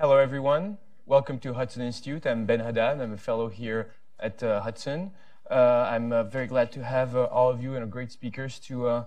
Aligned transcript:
Hello, 0.00 0.16
everyone. 0.16 0.78
Welcome 1.04 1.38
to 1.40 1.52
Hudson 1.52 1.82
Institute. 1.82 2.26
I'm 2.26 2.46
Ben 2.46 2.60
Haddad. 2.60 3.02
I'm 3.02 3.12
a 3.12 3.18
fellow 3.18 3.48
here 3.48 3.90
at 4.18 4.42
uh, 4.42 4.62
Hudson. 4.62 5.10
Uh, 5.50 5.54
I'm 5.92 6.10
uh, 6.10 6.22
very 6.22 6.46
glad 6.46 6.72
to 6.72 6.82
have 6.82 7.14
uh, 7.14 7.24
all 7.24 7.50
of 7.50 7.62
you 7.62 7.74
and 7.74 7.80
our 7.80 7.86
great 7.86 8.10
speakers 8.10 8.58
to 8.60 8.86
uh, 8.86 9.04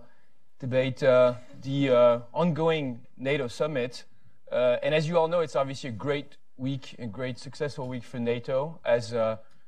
debate 0.59 1.01
uh, 1.01 1.33
the 1.63 1.89
ongoing 2.31 2.99
NATO 3.17 3.47
summit. 3.47 4.03
and 4.51 4.93
as 4.93 5.07
you 5.07 5.17
all 5.17 5.27
know, 5.27 5.39
it's 5.39 5.55
obviously 5.55 5.89
a 5.89 5.93
great 5.93 6.37
week, 6.57 6.95
a 6.99 7.07
great 7.07 7.39
successful 7.39 7.87
week 7.87 8.03
for 8.03 8.19
NATO, 8.19 8.79
as 8.85 9.15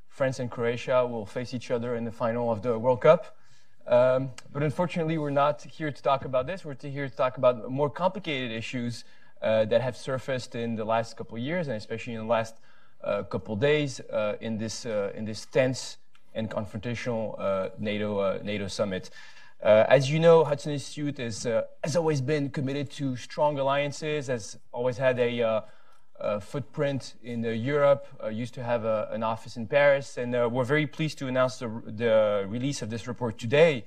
France 0.08 0.38
and 0.38 0.52
Croatia 0.52 1.08
will 1.08 1.26
face 1.26 1.56
each 1.56 1.72
other 1.72 1.96
in 1.96 2.06
the 2.06 2.12
final 2.12 2.52
of 2.52 2.62
the 2.62 2.78
World 2.78 3.02
Cup. 3.02 3.36
Um, 3.88 4.30
but 4.54 4.62
unfortunately, 4.62 5.18
we're 5.18 5.32
not 5.32 5.64
here 5.64 5.92
to 5.92 6.04
talk 6.04 6.24
about 6.24 6.46
this. 6.46 6.64
We're 6.64 6.78
here 6.84 7.10
to 7.10 7.16
talk 7.16 7.38
about 7.38 7.68
more 7.72 7.90
complicated 7.90 8.52
issues 8.52 9.06
that 9.46 9.82
have 9.82 9.96
surfaced 9.96 10.56
in 10.56 10.76
the 10.76 10.86
last 10.86 11.16
couple 11.16 11.38
of 11.38 11.44
years, 11.44 11.68
and 11.68 11.78
especially 11.78 12.14
in 12.14 12.20
the 12.20 12.26
last 12.26 12.56
uh, 13.04 13.24
couple 13.24 13.54
of 13.54 13.60
days 13.60 14.00
uh, 14.12 14.36
in 14.42 14.58
this 14.58 14.86
uh, 14.86 15.12
in 15.16 15.26
this 15.26 15.46
tense 15.46 15.98
and 16.34 16.50
confrontational 16.50 17.40
uh, 17.40 17.70
NATO 17.78 18.18
uh, 18.18 18.40
NATO 18.44 18.68
summit. 18.68 19.10
as 19.62 20.10
you 20.10 20.20
know, 20.20 20.44
Hudson 20.44 20.74
Institute 20.74 21.20
is, 21.20 21.48
has 21.84 21.96
always 21.96 22.22
been 22.22 22.50
committed 22.50 22.90
to 22.92 23.16
strong 23.16 23.60
alliances, 23.60 24.28
has 24.28 24.58
always 24.72 24.98
had 24.98 25.20
a 25.20 25.64
uh, 26.20 26.40
footprint 26.40 27.16
in 27.24 27.46
uh, 27.46 27.50
Europe, 27.50 28.08
uh, 28.24 28.30
used 28.30 28.54
to 28.54 28.64
have 28.64 28.86
an 28.86 29.22
office 29.22 29.58
in 29.58 29.68
Paris, 29.68 30.18
and 30.18 30.32
we're 30.52 30.64
very 30.64 30.88
pleased 30.88 31.18
to 31.18 31.28
announce 31.28 31.58
the, 31.58 31.68
the 31.86 32.46
release 32.48 32.82
of 32.82 32.90
this 32.90 33.08
report 33.08 33.38
today 33.38 33.84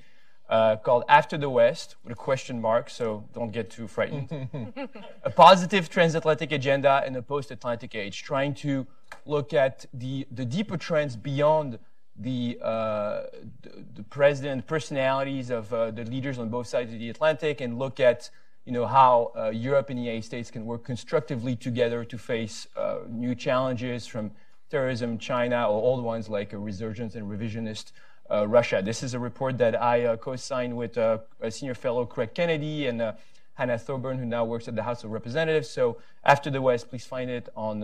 called 0.49 1.05
After 1.09 1.37
the 1.37 1.51
West, 1.51 1.97
with 2.03 2.13
a 2.13 2.17
question 2.17 2.61
mark, 2.61 2.91
so 2.91 3.25
don't 3.35 3.53
get 3.53 3.71
too 3.71 3.87
frightened. 3.87 4.49
a 5.23 5.31
positive 5.31 5.89
transatlantic 5.89 6.53
agenda 6.53 7.03
in 7.07 7.17
a 7.17 7.23
post 7.23 7.51
Atlantic 7.51 7.95
age, 7.95 8.23
trying 8.23 8.55
to 8.55 8.87
look 9.27 9.53
at 9.53 9.87
the, 9.93 10.27
the 10.31 10.45
deeper 10.45 10.77
trends 10.77 11.17
beyond 11.17 11.79
the, 12.17 12.59
uh, 12.63 13.23
the, 13.63 13.85
the, 13.95 14.03
president 14.03 14.67
personalities 14.67 15.51
of 15.51 15.73
uh, 15.73 15.91
the 15.93 16.05
leaders 16.05 16.39
on 16.39 16.49
both 16.49 16.67
sides 16.67 16.93
of 16.93 16.99
the 16.99 17.09
Atlantic 17.11 17.61
and 17.61 17.79
look 17.79 18.01
at 18.01 18.29
you 18.65 18.73
know, 18.73 18.87
how 18.87 19.33
uh, 19.35 19.49
Europe 19.49 19.89
and 19.89 19.99
the 19.99 20.03
United 20.03 20.25
States 20.25 20.51
can 20.51 20.67
work 20.67 20.85
constructively 20.85 21.57
together 21.57 22.05
to 22.05 22.19
face 22.19 22.67
uh, 22.77 22.99
new 23.09 23.35
challenges 23.35 24.07
from 24.07 24.31
terrorism, 24.69 25.17
China, 25.17 25.63
or 25.63 25.81
old 25.81 26.05
ones 26.05 26.29
like 26.29 26.53
a 26.53 26.59
resurgence 26.59 27.15
and 27.15 27.27
revisionist 27.31 27.93
uh, 27.93 27.93
Russia. 28.31 28.83
This 28.85 29.03
is 29.03 29.15
a 29.15 29.19
report 29.19 29.59
that 29.59 29.81
I 29.81 30.05
uh, 30.05 30.17
co-signed 30.17 30.77
with 30.77 30.99
uh, 30.99 31.19
a 31.41 31.51
senior 31.51 31.75
fellow 31.75 32.05
Craig 32.07 32.35
Kennedy 32.35 32.87
and 32.87 33.01
uh, 33.01 33.13
Hannah 33.55 33.79
Thorburn, 33.79 34.19
who 34.19 34.27
now 34.27 34.45
works 34.45 34.69
at 34.69 34.77
the 34.77 34.83
House 34.83 35.05
of 35.05 35.11
Representatives. 35.11 35.69
So 35.69 35.99
after 36.25 36.51
the 36.51 36.61
West, 36.61 36.89
please 36.91 37.05
find 37.05 37.31
it 37.31 37.49
on, 37.57 37.83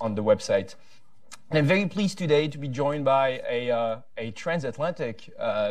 on 0.00 0.14
the 0.14 0.22
website. 0.22 0.74
And 1.50 1.58
I'm 1.58 1.66
very 1.66 1.86
pleased 1.86 2.18
today 2.18 2.46
to 2.48 2.58
be 2.58 2.68
joined 2.68 3.04
by 3.04 3.42
a, 3.48 4.02
a 4.16 4.30
transatlantic 4.32 5.30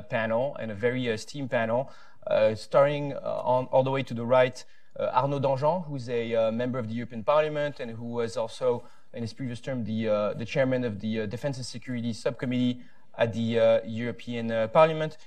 panel 0.10 0.56
and 0.60 0.72
a 0.72 0.76
very 0.76 1.08
esteemed 1.08 1.52
panel. 1.52 1.92
Uh, 2.28 2.54
starting 2.56 3.14
uh, 3.14 3.42
on, 3.42 3.68
all 3.68 3.84
the 3.84 3.92
way 3.92 4.04
to 4.04 4.14
the 4.14 4.26
right, 4.26 4.66
uh, 5.00 5.04
Arnaud 5.14 5.40
Danjean, 5.40 5.88
who's 5.88 6.10
a 6.10 6.52
member 6.52 6.78
of 6.78 6.90
the 6.90 6.94
European 6.94 7.24
Parliament 7.24 7.80
and 7.80 7.92
who 7.92 8.04
was 8.04 8.36
also, 8.36 8.84
in 9.14 9.22
his 9.22 9.32
previous 9.32 9.62
term, 9.62 9.86
the, 9.86 10.34
the 10.38 10.44
chairman 10.46 10.84
of 10.84 11.00
the 11.00 11.26
Defense 11.28 11.56
and 11.56 11.66
Security 11.66 12.12
Subcommittee 12.12 12.82
at 13.18 13.34
the 13.34 13.82
European 13.86 14.70
Parliament. 14.70 15.18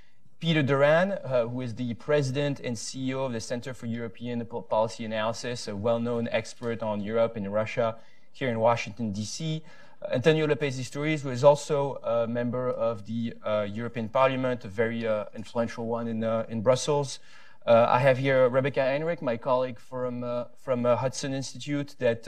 Peter 0.41 0.63
Doran, 0.63 1.13
uh, 1.13 1.47
who 1.47 1.61
is 1.61 1.75
the 1.75 1.93
president 1.95 2.61
and 2.61 2.75
CEO 2.75 3.27
of 3.27 3.33
the 3.33 3.41
Center 3.41 3.75
for 3.75 3.85
European 3.85 4.43
Policy 4.47 5.05
Analysis, 5.05 5.69
a 5.69 5.77
well 5.77 6.01
known 6.01 6.29
expert 6.33 6.83
on 6.83 7.03
Europe 7.03 7.37
and 7.37 7.53
Russia 7.53 7.97
here 8.33 8.49
in 8.49 8.59
Washington, 8.59 9.13
D.C. 9.13 9.63
Antonio 10.11 10.47
Lopez 10.47 10.81
Isturiz, 10.81 11.21
who 11.21 11.31
is 11.31 11.45
also 11.45 11.97
a 11.97 12.27
member 12.27 12.71
of 12.71 13.05
the 13.05 13.35
uh, 13.45 13.67
European 13.71 14.09
Parliament, 14.09 14.65
a 14.65 14.69
very 14.69 15.07
uh, 15.07 15.27
influential 15.37 15.87
one 15.87 16.09
in, 16.09 16.25
uh, 16.25 16.47
in 16.49 16.63
Brussels. 16.63 17.19
Uh, 17.67 17.87
I 17.89 17.99
have 17.99 18.17
here 18.17 18.49
Rebecca 18.49 18.81
Heinrich, 18.81 19.21
my 19.21 19.37
colleague 19.37 19.79
from, 19.79 20.25
uh, 20.25 20.45
from 20.59 20.87
uh, 20.87 20.97
Hudson 20.97 21.35
Institute, 21.35 21.97
that 21.99 22.27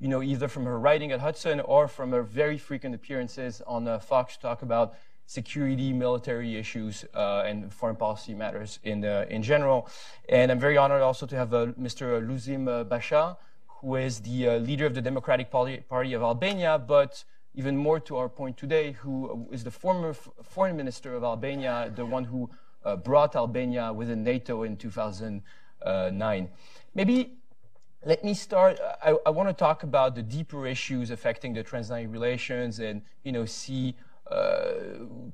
you 0.00 0.08
know 0.08 0.22
either 0.22 0.48
from 0.48 0.64
her 0.64 0.78
writing 0.78 1.12
at 1.12 1.20
Hudson 1.20 1.60
or 1.60 1.88
from 1.88 2.12
her 2.12 2.22
very 2.22 2.58
frequent 2.58 2.94
appearances 2.94 3.62
on 3.66 3.88
uh, 3.88 3.98
Fox 3.98 4.36
to 4.36 4.42
talk 4.42 4.62
about 4.62 4.94
security, 5.26 5.92
military 5.92 6.56
issues, 6.56 7.04
uh, 7.14 7.42
and 7.46 7.70
foreign 7.72 7.96
policy 7.96 8.34
matters 8.34 8.78
in, 8.82 9.04
uh, 9.04 9.26
in 9.28 9.42
general. 9.42 9.86
And 10.28 10.50
I'm 10.50 10.58
very 10.58 10.78
honored 10.78 11.02
also 11.02 11.26
to 11.26 11.36
have 11.36 11.50
Mr. 11.50 12.26
Lulzim 12.26 12.88
Basha, 12.88 13.36
who 13.80 13.96
is 13.96 14.20
the 14.20 14.48
uh, 14.48 14.56
leader 14.56 14.86
of 14.86 14.94
the 14.94 15.02
Democratic 15.02 15.50
Party 15.50 16.14
of 16.14 16.22
Albania, 16.22 16.78
but 16.78 17.24
even 17.54 17.76
more 17.76 18.00
to 18.00 18.16
our 18.16 18.28
point 18.28 18.56
today, 18.56 18.92
who 18.92 19.46
is 19.52 19.64
the 19.64 19.70
former 19.70 20.14
foreign 20.14 20.76
minister 20.76 21.14
of 21.14 21.22
Albania, 21.22 21.92
the 21.94 22.06
one 22.06 22.24
who 22.24 22.48
uh, 22.84 22.96
brought 22.96 23.36
Albania 23.36 23.92
within 23.92 24.24
NATO 24.24 24.62
in 24.62 24.76
2009. 24.76 26.48
Maybe 26.94 27.37
let 28.04 28.24
me 28.24 28.34
start. 28.34 28.78
I, 29.02 29.16
I 29.26 29.30
want 29.30 29.48
to 29.48 29.52
talk 29.52 29.82
about 29.82 30.14
the 30.14 30.22
deeper 30.22 30.66
issues 30.66 31.10
affecting 31.10 31.52
the 31.52 31.62
transatlantic 31.62 32.12
relations 32.12 32.78
and, 32.78 33.02
you 33.24 33.32
know, 33.32 33.44
see 33.44 33.96
uh, 34.30 34.72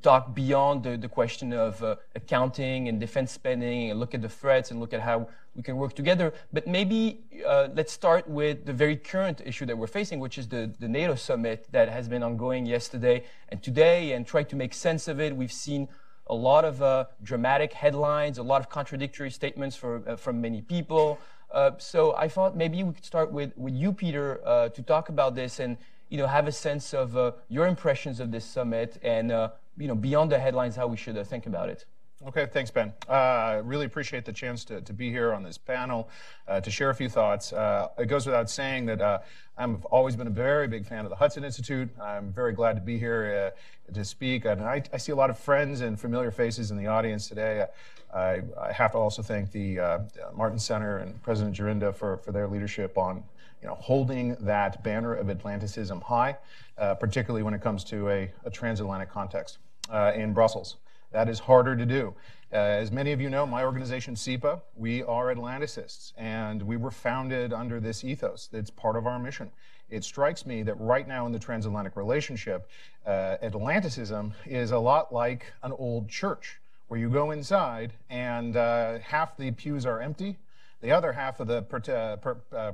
talk 0.03 0.35
beyond 0.35 0.85
the, 0.85 0.97
the 0.97 1.09
question 1.09 1.53
of 1.53 1.83
uh, 1.83 1.97
accounting 2.15 2.89
and 2.89 3.01
defense 3.01 3.33
spending 3.33 3.91
and 3.91 3.99
look 3.99 4.15
at 4.15 4.23
the 4.23 4.29
threats 4.29 4.71
and 4.71 4.81
look 4.81 4.93
at 4.95 5.01
how 5.01 5.29
we 5.57 5.63
can 5.63 5.77
work 5.77 5.95
together. 5.95 6.33
But 6.53 6.67
maybe 6.67 7.21
uh, 7.47 7.69
let's 7.75 7.93
start 7.93 8.29
with 8.29 8.65
the 8.65 8.73
very 8.73 8.97
current 8.97 9.43
issue 9.45 9.67
that 9.67 9.77
we're 9.77 9.89
facing, 9.89 10.21
which 10.21 10.39
is 10.39 10.49
the, 10.49 10.73
the 10.79 10.89
NATO 10.89 11.17
summit 11.17 11.67
that 11.73 11.89
has 11.89 12.09
been 12.09 12.23
ongoing 12.23 12.67
yesterday 12.67 13.25
and 13.49 13.63
today 13.63 14.13
and 14.13 14.27
try 14.27 14.43
to 14.45 14.57
make 14.57 14.73
sense 14.73 15.09
of 15.09 15.21
it. 15.21 15.37
We've 15.37 15.53
seen 15.53 15.89
a 16.29 16.35
lot 16.35 16.65
of 16.65 16.81
uh, 16.81 17.07
dramatic 17.23 17.73
headlines, 17.73 18.39
a 18.39 18.43
lot 18.43 18.61
of 18.61 18.71
contradictory 18.71 19.31
statements 19.31 19.77
for, 19.77 20.09
uh, 20.09 20.17
from 20.17 20.41
many 20.41 20.63
people. 20.63 21.19
Uh, 21.55 21.71
so 21.79 22.15
I 22.17 22.29
thought 22.29 22.57
maybe 22.57 22.83
we 22.83 22.93
could 22.93 23.05
start 23.05 23.33
with, 23.33 23.57
with 23.57 23.75
you, 23.75 23.93
Peter, 23.93 24.41
to 24.75 24.83
talk 24.83 25.09
about 25.09 25.35
this 25.35 25.61
and 25.61 25.79
you 26.09 26.19
know, 26.19 26.27
have 26.27 26.47
a 26.47 26.53
sense 26.53 26.95
of 26.95 27.17
uh, 27.17 27.33
your 27.49 27.67
impressions 27.67 28.21
of 28.21 28.31
this 28.31 28.45
summit 28.45 28.99
and, 29.03 29.33
uh, 29.33 29.51
you 29.77 29.89
know, 29.89 29.97
beyond 29.97 30.31
the 30.31 30.39
headlines, 30.39 30.77
how 30.77 30.87
we 30.87 30.97
should 30.97 31.17
uh, 31.17 31.25
think 31.25 31.47
about 31.47 31.69
it. 31.69 31.87
Okay, 32.27 32.47
thanks, 32.47 32.71
Ben. 32.71 32.93
Uh, 33.09 33.61
really 33.65 33.85
appreciate 33.85 34.25
the 34.25 34.33
chance 34.33 34.65
to, 34.65 34.81
to 34.81 34.93
be 34.93 35.11
here 35.11 35.35
on 35.35 35.43
this 35.43 35.59
panel 35.59 36.09
uh, 36.49 36.61
to 36.61 36.71
share 36.71 36.89
a 36.89 36.95
few 36.95 37.09
thoughts. 37.09 37.53
Uh, 37.53 37.89
it 37.99 38.07
goes 38.07 38.25
without 38.25 38.49
saying 38.49 38.87
that 38.87 39.01
uh, 39.03 39.19
I've 39.59 39.85
always 39.87 40.17
been 40.17 40.29
a 40.29 40.31
very 40.31 40.67
big 40.67 40.87
fan 40.87 41.05
of 41.05 41.11
the 41.11 41.17
Hudson 41.17 41.45
Institute. 41.45 41.91
I'm 42.01 42.33
very 42.33 42.53
glad 42.53 42.77
to 42.77 42.81
be 42.81 42.99
here 42.99 43.53
uh, 43.89 43.93
to 43.93 44.05
speak. 44.05 44.47
And 44.47 44.63
I, 44.63 44.83
I, 44.93 44.97
see 44.97 45.13
a 45.13 45.17
lot 45.17 45.29
of 45.29 45.39
friends 45.39 45.83
and 45.83 46.01
familiar 46.01 46.31
faces 46.31 46.71
in 46.71 46.79
the 46.79 46.87
audience 46.87 47.29
today. 47.29 47.67
I, 48.15 48.43
I 48.61 48.73
have 48.73 48.93
to 48.93 48.99
also 48.99 49.23
thank 49.23 49.51
the 49.51 49.81
uh, 49.81 49.99
Martens 50.35 50.65
Center 50.65 50.99
and 50.99 51.21
President 51.23 51.57
Dzurinda 51.57 51.95
for, 51.95 52.19
for 52.19 52.31
their 52.31 52.47
leadership 52.47 52.97
on 52.97 53.25
you 53.61 53.69
know, 53.69 53.75
holding 53.77 54.37
that 54.41 54.83
banner 54.85 55.15
of 55.15 55.31
Atlanticism 55.31 56.01
high, 56.01 56.37
uh, 56.79 56.95
particularly 56.95 57.43
when 57.43 57.55
it 57.55 57.61
comes 57.61 57.83
to 57.85 58.09
a, 58.11 58.31
a 58.45 58.51
transatlantic 58.51 59.11
context 59.11 59.59
uh, 59.91 60.13
in 60.15 60.33
Brussels. 60.33 60.77
That 61.13 61.29
is 61.29 61.39
harder 61.39 61.75
to 61.75 61.87
do. 61.87 62.15
Uh, 62.53 62.57
as 62.57 62.93
many 62.93 63.13
of 63.13 63.21
you 63.21 63.31
know, 63.31 63.47
my 63.47 63.65
organization, 63.65 64.15
CEPA, 64.15 64.61
we 64.77 65.03
are 65.03 65.35
Atlanticists, 65.35 66.13
and 66.17 66.63
we 66.63 66.77
were 66.77 66.91
founded 66.91 67.53
under 67.53 67.81
this 67.81 68.05
ethos. 68.05 68.49
It's 68.53 68.71
part 68.71 68.97
of 68.97 69.07
our 69.07 69.19
mission. 69.19 69.51
It 69.91 70.05
strikes 70.05 70.47
me 70.47 70.63
that 70.63 70.79
right 70.79 71.09
now 71.09 71.27
in 71.27 71.33
the 71.33 71.39
transatlantic 71.39 71.97
relationship, 71.97 72.69
uh, 73.07 73.37
Atlanticism 73.43 74.35
is 74.47 74.71
a 74.71 74.79
lot 74.79 75.13
like 75.13 75.53
an 75.63 75.73
old 75.73 76.09
church 76.09 76.61
where 76.89 77.01
you 77.01 77.09
go 77.09 77.31
inside 77.31 77.93
and 78.11 78.57
uh, 78.57 78.99
half 79.01 79.37
the 79.37 79.51
pews 79.51 79.87
are 79.87 80.01
empty 80.01 80.39
the 80.85 80.93
other 80.93 81.13
half 81.13 81.41
of 81.41 81.47
the 81.47 81.59
uh, 81.59 82.17
per, 82.17 82.37
uh, 82.53 82.57
uh, 82.57 82.73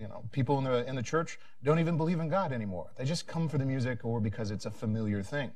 you 0.00 0.08
know 0.08 0.24
people 0.32 0.58
in 0.58 0.64
the 0.64 0.84
in 0.88 0.96
the 0.96 1.02
church 1.02 1.38
don't 1.62 1.78
even 1.78 1.96
believe 1.96 2.18
in 2.18 2.28
God 2.28 2.52
anymore. 2.52 2.90
They 2.96 3.04
just 3.04 3.28
come 3.28 3.48
for 3.48 3.58
the 3.58 3.64
music 3.64 4.04
or 4.04 4.20
because 4.20 4.50
it's 4.50 4.66
a 4.66 4.72
familiar 4.72 5.22
thing. 5.22 5.52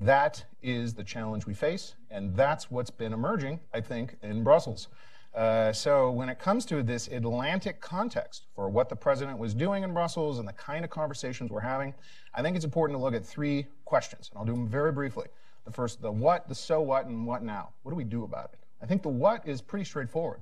That 0.00 0.42
is 0.62 0.94
the 0.94 1.04
challenge 1.04 1.44
we 1.44 1.52
face, 1.52 1.94
and 2.10 2.34
that's 2.34 2.70
what's 2.70 2.90
been 2.90 3.12
emerging, 3.12 3.60
I 3.74 3.82
think, 3.82 4.16
in 4.22 4.42
Brussels. 4.42 4.88
Uh, 5.34 5.74
so 5.74 6.10
when 6.10 6.30
it 6.30 6.38
comes 6.38 6.64
to 6.66 6.82
this 6.82 7.08
Atlantic 7.08 7.82
context 7.82 8.46
for 8.54 8.70
what 8.70 8.88
the 8.88 8.96
president 8.96 9.38
was 9.38 9.52
doing 9.52 9.82
in 9.82 9.92
Brussels 9.92 10.38
and 10.38 10.48
the 10.48 10.52
kind 10.54 10.84
of 10.86 10.90
conversations 10.90 11.50
we're 11.50 11.60
having, 11.60 11.92
I 12.34 12.40
think 12.40 12.56
it's 12.56 12.64
important 12.64 12.98
to 12.98 13.02
look 13.02 13.14
at 13.14 13.26
three 13.26 13.66
questions, 13.84 14.30
and 14.30 14.38
I'll 14.38 14.46
do 14.46 14.52
them 14.52 14.68
very 14.68 14.92
briefly. 14.92 15.26
The 15.64 15.72
first, 15.72 16.02
the 16.02 16.10
what, 16.10 16.48
the 16.48 16.54
so 16.54 16.80
what, 16.80 17.06
and 17.06 17.26
what 17.26 17.42
now. 17.42 17.70
What 17.82 17.92
do 17.92 17.96
we 17.96 18.04
do 18.04 18.24
about 18.24 18.50
it? 18.52 18.58
I 18.82 18.86
think 18.86 19.02
the 19.02 19.08
what 19.08 19.46
is 19.46 19.60
pretty 19.62 19.84
straightforward 19.84 20.40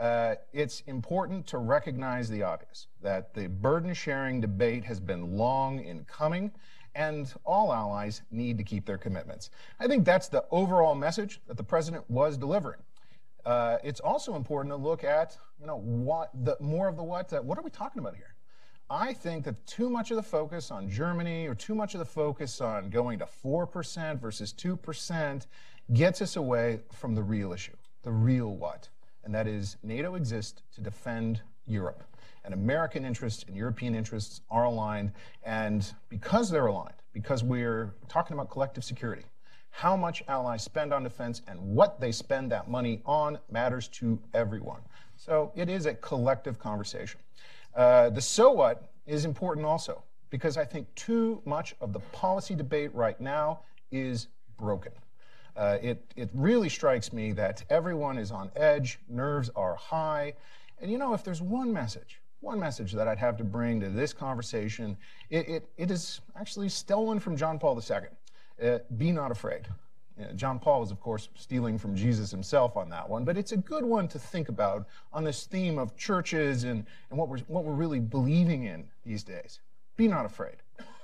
uh, 0.00 0.34
it's 0.54 0.82
important 0.86 1.46
to 1.46 1.58
recognize 1.58 2.28
the 2.28 2.42
obvious 2.42 2.86
that 3.02 3.34
the 3.34 3.46
burden 3.46 3.92
sharing 3.92 4.40
debate 4.40 4.82
has 4.82 4.98
been 4.98 5.36
long 5.36 5.84
in 5.84 6.04
coming 6.04 6.50
and 6.94 7.32
all 7.44 7.72
allies 7.72 8.22
need 8.30 8.56
to 8.56 8.64
keep 8.64 8.86
their 8.86 8.98
commitments. 8.98 9.50
I 9.78 9.86
think 9.86 10.04
that's 10.04 10.28
the 10.28 10.44
overall 10.50 10.94
message 10.94 11.40
that 11.46 11.56
the 11.56 11.62
president 11.62 12.10
was 12.10 12.38
delivering. 12.38 12.80
Uh, 13.44 13.76
it's 13.84 14.00
also 14.00 14.34
important 14.36 14.72
to 14.72 14.76
look 14.76 15.04
at, 15.04 15.36
you 15.60 15.66
know, 15.66 15.76
what 15.76 16.30
the 16.44 16.56
more 16.60 16.88
of 16.88 16.96
the 16.96 17.02
what. 17.02 17.32
Uh, 17.32 17.40
what 17.40 17.58
are 17.58 17.62
we 17.62 17.70
talking 17.70 18.00
about 18.00 18.16
here? 18.16 18.34
I 18.92 19.12
think 19.12 19.44
that 19.44 19.64
too 19.68 19.88
much 19.88 20.10
of 20.10 20.16
the 20.16 20.22
focus 20.22 20.72
on 20.72 20.90
Germany 20.90 21.46
or 21.46 21.54
too 21.54 21.76
much 21.76 21.94
of 21.94 22.00
the 22.00 22.04
focus 22.04 22.60
on 22.60 22.90
going 22.90 23.20
to 23.20 23.24
4% 23.26 24.20
versus 24.20 24.52
2% 24.52 25.46
gets 25.94 26.20
us 26.20 26.34
away 26.34 26.80
from 26.92 27.14
the 27.14 27.22
real 27.22 27.52
issue, 27.52 27.76
the 28.02 28.10
real 28.10 28.48
what. 28.56 28.88
And 29.22 29.32
that 29.32 29.46
is 29.46 29.76
NATO 29.84 30.16
exists 30.16 30.62
to 30.74 30.80
defend 30.80 31.40
Europe. 31.68 32.02
And 32.44 32.52
American 32.52 33.04
interests 33.04 33.44
and 33.46 33.56
European 33.56 33.94
interests 33.94 34.40
are 34.50 34.64
aligned. 34.64 35.12
And 35.44 35.86
because 36.08 36.50
they're 36.50 36.66
aligned, 36.66 36.94
because 37.12 37.44
we're 37.44 37.94
talking 38.08 38.34
about 38.34 38.50
collective 38.50 38.82
security, 38.82 39.22
how 39.70 39.96
much 39.96 40.24
allies 40.26 40.64
spend 40.64 40.92
on 40.92 41.04
defense 41.04 41.42
and 41.46 41.60
what 41.60 42.00
they 42.00 42.10
spend 42.10 42.50
that 42.50 42.68
money 42.68 43.02
on 43.06 43.38
matters 43.52 43.86
to 43.86 44.18
everyone. 44.34 44.80
So 45.16 45.52
it 45.54 45.68
is 45.68 45.86
a 45.86 45.94
collective 45.94 46.58
conversation. 46.58 47.20
Uh, 47.74 48.10
the 48.10 48.20
so 48.20 48.50
what 48.50 48.90
is 49.06 49.24
important 49.24 49.66
also, 49.66 50.02
because 50.30 50.56
I 50.56 50.64
think 50.64 50.92
too 50.94 51.42
much 51.44 51.74
of 51.80 51.92
the 51.92 52.00
policy 52.12 52.54
debate 52.54 52.94
right 52.94 53.20
now 53.20 53.60
is 53.90 54.28
broken. 54.58 54.92
Uh, 55.56 55.78
it, 55.82 56.04
it 56.16 56.30
really 56.32 56.68
strikes 56.68 57.12
me 57.12 57.32
that 57.32 57.64
everyone 57.70 58.18
is 58.18 58.30
on 58.30 58.50
edge, 58.56 58.98
nerves 59.08 59.50
are 59.56 59.74
high. 59.74 60.34
And 60.80 60.90
you 60.90 60.98
know, 60.98 61.12
if 61.12 61.24
there's 61.24 61.42
one 61.42 61.72
message, 61.72 62.20
one 62.40 62.58
message 62.58 62.92
that 62.92 63.08
I'd 63.08 63.18
have 63.18 63.36
to 63.38 63.44
bring 63.44 63.80
to 63.80 63.88
this 63.88 64.12
conversation, 64.12 64.96
it, 65.28 65.48
it, 65.48 65.68
it 65.76 65.90
is 65.90 66.20
actually 66.38 66.68
stolen 66.68 67.18
from 67.18 67.36
John 67.36 67.58
Paul 67.58 67.78
II. 67.78 68.66
Uh, 68.66 68.78
be 68.96 69.10
not 69.10 69.30
afraid. 69.30 69.66
John 70.34 70.58
Paul 70.58 70.80
was, 70.80 70.90
of 70.90 71.00
course, 71.00 71.28
stealing 71.34 71.78
from 71.78 71.94
Jesus 71.94 72.30
himself 72.30 72.76
on 72.76 72.88
that 72.90 73.08
one, 73.08 73.24
but 73.24 73.36
it's 73.36 73.52
a 73.52 73.56
good 73.56 73.84
one 73.84 74.08
to 74.08 74.18
think 74.18 74.48
about 74.48 74.86
on 75.12 75.24
this 75.24 75.44
theme 75.44 75.78
of 75.78 75.96
churches 75.96 76.64
and, 76.64 76.84
and 77.10 77.18
what, 77.18 77.28
we're, 77.28 77.38
what 77.40 77.64
we're 77.64 77.74
really 77.74 78.00
believing 78.00 78.64
in 78.64 78.84
these 79.04 79.22
days. 79.22 79.60
Be 79.96 80.08
not 80.08 80.24
afraid 80.24 80.56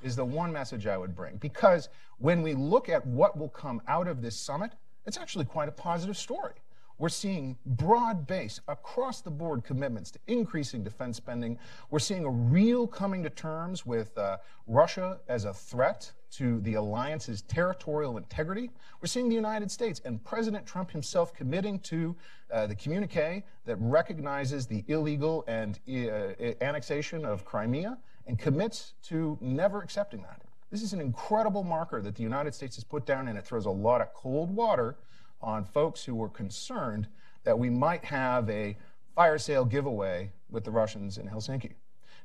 is 0.02 0.16
the 0.16 0.24
one 0.24 0.52
message 0.52 0.86
I 0.86 0.96
would 0.96 1.14
bring. 1.14 1.36
Because 1.36 1.88
when 2.18 2.42
we 2.42 2.54
look 2.54 2.88
at 2.88 3.06
what 3.06 3.36
will 3.36 3.48
come 3.48 3.82
out 3.88 4.08
of 4.08 4.22
this 4.22 4.36
summit, 4.36 4.72
it's 5.06 5.18
actually 5.18 5.44
quite 5.44 5.68
a 5.68 5.72
positive 5.72 6.16
story. 6.16 6.54
We're 6.98 7.10
seeing 7.10 7.58
broad 7.66 8.26
base, 8.26 8.60
across 8.68 9.20
the 9.20 9.30
board 9.30 9.64
commitments 9.64 10.10
to 10.12 10.18
increasing 10.28 10.82
defense 10.82 11.18
spending. 11.18 11.58
We're 11.90 11.98
seeing 11.98 12.24
a 12.24 12.30
real 12.30 12.86
coming 12.86 13.22
to 13.22 13.30
terms 13.30 13.84
with 13.84 14.16
uh, 14.16 14.38
Russia 14.66 15.18
as 15.28 15.44
a 15.44 15.52
threat 15.52 16.10
to 16.36 16.60
the 16.60 16.74
alliance's 16.74 17.42
territorial 17.42 18.18
integrity. 18.18 18.70
We're 19.00 19.06
seeing 19.06 19.28
the 19.28 19.34
United 19.34 19.70
States 19.70 20.02
and 20.04 20.22
President 20.22 20.66
Trump 20.66 20.90
himself 20.90 21.32
committing 21.34 21.78
to 21.80 22.14
uh, 22.52 22.66
the 22.66 22.74
communique 22.74 23.42
that 23.64 23.76
recognizes 23.80 24.66
the 24.66 24.84
illegal 24.88 25.44
and 25.48 25.78
uh, 25.88 26.52
annexation 26.60 27.24
of 27.24 27.44
Crimea 27.44 27.96
and 28.26 28.38
commits 28.38 28.94
to 29.04 29.38
never 29.40 29.80
accepting 29.80 30.22
that. 30.22 30.42
This 30.70 30.82
is 30.82 30.92
an 30.92 31.00
incredible 31.00 31.64
marker 31.64 32.02
that 32.02 32.14
the 32.14 32.22
United 32.22 32.54
States 32.54 32.76
has 32.76 32.84
put 32.84 33.06
down, 33.06 33.28
and 33.28 33.38
it 33.38 33.44
throws 33.46 33.66
a 33.66 33.70
lot 33.70 34.00
of 34.00 34.12
cold 34.12 34.54
water 34.54 34.96
on 35.40 35.64
folks 35.64 36.04
who 36.04 36.14
were 36.14 36.28
concerned 36.28 37.06
that 37.44 37.58
we 37.58 37.70
might 37.70 38.04
have 38.04 38.50
a 38.50 38.76
fire 39.14 39.38
sale 39.38 39.64
giveaway 39.64 40.30
with 40.50 40.64
the 40.64 40.70
Russians 40.70 41.16
in 41.16 41.28
Helsinki. 41.28 41.72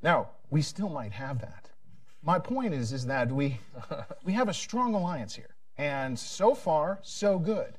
Now, 0.04 0.30
we 0.50 0.62
still 0.62 0.90
might 0.90 1.14
have 1.14 1.40
that. 1.40 1.71
My 2.24 2.38
point 2.38 2.74
is, 2.74 2.94
is 2.94 3.06
that 3.08 3.32
we, 3.32 3.60
we 4.24 4.34
have 4.34 4.48
a 4.48 4.54
strong 4.54 4.94
alliance 4.94 5.36
here. 5.36 5.56
And 5.78 6.18
so 6.18 6.54
far, 6.54 7.00
so 7.02 7.40
good. 7.40 7.74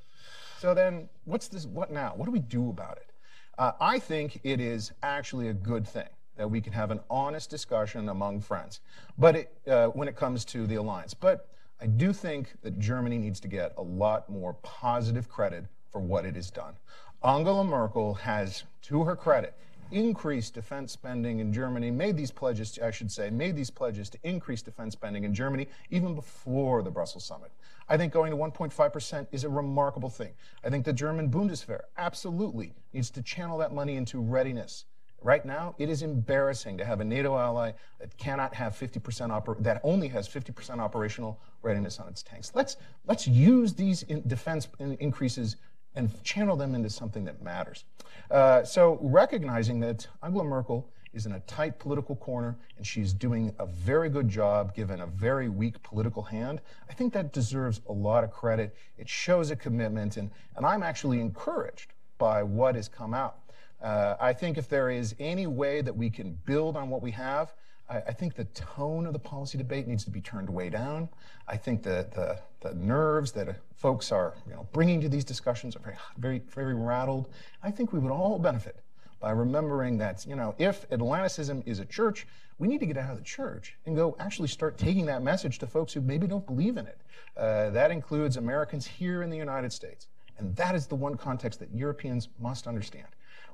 So 0.59 0.75
then, 0.75 1.09
what's 1.25 1.49
this? 1.49 1.67
What 1.67 1.93
now? 1.93 2.15
What 2.17 2.25
do 2.25 2.33
we 2.33 2.41
do 2.41 2.71
about 2.71 2.97
it? 2.97 3.11
Uh, 3.59 3.73
I 3.81 3.99
think 3.99 4.41
it 4.43 4.61
is 4.61 4.93
actually 5.03 5.49
a 5.49 5.53
good 5.53 5.87
thing 5.87 6.09
that 6.37 6.50
we 6.50 6.61
can 6.61 6.73
have 6.73 6.91
an 6.91 7.00
honest 7.11 7.50
discussion 7.50 8.09
among 8.09 8.41
friends. 8.41 8.81
But 9.19 9.37
it, 9.37 9.53
uh, 9.69 9.89
when 9.89 10.09
it 10.09 10.17
comes 10.17 10.44
to 10.47 10.67
the 10.67 10.77
alliance, 10.77 11.15
but 11.15 11.49
I 11.81 11.87
do 11.87 12.12
think 12.12 12.55
that 12.62 12.79
Germany 12.79 13.19
needs 13.19 13.39
to 13.41 13.49
get 13.49 13.73
a 13.77 13.83
lot 13.83 14.29
more 14.29 14.55
positive 14.62 15.29
credit 15.29 15.65
for 15.91 16.00
what 16.00 16.25
it 16.25 16.35
has 16.37 16.50
done. 16.50 16.75
Angela 17.23 17.65
Merkel 17.65 18.15
has, 18.15 18.65
to 18.83 19.05
her 19.05 19.15
credit, 19.15 19.55
increased 19.93 20.55
defense 20.55 20.93
spending 20.93 21.41
in 21.41 21.53
Germany, 21.53 21.91
made 21.91 22.17
these 22.17 22.31
pledges, 22.31 22.79
I 22.83 22.91
should 22.91 23.11
say, 23.11 23.31
made 23.31 23.56
these 23.56 23.71
pledges 23.71 24.09
to 24.11 24.19
increase 24.23 24.62
defense 24.62 24.94
spending 24.94 25.25
in 25.25 25.35
Germany 25.35 25.69
even 25.91 26.15
before 26.15 26.83
the 26.83 26.91
Brussels 26.91 27.25
summit. 27.25 27.53
I 27.89 27.97
think 27.97 28.12
going 28.12 28.31
to 28.31 28.37
1.5% 28.37 29.27
is 29.33 29.44
a 29.44 29.49
remarkable 29.49 30.11
thing. 30.11 30.33
I 30.65 30.71
think 30.71 30.85
the 30.85 30.93
German 30.93 31.31
Bundeswehr 31.31 31.81
absolutely 31.97 32.75
needs 32.93 33.11
to 33.11 33.23
channel 33.23 33.59
that 33.59 33.73
money 33.73 33.97
into 33.97 34.21
readiness. 34.21 34.87
Right 35.25 35.44
now, 35.44 35.75
it 35.79 35.89
is 35.89 36.03
embarrassing 36.03 36.79
to 36.79 36.85
have 36.85 37.00
a 37.00 37.05
NATO 37.05 37.37
ally 37.37 37.73
that 38.00 38.17
cannot 38.19 38.55
have 38.55 38.75
50% 38.75 39.00
oper- 39.31 39.62
that 39.62 39.81
only 39.85 40.09
has 40.09 40.29
50% 40.29 40.81
operational 40.81 41.41
readiness 41.62 42.00
on 42.00 42.09
its 42.09 42.23
tanks. 42.25 42.50
Let's 42.55 42.77
let's 43.06 43.29
use 43.29 43.73
these 43.73 44.03
in 44.05 44.27
defense 44.27 44.67
in 44.81 44.94
increases 44.94 45.56
and 45.94 46.11
channel 46.25 46.56
them 46.56 46.75
into 46.75 46.91
something 46.91 47.25
that 47.25 47.43
matters. 47.43 47.85
Uh, 48.31 48.65
so 48.65 48.99
recognizing 49.03 49.81
that 49.81 50.06
Angela 50.23 50.44
Merkel 50.44 50.89
is 51.12 51.27
in 51.27 51.33
a 51.33 51.41
tight 51.41 51.79
political 51.79 52.17
corner 52.17 52.56
and 52.77 52.87
she's 52.87 53.12
doing 53.12 53.55
a 53.59 53.67
very 53.67 54.09
good 54.09 54.29
job 54.29 54.75
given 54.75 55.00
a 55.00 55.06
very 55.06 55.49
weak 55.49 55.83
political 55.83 56.23
hand, 56.23 56.61
I 56.89 56.94
think 56.94 57.12
that 57.12 57.33
deserves 57.33 57.81
a 57.89 57.93
lot 57.93 58.25
of 58.25 58.31
credit. 58.31 58.75
It 58.97 59.09
shows 59.09 59.50
a 59.50 59.56
commitment, 59.56 60.17
and, 60.17 60.31
and 60.56 60.65
I'm 60.65 60.83
actually 60.83 61.21
encouraged 61.21 61.93
by 62.19 62.43
what 62.43 62.75
has 62.75 62.89
come 62.89 63.12
out. 63.12 63.39
Uh, 63.83 64.17
I 64.21 64.33
think 64.33 64.56
if 64.56 64.69
there 64.69 64.91
is 64.91 65.15
any 65.19 65.47
way 65.47 65.83
that 65.83 65.97
we 65.97 66.09
can 66.09 66.39
build 66.47 66.77
on 66.77 66.89
what 66.89 67.03
we 67.03 67.11
have, 67.11 67.53
I, 67.93 68.03
I, 68.09 68.12
think 68.12 68.35
the 68.35 68.44
tone 68.47 69.06
of 69.06 69.12
the 69.12 69.19
policy 69.19 69.59
debate 69.59 69.87
needs 69.87 70.05
to 70.05 70.11
be 70.11 70.21
turned 70.21 70.49
way 70.49 70.71
down. 70.71 71.09
I 71.47 71.56
think 71.56 71.83
that 71.83 72.12
the, 72.12 72.39
the 72.61 72.75
nerves 72.75 73.33
that 73.33 73.56
folks 73.77 74.11
are 74.11 74.35
you 74.47 74.55
know, 74.55 74.67
bringing 74.73 75.00
to 75.03 75.09
these 75.09 75.25
discussions 75.25 75.77
are 75.77 75.81
very, 75.81 75.97
very, 76.19 76.43
very 76.55 76.75
rattled. 76.75 77.29
I 77.62 77.71
think 77.71 77.93
we 77.93 77.99
would 77.99 78.12
all 78.12 78.39
benefit 78.39 78.77
by 79.21 79.31
remembering 79.31 79.99
that, 79.99 80.25
you 80.27 80.35
know, 80.35 80.55
if 80.59 80.87
Atlanticism 80.91 81.62
is 81.67 81.79
a 81.79 81.85
church, 81.85 82.27
we 82.59 82.67
need 82.67 82.81
to 82.81 82.87
get 82.87 82.97
out 82.97 83.11
of 83.11 83.19
the 83.19 83.25
church 83.25 83.77
and 83.87 83.94
go 83.94 84.17
actually 84.19 84.49
start 84.49 84.79
taking 84.79 85.06
that 85.06 85.23
message 85.23 85.59
to 85.59 85.67
folks 85.67 85.93
who 85.93 86.00
maybe 86.00 86.27
don't 86.27 86.47
believe 86.47 86.77
in 86.77 86.87
it. 86.87 86.99
Uh, 87.37 87.71
that 87.71 87.91
includes 87.91 88.37
Americans 88.37 88.87
here 88.87 89.23
in 89.23 89.31
the 89.31 89.37
United 89.37 89.73
States. 89.73 90.09
And 90.39 90.56
that 90.56 90.75
is 90.75 90.87
the 90.87 90.94
one 90.94 91.17
context 91.17 91.61
that 91.61 91.73
Europeans 91.75 92.29
must 92.41 92.67
understand 92.67 93.06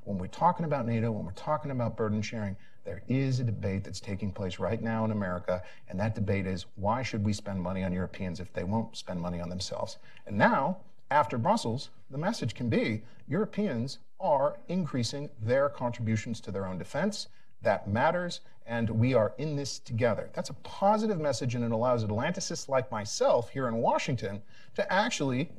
when 0.09 0.17
we're 0.17 0.27
talking 0.27 0.65
about 0.65 0.87
NATO, 0.87 1.13
when 1.13 1.27
we're 1.27 1.33
talking 1.33 1.71
about 1.71 1.97
burden 1.97 2.23
sharing, 2.23 2.57
there 2.89 3.03
is 3.07 3.39
a 3.39 3.45
debate 3.45 3.85
that's 3.85 4.01
taking 4.01 4.33
place 4.33 4.59
right 4.59 4.81
now 4.81 5.05
in 5.05 5.11
America, 5.11 5.63
and 5.91 6.01
that 6.01 6.15
debate 6.15 6.47
is 6.47 6.65
why 6.77 7.03
should 7.03 7.23
we 7.23 7.35
spend 7.35 7.61
money 7.61 7.85
on 7.85 7.93
Europeans 7.93 8.41
if 8.41 8.51
they 8.55 8.65
won't 8.65 8.97
spend 8.97 9.21
money 9.21 9.41
on 9.41 9.51
themselves? 9.51 9.99
And 10.27 10.39
now, 10.39 10.79
after 11.11 11.37
Brussels, 11.37 11.91
the 12.11 12.17
message 12.17 12.55
can 12.55 12.71
be 12.71 13.03
Europeans 13.29 13.99
are 14.19 14.59
increasing 14.69 15.29
their 15.43 15.69
contributions 15.69 16.41
to 16.41 16.51
their 16.51 16.65
own 16.65 16.79
defense. 16.79 17.29
That 17.61 17.89
matters, 17.89 18.41
and 18.67 18.89
we 18.89 19.13
are 19.13 19.35
in 19.37 19.55
this 19.55 19.79
together. 19.79 20.31
That's 20.33 20.49
a 20.49 20.55
positive 20.55 21.21
message, 21.21 21.57
and 21.57 21.65
it 21.65 21.73
allows 21.73 22.07
Atlanticists 22.07 22.71
like 22.71 22.91
myself 22.91 23.51
here 23.51 23.69
in 23.69 23.75
Washington 23.77 24.41
to 24.77 24.91
actually, 24.91 25.51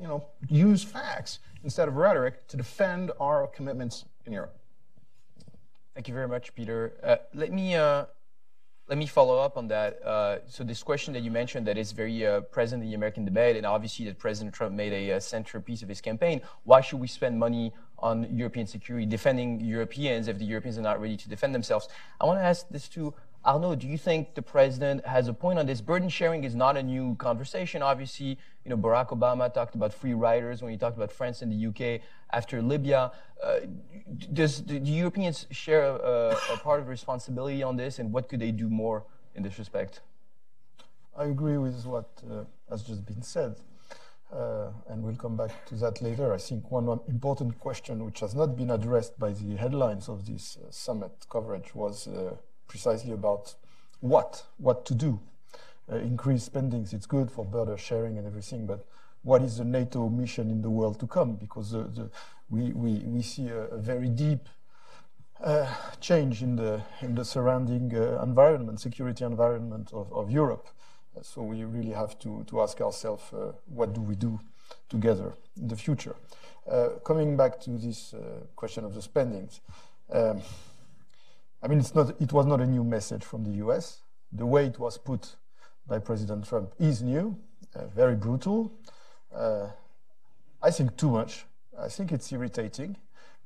you 0.00 0.08
know, 0.08 0.24
use 0.48 0.82
facts 0.82 1.40
instead 1.62 1.88
of 1.88 1.96
rhetoric 1.96 2.48
to 2.48 2.56
defend 2.56 3.12
our 3.20 3.46
commitments 3.48 4.06
in 4.24 4.32
Europe. 4.32 4.56
Thank 6.00 6.08
you 6.08 6.14
very 6.14 6.28
much, 6.28 6.54
Peter. 6.54 6.94
Uh, 7.02 7.16
let 7.34 7.52
me 7.52 7.74
uh, 7.74 8.06
let 8.88 8.96
me 8.96 9.04
follow 9.04 9.36
up 9.36 9.58
on 9.58 9.68
that. 9.68 10.02
Uh, 10.02 10.38
so 10.46 10.64
this 10.64 10.82
question 10.82 11.12
that 11.12 11.20
you 11.20 11.30
mentioned 11.30 11.66
that 11.66 11.76
is 11.76 11.92
very 11.92 12.26
uh, 12.26 12.40
present 12.40 12.82
in 12.82 12.88
the 12.88 12.94
American 12.94 13.26
debate, 13.26 13.58
and 13.58 13.66
obviously 13.66 14.06
that 14.06 14.18
President 14.18 14.54
Trump 14.54 14.74
made 14.74 14.94
a, 14.94 15.10
a 15.10 15.20
centerpiece 15.20 15.82
of 15.82 15.90
his 15.90 16.00
campaign. 16.00 16.40
Why 16.64 16.80
should 16.80 17.00
we 17.00 17.06
spend 17.06 17.38
money 17.38 17.74
on 17.98 18.34
European 18.34 18.66
security, 18.66 19.04
defending 19.04 19.60
Europeans 19.60 20.26
if 20.26 20.38
the 20.38 20.46
Europeans 20.46 20.78
are 20.78 20.80
not 20.90 21.02
ready 21.02 21.18
to 21.18 21.28
defend 21.28 21.54
themselves? 21.54 21.86
I 22.18 22.24
want 22.24 22.38
to 22.38 22.44
ask 22.44 22.66
this 22.70 22.88
to 22.96 23.12
Arnaud, 23.42 23.76
do 23.76 23.86
you 23.86 23.96
think 23.96 24.34
the 24.34 24.42
president 24.42 25.06
has 25.06 25.26
a 25.26 25.32
point 25.32 25.58
on 25.58 25.64
this? 25.64 25.80
Burden 25.80 26.10
sharing 26.10 26.44
is 26.44 26.54
not 26.54 26.76
a 26.76 26.82
new 26.82 27.14
conversation. 27.14 27.80
Obviously, 27.80 28.38
you 28.64 28.68
know, 28.68 28.76
Barack 28.76 29.08
Obama 29.08 29.52
talked 29.52 29.74
about 29.74 29.94
free 29.94 30.12
riders 30.12 30.60
when 30.60 30.70
he 30.70 30.76
talked 30.76 30.96
about 30.96 31.10
France 31.10 31.40
and 31.40 31.50
the 31.50 31.66
UK 31.68 32.02
after 32.32 32.60
Libya. 32.60 33.12
Uh, 33.42 33.60
does 34.34 34.62
the 34.64 34.78
Europeans 34.78 35.46
share 35.50 35.84
a, 35.84 36.36
a, 36.52 36.56
part 36.58 36.80
of 36.80 36.88
responsibility 36.88 37.62
on 37.62 37.76
this, 37.76 37.98
and 37.98 38.12
what 38.12 38.28
could 38.28 38.40
they 38.40 38.50
do 38.50 38.68
more 38.68 39.04
in 39.34 39.42
this 39.42 39.58
respect? 39.58 40.00
I 41.16 41.24
agree 41.24 41.56
with 41.56 41.86
what 41.86 42.10
uh, 42.30 42.44
has 42.68 42.82
just 42.82 43.06
been 43.06 43.22
said, 43.22 43.56
uh, 44.30 44.68
and 44.90 45.02
we'll 45.02 45.16
come 45.16 45.36
back 45.36 45.64
to 45.66 45.74
that 45.76 46.02
later. 46.02 46.34
I 46.34 46.38
think 46.38 46.70
one, 46.70 46.84
one, 46.84 47.00
important 47.08 47.58
question 47.58 48.04
which 48.04 48.20
has 48.20 48.34
not 48.34 48.54
been 48.54 48.70
addressed 48.70 49.18
by 49.18 49.32
the 49.32 49.56
headlines 49.56 50.10
of 50.10 50.26
this 50.26 50.58
uh, 50.58 50.70
summit 50.70 51.12
coverage 51.30 51.74
was 51.74 52.06
uh, 52.06 52.34
precisely 52.70 53.12
about 53.12 53.54
what, 53.98 54.44
what 54.58 54.86
to 54.86 54.94
do. 54.94 55.20
Uh, 55.92 55.96
increase 55.96 56.44
spendings, 56.44 56.92
it's 56.92 57.04
good 57.04 57.28
for 57.28 57.44
burden 57.44 57.76
sharing 57.76 58.16
and 58.16 58.26
everything, 58.26 58.64
but 58.64 58.86
what 59.22 59.42
is 59.42 59.58
the 59.58 59.64
NATO 59.64 60.08
mission 60.08 60.50
in 60.50 60.62
the 60.62 60.70
world 60.70 61.00
to 61.00 61.06
come? 61.06 61.34
Because 61.34 61.72
the, 61.72 61.82
the, 61.82 62.10
we, 62.48 62.72
we, 62.72 62.92
we 63.04 63.22
see 63.22 63.48
a, 63.48 63.62
a, 63.78 63.78
very 63.78 64.08
deep 64.08 64.48
uh, 65.42 65.66
change 66.00 66.42
in 66.42 66.54
the 66.54 66.80
in 67.00 67.14
the 67.14 67.24
surrounding 67.24 67.92
uh, 67.94 68.22
environment, 68.22 68.78
security 68.78 69.24
environment 69.24 69.90
of, 69.92 70.12
of 70.12 70.30
Europe. 70.30 70.68
So 71.22 71.42
we 71.42 71.64
really 71.64 71.92
have 71.92 72.18
to 72.20 72.44
to 72.44 72.62
ask 72.62 72.80
ourselves, 72.80 73.24
uh, 73.32 73.52
what 73.66 73.92
do 73.92 74.00
we 74.00 74.14
do 74.14 74.38
together 74.88 75.34
in 75.60 75.68
the 75.68 75.76
future? 75.76 76.14
Uh, 76.70 77.00
coming 77.04 77.36
back 77.36 77.58
to 77.60 77.70
this 77.70 78.14
uh, 78.14 78.18
question 78.54 78.84
of 78.84 78.94
the 78.94 79.02
spendings, 79.02 79.60
um, 80.12 80.40
I 81.62 81.68
mean, 81.68 81.78
it's 81.78 81.94
not 81.94 82.20
it 82.20 82.32
was 82.32 82.46
not 82.46 82.60
a 82.60 82.66
new 82.66 82.84
message 82.84 83.24
from 83.24 83.44
the 83.44 83.52
U.S. 83.64 84.02
The 84.32 84.46
way 84.46 84.66
it 84.66 84.78
was 84.78 84.98
put 84.98 85.36
by 85.86 85.98
President 85.98 86.46
Trump 86.46 86.72
is 86.78 87.02
new, 87.02 87.36
very 87.94 88.14
brutal. 88.14 88.72
I 90.62 90.70
think 90.70 90.96
too 90.96 91.10
much. 91.10 91.46
I 91.78 91.88
think 91.88 92.12
it's 92.12 92.30
irritating. 92.32 92.96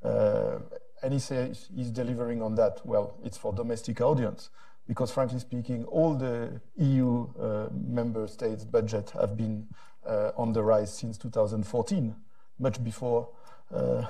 Uh, 0.02 0.58
and 1.02 1.12
he 1.12 1.18
says 1.18 1.68
he's 1.74 1.90
delivering 1.90 2.42
on 2.42 2.54
that. 2.56 2.84
Well, 2.84 3.16
it's 3.24 3.38
for 3.38 3.52
domestic 3.52 4.00
audience 4.00 4.50
because, 4.86 5.10
frankly 5.10 5.38
speaking, 5.38 5.84
all 5.84 6.14
the 6.14 6.60
EU 6.76 7.28
uh, 7.38 7.68
member 7.72 8.26
states' 8.26 8.64
budget 8.64 9.10
have 9.10 9.36
been 9.36 9.66
uh, 10.06 10.32
on 10.36 10.52
the 10.52 10.62
rise 10.62 10.92
since 10.92 11.16
2014, 11.16 12.14
much 12.58 12.82
before 12.82 13.28
uh, 13.72 14.06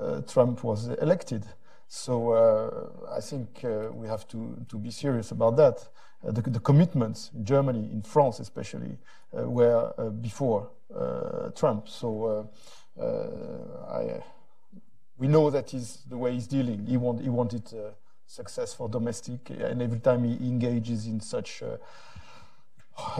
uh, 0.00 0.20
Trump 0.22 0.64
was 0.64 0.88
elected. 0.88 1.44
So 1.88 2.32
uh, 2.32 3.16
I 3.16 3.20
think 3.20 3.64
we 3.92 4.06
have 4.06 4.28
to, 4.28 4.64
to 4.68 4.76
be 4.76 4.90
serious 4.90 5.30
about 5.30 5.56
that. 5.56 5.88
The, 6.22 6.42
the, 6.42 6.60
commitments 6.60 7.30
in 7.34 7.44
Germany, 7.44 7.88
in 7.92 8.02
France 8.02 8.40
especially, 8.40 8.98
were 9.32 9.92
before 10.20 10.70
Trump. 11.54 11.88
So 11.88 12.50
I 13.00 14.20
we 15.18 15.26
know 15.26 15.50
that 15.50 15.74
is 15.74 15.98
the 16.08 16.16
way 16.16 16.32
he's 16.32 16.46
dealing. 16.46 16.86
He, 16.86 16.96
want, 16.96 17.20
he 17.20 17.28
wanted 17.28 17.66
uh, 17.74 17.90
success 18.26 18.72
for 18.72 18.88
domestic, 18.88 19.50
and 19.50 19.82
every 19.82 19.98
time 19.98 20.24
he 20.24 20.34
engages 20.46 21.06
in 21.06 21.20
such 21.20 21.62
uh, 21.62 21.76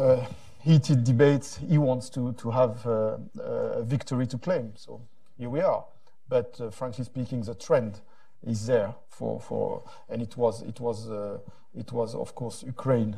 uh, 0.01 0.25
heated 0.61 1.03
debates, 1.05 1.59
he 1.69 1.77
wants 1.77 2.09
to, 2.11 2.33
to 2.35 2.51
have 2.51 2.87
uh, 2.87 3.19
a 3.43 3.83
victory 3.83 4.27
to 4.29 4.39
claim. 4.39 4.73
So 4.77 5.01
here 5.37 5.51
we 5.51 5.61
are. 5.61 5.85
But 6.29 6.61
uh, 6.61 6.71
frankly 6.71 7.05
speaking, 7.05 7.43
the 7.43 7.55
trend 7.55 8.01
is 8.47 8.67
there 8.67 8.95
for, 9.09 9.41
for 9.41 9.83
and 10.09 10.23
it 10.23 10.37
was, 10.37 10.63
it 10.63 10.81
was, 10.81 11.09
uh, 11.11 11.39
it 11.75 11.93
was 11.93 12.15
of 12.15 12.35
course, 12.35 12.63
Ukraine 12.63 13.17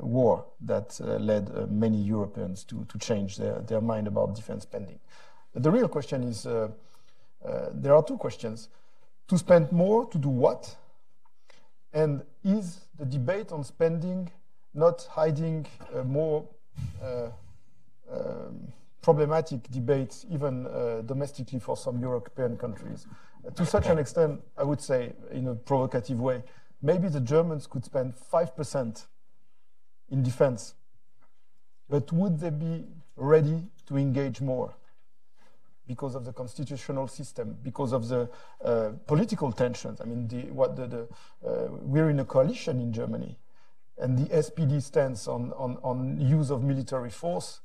war 0.00 0.44
that 0.60 0.98
led 1.00 1.70
many 1.70 1.98
Europeans 1.98 2.64
to, 2.64 2.84
to 2.86 2.98
change 2.98 3.36
their, 3.36 3.60
their 3.60 3.80
mind 3.80 4.06
about 4.06 4.34
defense 4.34 4.62
spending. 4.64 4.98
But 5.52 5.62
the 5.62 5.70
real 5.70 5.88
question 5.88 6.24
is 6.24 6.46
uh, 7.44 7.70
there 7.72 7.94
are 7.94 8.02
two 8.02 8.16
questions. 8.16 8.68
To 9.28 9.38
spend 9.38 9.72
more, 9.72 10.06
to 10.10 10.18
do 10.18 10.28
what? 10.28 10.76
And 11.92 12.22
is 12.44 12.80
the 12.98 13.04
debate 13.04 13.52
on 13.52 13.64
spending 13.64 14.30
not 14.74 15.06
hiding 15.10 15.66
uh, 15.94 16.04
more 16.04 16.46
uh, 17.02 17.28
um, 18.12 18.72
problematic 19.02 19.68
debates, 19.70 20.26
even 20.30 20.66
uh, 20.66 21.02
domestically 21.06 21.58
for 21.58 21.76
some 21.76 22.00
European 22.00 22.56
countries? 22.56 23.06
To 23.56 23.66
such 23.66 23.86
an 23.86 23.98
extent, 23.98 24.40
I 24.56 24.64
would 24.64 24.80
say, 24.80 25.12
in 25.30 25.48
a 25.48 25.54
provocative 25.54 26.20
way, 26.20 26.42
maybe 26.82 27.08
the 27.08 27.20
Germans 27.20 27.66
could 27.66 27.84
spend 27.84 28.14
5% 28.32 29.06
in 30.10 30.22
defense, 30.22 30.74
but 31.88 32.12
would 32.12 32.38
they 32.40 32.50
be 32.50 32.84
ready 33.16 33.64
to 33.86 33.96
engage 33.96 34.40
more? 34.40 34.74
because 35.90 36.14
of 36.14 36.24
the 36.24 36.32
constitutional 36.32 37.08
system, 37.08 37.56
because 37.64 37.92
of 37.92 38.06
the 38.06 38.30
uh, 38.64 38.90
political 39.08 39.50
tensions. 39.50 40.00
I 40.00 40.04
mean, 40.04 40.28
the, 40.28 40.42
what 40.52 40.76
the, 40.76 40.86
the 40.86 41.02
uh, 41.44 41.66
we're 41.82 42.10
in 42.10 42.20
a 42.20 42.24
coalition 42.24 42.78
in 42.78 42.92
Germany, 42.92 43.36
and 43.98 44.16
the 44.16 44.26
SPD 44.32 44.80
stance 44.80 45.26
on, 45.26 45.52
on, 45.56 45.78
on 45.82 46.20
use 46.20 46.52
of 46.52 46.62
military 46.62 47.10
force 47.10 47.60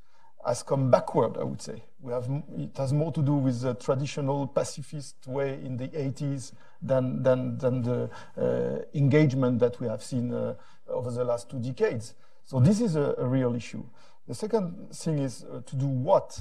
has 0.45 0.63
come 0.63 0.91
backward, 0.91 1.37
I 1.37 1.43
would 1.43 1.61
say. 1.61 1.83
We 1.99 2.13
have, 2.13 2.29
it 2.57 2.77
has 2.77 2.93
more 2.93 3.11
to 3.11 3.21
do 3.21 3.33
with 3.33 3.61
the 3.61 3.73
traditional 3.73 4.47
pacifist 4.47 5.15
way 5.27 5.53
in 5.63 5.77
the 5.77 5.87
80s 5.87 6.51
than, 6.81 7.23
than, 7.23 7.57
than 7.57 7.81
the 7.81 8.09
uh, 8.37 8.85
engagement 8.93 9.59
that 9.59 9.79
we 9.79 9.87
have 9.87 10.03
seen 10.03 10.31
uh, 10.31 10.55
over 10.87 11.09
the 11.09 11.23
last 11.23 11.49
two 11.49 11.59
decades. 11.59 12.13
So 12.43 12.59
this 12.59 12.79
is 12.79 12.95
a, 12.95 13.15
a 13.17 13.25
real 13.25 13.55
issue. 13.55 13.83
The 14.27 14.35
second 14.35 14.93
thing 14.93 15.19
is 15.19 15.43
uh, 15.43 15.61
to 15.65 15.75
do 15.75 15.87
what? 15.87 16.39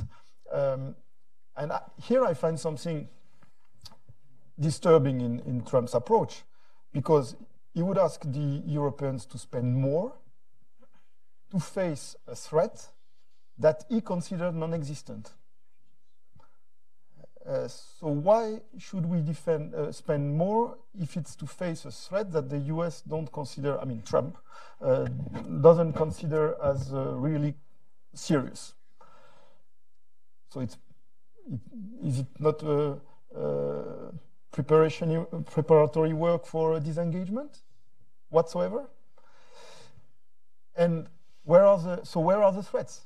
Um, 0.52 0.94
and 1.56 1.72
I, 1.72 1.80
here 2.02 2.24
I 2.24 2.34
find 2.34 2.60
something 2.60 3.08
disturbing 4.60 5.20
in, 5.20 5.40
in 5.40 5.62
Trump's 5.62 5.94
approach 5.94 6.42
because 6.92 7.36
he 7.72 7.82
would 7.82 7.98
ask 7.98 8.22
the 8.22 8.62
Europeans 8.66 9.24
to 9.26 9.38
spend 9.38 9.74
more 9.74 10.12
to 11.50 11.58
face 11.58 12.16
a 12.26 12.34
threat 12.34 12.88
that 13.58 13.84
he 13.88 14.00
considered 14.00 14.54
non 14.54 14.74
existent. 14.74 15.30
Uh, 17.46 17.68
so 17.68 18.08
why 18.08 18.58
should 18.78 19.04
we 19.04 19.20
defend, 19.20 19.74
uh, 19.74 19.92
spend 19.92 20.34
more 20.34 20.78
if 20.98 21.14
it's 21.16 21.36
to 21.36 21.46
face 21.46 21.84
a 21.84 21.90
threat 21.90 22.32
that 22.32 22.48
the 22.48 22.58
U.S. 22.58 23.02
don't 23.02 23.30
consider, 23.30 23.78
I 23.78 23.84
mean 23.84 24.02
Trump, 24.02 24.38
uh, 24.80 25.04
doesn't 25.60 25.92
consider 25.92 26.56
as 26.62 26.94
uh, 26.94 27.12
really 27.14 27.54
serious? 28.14 28.74
So 30.48 30.60
it's 30.60 30.78
is 32.02 32.20
it 32.20 32.26
not 32.38 32.62
a 32.62 32.98
preparation, 34.50 35.26
preparatory 35.50 36.12
work 36.12 36.46
for 36.46 36.80
disengagement 36.80 37.58
whatsoever? 38.30 38.88
And 40.76 41.08
where 41.42 41.64
are 41.66 41.78
the, 41.78 42.04
so 42.04 42.20
where 42.20 42.42
are 42.42 42.52
the 42.52 42.62
threats? 42.62 43.02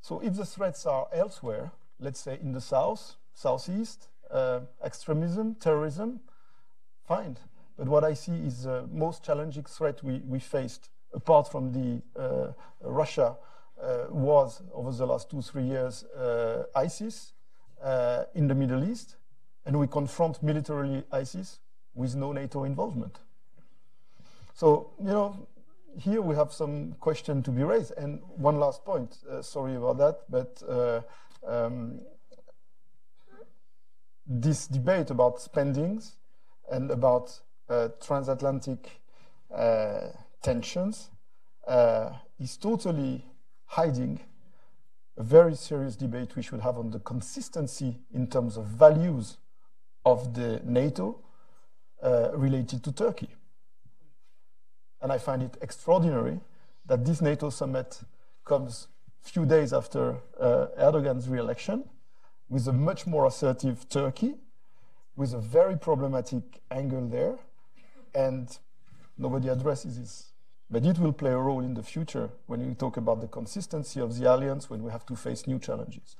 So 0.00 0.20
if 0.20 0.34
the 0.36 0.46
threats 0.46 0.86
are 0.86 1.08
elsewhere, 1.12 1.72
let's 1.98 2.20
say 2.20 2.38
in 2.40 2.52
the 2.52 2.60
south, 2.60 3.16
southeast, 3.34 4.08
uh, 4.30 4.60
extremism, 4.84 5.54
terrorism, 5.54 6.20
fine. 7.06 7.36
But 7.76 7.88
what 7.88 8.04
I 8.04 8.14
see 8.14 8.32
is 8.32 8.64
the 8.64 8.86
most 8.92 9.24
challenging 9.24 9.64
threat 9.64 10.02
we, 10.02 10.18
we 10.26 10.38
faced, 10.38 10.90
apart 11.14 11.50
from 11.50 11.72
the 11.72 12.02
uh, 12.20 12.52
Russia 12.82 13.36
uh, 13.80 14.06
was 14.10 14.62
over 14.74 14.90
the 14.90 15.06
last 15.06 15.30
two, 15.30 15.40
three 15.42 15.62
years 15.62 16.04
uh, 16.04 16.64
ISIS 16.74 17.32
uh, 17.82 18.24
in 18.34 18.48
the 18.48 18.54
Middle 18.54 18.82
East, 18.84 19.16
and 19.64 19.78
we 19.78 19.86
confront 19.86 20.42
militarily 20.42 21.04
ISIS 21.12 21.60
with 21.94 22.16
no 22.16 22.32
NATO 22.32 22.64
involvement. 22.64 23.20
So, 24.54 24.90
you 24.98 25.06
know, 25.06 25.46
here 25.98 26.22
we 26.22 26.34
have 26.36 26.52
some 26.52 26.92
question 27.00 27.42
to 27.42 27.50
be 27.50 27.62
raised. 27.62 27.92
And 27.96 28.20
one 28.36 28.58
last 28.58 28.84
point, 28.84 29.18
uh, 29.30 29.42
sorry 29.42 29.74
about 29.74 29.98
that, 29.98 30.20
but 30.28 30.62
uh, 30.68 31.00
um, 31.46 32.00
this 34.26 34.66
debate 34.66 35.10
about 35.10 35.40
spendings 35.40 36.16
and 36.70 36.90
about 36.90 37.40
uh, 37.68 37.88
transatlantic 38.00 39.00
uh, 39.54 40.08
tensions 40.42 41.10
is 42.38 42.56
totally 42.56 43.24
hiding 43.64 44.20
a 45.16 45.22
very 45.22 45.54
serious 45.54 45.96
debate 45.96 46.36
we 46.36 46.42
should 46.42 46.60
have 46.60 46.78
on 46.78 46.90
the 46.90 47.00
consistency 47.00 47.98
in 48.14 48.28
terms 48.28 48.56
of 48.56 48.66
values 48.66 49.38
of 50.04 50.34
the 50.34 50.60
NATO 50.64 51.20
uh, 52.02 52.30
related 52.34 52.84
to 52.84 52.92
Turkey. 52.92 53.28
And 55.00 55.12
I 55.12 55.18
find 55.18 55.42
it 55.42 55.56
extraordinary 55.60 56.40
that 56.86 57.04
this 57.04 57.20
NATO 57.20 57.50
summit 57.50 58.00
comes 58.44 58.88
few 59.22 59.44
days 59.44 59.72
after 59.72 60.16
uh, 60.40 60.66
Erdogan's 60.78 61.28
re-election 61.28 61.84
with 62.48 62.66
a 62.66 62.72
much 62.72 63.06
more 63.06 63.26
assertive 63.26 63.88
Turkey, 63.88 64.34
with 65.16 65.34
a 65.34 65.38
very 65.38 65.76
problematic 65.76 66.42
angle 66.70 67.06
there, 67.08 67.36
and 68.14 68.58
nobody 69.18 69.48
addresses 69.48 69.98
this. 69.98 70.32
But 70.70 70.84
it 70.84 70.98
will 70.98 71.12
play 71.12 71.30
a 71.30 71.38
role 71.38 71.60
in 71.60 71.74
the 71.74 71.82
future 71.82 72.30
when 72.46 72.66
we 72.66 72.74
talk 72.74 72.96
about 72.96 73.20
the 73.20 73.26
consistency 73.26 74.00
of 74.00 74.18
the 74.18 74.32
alliance 74.32 74.70
when 74.70 74.82
we 74.82 74.90
have 74.90 75.04
to 75.06 75.16
face 75.16 75.46
new 75.46 75.58
challenges. 75.58 76.16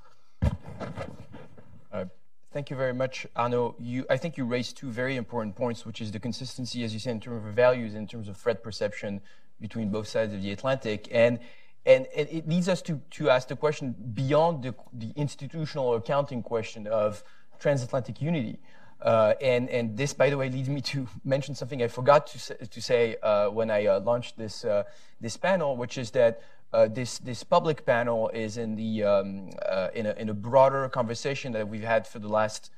Thank 2.59 2.71
you 2.71 2.77
very 2.77 2.93
much, 2.93 3.25
Arnaud. 3.37 3.77
You, 3.79 4.05
I 4.11 4.17
think 4.17 4.37
you 4.37 4.45
raised 4.45 4.77
two 4.77 4.91
very 4.91 5.15
important 5.15 5.55
points, 5.55 5.87
which 5.87 6.01
is 6.01 6.11
the 6.11 6.19
consistency, 6.19 6.83
as 6.83 6.93
you 6.93 6.99
say, 6.99 7.13
in 7.13 7.21
terms 7.21 7.47
of 7.47 7.55
values, 7.55 7.95
in 7.95 8.09
terms 8.09 8.27
of 8.27 8.37
threat 8.37 8.65
perception 8.65 9.21
between 9.61 9.91
both 9.91 10.09
sides 10.09 10.35
of 10.35 10.43
the 10.43 10.51
Atlantic. 10.51 11.07
And, 11.13 11.39
and, 11.87 12.09
and 12.17 12.29
it 12.29 12.49
leads 12.49 12.69
us 12.69 12.83
to, 12.83 13.01
to 13.11 13.31
ask 13.31 13.47
the 13.47 13.55
question 13.55 13.95
beyond 14.13 14.65
the, 14.65 14.75
the 14.93 15.13
institutional 15.15 15.95
accounting 15.95 16.43
question 16.43 16.89
of 16.89 17.23
transatlantic 17.61 18.21
unity. 18.21 18.59
Uh, 19.01 19.35
and, 19.41 19.71
and 19.71 19.97
this, 19.97 20.13
by 20.13 20.29
the 20.29 20.37
way, 20.37 20.51
leads 20.51 20.69
me 20.69 20.81
to 20.81 21.07
mention 21.25 21.55
something 21.55 21.81
I 21.81 21.87
forgot 21.87 22.27
to 22.27 22.41
say, 22.41 22.57
to 22.57 22.83
say 22.83 23.17
uh, 23.23 23.51
when 23.51 23.71
I 23.71 23.87
uh, 23.87 24.01
launched 24.01 24.37
this, 24.37 24.65
uh, 24.65 24.83
this 25.21 25.37
panel, 25.37 25.77
which 25.77 25.97
is 25.97 26.11
that 26.11 26.43
uh, 26.73 26.89
this, 26.89 27.19
this 27.19 27.43
public 27.43 27.87
panel 27.87 28.29
is 28.31 28.59
in, 28.59 28.77
the, 28.77 29.05
um, 29.05 29.51
uh, 29.67 29.89
in, 29.95 30.07
a, 30.07 30.13
in 30.15 30.29
a 30.29 30.35
broader 30.35 30.89
conversation 30.89 31.53
that 31.53 31.69
we've 31.69 31.83
had 31.83 32.07
for 32.07 32.19
the 32.19 32.29
last 32.29 32.71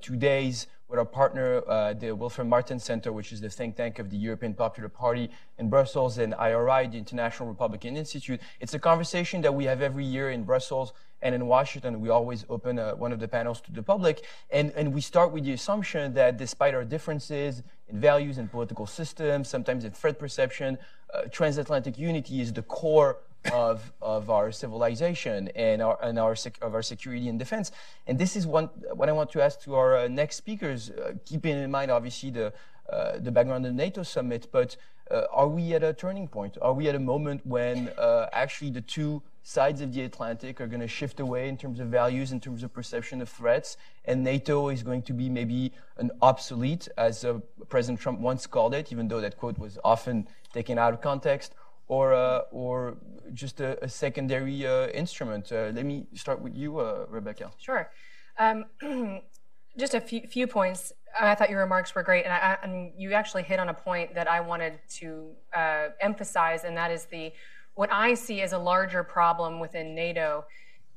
two 0.00 0.16
days 0.16 0.66
with 0.92 0.98
our 0.98 1.06
partner, 1.06 1.62
uh, 1.68 1.94
the 1.94 2.08
Wilfried 2.08 2.46
Martens 2.46 2.84
Center, 2.84 3.14
which 3.14 3.32
is 3.32 3.40
the 3.40 3.48
think 3.48 3.76
tank 3.76 3.98
of 3.98 4.10
the 4.10 4.16
European 4.16 4.52
Popular 4.52 4.90
Party 4.90 5.30
in 5.58 5.70
Brussels, 5.70 6.18
and 6.18 6.34
IRI, 6.34 6.86
the 6.86 6.98
International 6.98 7.48
Republican 7.48 7.96
Institute. 7.96 8.38
It's 8.60 8.74
a 8.74 8.78
conversation 8.78 9.40
that 9.40 9.54
we 9.54 9.64
have 9.64 9.80
every 9.80 10.04
year 10.04 10.32
in 10.32 10.44
Brussels 10.44 10.92
and 11.22 11.34
in 11.34 11.46
Washington. 11.46 12.02
We 12.02 12.10
always 12.10 12.44
open 12.50 12.78
uh, 12.78 12.92
one 12.92 13.10
of 13.10 13.20
the 13.20 13.26
panels 13.26 13.62
to 13.62 13.72
the 13.72 13.82
public, 13.82 14.26
and, 14.50 14.70
and 14.72 14.92
we 14.92 15.00
start 15.00 15.32
with 15.32 15.44
the 15.44 15.52
assumption 15.52 16.12
that 16.12 16.36
despite 16.36 16.74
our 16.74 16.84
differences 16.84 17.62
in 17.88 17.98
values 17.98 18.36
and 18.36 18.50
political 18.50 18.86
systems, 18.86 19.48
sometimes 19.48 19.86
in 19.86 19.92
threat 19.92 20.18
perception, 20.18 20.76
uh, 21.14 21.22
transatlantic 21.30 21.98
unity 21.98 22.42
is 22.42 22.52
the 22.52 22.64
core 22.64 23.16
of, 23.52 23.92
of 24.00 24.30
our 24.30 24.52
civilization 24.52 25.48
and 25.56 25.82
our, 25.82 25.98
and 26.02 26.18
our 26.18 26.36
sec- 26.36 26.62
of 26.62 26.74
our 26.74 26.82
security 26.82 27.28
and 27.28 27.38
defense. 27.38 27.72
And 28.06 28.18
this 28.18 28.36
is 28.36 28.46
one, 28.46 28.66
what 28.94 29.08
I 29.08 29.12
want 29.12 29.30
to 29.32 29.42
ask 29.42 29.60
to 29.62 29.74
our 29.74 29.96
uh, 29.96 30.08
next 30.08 30.36
speakers, 30.36 30.90
uh, 30.90 31.14
keeping 31.24 31.56
in 31.56 31.70
mind, 31.70 31.90
obviously, 31.90 32.30
the, 32.30 32.52
uh, 32.90 33.18
the 33.18 33.32
background 33.32 33.66
of 33.66 33.72
the 33.72 33.76
NATO 33.76 34.02
summit, 34.02 34.48
but 34.52 34.76
uh, 35.10 35.24
are 35.30 35.48
we 35.48 35.74
at 35.74 35.82
a 35.82 35.92
turning 35.92 36.28
point? 36.28 36.56
Are 36.62 36.72
we 36.72 36.88
at 36.88 36.94
a 36.94 36.98
moment 36.98 37.44
when 37.44 37.88
uh, 37.98 38.28
actually 38.32 38.70
the 38.70 38.80
two 38.80 39.22
sides 39.42 39.80
of 39.80 39.92
the 39.92 40.02
Atlantic 40.02 40.60
are 40.60 40.66
going 40.66 40.80
to 40.80 40.88
shift 40.88 41.20
away 41.20 41.48
in 41.48 41.56
terms 41.56 41.80
of 41.80 41.88
values, 41.88 42.32
in 42.32 42.40
terms 42.40 42.62
of 42.62 42.72
perception 42.72 43.20
of 43.20 43.28
threats, 43.28 43.76
and 44.04 44.22
NATO 44.22 44.68
is 44.68 44.82
going 44.82 45.02
to 45.02 45.12
be 45.12 45.28
maybe 45.28 45.72
an 45.98 46.12
obsolete, 46.22 46.88
as 46.96 47.24
uh, 47.24 47.40
President 47.68 48.00
Trump 48.00 48.20
once 48.20 48.46
called 48.46 48.74
it, 48.74 48.92
even 48.92 49.08
though 49.08 49.20
that 49.20 49.36
quote 49.36 49.58
was 49.58 49.78
often 49.84 50.28
taken 50.52 50.78
out 50.78 50.94
of 50.94 51.00
context? 51.00 51.54
Or, 51.88 52.14
uh, 52.14 52.42
or 52.50 52.96
just 53.32 53.60
a, 53.60 53.82
a 53.84 53.88
secondary 53.88 54.66
uh, 54.66 54.88
instrument. 54.88 55.52
Uh, 55.52 55.70
let 55.74 55.84
me 55.84 56.06
start 56.14 56.40
with 56.40 56.54
you, 56.54 56.80
Rebecca. 57.08 57.50
Sure. 57.58 57.90
Um, 58.38 58.64
just 59.78 59.94
a 59.94 60.00
few, 60.00 60.26
few, 60.26 60.46
points. 60.46 60.92
I 61.18 61.34
thought 61.34 61.50
your 61.50 61.60
remarks 61.60 61.94
were 61.94 62.02
great, 62.02 62.24
and, 62.24 62.32
I, 62.32 62.58
and, 62.62 62.92
you 62.96 63.12
actually 63.12 63.42
hit 63.42 63.58
on 63.58 63.68
a 63.68 63.74
point 63.74 64.14
that 64.14 64.28
I 64.28 64.40
wanted 64.40 64.78
to 65.00 65.30
uh, 65.54 65.88
emphasize, 66.00 66.64
and 66.64 66.76
that 66.76 66.90
is 66.90 67.06
the 67.06 67.32
what 67.74 67.90
I 67.90 68.14
see 68.14 68.42
as 68.42 68.52
a 68.52 68.58
larger 68.58 69.02
problem 69.02 69.60
within 69.60 69.94
NATO 69.94 70.44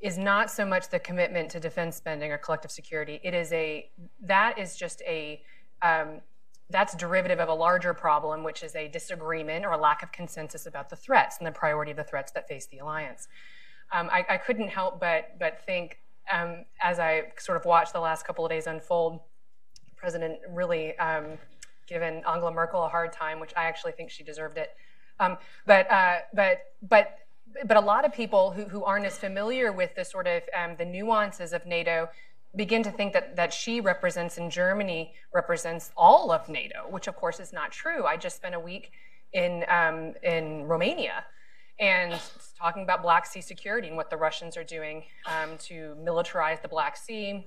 is 0.01 0.17
not 0.17 0.51
so 0.51 0.65
much 0.65 0.89
the 0.89 0.99
commitment 0.99 1.49
to 1.51 1.59
defense 1.59 1.95
spending 1.95 2.31
or 2.31 2.37
collective 2.37 2.71
security. 2.71 3.19
It 3.23 3.33
is 3.33 3.51
a 3.53 3.89
that 4.21 4.59
is 4.59 4.75
just 4.75 5.01
a 5.03 5.41
um, 5.81 6.21
that's 6.69 6.95
derivative 6.95 7.39
of 7.39 7.47
a 7.47 7.53
larger 7.53 7.93
problem, 7.93 8.43
which 8.43 8.63
is 8.63 8.75
a 8.75 8.87
disagreement 8.87 9.65
or 9.65 9.71
a 9.71 9.77
lack 9.77 10.01
of 10.01 10.11
consensus 10.11 10.65
about 10.65 10.89
the 10.89 10.95
threats 10.95 11.37
and 11.37 11.45
the 11.45 11.51
priority 11.51 11.91
of 11.91 11.97
the 11.97 12.03
threats 12.03 12.31
that 12.31 12.47
face 12.47 12.65
the 12.65 12.79
alliance. 12.79 13.27
Um, 13.93 14.09
I, 14.11 14.25
I, 14.27 14.37
couldn't 14.37 14.69
help 14.69 14.99
but 14.99 15.37
but 15.39 15.61
think 15.63 15.99
um, 16.33 16.65
as 16.81 16.97
I 16.97 17.31
sort 17.37 17.55
of 17.55 17.65
watched 17.65 17.93
the 17.93 17.99
last 17.99 18.25
couple 18.25 18.43
of 18.43 18.49
days 18.49 18.65
unfold, 18.65 19.19
president 19.95 20.39
really 20.49 20.97
um, 20.97 21.37
given 21.87 22.23
Angela 22.27 22.51
Merkel 22.51 22.83
a 22.83 22.89
hard 22.89 23.13
time, 23.13 23.39
which 23.39 23.53
I 23.55 23.65
actually 23.65 23.91
think 23.91 24.09
she 24.09 24.23
deserved 24.23 24.57
it. 24.57 24.71
Um, 25.19 25.37
but 25.67 25.89
uh, 25.91 26.17
but 26.33 26.61
but 26.81 27.19
but 27.65 27.77
a 27.77 27.81
lot 27.81 28.05
of 28.05 28.13
people 28.13 28.51
who, 28.51 28.63
who 28.65 28.83
aren't 28.83 29.05
as 29.05 29.17
familiar 29.17 29.71
with 29.71 29.95
the 29.95 30.03
sort 30.03 30.27
of 30.27 30.41
um, 30.57 30.75
the 30.77 30.85
nuances 30.85 31.53
of 31.53 31.65
NATO 31.65 32.09
begin 32.55 32.83
to 32.83 32.91
think 32.91 33.13
that, 33.13 33.35
that 33.35 33.53
she 33.53 33.81
represents 33.81 34.37
in 34.37 34.49
Germany 34.49 35.13
represents 35.33 35.91
all 35.97 36.31
of 36.31 36.47
NATO, 36.49 36.85
which 36.89 37.07
of 37.07 37.15
course 37.15 37.39
is 37.39 37.51
not 37.51 37.71
true. 37.71 38.05
I 38.05 38.17
just 38.17 38.35
spent 38.35 38.55
a 38.55 38.59
week 38.59 38.91
in, 39.33 39.65
um, 39.67 40.13
in 40.23 40.63
Romania 40.63 41.25
and 41.79 42.19
talking 42.57 42.83
about 42.83 43.01
Black 43.01 43.25
Sea 43.25 43.41
security 43.41 43.87
and 43.89 43.97
what 43.97 44.09
the 44.09 44.17
Russians 44.17 44.55
are 44.55 44.63
doing 44.63 45.03
um, 45.25 45.57
to 45.57 45.95
militarize 46.01 46.61
the 46.61 46.69
Black 46.69 46.95
Sea 46.95 47.45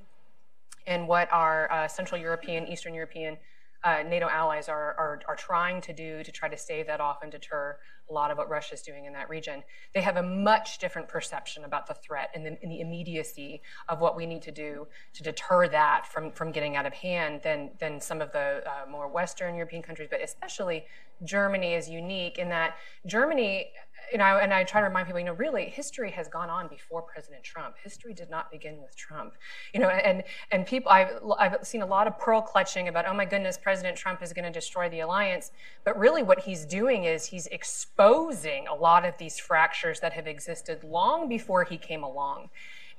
and 0.86 1.08
what 1.08 1.32
our 1.32 1.70
uh, 1.72 1.88
Central 1.88 2.20
European, 2.20 2.66
Eastern 2.66 2.94
European 2.94 3.38
uh, 3.84 4.02
NATO 4.06 4.28
allies 4.28 4.68
are, 4.68 4.94
are, 4.98 5.20
are 5.28 5.36
trying 5.36 5.80
to 5.82 5.92
do 5.92 6.22
to 6.24 6.32
try 6.32 6.48
to 6.48 6.56
stave 6.56 6.86
that 6.86 7.00
off 7.00 7.22
and 7.22 7.30
deter 7.30 7.78
a 8.10 8.12
lot 8.12 8.30
of 8.30 8.38
what 8.38 8.48
Russia 8.48 8.74
is 8.74 8.82
doing 8.82 9.04
in 9.04 9.12
that 9.12 9.28
region. 9.28 9.62
They 9.94 10.00
have 10.00 10.16
a 10.16 10.22
much 10.22 10.78
different 10.78 11.08
perception 11.08 11.64
about 11.64 11.86
the 11.86 11.94
threat 11.94 12.30
and 12.34 12.44
the, 12.44 12.58
and 12.62 12.71
the 12.71 12.80
immediacy 12.80 13.62
of 13.88 14.00
what 14.00 14.16
we 14.16 14.26
need 14.26 14.42
to 14.42 14.52
do 14.52 14.86
to 15.14 15.23
deter 15.23 15.68
that 15.68 16.06
from, 16.06 16.32
from 16.32 16.52
getting 16.52 16.76
out 16.76 16.86
of 16.86 16.92
hand 16.92 17.40
than, 17.42 17.71
than 17.78 18.00
some 18.00 18.21
of 18.21 18.32
the 18.32 18.62
uh, 18.66 18.90
more 18.90 19.08
Western 19.08 19.54
European 19.54 19.82
countries, 19.82 20.08
but 20.10 20.23
especially 20.23 20.86
Germany 21.25 21.75
is 21.75 21.88
unique 21.88 22.38
in 22.38 22.49
that 22.49 22.76
Germany 23.06 23.73
you 24.12 24.18
know, 24.18 24.25
and 24.25 24.52
I 24.52 24.64
try 24.64 24.80
to 24.80 24.86
remind 24.86 25.06
people, 25.06 25.21
you 25.21 25.26
know, 25.26 25.34
really, 25.34 25.64
history 25.66 26.10
has 26.12 26.28
gone 26.28 26.50
on 26.50 26.68
before 26.68 27.02
President 27.02 27.42
Trump. 27.42 27.76
History 27.82 28.14
did 28.14 28.30
not 28.30 28.50
begin 28.50 28.80
with 28.80 28.97
Trump. 28.97 29.34
You 29.73 29.80
know, 29.80 29.88
and 29.88 30.23
and 30.50 30.66
people, 30.66 30.90
I've 30.90 31.18
I've 31.38 31.66
seen 31.66 31.82
a 31.82 31.86
lot 31.86 32.06
of 32.06 32.18
pearl 32.18 32.40
clutching 32.40 32.88
about, 32.88 33.06
oh 33.06 33.14
my 33.14 33.25
goodness, 33.25 33.58
President 33.58 33.97
Trump 33.97 34.23
is 34.23 34.32
going 34.32 34.44
to 34.44 34.50
destroy 34.50 34.88
the 34.88 35.00
alliance. 35.00 35.52
But 35.84 35.99
really, 35.99 36.23
what 36.23 36.40
he's 36.40 36.64
doing 36.64 37.04
is 37.04 37.26
he's 37.26 37.47
exposing 37.49 38.66
a 38.68 38.75
lot 38.75 39.04
of 39.04 39.16
these 39.18 39.38
fractures 39.38 40.00
that 40.00 40.12
have 40.12 40.26
existed 40.26 40.84
long 40.84 41.28
before 41.28 41.64
he 41.64 41.76
came 41.76 42.02
along. 42.02 42.50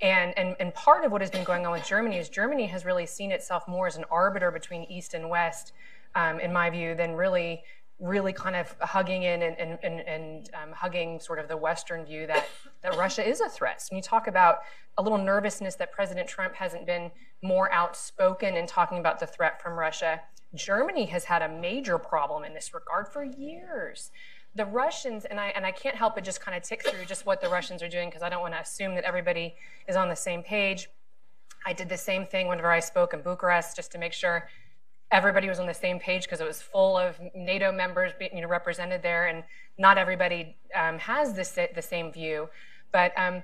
And, 0.02 0.38
and, 0.38 0.56
and 0.60 0.74
part 0.74 1.04
of 1.04 1.12
what 1.12 1.22
has 1.22 1.30
been 1.30 1.44
going 1.44 1.66
on 1.66 1.74
with 1.74 1.86
Germany 1.86 2.18
is 2.18 2.30
Germany 2.30 2.68
has 2.68 2.86
really 2.86 3.06
seen 3.06 3.32
itself 3.32 3.68
more 3.68 3.86
as 3.86 3.98
an 3.98 4.06
arbiter 4.10 4.50
between 4.50 4.84
East 4.86 5.14
and 5.14 5.30
West, 5.30 5.74
um, 6.16 6.40
in 6.40 6.54
my 6.54 6.70
view, 6.70 6.96
than 6.96 7.16
really 7.16 7.64
really 8.00 8.32
kind 8.32 8.56
of 8.56 8.74
hugging 8.80 9.24
in 9.24 9.42
and, 9.42 9.58
and, 9.60 9.78
and, 9.84 10.00
and 10.02 10.50
um, 10.54 10.72
hugging 10.72 11.20
sort 11.20 11.38
of 11.38 11.48
the 11.48 11.58
Western 11.58 12.06
view 12.06 12.26
that, 12.28 12.48
that 12.82 12.96
Russia 12.96 13.28
is 13.28 13.42
a 13.42 13.50
threat. 13.50 13.82
So 13.82 13.88
when 13.92 13.98
you 13.98 14.04
talk 14.04 14.28
about 14.28 14.60
a 14.98 15.04
little 15.04 15.18
nervousness 15.18 15.76
that 15.76 15.92
President 15.92 16.28
Trump 16.28 16.56
hasn't 16.56 16.86
been 16.86 17.12
more 17.44 17.72
outspoken 17.72 18.56
in 18.56 18.68
talking 18.68 19.00
about 19.00 19.20
the 19.20 19.28
threat 19.28 19.62
from 19.62 19.74
Russia, 19.74 20.22
Germany 20.56 21.06
has 21.06 21.26
had 21.26 21.42
a 21.42 21.50
major 21.50 21.98
problem 21.98 22.44
in 22.44 22.54
this 22.54 22.74
regard 22.74 23.08
for 23.08 23.24
years. 23.24 24.12
The 24.56 24.66
Russians, 24.66 25.26
and 25.26 25.40
I, 25.40 25.50
and 25.50 25.66
I 25.66 25.72
can't 25.72 25.96
help 25.96 26.16
but 26.16 26.24
just 26.24 26.42
kind 26.42 26.58
of 26.58 26.64
tick 26.64 26.88
through 26.88 27.06
just 27.06 27.26
what 27.26 27.42
the 27.42 27.50
Russians 27.50 27.84
are 27.84 27.90
doing 27.90 28.10
because 28.10 28.24
I 28.24 28.30
don't 28.30 28.42
want 28.42 28.54
to 28.54 28.60
assume 28.62 28.96
that 28.96 29.04
everybody 29.04 29.56
is 29.88 29.96
on 29.96 30.10
the 30.10 30.16
same 30.16 30.42
page. 30.42 30.90
I 31.66 31.74
did 31.74 31.90
the 31.90 31.98
same 31.98 32.26
thing 32.26 32.48
whenever 32.48 32.72
I 32.72 32.80
spoke 32.80 33.14
in 33.14 33.22
Bucharest 33.22 33.76
just 33.76 33.92
to 33.92 33.98
make 33.98 34.14
sure 34.14 34.48
everybody 35.12 35.48
was 35.50 35.60
on 35.60 35.68
the 35.68 35.74
same 35.74 36.00
page 36.00 36.24
because 36.24 36.40
it 36.40 36.48
was 36.48 36.62
full 36.62 36.98
of 36.98 37.20
NATO 37.36 37.72
members 37.72 38.12
being 38.18 38.32
you 38.36 38.42
know, 38.42 38.48
represented 38.48 39.02
there, 39.02 39.28
and 39.28 39.44
not 39.78 39.98
everybody 39.98 40.56
um, 40.76 41.00
has 41.00 41.34
this, 41.34 41.52
the 41.52 41.82
same 41.82 42.12
view. 42.12 42.50
But 42.92 43.14
um, 43.18 43.44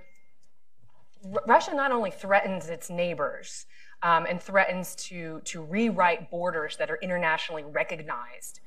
R- 1.33 1.43
Russia 1.47 1.73
not 1.73 1.91
only 1.91 2.11
threatens 2.11 2.69
its 2.69 2.89
neighbors 2.89 3.65
um, 4.03 4.25
and 4.27 4.41
threatens 4.41 4.95
to, 4.95 5.41
to 5.45 5.63
rewrite 5.63 6.29
borders 6.29 6.77
that 6.77 6.91
are 6.91 6.99
internationally 7.01 7.63
recognized. 7.63 8.59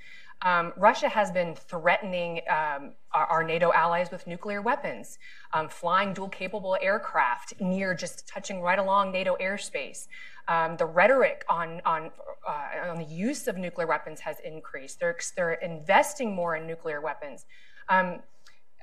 Um, 0.42 0.72
Russia 0.76 1.08
has 1.08 1.32
been 1.32 1.54
threatening 1.54 2.42
um, 2.48 2.92
our, 3.12 3.26
our, 3.26 3.44
NATO 3.44 3.72
allies 3.72 4.12
with 4.12 4.26
nuclear 4.26 4.62
weapons, 4.62 5.18
um, 5.52 5.68
flying 5.68 6.14
dual 6.14 6.28
capable 6.28 6.76
aircraft 6.80 7.54
near 7.60 7.92
just 7.92 8.28
touching 8.28 8.60
right 8.60 8.78
along 8.78 9.10
NATO 9.10 9.36
airspace. 9.40 10.06
Um, 10.46 10.76
the 10.76 10.86
rhetoric 10.86 11.44
on, 11.48 11.82
on, 11.84 12.10
uh, 12.48 12.88
on 12.88 12.98
the 12.98 13.04
use 13.04 13.48
of 13.48 13.56
nuclear 13.56 13.88
weapons 13.88 14.20
has 14.20 14.36
increased. 14.44 15.00
They're, 15.00 15.16
they're 15.36 15.54
investing 15.54 16.34
more 16.34 16.54
in 16.54 16.66
nuclear 16.66 17.00
weapons. 17.00 17.44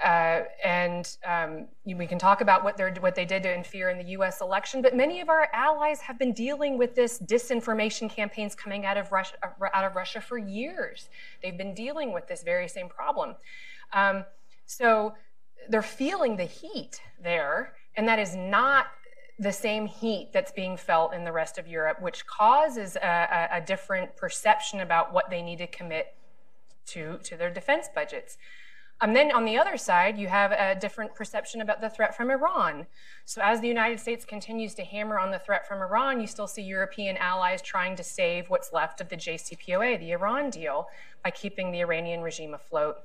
Uh, 0.04 0.42
and 0.64 1.18
um, 1.26 1.68
we 1.86 2.06
can 2.06 2.20
talk 2.20 2.42
about 2.42 2.64
what, 2.64 2.78
what 3.02 3.16
they 3.16 3.24
did 3.24 3.44
to 3.44 3.54
interfere 3.54 3.90
in 3.90 3.98
the 3.98 4.12
US 4.12 4.42
election, 4.42 4.82
but 4.82 4.96
many 4.96 5.22
of 5.22 5.30
our 5.30 5.48
allies 5.54 6.02
have 6.02 6.20
been 6.20 6.34
dealing 6.34 6.78
with 6.78 6.96
this 6.96 7.20
disinformation 7.20 8.10
campaigns 8.10 8.56
coming 8.56 8.86
out 8.86 8.98
of 8.98 9.12
Russia, 9.12 9.36
uh, 9.42 9.68
out 9.74 9.86
of 9.86 9.96
Russia 9.96 10.20
for 10.20 10.38
years. 10.38 11.10
They've 11.42 11.58
been 11.58 11.74
dealing 11.74 12.12
with 12.12 12.28
this 12.28 12.44
very 12.44 12.68
same 12.68 12.90
problem. 12.90 13.36
Um, 13.94 14.26
so 14.66 15.14
they're 15.70 15.82
feeling 15.82 16.36
the 16.36 16.46
heat 16.46 17.02
there, 17.24 17.74
and 17.96 18.08
that 18.08 18.20
is 18.20 18.36
not 18.36 18.88
the 19.40 19.52
same 19.52 19.86
heat 19.86 20.30
that's 20.34 20.52
being 20.52 20.78
felt 20.78 21.14
in 21.14 21.24
the 21.24 21.32
rest 21.32 21.58
of 21.58 21.68
Europe, 21.68 22.02
which 22.02 22.26
causes 22.26 22.96
a, 22.98 23.50
a, 23.52 23.58
a 23.58 23.62
different 23.62 24.16
perception 24.16 24.82
about 24.82 25.14
what 25.14 25.30
they 25.30 25.42
need 25.42 25.58
to 25.58 25.68
commit 25.68 26.16
to, 26.88 27.18
to 27.24 27.36
their 27.36 27.50
defense 27.50 27.88
budgets. 27.94 28.38
And 29.02 29.10
um, 29.10 29.14
then 29.14 29.32
on 29.34 29.44
the 29.44 29.58
other 29.58 29.76
side, 29.76 30.18
you 30.18 30.28
have 30.28 30.52
a 30.54 30.80
different 30.80 31.14
perception 31.16 31.60
about 31.60 31.82
the 31.82 31.90
threat 31.90 32.16
from 32.16 32.32
Iran. 32.32 32.88
So 33.26 33.42
as 33.42 33.60
the 33.60 33.68
United 33.68 34.00
States 34.00 34.24
continues 34.24 34.74
to 34.76 34.86
hammer 34.86 35.20
on 35.20 35.32
the 35.32 35.40
threat 35.40 35.68
from 35.68 35.82
Iran, 35.82 36.22
you 36.22 36.28
still 36.28 36.48
see 36.48 36.62
European 36.62 37.18
allies 37.18 37.62
trying 37.62 37.98
to 37.98 38.04
save 38.04 38.50
what's 38.50 38.72
left 38.72 39.02
of 39.02 39.10
the 39.10 39.18
JCPOA, 39.18 40.00
the 40.00 40.12
Iran 40.12 40.50
deal, 40.50 40.88
by 41.24 41.32
keeping 41.32 41.72
the 41.72 41.82
Iranian 41.82 42.22
regime 42.22 42.54
afloat. 42.54 42.98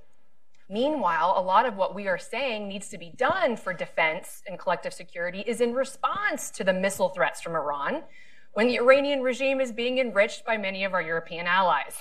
Meanwhile, 0.68 1.34
a 1.36 1.42
lot 1.42 1.66
of 1.66 1.76
what 1.76 1.96
we 1.96 2.06
are 2.06 2.18
saying 2.18 2.68
needs 2.68 2.88
to 2.90 2.98
be 2.98 3.10
done 3.16 3.56
for 3.56 3.72
defense 3.72 4.42
and 4.46 4.56
collective 4.56 4.94
security 4.94 5.42
is 5.44 5.60
in 5.60 5.74
response 5.74 6.52
to 6.52 6.62
the 6.62 6.72
missile 6.72 7.08
threats 7.08 7.40
from 7.40 7.56
Iran 7.56 8.04
when 8.52 8.68
the 8.68 8.76
Iranian 8.76 9.22
regime 9.22 9.60
is 9.60 9.72
being 9.72 9.98
enriched 9.98 10.44
by 10.44 10.56
many 10.56 10.84
of 10.84 10.94
our 10.94 11.02
European 11.02 11.48
allies. 11.48 11.96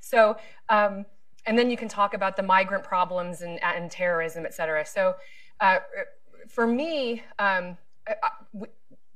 So, 0.00 0.36
um, 0.68 1.06
and 1.46 1.58
then 1.58 1.70
you 1.70 1.76
can 1.76 1.88
talk 1.88 2.14
about 2.14 2.36
the 2.36 2.42
migrant 2.42 2.84
problems 2.84 3.42
and, 3.42 3.62
and 3.62 3.90
terrorism, 3.90 4.44
et 4.46 4.54
cetera. 4.54 4.84
So 4.86 5.14
uh, 5.60 5.78
for 6.48 6.66
me, 6.66 7.22
um, 7.38 7.76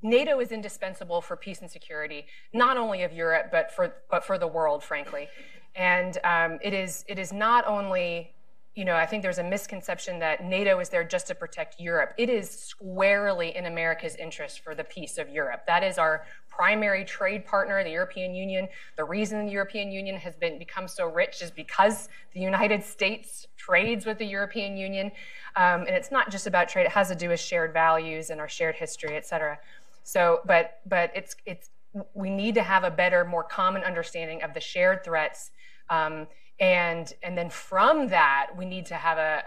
NATO 0.02 0.40
is 0.40 0.52
indispensable 0.52 1.20
for 1.20 1.36
peace 1.36 1.60
and 1.60 1.70
security, 1.70 2.26
not 2.52 2.76
only 2.76 3.02
of 3.02 3.12
Europe, 3.12 3.48
but 3.50 3.72
for, 3.72 3.94
but 4.10 4.24
for 4.24 4.38
the 4.38 4.46
world, 4.46 4.84
frankly. 4.84 5.28
And 5.74 6.18
um, 6.24 6.58
it, 6.62 6.72
is, 6.72 7.04
it 7.08 7.18
is 7.18 7.32
not 7.32 7.66
only, 7.66 8.32
you 8.76 8.84
know, 8.84 8.94
I 8.94 9.06
think 9.06 9.22
there's 9.22 9.38
a 9.38 9.42
misconception 9.42 10.18
that 10.18 10.44
NATO 10.44 10.78
is 10.80 10.90
there 10.90 11.02
just 11.02 11.26
to 11.28 11.34
protect 11.34 11.80
Europe. 11.80 12.12
It 12.18 12.28
is 12.28 12.50
squarely 12.50 13.56
in 13.56 13.64
America's 13.64 14.14
interest 14.16 14.60
for 14.60 14.74
the 14.74 14.84
peace 14.84 15.16
of 15.16 15.30
Europe. 15.30 15.62
That 15.66 15.82
is 15.82 15.96
our 15.96 16.26
primary 16.50 17.02
trade 17.02 17.46
partner, 17.46 17.82
the 17.82 17.90
European 17.90 18.34
Union. 18.34 18.68
The 18.98 19.04
reason 19.04 19.46
the 19.46 19.52
European 19.52 19.90
Union 19.90 20.16
has 20.18 20.36
been 20.36 20.58
become 20.58 20.88
so 20.88 21.06
rich 21.06 21.40
is 21.40 21.50
because 21.50 22.10
the 22.34 22.40
United 22.40 22.84
States 22.84 23.46
trades 23.56 24.04
with 24.04 24.18
the 24.18 24.26
European 24.26 24.76
Union. 24.76 25.10
Um, 25.56 25.80
and 25.80 25.90
it's 25.90 26.10
not 26.10 26.30
just 26.30 26.46
about 26.46 26.68
trade, 26.68 26.84
it 26.84 26.92
has 26.92 27.08
to 27.08 27.14
do 27.14 27.30
with 27.30 27.40
shared 27.40 27.72
values 27.72 28.28
and 28.28 28.40
our 28.40 28.48
shared 28.48 28.76
history, 28.76 29.16
et 29.16 29.26
cetera. 29.26 29.58
So, 30.04 30.40
but 30.44 30.80
but 30.84 31.12
it's 31.14 31.34
it's 31.46 31.70
we 32.12 32.28
need 32.28 32.54
to 32.56 32.62
have 32.62 32.84
a 32.84 32.90
better, 32.90 33.24
more 33.24 33.42
common 33.42 33.82
understanding 33.84 34.42
of 34.42 34.52
the 34.52 34.60
shared 34.60 35.02
threats. 35.02 35.50
Um, 35.88 36.26
and 36.58 37.12
and 37.22 37.36
then 37.36 37.50
from 37.50 38.08
that 38.08 38.48
we 38.56 38.64
need 38.64 38.86
to 38.86 38.94
have 38.94 39.18
a, 39.18 39.42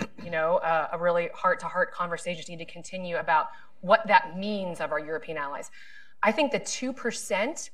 a 0.00 0.24
you 0.24 0.30
know 0.30 0.58
a, 0.62 0.90
a 0.92 0.98
really 0.98 1.28
heart 1.34 1.60
to 1.60 1.66
heart 1.66 1.92
conversation 1.92 2.42
we 2.48 2.56
need 2.56 2.64
to 2.64 2.72
continue 2.72 3.16
about 3.16 3.48
what 3.80 4.06
that 4.06 4.38
means 4.38 4.80
of 4.80 4.90
our 4.90 4.98
european 4.98 5.36
allies 5.36 5.70
i 6.22 6.32
think 6.32 6.50
the 6.50 6.60
2% 6.60 7.70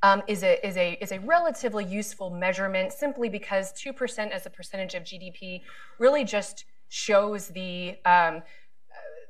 um, 0.00 0.22
is, 0.28 0.44
a, 0.44 0.64
is, 0.64 0.76
a, 0.76 0.92
is 1.00 1.10
a 1.10 1.18
relatively 1.20 1.84
useful 1.84 2.30
measurement 2.30 2.92
simply 2.92 3.28
because 3.28 3.72
2% 3.72 4.30
as 4.30 4.46
a 4.46 4.50
percentage 4.50 4.94
of 4.94 5.04
gdp 5.04 5.62
really 5.98 6.24
just 6.24 6.64
shows 6.88 7.48
the 7.48 7.96
um, 8.04 8.42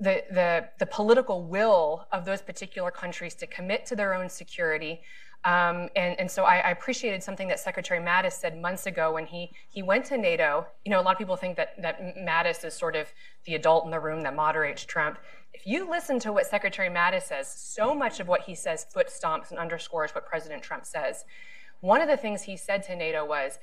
the, 0.01 0.23
the, 0.31 0.69
the, 0.79 0.87
political 0.87 1.43
will 1.43 2.07
of 2.13 2.25
those 2.25 2.41
particular 2.41 2.91
countries 2.91 3.35
to 3.35 3.49
commit 3.49 3.85
to 3.87 3.97
their 3.97 4.15
own 4.15 4.29
security. 4.29 5.01
Um, 5.45 5.89
and, 5.95 6.19
and, 6.19 6.31
so 6.31 6.43
I, 6.43 6.57
I, 6.59 6.71
appreciated 6.71 7.23
something 7.23 7.47
that 7.47 7.61
Secretary 7.61 8.01
Mattis 8.01 8.33
said 8.33 8.61
months 8.61 8.87
ago 8.87 9.15
when 9.15 9.25
he, 9.25 9.53
he 9.71 9.83
went 9.83 10.05
to 10.07 10.19
NATO. 10.19 10.67
You 10.85 10.91
know, 10.91 11.01
a 11.01 11.03
lot 11.03 11.13
of 11.13 11.19
people 11.19 11.37
think 11.37 11.57
that, 11.57 11.81
that 11.81 12.17
Mattis 12.17 12.65
is 12.65 12.75
sort 12.75 12.97
of 12.97 13.07
the 13.45 13.55
adult 13.55 13.85
in 13.85 13.93
the 13.93 14.01
room 14.01 14.25
that 14.25 14.35
moderates 14.35 14.85
Trump. 14.85 15.17
If 15.55 15.65
you 15.65 15.89
listen 15.89 16.19
to 16.21 16.33
what 16.33 16.47
Secretary 16.47 16.89
Mattis 16.89 17.23
says, 17.23 17.49
so 17.49 17.95
much 17.95 18.19
of 18.19 18.27
what 18.27 18.43
he 18.43 18.55
says 18.57 18.85
foot 18.93 19.09
stomps 19.09 19.51
and 19.51 19.61
underscores 19.61 20.11
what 20.11 20.27
President 20.27 20.63
Trump 20.63 20.85
says. 20.85 21.25
One 21.81 22.01
of 22.01 22.09
the 22.09 22.17
things 22.17 22.43
he 22.43 22.57
said 22.57 22.83
to 22.85 22.97
NATO 22.97 23.25
was, 23.25 23.61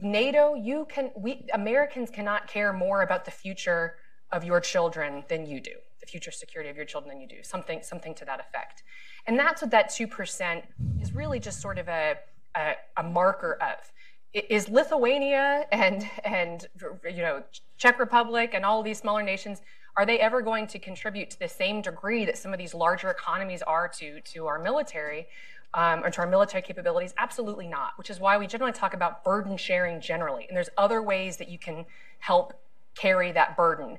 NATO, 0.00 0.54
you 0.54 0.86
can, 0.88 1.10
we 1.16 1.46
Americans 1.52 2.10
cannot 2.10 2.46
care 2.46 2.72
more 2.72 3.02
about 3.02 3.24
the 3.24 3.32
future 3.32 3.96
of 4.30 4.44
your 4.44 4.60
children 4.60 5.24
than 5.28 5.46
you 5.46 5.60
do, 5.60 5.72
future 6.08 6.30
security 6.30 6.70
of 6.70 6.76
your 6.76 6.84
children 6.84 7.12
than 7.12 7.20
you 7.20 7.28
do, 7.28 7.42
something, 7.42 7.82
something 7.82 8.14
to 8.14 8.24
that 8.24 8.40
effect. 8.40 8.82
And 9.26 9.38
that's 9.38 9.62
what 9.62 9.70
that 9.72 9.90
2% 9.90 10.62
is 11.00 11.14
really 11.14 11.38
just 11.38 11.60
sort 11.60 11.78
of 11.78 11.88
a, 11.88 12.16
a, 12.56 12.72
a 12.96 13.02
marker 13.02 13.58
of. 13.60 13.92
Is 14.32 14.68
Lithuania 14.68 15.66
and, 15.72 16.08
and 16.24 16.66
you 17.04 17.22
know, 17.22 17.42
Czech 17.76 17.98
Republic 17.98 18.52
and 18.54 18.64
all 18.64 18.82
these 18.82 18.98
smaller 18.98 19.22
nations, 19.22 19.62
are 19.96 20.06
they 20.06 20.20
ever 20.20 20.42
going 20.42 20.66
to 20.68 20.78
contribute 20.78 21.30
to 21.30 21.38
the 21.38 21.48
same 21.48 21.82
degree 21.82 22.24
that 22.24 22.38
some 22.38 22.52
of 22.52 22.58
these 22.58 22.74
larger 22.74 23.10
economies 23.10 23.62
are 23.62 23.88
to, 23.88 24.20
to 24.20 24.46
our 24.46 24.58
military? 24.58 25.26
Um, 25.74 26.02
or 26.02 26.08
to 26.08 26.20
our 26.22 26.26
military 26.26 26.62
capabilities? 26.62 27.12
Absolutely 27.18 27.68
not, 27.68 27.90
which 27.98 28.08
is 28.08 28.18
why 28.18 28.38
we 28.38 28.46
generally 28.46 28.72
talk 28.72 28.94
about 28.94 29.22
burden 29.22 29.58
sharing 29.58 30.00
generally. 30.00 30.46
And 30.48 30.56
there's 30.56 30.70
other 30.78 31.02
ways 31.02 31.36
that 31.36 31.50
you 31.50 31.58
can 31.58 31.84
help 32.20 32.54
carry 32.94 33.32
that 33.32 33.54
burden. 33.54 33.98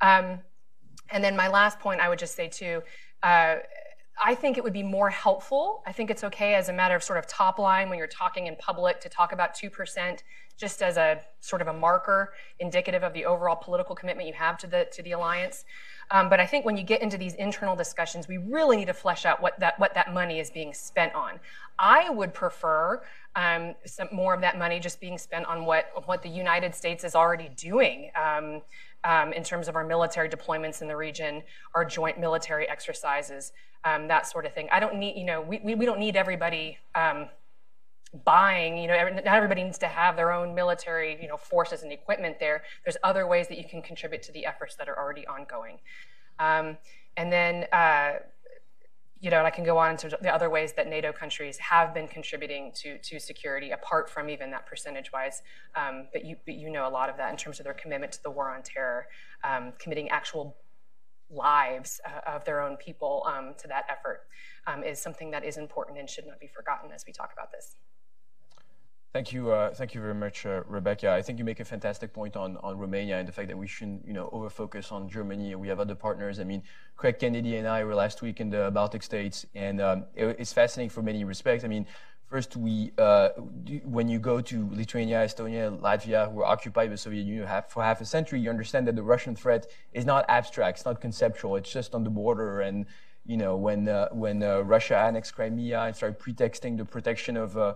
Um, 0.00 0.40
and 1.10 1.22
then 1.22 1.36
my 1.36 1.48
last 1.48 1.78
point, 1.78 2.00
I 2.00 2.08
would 2.08 2.18
just 2.18 2.34
say 2.34 2.48
too, 2.48 2.82
uh, 3.22 3.56
I 4.22 4.34
think 4.34 4.58
it 4.58 4.64
would 4.64 4.72
be 4.72 4.82
more 4.82 5.08
helpful. 5.08 5.82
I 5.86 5.92
think 5.92 6.10
it's 6.10 6.24
okay 6.24 6.54
as 6.54 6.68
a 6.68 6.72
matter 6.72 6.94
of 6.94 7.02
sort 7.02 7.18
of 7.18 7.26
top 7.26 7.58
line 7.58 7.88
when 7.88 7.98
you're 7.98 8.06
talking 8.06 8.46
in 8.48 8.56
public 8.56 9.00
to 9.00 9.08
talk 9.08 9.32
about 9.32 9.54
2% 9.54 10.18
just 10.58 10.82
as 10.82 10.98
a 10.98 11.22
sort 11.40 11.62
of 11.62 11.68
a 11.68 11.72
marker 11.72 12.34
indicative 12.58 13.02
of 13.02 13.14
the 13.14 13.24
overall 13.24 13.56
political 13.56 13.94
commitment 13.94 14.28
you 14.28 14.34
have 14.34 14.58
to 14.58 14.66
the, 14.66 14.86
to 14.92 15.02
the 15.02 15.12
alliance. 15.12 15.64
Um, 16.10 16.28
but 16.28 16.38
I 16.38 16.44
think 16.44 16.66
when 16.66 16.76
you 16.76 16.82
get 16.82 17.00
into 17.00 17.16
these 17.16 17.34
internal 17.34 17.74
discussions, 17.76 18.28
we 18.28 18.36
really 18.36 18.76
need 18.76 18.86
to 18.86 18.94
flesh 18.94 19.24
out 19.24 19.40
what 19.40 19.58
that, 19.60 19.78
what 19.78 19.94
that 19.94 20.12
money 20.12 20.38
is 20.38 20.50
being 20.50 20.74
spent 20.74 21.14
on. 21.14 21.40
I 21.78 22.10
would 22.10 22.34
prefer 22.34 23.02
um, 23.36 23.74
some 23.86 24.08
more 24.12 24.34
of 24.34 24.42
that 24.42 24.58
money 24.58 24.80
just 24.80 25.00
being 25.00 25.16
spent 25.16 25.46
on 25.46 25.64
what, 25.64 25.86
what 26.04 26.22
the 26.22 26.28
United 26.28 26.74
States 26.74 27.04
is 27.04 27.14
already 27.14 27.48
doing. 27.56 28.10
Um, 28.20 28.60
um, 29.04 29.32
in 29.32 29.42
terms 29.42 29.68
of 29.68 29.76
our 29.76 29.84
military 29.84 30.28
deployments 30.28 30.82
in 30.82 30.88
the 30.88 30.96
region, 30.96 31.42
our 31.74 31.84
joint 31.84 32.18
military 32.18 32.68
exercises, 32.68 33.52
um, 33.84 34.08
that 34.08 34.26
sort 34.26 34.46
of 34.46 34.52
thing. 34.52 34.68
I 34.70 34.80
don't 34.80 34.96
need, 34.96 35.16
you 35.16 35.24
know, 35.24 35.40
we, 35.40 35.60
we, 35.64 35.74
we 35.74 35.86
don't 35.86 35.98
need 35.98 36.16
everybody 36.16 36.78
um, 36.94 37.28
buying, 38.24 38.76
you 38.76 38.88
know, 38.88 38.94
every, 38.94 39.14
not 39.14 39.26
everybody 39.26 39.62
needs 39.62 39.78
to 39.78 39.88
have 39.88 40.16
their 40.16 40.32
own 40.32 40.54
military, 40.54 41.18
you 41.20 41.28
know, 41.28 41.36
forces 41.36 41.82
and 41.82 41.92
equipment 41.92 42.38
there. 42.38 42.62
There's 42.84 42.96
other 43.02 43.26
ways 43.26 43.48
that 43.48 43.58
you 43.58 43.64
can 43.64 43.82
contribute 43.82 44.22
to 44.24 44.32
the 44.32 44.44
efforts 44.46 44.74
that 44.76 44.88
are 44.88 44.98
already 44.98 45.26
ongoing. 45.26 45.78
Um, 46.38 46.76
and 47.16 47.32
then, 47.32 47.66
uh, 47.72 48.20
you 49.20 49.30
know, 49.30 49.36
and 49.36 49.46
I 49.46 49.50
can 49.50 49.64
go 49.64 49.76
on 49.76 49.90
into 49.90 50.08
the 50.22 50.34
other 50.34 50.48
ways 50.48 50.72
that 50.74 50.88
NATO 50.88 51.12
countries 51.12 51.58
have 51.58 51.92
been 51.92 52.08
contributing 52.08 52.72
to, 52.76 52.96
to 52.98 53.20
security, 53.20 53.70
apart 53.70 54.08
from 54.08 54.30
even 54.30 54.50
that 54.52 54.66
percentage-wise. 54.66 55.42
Um, 55.76 56.08
but 56.12 56.24
you, 56.24 56.36
but 56.46 56.54
you 56.54 56.70
know 56.70 56.88
a 56.88 56.90
lot 56.90 57.10
of 57.10 57.18
that 57.18 57.30
in 57.30 57.36
terms 57.36 57.60
of 57.60 57.64
their 57.64 57.74
commitment 57.74 58.12
to 58.12 58.22
the 58.22 58.30
war 58.30 58.50
on 58.50 58.62
terror, 58.62 59.06
um, 59.44 59.74
committing 59.78 60.08
actual 60.08 60.56
lives 61.30 62.00
uh, 62.06 62.30
of 62.34 62.44
their 62.44 62.60
own 62.62 62.76
people 62.76 63.22
um, 63.26 63.54
to 63.58 63.68
that 63.68 63.84
effort 63.90 64.22
um, 64.66 64.82
is 64.82 65.00
something 65.00 65.30
that 65.30 65.44
is 65.44 65.58
important 65.58 65.98
and 65.98 66.08
should 66.08 66.26
not 66.26 66.40
be 66.40 66.48
forgotten 66.48 66.90
as 66.90 67.04
we 67.06 67.12
talk 67.12 67.30
about 67.32 67.52
this. 67.52 67.76
Thank 69.12 69.32
you, 69.32 69.50
uh, 69.50 69.74
thank 69.74 69.92
you 69.92 70.00
very 70.00 70.14
much, 70.14 70.46
uh, 70.46 70.62
Rebecca. 70.68 71.10
I 71.10 71.20
think 71.20 71.40
you 71.40 71.44
make 71.44 71.58
a 71.58 71.64
fantastic 71.64 72.12
point 72.12 72.36
on, 72.36 72.56
on 72.58 72.78
Romania 72.78 73.18
and 73.18 73.26
the 73.26 73.32
fact 73.32 73.48
that 73.48 73.58
we 73.58 73.66
shouldn't, 73.66 74.06
you 74.06 74.12
know, 74.12 74.30
over-focus 74.30 74.92
on 74.92 75.08
Germany. 75.08 75.52
We 75.56 75.66
have 75.66 75.80
other 75.80 75.96
partners. 75.96 76.38
I 76.38 76.44
mean, 76.44 76.62
Craig 76.96 77.18
Kennedy 77.18 77.56
and 77.56 77.66
I 77.66 77.82
were 77.82 77.96
last 77.96 78.22
week 78.22 78.40
in 78.40 78.50
the 78.50 78.70
Baltic 78.72 79.02
states, 79.02 79.46
and 79.52 79.80
um, 79.80 80.04
it, 80.14 80.36
it's 80.38 80.52
fascinating 80.52 80.90
for 80.90 81.02
many 81.02 81.24
respects. 81.24 81.64
I 81.64 81.66
mean, 81.66 81.86
first, 82.28 82.56
we 82.56 82.92
uh, 82.98 83.30
when 83.84 84.08
you 84.08 84.20
go 84.20 84.40
to 84.40 84.68
Lithuania, 84.70 85.24
Estonia, 85.24 85.76
Latvia, 85.80 86.30
who 86.30 86.36
were 86.36 86.46
occupied 86.46 86.90
by 86.90 86.92
the 86.92 86.96
Soviet 86.96 87.24
Union 87.24 87.48
for 87.68 87.82
half 87.82 88.00
a 88.00 88.04
century, 88.04 88.38
you 88.38 88.48
understand 88.48 88.86
that 88.86 88.94
the 88.94 89.02
Russian 89.02 89.34
threat 89.34 89.66
is 89.92 90.04
not 90.04 90.24
abstract, 90.28 90.78
it's 90.78 90.86
not 90.86 91.00
conceptual, 91.00 91.56
it's 91.56 91.72
just 91.72 91.96
on 91.96 92.04
the 92.04 92.10
border. 92.10 92.60
And 92.60 92.86
you 93.26 93.36
know, 93.36 93.56
when 93.56 93.88
uh, 93.88 94.10
when 94.12 94.44
uh, 94.44 94.60
Russia 94.60 94.96
annexed 94.96 95.34
Crimea 95.34 95.80
and 95.82 95.96
started 95.96 96.20
pretexting 96.20 96.76
the 96.76 96.84
protection 96.84 97.36
of 97.36 97.58
uh, 97.58 97.74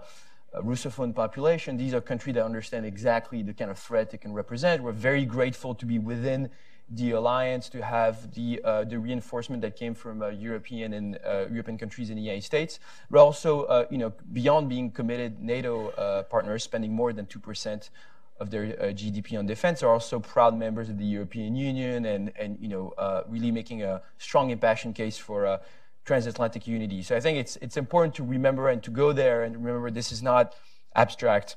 Russophone 0.63 1.15
population, 1.15 1.77
these 1.77 1.95
are 1.95 2.01
countries 2.01 2.35
that 2.35 2.45
understand 2.45 2.87
exactly 2.87 3.43
the 3.43 3.53
kind 3.53 3.71
of 3.71 3.79
threat 3.79 4.15
it 4.15 4.21
can 4.21 4.33
represent. 4.33 4.83
We're 4.83 4.93
very 4.93 5.25
grateful 5.25 5.75
to 5.75 5.87
be 5.87 5.99
within 5.99 6.51
the 6.91 7.13
alliance, 7.13 7.69
to 7.71 7.83
have 7.83 8.35
the 8.35 8.61
uh, 8.63 8.85
the 8.85 8.99
reinforcement 8.99 9.63
that 9.63 9.77
came 9.77 9.95
from 9.95 10.23
uh, 10.23 10.29
European 10.29 10.93
and 10.93 11.19
uh, 11.25 11.47
European 11.51 11.79
countries 11.79 12.11
in 12.11 12.17
the 12.17 12.23
United 12.23 12.45
States. 12.45 12.79
But 13.11 13.21
also, 13.21 13.65
uh, 13.65 13.87
you 13.91 13.99
know, 13.99 14.13
beyond 14.33 14.69
being 14.69 14.91
committed 14.91 15.41
NATO 15.41 15.89
uh, 15.91 16.23
partners, 16.25 16.63
spending 16.63 16.93
more 16.93 17.13
than 17.13 17.27
two 17.27 17.41
percent 17.41 17.91
of 18.39 18.51
their 18.51 18.65
uh, 18.65 18.85
GDP 18.93 19.39
on 19.39 19.47
defense, 19.47 19.83
are 19.83 19.91
also 19.91 20.21
proud 20.21 20.59
members 20.59 20.89
of 20.91 20.99
the 20.99 21.05
European 21.05 21.57
Union, 21.57 22.05
and 22.05 22.33
and 22.39 22.59
you 22.61 22.69
know, 22.69 22.93
really 23.29 23.51
making 23.51 23.83
a 23.83 24.03
strong 24.19 24.51
impassioned 24.51 24.95
case 24.95 25.17
for 25.17 25.61
transatlantic 26.05 26.67
unity. 26.67 27.03
So 27.03 27.17
I 27.17 27.21
think 27.21 27.39
it's 27.39 27.57
it's 27.57 27.77
important 27.77 28.15
to 28.17 28.25
remember 28.25 28.69
and 28.69 28.83
to 28.83 28.91
go 28.91 29.13
there 29.13 29.43
and 29.43 29.57
remember 29.65 29.91
this 29.91 30.13
is 30.13 30.23
not 30.23 30.55
abstract, 30.95 31.57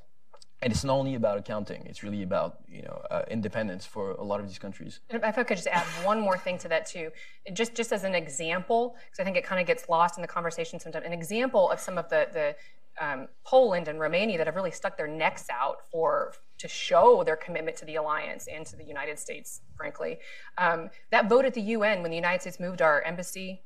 and 0.62 0.72
it's 0.74 0.84
not 0.84 0.94
only 0.94 1.16
about 1.16 1.38
accounting. 1.38 1.86
It's 1.86 2.04
really 2.04 2.24
about 2.24 2.60
you 2.68 2.84
know 2.84 3.02
uh, 3.12 3.24
independence 3.30 3.86
for 3.86 4.12
a 4.12 4.24
lot 4.24 4.40
of 4.40 4.48
these 4.48 4.60
countries. 4.60 5.00
If 5.10 5.38
I 5.38 5.44
could 5.44 5.58
just 5.58 5.68
add 5.68 5.86
one 6.04 6.20
more 6.20 6.38
thing 6.38 6.58
to 6.60 6.68
that 6.70 6.86
too, 6.86 7.12
just 7.54 7.76
just 7.76 7.92
as 7.92 8.04
an 8.04 8.16
example, 8.16 8.96
because 9.06 9.20
I 9.20 9.24
think 9.24 9.38
it 9.38 9.44
kind 9.44 9.60
of 9.62 9.68
gets 9.68 9.90
lost 9.90 10.18
in 10.18 10.22
the 10.22 10.28
conversation 10.28 10.80
sometimes. 10.80 11.06
An 11.06 11.14
example 11.14 11.70
of 11.70 11.80
some 11.80 11.98
of 11.98 12.10
the 12.10 12.28
the 12.32 12.56
um, 13.00 13.28
Poland 13.46 13.88
and 13.88 14.00
Romania 14.00 14.38
that 14.38 14.48
have 14.48 14.56
really 14.56 14.72
stuck 14.72 14.98
their 14.98 15.08
necks 15.08 15.46
out 15.52 15.82
for 15.92 16.34
to 16.58 16.68
show 16.68 17.24
their 17.24 17.36
commitment 17.36 17.78
to 17.78 17.86
the 17.86 17.96
alliance 17.96 18.48
and 18.48 18.66
to 18.66 18.76
the 18.76 18.84
United 18.84 19.20
States, 19.20 19.62
frankly. 19.76 20.18
Um, 20.58 20.90
that 21.12 21.30
vote 21.30 21.46
at 21.46 21.54
the 21.54 21.62
UN 21.62 22.02
when 22.02 22.10
the 22.10 22.18
United 22.18 22.42
States 22.42 22.60
moved 22.60 22.82
our 22.82 23.04
embassy 23.04 23.62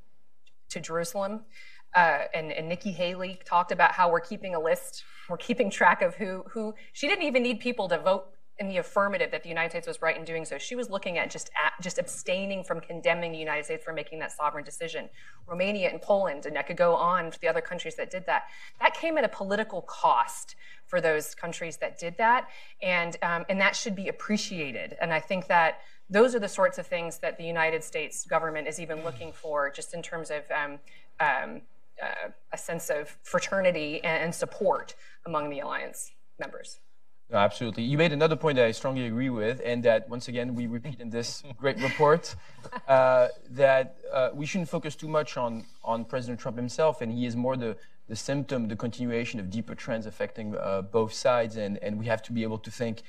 to 0.71 0.79
Jerusalem. 0.79 1.41
Uh, 1.93 2.19
and, 2.33 2.51
and, 2.53 2.69
Nikki 2.69 2.91
Haley 2.91 3.39
talked 3.43 3.73
about 3.73 3.91
how 3.91 4.09
we're 4.09 4.21
keeping 4.21 4.55
a 4.55 4.59
list, 4.59 5.03
we're 5.29 5.35
keeping 5.35 5.69
track 5.69 6.01
of 6.01 6.15
who 6.15 6.43
who. 6.49 6.73
She 6.93 7.07
didn't 7.07 7.25
even 7.25 7.43
need 7.43 7.59
people 7.59 7.89
to 7.89 7.99
vote 7.99 8.27
in 8.61 8.67
the 8.67 8.77
affirmative 8.77 9.31
that 9.31 9.41
the 9.41 9.49
United 9.49 9.71
States 9.71 9.87
was 9.87 10.01
right 10.03 10.15
in 10.15 10.23
doing 10.23 10.45
so. 10.45 10.57
She 10.57 10.75
was 10.75 10.89
looking 10.89 11.17
at 11.17 11.31
just 11.31 11.49
at, 11.61 11.73
just 11.81 11.97
abstaining 11.97 12.63
from 12.63 12.79
condemning 12.79 13.31
the 13.31 13.37
United 13.37 13.65
States 13.65 13.83
for 13.83 13.91
making 13.91 14.19
that 14.19 14.31
sovereign 14.31 14.63
decision. 14.63 15.09
Romania 15.47 15.89
and 15.89 16.01
Poland, 16.01 16.45
and 16.45 16.57
I 16.57 16.61
could 16.61 16.77
go 16.77 16.95
on 16.95 17.31
for 17.31 17.39
the 17.39 17.47
other 17.47 17.59
countries 17.59 17.95
that 17.95 18.11
did 18.11 18.25
that. 18.27 18.43
That 18.79 18.93
came 18.93 19.17
at 19.17 19.23
a 19.23 19.29
political 19.29 19.81
cost 19.81 20.55
for 20.85 21.01
those 21.01 21.33
countries 21.33 21.77
that 21.77 21.97
did 21.97 22.17
that, 22.19 22.49
and 22.81 23.17
um, 23.23 23.45
and 23.49 23.59
that 23.59 23.75
should 23.75 23.95
be 23.95 24.07
appreciated. 24.07 24.95
And 25.01 25.11
I 25.11 25.19
think 25.19 25.47
that 25.47 25.79
those 26.11 26.35
are 26.35 26.39
the 26.39 26.49
sorts 26.49 26.77
of 26.77 26.85
things 26.85 27.17
that 27.19 27.37
the 27.37 27.43
United 27.43 27.83
States 27.83 28.25
government 28.25 28.67
is 28.67 28.79
even 28.79 29.03
looking 29.03 29.31
for, 29.31 29.71
just 29.71 29.93
in 29.93 30.01
terms 30.03 30.29
of. 30.29 30.43
Um, 30.51 30.79
um, 31.19 31.61
uh, 32.01 32.29
a 32.51 32.57
sense 32.57 32.89
of 32.89 33.15
fraternity 33.21 34.03
and 34.03 34.33
support 34.33 34.95
among 35.25 35.49
the 35.51 35.59
alliance 35.59 36.11
members. 36.39 36.79
No, 37.29 37.37
absolutely. 37.37 37.83
You 37.83 37.97
made 37.97 38.11
another 38.11 38.35
point 38.35 38.57
that 38.57 38.65
I 38.65 38.71
strongly 38.71 39.05
agree 39.05 39.29
with, 39.29 39.61
and 39.63 39.83
that 39.83 40.09
once 40.09 40.27
again 40.27 40.53
we 40.53 40.67
repeat 40.67 40.99
in 40.99 41.09
this 41.09 41.43
great 41.57 41.79
report 41.79 42.35
uh, 42.87 43.29
that 43.51 43.95
uh, 44.11 44.29
we 44.33 44.45
shouldn't 44.45 44.69
focus 44.69 44.95
too 44.95 45.07
much 45.07 45.37
on 45.37 45.63
on 45.83 46.03
President 46.03 46.41
Trump 46.41 46.57
himself, 46.57 47.01
and 47.01 47.11
he 47.11 47.25
is 47.25 47.35
more 47.35 47.55
the 47.55 47.77
the 48.09 48.15
symptom, 48.17 48.67
the 48.67 48.75
continuation 48.75 49.39
of 49.39 49.49
deeper 49.49 49.75
trends 49.75 50.05
affecting 50.05 50.57
uh, 50.57 50.81
both 50.81 51.13
sides, 51.13 51.55
and 51.55 51.77
and 51.77 51.97
we 51.97 52.05
have 52.05 52.21
to 52.23 52.33
be 52.33 52.43
able 52.43 52.57
to 52.57 52.71
think 52.71 53.03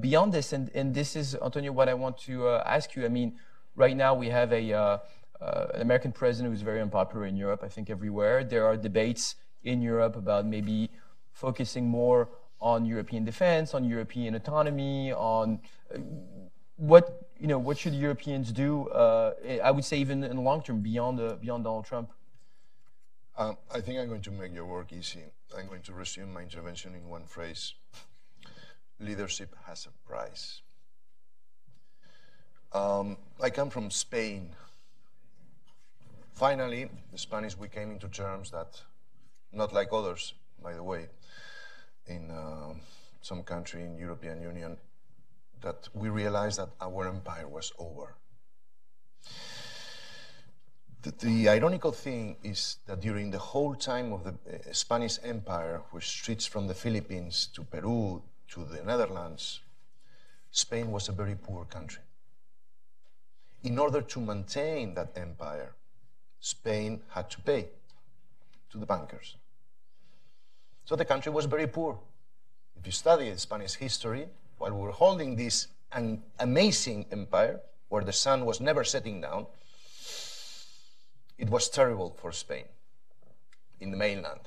beyond 0.00 0.32
this. 0.32 0.52
And 0.52 0.70
and 0.74 0.94
this 0.94 1.16
is 1.16 1.36
Antonio, 1.42 1.72
what 1.72 1.88
I 1.88 1.94
want 1.94 2.18
to 2.26 2.48
uh, 2.48 2.62
ask 2.66 2.94
you. 2.96 3.04
I 3.04 3.08
mean, 3.08 3.38
right 3.76 3.96
now 3.96 4.14
we 4.14 4.28
have 4.28 4.52
a 4.52 4.72
uh, 4.72 4.98
an 5.74 5.80
American 5.82 6.12
president 6.12 6.52
who's 6.52 6.62
very 6.62 6.80
unpopular 6.80 7.26
in 7.26 7.36
Europe. 7.36 7.62
I 7.64 7.68
think 7.68 7.90
everywhere 7.90 8.44
there 8.44 8.64
are 8.66 8.76
debates 8.76 9.36
in 9.64 9.82
Europe 9.82 10.16
about 10.16 10.46
maybe 10.46 10.90
focusing 11.32 11.88
more 11.88 12.28
on 12.60 12.84
European 12.86 13.24
defense, 13.24 13.74
on 13.74 13.84
European 13.84 14.34
autonomy, 14.34 15.12
on 15.12 15.60
uh, 15.92 15.98
what 16.76 17.26
you 17.38 17.48
know 17.48 17.58
what 17.58 17.76
should 17.78 17.94
Europeans 17.94 18.52
do? 18.52 18.88
Uh, 18.88 19.34
I 19.62 19.70
would 19.70 19.84
say 19.84 19.98
even 19.98 20.22
in 20.22 20.36
the 20.36 20.42
long 20.42 20.62
term, 20.62 20.80
beyond 20.80 21.20
uh, 21.20 21.34
beyond 21.34 21.64
Donald 21.64 21.86
Trump. 21.86 22.10
Um, 23.36 23.56
I 23.74 23.80
think 23.80 23.98
I'm 23.98 24.08
going 24.08 24.22
to 24.22 24.30
make 24.30 24.54
your 24.54 24.66
work 24.66 24.92
easy. 24.92 25.24
I'm 25.56 25.66
going 25.66 25.82
to 25.82 25.92
resume 25.94 26.32
my 26.32 26.42
intervention 26.42 26.94
in 26.94 27.08
one 27.08 27.24
phrase. 27.24 27.74
Leadership 29.02 29.54
has 29.66 29.86
a 29.86 30.08
price. 30.08 30.62
Um, 32.72 33.16
I 33.42 33.50
come 33.50 33.68
from 33.68 33.90
Spain. 33.90 34.50
Finally, 36.34 36.88
the 37.10 37.18
Spanish, 37.18 37.56
we 37.56 37.68
came 37.68 37.90
into 37.90 38.08
terms 38.08 38.50
that, 38.50 38.80
not 39.52 39.72
like 39.72 39.88
others, 39.92 40.34
by 40.62 40.72
the 40.72 40.82
way, 40.82 41.08
in 42.06 42.30
uh, 42.30 42.74
some 43.20 43.42
country 43.42 43.82
in 43.82 43.96
European 43.98 44.40
Union 44.40 44.76
that 45.60 45.88
we 45.94 46.08
realized 46.08 46.58
that 46.58 46.70
our 46.80 47.08
empire 47.08 47.48
was 47.48 47.72
over. 47.78 48.16
The, 51.02 51.10
the, 51.18 51.48
ironical 51.48 51.90
thing 51.90 52.36
is 52.44 52.76
that 52.86 53.00
during 53.00 53.32
the 53.32 53.38
whole 53.38 53.74
time 53.74 54.12
of 54.12 54.22
the 54.22 54.30
uh, 54.30 54.72
Spanish 54.72 55.18
Empire, 55.24 55.82
which 55.90 56.08
stretched 56.08 56.48
from 56.48 56.68
the 56.68 56.74
Philippines 56.74 57.48
to 57.54 57.64
Peru 57.64 58.22
to 58.52 58.64
the 58.64 58.82
Netherlands, 58.82 59.60
Spain 60.50 60.92
was 60.92 61.08
a 61.08 61.12
very 61.12 61.34
poor 61.34 61.64
country. 61.64 62.02
In 63.64 63.78
order 63.78 64.02
to 64.02 64.20
maintain 64.20 64.94
that 64.94 65.12
empire, 65.16 65.72
Spain 66.40 67.00
had 67.08 67.30
to 67.30 67.40
pay 67.40 67.68
to 68.70 68.78
the 68.78 68.84
bankers. 68.84 69.36
So 70.84 70.96
the 70.96 71.04
country 71.04 71.32
was 71.32 71.46
very 71.46 71.66
poor. 71.66 71.98
If 72.78 72.84
you 72.84 72.92
study 72.92 73.34
Spanish 73.36 73.74
history, 73.74 74.26
while 74.58 74.72
we 74.72 74.80
were 74.80 74.92
holding 74.92 75.36
this 75.36 75.68
amazing 76.38 77.06
empire 77.10 77.60
where 77.88 78.04
the 78.04 78.12
sun 78.12 78.44
was 78.44 78.60
never 78.60 78.84
setting 78.84 79.20
down, 79.20 79.46
it 81.38 81.48
was 81.48 81.68
terrible 81.70 82.16
for 82.20 82.32
Spain 82.32 82.64
in 83.80 83.90
the 83.90 83.96
mainland. 83.96 84.40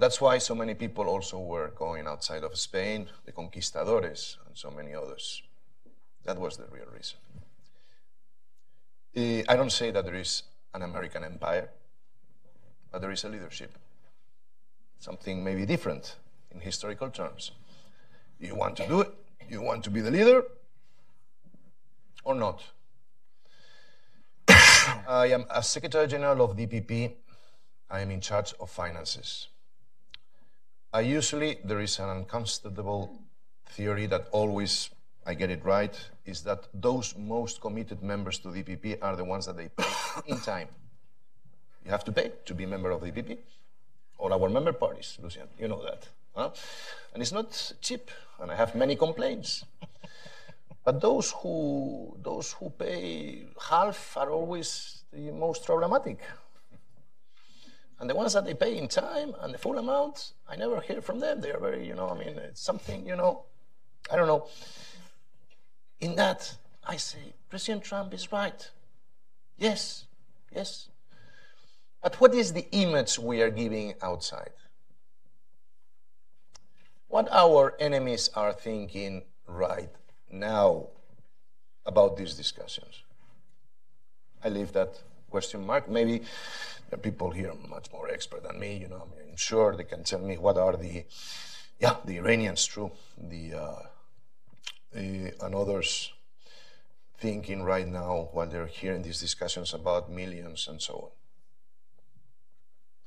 That's 0.00 0.20
why 0.20 0.38
so 0.38 0.54
many 0.54 0.74
people 0.74 1.04
also 1.08 1.38
were 1.38 1.68
going 1.76 2.06
outside 2.06 2.42
of 2.42 2.58
Spain, 2.58 3.08
the 3.26 3.32
conquistadores, 3.32 4.38
and 4.46 4.56
so 4.56 4.70
many 4.70 4.94
others. 4.94 5.42
That 6.24 6.38
was 6.38 6.56
the 6.56 6.64
real 6.72 6.86
reason. 6.92 7.18
Eh, 9.14 9.42
I 9.48 9.56
don't 9.56 9.72
say 9.72 9.90
that 9.90 10.04
there 10.04 10.14
is 10.14 10.42
an 10.74 10.82
American 10.82 11.22
empire, 11.22 11.68
but 12.90 13.00
there 13.00 13.12
is 13.12 13.24
a 13.24 13.28
leadership 13.28 13.72
something 15.00 15.42
maybe 15.42 15.66
different 15.66 16.16
in 16.52 16.60
historical 16.60 17.10
terms. 17.10 17.52
You 18.38 18.54
want 18.54 18.76
to 18.76 18.86
do 18.86 19.00
it? 19.00 19.12
You 19.48 19.62
want 19.62 19.82
to 19.84 19.90
be 19.90 20.00
the 20.00 20.10
leader? 20.10 20.44
Or 22.22 22.34
not? 22.34 22.62
I 24.48 25.30
am 25.32 25.46
a 25.50 25.62
Secretary 25.62 26.06
General 26.06 26.42
of 26.42 26.56
DPP. 26.56 27.12
I 27.90 28.00
am 28.00 28.10
in 28.10 28.20
charge 28.20 28.54
of 28.60 28.70
finances. 28.70 29.48
I 30.92 31.02
usually, 31.02 31.58
there 31.64 31.80
is 31.80 31.98
an 32.00 32.08
uncomfortable 32.08 33.10
theory 33.66 34.06
that 34.06 34.26
always 34.32 34.90
I 35.24 35.34
get 35.34 35.50
it 35.50 35.64
right, 35.64 35.94
is 36.24 36.42
that 36.42 36.66
those 36.74 37.14
most 37.16 37.60
committed 37.60 38.02
members 38.02 38.38
to 38.40 38.48
DPP 38.48 38.98
are 39.00 39.14
the 39.14 39.24
ones 39.24 39.46
that 39.46 39.56
they 39.56 39.68
pay 39.68 39.84
in 40.26 40.40
time. 40.40 40.68
You 41.84 41.90
have 41.92 42.04
to 42.04 42.12
pay 42.12 42.32
to 42.44 42.54
be 42.54 42.64
a 42.64 42.66
member 42.66 42.90
of 42.90 43.02
DPP 43.02 43.38
All 44.18 44.32
our 44.32 44.48
member 44.48 44.72
parties, 44.72 45.18
Lulzim. 45.22 45.46
You 45.58 45.68
know 45.68 45.82
that. 45.84 46.08
Huh? 46.34 46.50
And 47.14 47.22
it's 47.22 47.32
not 47.32 47.72
cheap, 47.80 48.10
and 48.40 48.50
I 48.50 48.56
have 48.56 48.74
many 48.74 48.96
complaints. 48.96 49.64
but 50.84 51.00
those 51.00 51.30
who, 51.30 52.16
those 52.22 52.52
who 52.52 52.70
pay 52.70 53.46
half 53.70 54.16
are 54.16 54.30
always 54.30 55.04
the 55.12 55.30
most 55.30 55.64
problematic. 55.64 56.18
And 58.00 58.08
the 58.08 58.14
ones 58.14 58.32
that 58.32 58.46
they 58.46 58.54
pay 58.54 58.78
in 58.78 58.88
time 58.88 59.34
and 59.40 59.52
the 59.52 59.58
full 59.58 59.78
amount, 59.78 60.32
I 60.48 60.56
never 60.56 60.80
hear 60.80 61.02
from 61.02 61.20
them. 61.20 61.42
They 61.42 61.52
are 61.52 61.60
very, 61.60 61.86
you 61.86 61.94
know, 61.94 62.08
I 62.08 62.14
mean, 62.18 62.38
it's 62.38 62.62
something, 62.62 63.06
you 63.06 63.14
know, 63.14 63.44
I 64.10 64.16
don't 64.16 64.26
know. 64.26 64.46
In 66.00 66.16
that, 66.16 66.56
I 66.86 66.96
say, 66.96 67.34
President 67.50 67.84
Trump 67.84 68.14
is 68.14 68.32
right. 68.32 68.70
Yes, 69.58 70.06
yes, 70.54 70.88
but 72.02 72.18
what 72.20 72.34
is 72.34 72.54
the 72.54 72.66
image 72.72 73.18
we 73.18 73.42
are 73.42 73.50
giving 73.50 73.94
outside? 74.00 74.52
What 77.08 77.28
our 77.30 77.76
enemies 77.78 78.30
are 78.34 78.52
thinking 78.52 79.24
right 79.46 79.90
now 80.30 80.86
about 81.84 82.16
these 82.16 82.34
discussions? 82.34 83.02
I 84.42 84.48
leave 84.48 84.72
that 84.72 85.02
question 85.28 85.66
mark. 85.66 85.88
Maybe 85.88 86.22
are 86.92 86.98
people 86.98 87.30
here 87.30 87.50
are 87.50 87.68
much 87.68 87.92
more 87.92 88.08
expert 88.08 88.42
than 88.42 88.58
me. 88.58 88.76
You 88.76 88.88
know, 88.88 89.06
I 89.18 89.30
am 89.30 89.36
sure 89.36 89.76
they 89.76 89.84
can 89.84 90.04
tell 90.04 90.20
me 90.20 90.38
what 90.38 90.56
are 90.56 90.76
the, 90.76 91.04
yeah, 91.78 91.96
the 92.04 92.18
Iranians, 92.18 92.66
true, 92.66 92.90
the, 93.18 93.54
uh, 93.54 93.82
the 94.92 95.32
and 95.40 95.54
others 95.54 96.12
thinking 97.18 97.62
right 97.62 97.86
now 97.86 98.30
while 98.32 98.46
they're 98.46 98.66
hearing 98.66 99.02
these 99.02 99.20
discussions 99.20 99.74
about 99.74 100.10
millions 100.10 100.66
and 100.68 100.80
so 100.80 100.94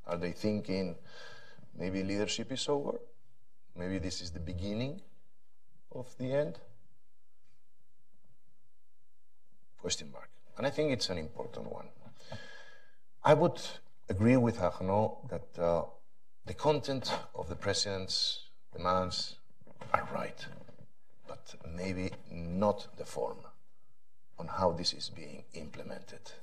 on. 0.06 0.14
Are 0.14 0.18
they 0.18 0.32
thinking 0.32 0.96
maybe 1.78 2.04
leadership 2.04 2.52
is 2.52 2.68
over? 2.70 3.00
Maybe 3.76 3.98
this 3.98 4.22
is 4.22 4.32
the 4.32 4.40
beginning 4.40 5.02
of 5.92 6.16
the 6.18 6.32
end? 6.32 6.60
Question 9.80 10.12
mark. 10.12 10.30
And 10.58 10.68
I 10.68 10.70
think 10.70 10.92
it's 10.92 11.10
an 11.10 11.18
important 11.18 11.72
one. 11.72 11.88
I 13.26 13.34
would 13.34 13.62
agree 14.10 14.36
with 14.36 14.60
Arnaud 14.60 15.18
that 15.30 15.58
uh, 15.58 15.84
the 16.46 16.54
content 16.54 17.10
of 17.34 17.48
the 17.48 17.56
president's 17.56 18.50
demands 18.76 19.36
are 19.94 20.06
right, 20.14 20.46
but 21.26 21.56
maybe 21.74 22.12
not 22.30 22.88
the 22.98 23.06
form 23.06 23.38
on 24.38 24.48
how 24.48 24.72
this 24.72 24.92
is 24.92 25.10
being 25.10 25.46
implemented. 25.54 26.34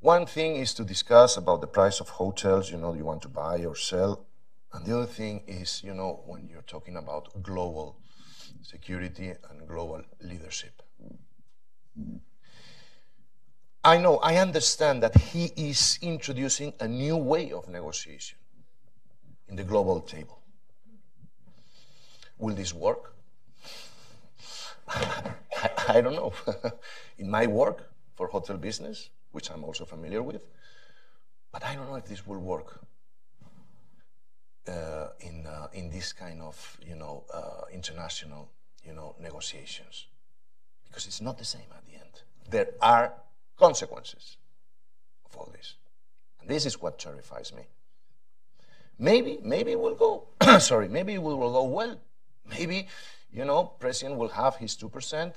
One 0.00 0.24
thing 0.24 0.56
is 0.56 0.72
to 0.74 0.84
discuss 0.84 1.36
about 1.36 1.60
the 1.60 1.66
price 1.66 2.00
of 2.00 2.08
hotels, 2.08 2.70
you 2.70 2.78
know, 2.78 2.94
you 2.94 3.04
want 3.04 3.20
to 3.22 3.28
buy 3.28 3.66
or 3.66 3.76
sell. 3.76 4.24
And 4.72 4.86
the 4.86 4.96
other 4.96 5.06
thing 5.06 5.42
is, 5.46 5.82
you 5.84 5.92
know, 5.92 6.22
when 6.24 6.48
you're 6.48 6.62
talking 6.62 6.96
about 6.96 7.42
global 7.42 7.98
security 8.62 9.34
and 9.50 9.68
global 9.68 10.02
leadership. 10.22 10.82
I 13.84 13.98
know, 13.98 14.16
I 14.16 14.36
understand 14.36 15.02
that 15.02 15.14
he 15.14 15.52
is 15.56 15.98
introducing 16.00 16.72
a 16.80 16.88
new 16.88 17.18
way 17.18 17.52
of 17.52 17.68
negotiation 17.68 18.38
in 19.48 19.56
the 19.56 19.62
global 19.62 20.00
table. 20.00 20.40
Will 22.38 22.54
this 22.54 22.72
work? 22.72 23.14
I, 24.88 25.70
I 25.88 26.00
don't 26.00 26.14
know. 26.14 26.32
in 27.18 27.30
my 27.30 27.46
work 27.46 27.90
for 28.14 28.26
hotel 28.28 28.56
business, 28.56 29.10
which 29.32 29.50
I'm 29.50 29.62
also 29.64 29.84
familiar 29.84 30.22
with. 30.22 30.44
But 31.52 31.64
I 31.64 31.74
don't 31.74 31.86
know 31.86 31.96
if 31.96 32.06
this 32.06 32.26
will 32.26 32.40
work 32.40 32.80
uh, 34.66 35.08
in, 35.20 35.46
uh, 35.46 35.68
in 35.74 35.90
this 35.90 36.14
kind 36.14 36.40
of, 36.40 36.78
you 36.86 36.96
know, 36.96 37.24
uh, 37.32 37.66
international, 37.70 38.48
you 38.82 38.94
know, 38.94 39.14
negotiations. 39.20 40.06
Because 40.86 41.04
it's 41.06 41.20
not 41.20 41.36
the 41.36 41.44
same 41.44 41.68
at 41.76 41.84
the 41.84 41.92
end. 41.92 42.22
There 42.48 42.68
are 42.80 43.12
consequences 43.56 44.36
of 45.24 45.36
all 45.36 45.50
this. 45.52 45.74
And 46.40 46.48
this 46.48 46.66
is 46.66 46.80
what 46.80 46.98
terrifies 46.98 47.52
me. 47.52 47.62
Maybe, 48.98 49.38
maybe 49.42 49.72
it 49.72 49.80
will 49.80 49.94
go, 49.94 50.24
sorry, 50.58 50.88
maybe 50.88 51.14
it 51.14 51.22
will 51.22 51.38
go 51.52 51.64
well. 51.64 51.96
Maybe, 52.48 52.88
you 53.32 53.44
know, 53.44 53.64
President 53.64 54.18
will 54.18 54.28
have 54.28 54.56
his 54.56 54.76
2%. 54.76 55.32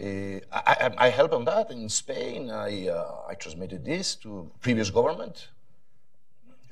Uh, 0.00 0.04
I, 0.04 0.40
I, 0.52 1.06
I 1.06 1.08
help 1.10 1.32
on 1.32 1.44
that 1.44 1.70
in 1.70 1.88
Spain. 1.88 2.50
I, 2.50 2.88
uh, 2.88 3.22
I 3.28 3.34
transmitted 3.34 3.84
this 3.84 4.16
to 4.16 4.50
previous 4.60 4.90
government. 4.90 5.48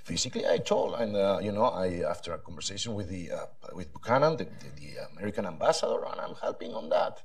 Physically, 0.04 0.46
I 0.46 0.58
told, 0.58 0.94
and 0.94 1.14
uh, 1.14 1.38
you 1.40 1.52
know, 1.52 1.64
I 1.66 2.02
after 2.08 2.32
a 2.32 2.38
conversation 2.38 2.94
with 2.94 3.08
the 3.08 3.30
uh, 3.30 3.46
with 3.74 3.92
Buchanan, 3.92 4.36
the, 4.38 4.44
the, 4.44 4.80
the, 4.80 4.90
American 5.12 5.46
ambassador, 5.46 6.02
and 6.10 6.20
I'm 6.20 6.34
helping 6.42 6.74
on 6.74 6.88
that. 6.88 7.22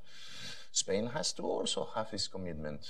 Spain 0.76 1.08
has 1.08 1.32
to 1.32 1.44
also 1.44 1.88
have 1.96 2.10
his 2.10 2.28
commitment 2.28 2.82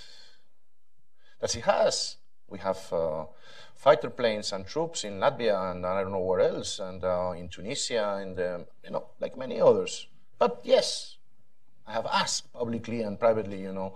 that 1.40 1.52
he 1.52 1.62
has. 1.62 2.18
We 2.48 2.58
have 2.58 2.82
uh, 2.92 3.26
fighter 3.76 4.10
planes 4.10 4.52
and 4.54 4.66
troops 4.66 5.04
in 5.04 5.20
Latvia 5.20 5.72
and 5.72 5.86
I 5.86 6.02
don't 6.02 6.12
know 6.12 6.20
where 6.20 6.40
else, 6.40 6.80
and 6.80 7.04
uh, 7.04 7.34
in 7.38 7.48
Tunisia, 7.48 8.16
and 8.16 8.40
um, 8.40 8.66
you 8.84 8.90
know, 8.90 9.06
like 9.20 9.38
many 9.38 9.62
others. 9.62 10.08
But 10.40 10.62
yes, 10.64 11.18
I 11.86 11.94
have 11.94 12.08
asked 12.08 12.52
publicly 12.54 13.04
and 13.04 13.20
privately, 13.20 13.62
you 13.62 13.72
know, 13.72 13.94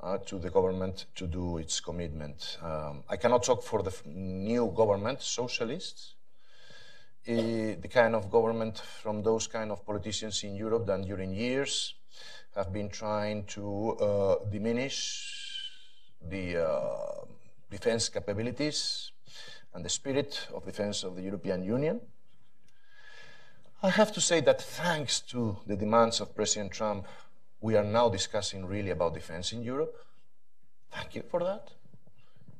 uh, 0.00 0.18
to 0.26 0.38
the 0.38 0.50
government 0.50 1.06
to 1.14 1.26
do 1.26 1.56
its 1.56 1.80
commitment. 1.80 2.58
Um, 2.62 3.02
I 3.08 3.16
cannot 3.16 3.44
talk 3.44 3.62
for 3.62 3.82
the 3.82 3.94
new 4.04 4.70
government, 4.76 5.22
socialists, 5.22 6.16
the 7.24 7.88
kind 7.90 8.14
of 8.14 8.30
government 8.30 8.78
from 8.78 9.22
those 9.22 9.46
kind 9.46 9.70
of 9.70 9.86
politicians 9.86 10.44
in 10.44 10.54
Europe 10.54 10.86
that 10.86 11.02
during 11.06 11.32
years 11.32 11.94
have 12.54 12.72
been 12.72 12.88
trying 12.88 13.44
to 13.44 13.92
uh, 13.92 14.36
diminish 14.50 15.60
the 16.28 16.64
uh, 16.64 17.24
defense 17.70 18.08
capabilities 18.08 19.10
and 19.74 19.84
the 19.84 19.88
spirit 19.88 20.46
of 20.54 20.64
defense 20.64 21.02
of 21.02 21.16
the 21.16 21.22
European 21.22 21.64
Union. 21.64 22.00
I 23.82 23.90
have 23.90 24.12
to 24.12 24.20
say 24.20 24.40
that 24.40 24.60
thanks 24.60 25.20
to 25.32 25.56
the 25.66 25.76
demands 25.76 26.20
of 26.20 26.36
President 26.36 26.72
Trump, 26.72 27.06
we 27.60 27.74
are 27.74 27.84
now 27.84 28.08
discussing 28.08 28.66
really 28.66 28.90
about 28.90 29.14
defense 29.14 29.52
in 29.52 29.62
Europe. 29.62 29.96
Thank 30.92 31.14
you 31.14 31.22
for 31.22 31.40
that. 31.40 31.70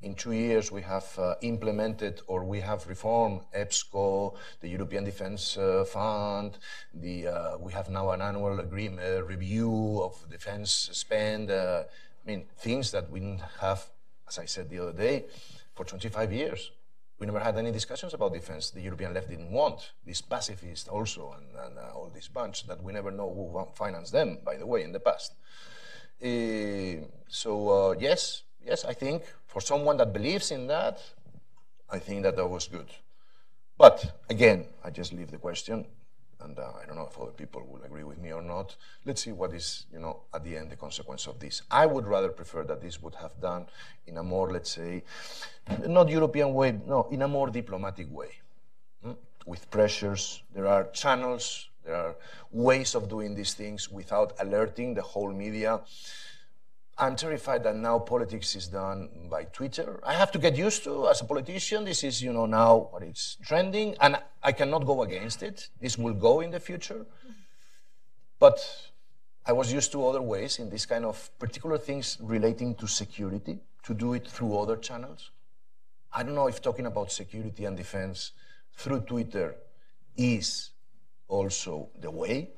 In 0.03 0.17
two 0.17 0.33
years, 0.33 0.73
we 0.73 0.83
have 0.83 1.17
uh, 1.17 1.37
implemented 1.43 2.23
or 2.27 2.45
we 2.45 2.59
have 2.59 2.89
reformed 2.89 3.43
EPSCO, 3.55 4.35
the 4.61 4.69
European 4.69 5.05
Defense 5.05 5.57
uh, 5.57 5.85
Fund. 5.85 6.59
The, 6.93 7.29
uh, 7.29 7.59
we 7.59 7.73
have 7.73 7.89
now 7.89 8.11
an 8.11 8.21
annual 8.21 8.59
agreement, 8.59 9.25
review 9.29 10.03
of 10.03 10.29
defense 10.29 10.89
spend. 10.93 11.53
Uh, 11.53 11.85
I 12.25 12.29
mean, 12.29 12.47
things 12.59 12.91
that 12.91 13.11
we 13.11 13.21
didn't 13.21 13.43
have, 13.61 13.87
as 14.27 14.41
I 14.41 14.47
said 14.47 14.71
the 14.71 14.81
other 14.81 14.93
day, 14.93 15.27
for 15.73 15.85
25 15.85 16.33
years. 16.33 16.73
We 17.21 17.27
never 17.27 17.39
had 17.39 17.57
any 17.57 17.71
discussions 17.71 18.13
about 18.13 18.33
defense. 18.33 18.71
The 18.71 18.81
European 18.81 19.15
left 19.15 19.31
didn't 19.31 19.53
want 19.53 19.93
these 20.05 20.21
pacifists 20.21 20.89
also 20.89 21.37
and, 21.39 21.47
and 21.65 21.79
uh, 21.79 21.95
all 21.95 22.11
this 22.13 22.27
bunch 22.27 22.67
that 22.67 22.83
we 22.83 22.93
never 22.93 23.13
know 23.13 23.33
who 23.33 23.67
financed 23.77 24.11
them, 24.11 24.39
by 24.45 24.57
the 24.57 24.67
way, 24.67 24.83
in 24.83 24.91
the 24.91 24.99
past. 24.99 25.35
Uh, 26.21 27.07
so, 27.29 27.69
uh, 27.69 27.95
yes, 28.01 28.43
yes, 28.67 28.85
I 28.85 28.95
think 28.95 29.23
for 29.47 29.61
someone 29.61 29.97
that 29.99 30.13
believes 30.13 30.51
in 30.51 30.67
that, 30.69 31.01
I 31.91 31.99
think 31.99 32.23
that 32.23 32.37
that 32.37 32.47
was 32.47 32.67
good. 32.69 32.89
But 33.79 34.23
again, 34.29 34.67
I 34.85 34.91
just 34.91 35.13
leave 35.13 35.31
the 35.31 35.39
question 35.39 35.87
and 36.45 36.59
uh, 36.59 36.71
I 36.81 36.87
don't 36.87 36.97
know 36.97 37.09
if 37.11 37.19
other 37.19 37.31
people 37.31 37.63
will 37.69 37.83
agree 37.85 38.05
with 38.05 38.19
me 38.19 38.33
or 38.33 38.43
not. 38.43 38.77
Let's 39.05 39.23
see 39.23 39.33
what 39.33 39.53
is, 39.53 39.87
you 39.93 40.01
know, 40.01 40.23
at 40.35 40.45
the 40.45 40.57
end 40.57 40.71
the 40.71 40.77
consequence 40.77 41.27
of 41.27 41.39
this. 41.39 41.63
I 41.71 41.87
would 41.87 42.07
rather 42.07 42.29
prefer 42.29 42.65
that 42.65 42.81
this 42.81 43.03
would 43.03 43.15
have 43.17 43.41
done 43.41 43.67
in 44.07 44.17
a 44.17 44.23
more, 44.23 44.51
let's 44.51 44.71
say, 44.71 45.05
not 45.87 46.09
European 46.09 46.55
way, 46.55 46.79
no, 46.87 47.09
in 47.11 47.23
a 47.23 47.29
more 47.29 47.49
diplomatic 47.49 48.09
way, 48.11 48.31
hmm? 49.05 49.13
with 49.47 49.71
pressures. 49.71 50.43
There 50.55 50.67
are 50.67 50.85
channels, 50.93 51.69
there 51.85 51.95
are 51.95 52.17
ways 52.51 52.95
of 52.95 53.09
doing 53.09 53.35
these 53.35 53.55
things 53.55 53.91
without 53.91 54.33
alerting 54.41 54.95
the 54.95 55.03
whole 55.03 55.33
media. 55.33 55.81
I'm 56.99 57.17
terrified 57.17 57.65
that 57.65 57.75
now 57.75 57.99
politics 57.99 58.55
is 58.55 58.69
done 58.69 59.09
by 59.31 59.45
Twitter. 59.45 59.99
I 60.05 60.13
have 60.13 60.31
to 60.33 60.39
get 60.39 60.57
used 60.57 60.85
to 60.85 61.09
as 61.09 61.21
a 61.23 61.25
politician. 61.25 61.85
This 61.85 62.05
is, 62.05 62.23
you 62.23 62.33
know, 62.33 62.47
now 62.47 62.89
what 62.91 63.03
is 63.03 63.39
trending, 63.45 63.97
and 64.01 64.17
I 64.43 64.53
cannot 64.53 64.85
go 64.85 65.03
against 65.03 65.43
it. 65.43 65.69
This 65.81 65.97
will 65.97 66.13
go 66.13 66.41
in 66.41 66.51
the 66.51 66.61
future. 66.61 67.07
But 68.39 68.61
I 69.47 69.53
was 69.53 69.73
used 69.73 69.91
to 69.93 70.07
other 70.07 70.21
ways 70.21 70.59
in 70.59 70.69
this 70.69 70.85
kind 70.85 71.05
of 71.05 71.31
particular 71.39 71.79
things 71.79 72.19
relating 72.21 72.75
to 72.77 72.87
security, 72.87 73.61
to 73.85 73.95
do 73.95 74.13
it 74.13 74.29
through 74.29 74.59
other 74.59 74.77
channels. 74.77 75.31
I 76.13 76.23
don't 76.23 76.35
know 76.35 76.47
if 76.47 76.61
talking 76.61 76.87
about 76.87 77.11
security 77.11 77.65
and 77.65 77.77
defense 77.77 78.33
through 78.77 79.01
Twitter 79.01 79.57
is 80.17 80.71
also 81.27 81.89
the 81.99 82.11
way. 82.11 82.51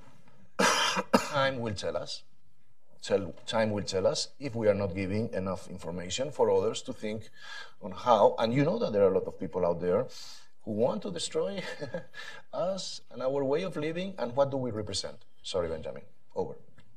Time 1.14 1.60
will 1.60 1.74
tell 1.74 1.96
us 1.96 2.24
time 3.46 3.70
will 3.70 3.82
tell 3.82 4.06
us 4.06 4.28
if 4.40 4.54
we 4.54 4.68
are 4.68 4.74
not 4.74 4.94
giving 4.94 5.32
enough 5.32 5.68
information 5.68 6.30
for 6.30 6.50
others 6.50 6.82
to 6.82 6.92
think 6.92 7.30
on 7.82 7.92
how. 7.92 8.34
And 8.38 8.52
you 8.52 8.64
know 8.64 8.78
that 8.78 8.92
there 8.92 9.02
are 9.02 9.10
a 9.10 9.14
lot 9.14 9.26
of 9.26 9.38
people 9.38 9.66
out 9.66 9.80
there 9.80 10.06
who 10.64 10.72
want 10.72 11.02
to 11.02 11.10
destroy 11.10 11.62
us 12.52 13.02
and 13.10 13.22
our 13.22 13.44
way 13.44 13.62
of 13.62 13.76
living. 13.76 14.14
And 14.18 14.34
what 14.34 14.50
do 14.50 14.56
we 14.56 14.70
represent? 14.70 15.16
Sorry, 15.42 15.68
Benjamin. 15.68 16.02
Over. 16.34 16.54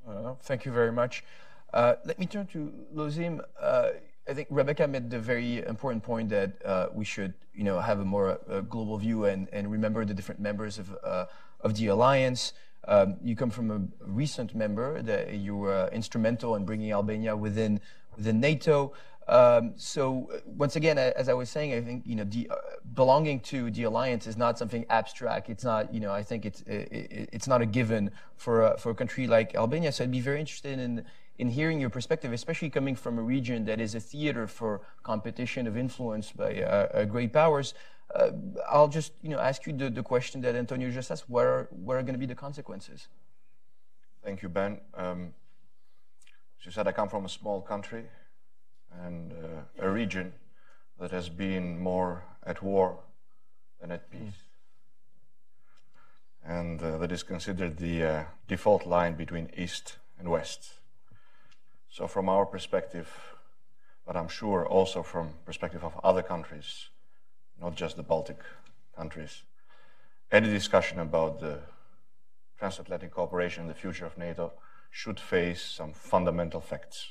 Uh, 0.08 0.34
thank 0.42 0.66
you 0.66 0.72
very 0.72 0.92
much. 0.92 1.24
Uh, 1.74 1.96
let 2.06 2.18
me 2.18 2.26
turn 2.26 2.48
to 2.48 2.72
Lulzim. 2.96 3.42
Uh, 3.62 3.90
I 4.30 4.34
think 4.34 4.48
Rebecca 4.50 4.88
made 4.88 5.10
the 5.10 5.20
very 5.20 5.66
important 5.66 6.04
point 6.04 6.30
that 6.30 6.52
uh, 6.66 6.88
we 6.94 7.06
should, 7.06 7.34
you 7.54 7.64
know, 7.64 7.80
have 7.80 8.00
a 8.00 8.06
more 8.06 8.40
uh, 8.50 8.62
global 8.62 8.98
view 8.98 9.26
and, 9.26 9.48
and 9.52 9.72
remember 9.72 10.06
the 10.06 10.14
different 10.14 10.40
members 10.40 10.80
of, 10.80 10.96
uh, 11.04 11.26
of 11.62 11.76
the 11.76 11.88
alliance. 11.88 12.54
Um, 12.88 13.18
you 13.22 13.36
come 13.36 13.50
from 13.50 13.70
a 13.72 13.82
recent 14.06 14.56
member 14.56 15.02
that 15.02 15.34
you 15.34 15.56
were 15.56 15.90
instrumental 15.92 16.56
in 16.56 16.66
bringing 16.66 16.92
Albania 16.92 17.36
within 17.36 17.82
within 18.16 18.40
NATO. 18.40 18.94
Um, 19.28 19.74
so 19.76 20.30
uh, 20.34 20.40
once 20.46 20.78
again, 20.78 20.98
as 20.98 21.28
I 21.28 21.34
was 21.34 21.50
saying, 21.50 21.74
I 21.74 21.82
think 21.82 22.04
you 22.06 22.16
know 22.16 22.26
uh, 22.50 22.56
belonging 22.94 23.42
to 23.42 23.70
the 23.72 23.84
alliance 23.84 24.26
is 24.26 24.38
not 24.38 24.58
something 24.58 24.86
abstract. 24.90 25.50
It's 25.50 25.66
not 25.66 25.94
you 25.94 26.00
know 26.00 26.14
I 26.14 26.24
think 26.24 26.46
it's 26.46 26.62
it, 26.62 27.30
it's 27.34 27.48
not 27.48 27.62
a 27.62 27.66
given 27.66 28.12
for 28.38 28.68
a, 28.68 28.78
for 28.78 28.92
a 28.92 28.96
country 28.96 29.28
like 29.28 29.54
Albania. 29.56 29.92
So 29.92 30.06
I'd 30.06 30.12
be 30.12 30.22
very 30.22 30.40
interested 30.40 30.80
in 30.80 31.04
in 31.38 31.50
hearing 31.50 31.80
your 31.80 31.90
perspective, 31.90 32.32
especially 32.32 32.70
coming 32.70 32.96
from 32.96 33.20
a 33.20 33.22
region 33.22 33.66
that 33.66 33.82
is 33.82 33.96
a 33.96 34.00
theater 34.00 34.48
for 34.48 34.82
competition 35.04 35.68
of 35.68 35.78
influence 35.78 36.32
by 36.32 36.62
uh, 36.62 36.88
uh 36.94 37.06
great 37.06 37.34
powers. 37.34 37.74
Uh, 38.14 38.32
I'll 38.70 38.88
just 38.88 39.12
you 39.22 39.30
know 39.30 39.40
ask 39.40 39.66
you 39.66 39.74
the, 39.74 39.90
the 39.90 40.04
question 40.04 40.42
that 40.42 40.56
Antonio 40.56 40.90
just 40.92 41.12
asked. 41.12 41.30
What 41.30 41.46
are 41.46 41.68
what 41.72 41.98
are 41.98 42.02
going 42.02 42.14
to 42.14 42.20
be 42.20 42.26
the 42.26 42.36
consequences? 42.36 43.08
Thank 44.24 44.42
you, 44.42 44.50
Ben. 44.50 44.80
Um, 44.94 45.34
as 46.60 46.66
you 46.66 46.72
said, 46.72 46.88
I 46.88 46.92
come 46.92 47.10
from 47.10 47.26
a 47.26 47.30
small 47.30 47.62
country 47.62 48.06
and 49.04 49.32
uh, 49.32 49.86
a 49.86 49.90
region 49.90 50.34
that 51.00 51.12
has 51.12 51.30
been 51.30 51.80
more 51.80 52.24
at 52.44 52.62
war 52.62 53.00
than 53.80 53.92
at 53.92 54.10
peace, 54.10 54.42
and 56.44 56.82
uh, 56.82 56.98
that 56.98 57.12
is 57.12 57.24
considered 57.24 57.78
the 57.78 58.04
uh, 58.04 58.24
default 58.48 58.88
line 58.88 59.16
between 59.16 59.50
East 59.56 59.98
and 60.18 60.30
West. 60.30 60.74
So, 61.90 62.08
from 62.08 62.30
our 62.30 62.46
perspective, 62.46 63.10
but 64.06 64.16
I'm 64.16 64.30
sure 64.30 64.66
also 64.66 65.04
from 65.04 65.34
perspective 65.46 65.84
of 65.84 66.00
other 66.04 66.24
countries 66.24 66.90
not 67.62 67.76
just 67.76 67.98
the 67.98 68.04
Baltic 68.04 68.38
countries. 68.96 69.44
Any 70.32 70.50
discussion 70.50 71.00
about 71.00 71.40
the 71.40 71.60
transatlantic 72.58 73.12
cooperation 73.12 73.62
and 73.62 73.70
the 73.70 73.80
future 73.80 74.06
of 74.06 74.18
NATO 74.18 74.54
should 74.90 75.20
face 75.20 75.62
some 75.62 75.94
fundamental 75.94 76.62
facts. 76.62 77.10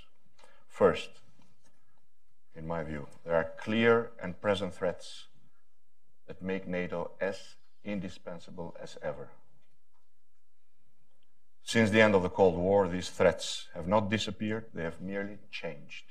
First, 0.68 1.10
in 2.54 2.66
my 2.66 2.82
view, 2.82 3.06
there 3.24 3.36
are 3.36 3.52
clear 3.58 4.10
and 4.22 4.40
present 4.40 4.74
threats 4.74 5.26
that 6.26 6.42
make 6.42 6.66
NATO 6.66 7.12
as 7.20 7.56
indispensable 7.84 8.76
as 8.82 8.98
ever. 9.02 9.28
Since 11.62 11.90
the 11.90 12.00
end 12.00 12.14
of 12.14 12.22
the 12.22 12.28
Cold 12.28 12.56
War, 12.56 12.88
these 12.88 13.10
threats 13.10 13.66
have 13.74 13.88
not 13.88 14.08
disappeared, 14.08 14.66
they 14.72 14.84
have 14.84 15.00
merely 15.00 15.38
changed. 15.50 16.04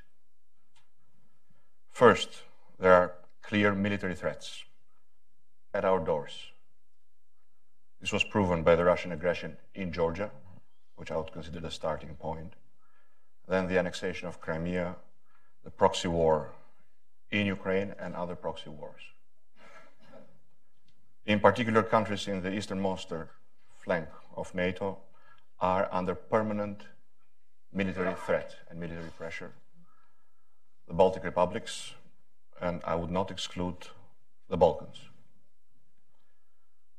First, 1.91 2.43
there 2.77 2.93
are 2.93 3.13
clear 3.47 3.73
military 3.73 4.15
threats 4.15 4.63
at 5.73 5.85
our 5.85 5.99
doors. 5.99 6.51
This 8.01 8.11
was 8.11 8.23
proven 8.23 8.63
by 8.63 8.75
the 8.75 8.85
Russian 8.85 9.11
aggression 9.11 9.57
in 9.73 9.91
Georgia, 9.91 10.31
which 10.95 11.11
I 11.11 11.17
would 11.17 11.31
consider 11.31 11.59
the 11.59 11.71
starting 11.71 12.15
point. 12.15 12.53
Then 13.47 13.67
the 13.67 13.77
annexation 13.77 14.27
of 14.27 14.41
Crimea, 14.41 14.95
the 15.63 15.71
proxy 15.71 16.07
war 16.07 16.53
in 17.31 17.45
Ukraine, 17.45 17.93
and 17.99 18.15
other 18.15 18.35
proxy 18.35 18.69
wars. 18.69 19.01
In 21.25 21.39
particular, 21.39 21.83
countries 21.83 22.27
in 22.27 22.41
the 22.41 22.53
easternmost 22.53 23.11
flank 23.83 24.07
of 24.35 24.53
NATO 24.53 24.99
are 25.59 25.89
under 25.91 26.15
permanent 26.15 26.83
military 27.73 28.13
threat 28.25 28.55
and 28.69 28.79
military 28.79 29.09
pressure. 29.17 29.51
The 30.87 30.93
Baltic 30.93 31.23
republics, 31.23 31.93
and 32.61 32.81
I 32.83 32.95
would 32.95 33.11
not 33.11 33.31
exclude 33.31 33.87
the 34.49 34.57
Balkans. 34.57 34.99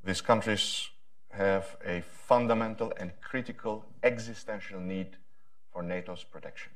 These 0.04 0.20
countries 0.20 0.88
have 1.30 1.76
a 1.84 2.02
fundamental 2.02 2.92
and 2.96 3.12
critical 3.20 3.84
existential 4.02 4.80
need 4.80 5.16
for 5.72 5.82
NATO's 5.82 6.24
protection. 6.24 6.72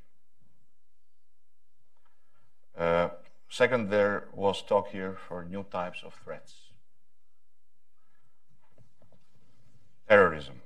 Uh, 2.76 3.08
second, 3.48 3.90
there 3.90 4.28
was 4.34 4.62
talk 4.62 4.88
here 4.88 5.16
for 5.28 5.44
new 5.44 5.64
types 5.70 6.02
of 6.04 6.14
threats. 6.24 6.54
Terrorism, 10.08 10.60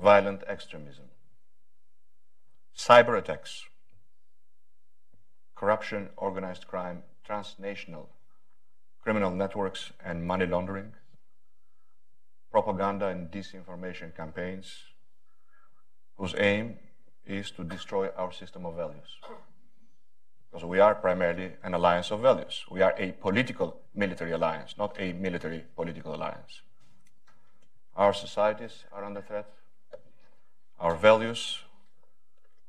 violent 0.00 0.42
extremism, 0.46 1.06
cyber 2.76 3.18
attacks, 3.18 3.64
corruption, 5.60 6.08
organized 6.16 6.66
crime, 6.66 7.02
transnational 7.22 8.08
criminal 9.02 9.30
networks 9.30 9.92
and 10.02 10.26
money 10.26 10.46
laundering, 10.46 10.92
propaganda 12.50 13.08
and 13.08 13.30
disinformation 13.30 14.16
campaigns, 14.16 14.72
whose 16.16 16.34
aim 16.38 16.76
is 17.26 17.50
to 17.50 17.62
destroy 17.62 18.08
our 18.16 18.32
system 18.32 18.64
of 18.64 18.74
values. 18.74 19.10
Because 20.50 20.64
we 20.64 20.80
are 20.80 20.94
primarily 20.94 21.52
an 21.62 21.74
alliance 21.74 22.10
of 22.10 22.20
values. 22.20 22.64
We 22.70 22.80
are 22.80 22.94
a 22.98 23.12
political 23.12 23.80
military 23.94 24.32
alliance, 24.32 24.74
not 24.78 24.96
a 24.98 25.12
military 25.12 25.64
political 25.76 26.14
alliance. 26.14 26.62
Our 27.94 28.14
societies 28.14 28.84
are 28.92 29.04
under 29.04 29.20
threat. 29.20 29.48
Our 30.78 30.96
values 30.96 31.58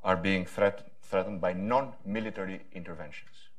are 0.04 0.18
being 0.18 0.46
threat 0.46 0.91
threatened 1.12 1.42
by 1.42 1.54
non 1.54 1.94
military 2.06 2.62
interventions. 2.72 3.50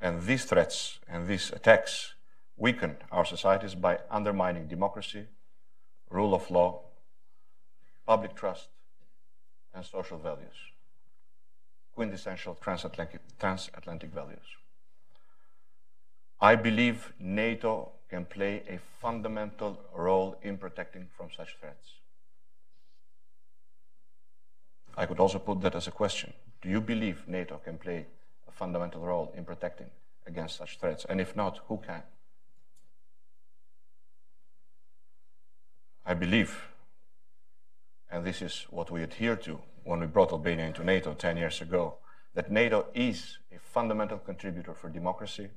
And 0.00 0.22
these 0.22 0.44
threats 0.44 0.98
and 1.06 1.26
these 1.26 1.50
attacks 1.50 2.14
weaken 2.56 2.96
our 3.12 3.24
societies 3.24 3.74
by 3.74 3.98
undermining 4.10 4.66
democracy, 4.66 5.26
rule 6.10 6.34
of 6.34 6.50
law, 6.50 6.80
public 8.06 8.34
trust, 8.34 8.68
and 9.74 9.84
social 9.84 10.18
values. 10.18 10.58
Quintessential 11.94 12.54
transatlantic, 12.54 13.20
transatlantic 13.38 14.10
values. 14.10 14.48
I 16.40 16.54
believe 16.54 17.12
NATO 17.18 17.92
can 18.08 18.24
play 18.24 18.62
a 18.68 18.78
fundamental 19.00 19.78
role 19.94 20.38
in 20.42 20.56
protecting 20.56 21.08
from 21.16 21.28
such 21.36 21.56
threats. 21.60 21.97
I 24.98 25.06
could 25.06 25.20
also 25.20 25.38
put 25.38 25.60
that 25.60 25.76
as 25.76 25.86
a 25.86 25.92
question. 25.92 26.32
Do 26.60 26.68
you 26.68 26.80
believe 26.80 27.28
NATO 27.28 27.58
can 27.58 27.78
play 27.78 28.06
a 28.48 28.50
fundamental 28.50 29.00
role 29.00 29.32
in 29.36 29.44
protecting 29.44 29.86
against 30.26 30.56
such 30.56 30.80
threats? 30.80 31.06
And 31.08 31.20
if 31.20 31.36
not, 31.36 31.60
who 31.68 31.76
can? 31.76 32.02
I 36.04 36.14
believe, 36.14 36.68
and 38.10 38.24
this 38.24 38.42
is 38.42 38.66
what 38.70 38.90
we 38.90 39.04
adhere 39.04 39.36
to 39.36 39.60
when 39.84 40.00
we 40.00 40.06
brought 40.06 40.32
Albania 40.32 40.66
into 40.66 40.82
NATO 40.82 41.14
10 41.14 41.36
years 41.36 41.60
ago, 41.60 41.98
that 42.34 42.50
NATO 42.50 42.86
is 42.92 43.38
a 43.54 43.58
fundamental 43.60 44.18
contributor 44.18 44.74
for 44.74 44.88
democracy, 44.88 45.48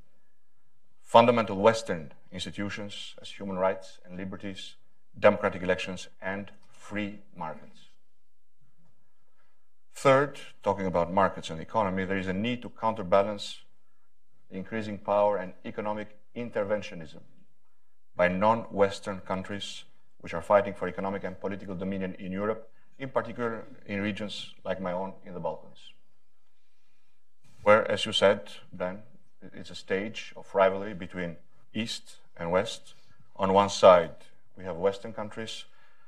fundamental 1.03 1.55
Western 1.57 2.11
institutions 2.31 3.15
as 3.19 3.29
human 3.29 3.57
rights 3.57 3.97
and 4.05 4.17
liberties, 4.17 4.75
democratic 5.17 5.63
elections, 5.63 6.09
and 6.21 6.51
free 6.69 7.21
markets. 7.35 7.90
Third, 10.01 10.39
talking 10.63 10.87
about 10.87 11.13
markets 11.13 11.51
and 11.51 11.61
economy, 11.61 12.05
there 12.05 12.17
is 12.17 12.25
a 12.25 12.33
need 12.33 12.63
to 12.63 12.69
counterbalance 12.69 13.59
increasing 14.49 14.97
power 14.97 15.37
and 15.37 15.53
economic 15.63 16.17
interventionism 16.35 17.21
by 18.15 18.27
non 18.27 18.61
Western 18.71 19.19
countries 19.19 19.83
which 20.21 20.33
are 20.33 20.41
fighting 20.41 20.73
for 20.73 20.87
economic 20.87 21.23
and 21.23 21.39
political 21.39 21.75
dominion 21.75 22.15
in 22.17 22.31
Europe, 22.31 22.71
in 22.97 23.09
particular 23.09 23.67
in 23.85 24.01
regions 24.01 24.55
like 24.63 24.81
my 24.81 24.91
own 24.91 25.13
in 25.23 25.35
the 25.35 25.39
Balkans. 25.39 25.93
Where, 27.61 27.85
as 27.87 28.03
you 28.03 28.11
said, 28.11 28.49
Ben, 28.73 29.03
it's 29.53 29.69
a 29.69 29.75
stage 29.75 30.33
of 30.35 30.55
rivalry 30.55 30.95
between 30.95 31.35
East 31.75 32.15
and 32.35 32.51
West. 32.51 32.95
On 33.35 33.53
one 33.53 33.69
side, 33.69 34.15
we 34.57 34.63
have 34.63 34.77
Western 34.77 35.13
countries, 35.13 35.65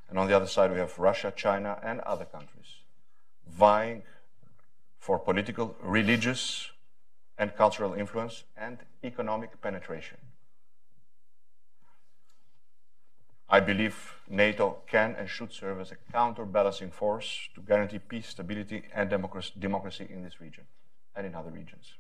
and 0.09 0.17
on 0.17 0.27
the 0.27 0.35
other 0.35 0.47
side, 0.47 0.71
we 0.71 0.79
have 0.79 0.97
Russia, 0.97 1.31
China, 1.35 1.79
and 1.83 1.99
other 1.99 2.25
countries 2.25 2.79
vying 3.47 4.03
for 4.99 5.19
political, 5.19 5.75
religious, 5.81 6.71
and 7.37 7.55
cultural 7.55 7.93
influence 7.93 8.43
and 8.55 8.77
economic 9.03 9.61
penetration. 9.61 10.17
I 13.49 13.59
believe 13.59 14.15
NATO 14.29 14.77
can 14.87 15.15
and 15.17 15.29
should 15.29 15.51
serve 15.51 15.79
as 15.79 15.91
a 15.91 15.97
counterbalancing 16.11 16.91
force 16.91 17.49
to 17.53 17.61
guarantee 17.61 17.99
peace, 17.99 18.29
stability, 18.29 18.83
and 18.93 19.09
democracy 19.09 20.07
in 20.09 20.23
this 20.23 20.39
region 20.41 20.63
and 21.15 21.27
in 21.27 21.35
other 21.35 21.51
regions. 21.51 21.93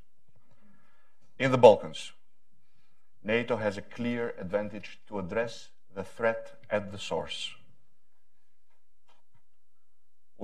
In 1.37 1.51
the 1.51 1.57
Balkans, 1.57 2.11
NATO 3.23 3.57
has 3.57 3.77
a 3.77 3.81
clear 3.81 4.33
advantage 4.39 4.99
to 5.07 5.19
address 5.19 5.69
the 5.93 6.03
threat 6.03 6.59
at 6.69 6.91
the 6.91 6.97
source. 6.97 7.51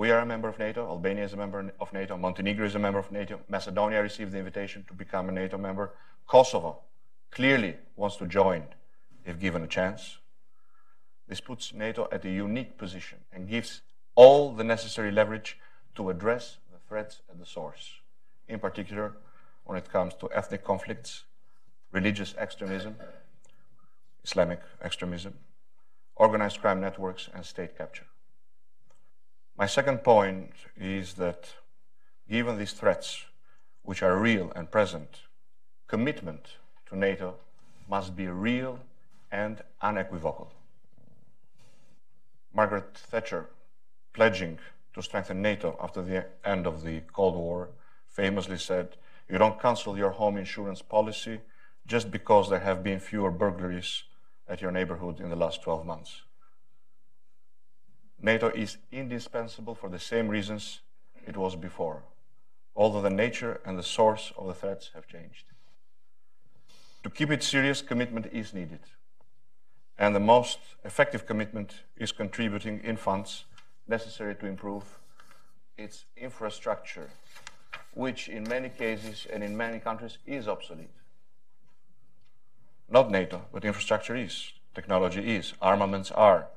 We 0.00 0.10
are 0.12 0.20
a 0.20 0.24
member 0.24 0.48
of 0.48 0.58
NATO. 0.58 0.86
Albania 0.86 1.24
is 1.24 1.34
a 1.34 1.36
member 1.36 1.74
of 1.78 1.92
NATO. 1.92 2.16
Montenegro 2.16 2.64
is 2.64 2.74
a 2.74 2.78
member 2.78 2.98
of 2.98 3.12
NATO. 3.12 3.38
Macedonia 3.50 4.00
received 4.00 4.32
the 4.32 4.38
invitation 4.38 4.82
to 4.88 4.94
become 4.94 5.28
a 5.28 5.32
NATO 5.32 5.58
member. 5.58 5.92
Kosovo 6.26 6.78
clearly 7.30 7.76
wants 7.96 8.16
to 8.16 8.26
join 8.26 8.62
if 9.26 9.38
given 9.38 9.62
a 9.62 9.66
chance. 9.66 10.16
This 11.28 11.42
puts 11.42 11.74
NATO 11.74 12.08
at 12.10 12.24
a 12.24 12.30
unique 12.30 12.78
position 12.78 13.18
and 13.30 13.46
gives 13.46 13.82
all 14.14 14.54
the 14.54 14.64
necessary 14.64 15.10
leverage 15.10 15.58
to 15.96 16.08
address 16.08 16.56
the 16.72 16.78
threats 16.88 17.20
at 17.28 17.38
the 17.38 17.44
source, 17.44 18.00
in 18.48 18.58
particular 18.58 19.18
when 19.64 19.76
it 19.76 19.92
comes 19.92 20.14
to 20.14 20.30
ethnic 20.32 20.64
conflicts, 20.64 21.24
religious 21.92 22.34
extremism, 22.38 22.96
Islamic 24.24 24.60
extremism, 24.82 25.34
organized 26.16 26.58
crime 26.62 26.80
networks, 26.80 27.28
and 27.34 27.44
state 27.44 27.76
capture. 27.76 28.06
My 29.60 29.66
second 29.66 29.98
point 29.98 30.52
is 30.78 31.12
that 31.16 31.52
given 32.30 32.56
these 32.56 32.72
threats, 32.72 33.26
which 33.82 34.02
are 34.02 34.16
real 34.16 34.50
and 34.56 34.70
present, 34.70 35.18
commitment 35.86 36.56
to 36.86 36.96
NATO 36.96 37.34
must 37.86 38.16
be 38.16 38.26
real 38.28 38.78
and 39.30 39.60
unequivocal. 39.82 40.50
Margaret 42.54 42.94
Thatcher, 42.94 43.50
pledging 44.14 44.58
to 44.94 45.02
strengthen 45.02 45.42
NATO 45.42 45.78
after 45.78 46.00
the 46.00 46.24
end 46.42 46.66
of 46.66 46.82
the 46.82 47.02
Cold 47.12 47.34
War, 47.34 47.68
famously 48.08 48.56
said, 48.56 48.96
You 49.28 49.36
don't 49.36 49.60
cancel 49.60 49.98
your 49.98 50.12
home 50.12 50.38
insurance 50.38 50.80
policy 50.80 51.38
just 51.86 52.10
because 52.10 52.48
there 52.48 52.60
have 52.60 52.82
been 52.82 52.98
fewer 52.98 53.30
burglaries 53.30 54.04
at 54.48 54.62
your 54.62 54.70
neighborhood 54.70 55.20
in 55.20 55.28
the 55.28 55.36
last 55.36 55.62
12 55.62 55.84
months. 55.84 56.22
NATO 58.22 58.48
is 58.48 58.76
indispensable 58.92 59.74
for 59.74 59.88
the 59.88 59.98
same 59.98 60.28
reasons 60.28 60.80
it 61.26 61.36
was 61.36 61.56
before, 61.56 62.02
although 62.76 63.00
the 63.00 63.10
nature 63.10 63.60
and 63.64 63.78
the 63.78 63.82
source 63.82 64.32
of 64.36 64.46
the 64.46 64.54
threats 64.54 64.90
have 64.94 65.06
changed. 65.06 65.44
To 67.02 67.10
keep 67.10 67.30
it 67.30 67.42
serious, 67.42 67.80
commitment 67.80 68.26
is 68.32 68.52
needed. 68.52 68.80
And 69.98 70.14
the 70.14 70.20
most 70.20 70.58
effective 70.84 71.26
commitment 71.26 71.74
is 71.96 72.12
contributing 72.12 72.80
in 72.84 72.96
funds 72.96 73.44
necessary 73.88 74.34
to 74.36 74.46
improve 74.46 74.84
its 75.78 76.04
infrastructure, 76.16 77.08
which 77.94 78.28
in 78.28 78.44
many 78.44 78.68
cases 78.68 79.26
and 79.32 79.42
in 79.42 79.56
many 79.56 79.78
countries 79.78 80.18
is 80.26 80.46
obsolete. 80.46 80.90
Not 82.88 83.10
NATO, 83.10 83.42
but 83.52 83.64
infrastructure 83.64 84.16
is, 84.16 84.52
technology 84.74 85.36
is, 85.36 85.54
armaments 85.62 86.10
are 86.10 86.48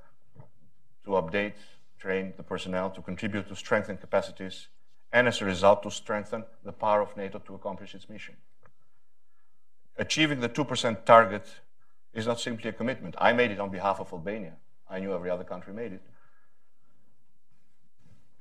to 1.05 1.11
update, 1.11 1.53
train 1.99 2.33
the 2.37 2.43
personnel, 2.43 2.89
to 2.91 3.01
contribute 3.01 3.47
to 3.47 3.55
strengthen 3.55 3.97
capacities, 3.97 4.67
and 5.11 5.27
as 5.27 5.41
a 5.41 5.45
result, 5.45 5.83
to 5.83 5.91
strengthen 5.91 6.43
the 6.63 6.71
power 6.71 7.01
of 7.01 7.15
NATO 7.15 7.39
to 7.39 7.55
accomplish 7.55 7.93
its 7.93 8.09
mission. 8.09 8.35
Achieving 9.97 10.39
the 10.39 10.49
2% 10.49 11.05
target 11.05 11.47
is 12.13 12.25
not 12.25 12.39
simply 12.39 12.69
a 12.69 12.73
commitment. 12.73 13.15
I 13.19 13.33
made 13.33 13.51
it 13.51 13.59
on 13.59 13.69
behalf 13.69 13.99
of 13.99 14.11
Albania. 14.11 14.53
I 14.89 14.99
knew 14.99 15.13
every 15.13 15.29
other 15.29 15.43
country 15.43 15.73
made 15.73 15.93
it. 15.93 16.01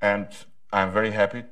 And 0.01 0.27
I'm 0.71 0.91
very 0.91 1.11
happy 1.11 1.43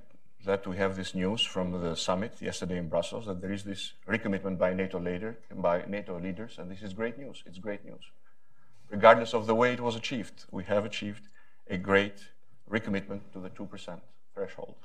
that 0.45 0.65
we 0.65 0.77
have 0.77 0.95
this 0.95 1.13
news 1.13 1.41
from 1.41 1.71
the 1.71 1.95
summit 1.95 2.41
yesterday 2.41 2.77
in 2.77 2.89
Brussels 2.89 3.27
that 3.27 3.41
there 3.41 3.51
is 3.51 3.63
this 3.63 3.93
recommitment 4.07 4.57
by 4.57 4.73
NATO 4.73 4.99
leader 4.99 5.37
by 5.55 5.83
NATO 5.87 6.19
leaders, 6.19 6.57
and 6.57 6.69
this 6.69 6.81
is 6.81 6.93
great 6.93 7.17
news. 7.17 7.43
It's 7.45 7.59
great 7.59 7.85
news. 7.85 8.03
Regardless 8.91 9.33
of 9.33 9.47
the 9.47 9.55
way 9.55 9.73
it 9.73 9.79
was 9.79 9.95
achieved. 9.95 10.45
We 10.51 10.65
have 10.65 10.85
achieved 10.85 11.29
a 11.67 11.77
great 11.77 12.19
recommitment 12.69 13.21
to 13.33 13.39
the 13.39 13.49
2% 13.49 13.99
threshold. 14.35 14.75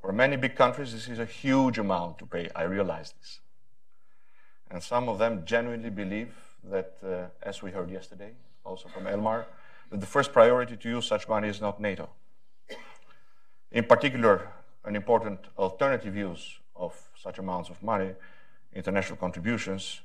For 0.00 0.12
many 0.12 0.36
big 0.36 0.54
countries, 0.54 0.92
this 0.92 1.08
is 1.08 1.18
a 1.18 1.26
huge 1.26 1.78
amount 1.78 2.18
to 2.18 2.26
pay. 2.26 2.48
I 2.54 2.62
realize 2.62 3.12
this. 3.20 3.40
And 4.70 4.82
some 4.82 5.08
of 5.08 5.18
them 5.18 5.42
genuinely 5.44 5.90
believe 5.90 6.32
that, 6.64 6.96
uh, 7.04 7.26
as 7.42 7.62
we 7.62 7.72
heard 7.72 7.90
yesterday, 7.90 8.32
also 8.64 8.88
from 8.88 9.04
Elmar, 9.04 9.44
that 9.90 10.00
the 10.00 10.06
first 10.06 10.32
priority 10.32 10.76
to 10.76 10.88
use 10.88 11.06
such 11.06 11.28
money 11.28 11.48
is 11.48 11.60
not 11.60 11.80
NATO. 11.80 12.08
In 13.72 13.84
particular, 13.84 14.48
an 14.84 14.94
important 14.94 15.40
alternative 15.58 16.16
use 16.16 16.58
of 16.76 16.94
such 17.16 17.38
amounts 17.38 17.70
of 17.70 17.82
money, 17.82 18.14
international 18.72 19.16
contributions, 19.16 20.00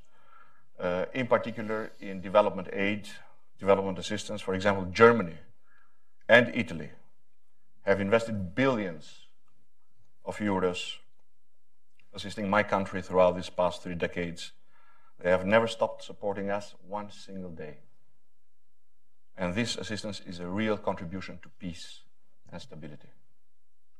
uh, 0.79 1.05
in 1.13 1.27
particular 1.27 1.91
in 1.99 2.21
development 2.21 2.69
aid, 2.73 3.07
development 3.59 3.97
assistance. 3.99 4.41
For 4.41 4.53
example, 4.53 4.85
Germany 4.91 5.37
and 6.27 6.51
Italy 6.53 6.89
have 7.83 8.01
invested 8.01 8.55
billions 8.55 9.27
of 10.25 10.37
euros 10.37 10.97
assisting 12.13 12.49
my 12.49 12.63
country 12.63 13.01
throughout 13.01 13.35
these 13.35 13.49
past 13.49 13.83
three 13.83 13.95
decades. 13.95 14.53
They 15.21 15.29
have 15.29 15.45
never 15.45 15.67
stopped 15.67 16.03
supporting 16.03 16.49
us 16.49 16.75
one 16.87 17.11
single 17.11 17.51
day. 17.51 17.77
And 19.37 19.53
this 19.53 19.75
assistance 19.75 20.21
is 20.25 20.39
a 20.39 20.47
real 20.47 20.77
contribution 20.77 21.39
to 21.43 21.49
peace 21.59 22.01
and 22.51 22.61
stability. 22.61 23.09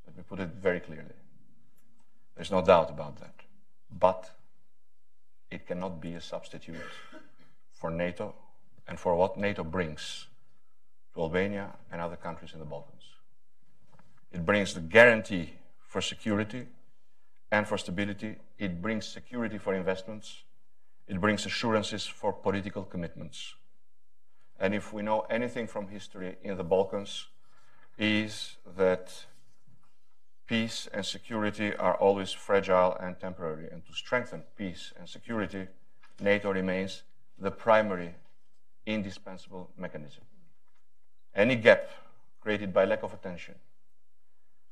Let 0.07 0.15
me 0.15 0.23
put 0.28 0.39
it 0.39 0.49
very 0.49 0.80
clearly. 0.80 1.15
There's 2.36 2.51
no 2.51 2.61
doubt 2.61 2.89
about 2.89 3.17
that. 3.19 3.36
But 3.89 4.30
it 5.56 5.66
cannot 5.66 6.01
be 6.01 6.14
a 6.16 6.22
substitute 6.22 6.91
for 7.72 7.89
NATO 7.89 8.36
and 8.88 8.99
for 8.99 9.16
what 9.16 9.38
NATO 9.38 9.64
brings 9.64 10.28
to 11.14 11.22
Albania 11.22 11.74
and 11.91 12.01
other 12.01 12.18
countries 12.18 12.51
in 12.53 12.60
the 12.60 12.66
Balkans. 12.66 13.03
It 14.32 14.45
brings 14.45 14.74
the 14.74 14.82
guarantee 14.82 15.53
for 15.88 16.01
security 16.01 16.68
and 17.51 17.66
for 17.66 17.78
stability. 17.78 18.36
It 18.60 18.82
brings 18.82 19.08
security 19.08 19.58
for 19.58 19.74
investments. 19.74 20.43
It 21.08 21.22
brings 21.22 21.45
assurances 21.45 22.06
for 22.06 22.34
political 22.34 22.84
commitments. 22.84 23.56
And 24.60 24.74
if 24.74 24.91
we 24.91 25.03
know 25.03 25.22
anything 25.30 25.68
from 25.68 25.88
history 25.88 26.36
in 26.43 26.58
the 26.58 26.64
Balkans, 26.64 27.28
is 27.97 28.58
that 28.76 29.26
peace 30.48 30.88
and 30.93 31.06
security 31.06 31.76
are 31.76 31.96
always 31.96 32.32
fragile 32.32 32.96
and 33.00 33.20
temporary. 33.20 33.68
And 33.72 33.86
to 33.86 33.93
strengthen 33.93 34.43
peace 34.58 34.93
and 35.00 35.10
security, 35.10 35.68
NATO 36.20 36.52
remains 36.52 37.04
the 37.39 37.52
primary, 37.52 38.16
indispensable 38.86 39.72
mechanism. 39.78 40.24
Any 41.34 41.56
gap 41.56 41.89
created 42.39 42.74
by 42.74 42.86
lack 42.86 43.04
of 43.04 43.14
attention 43.14 43.56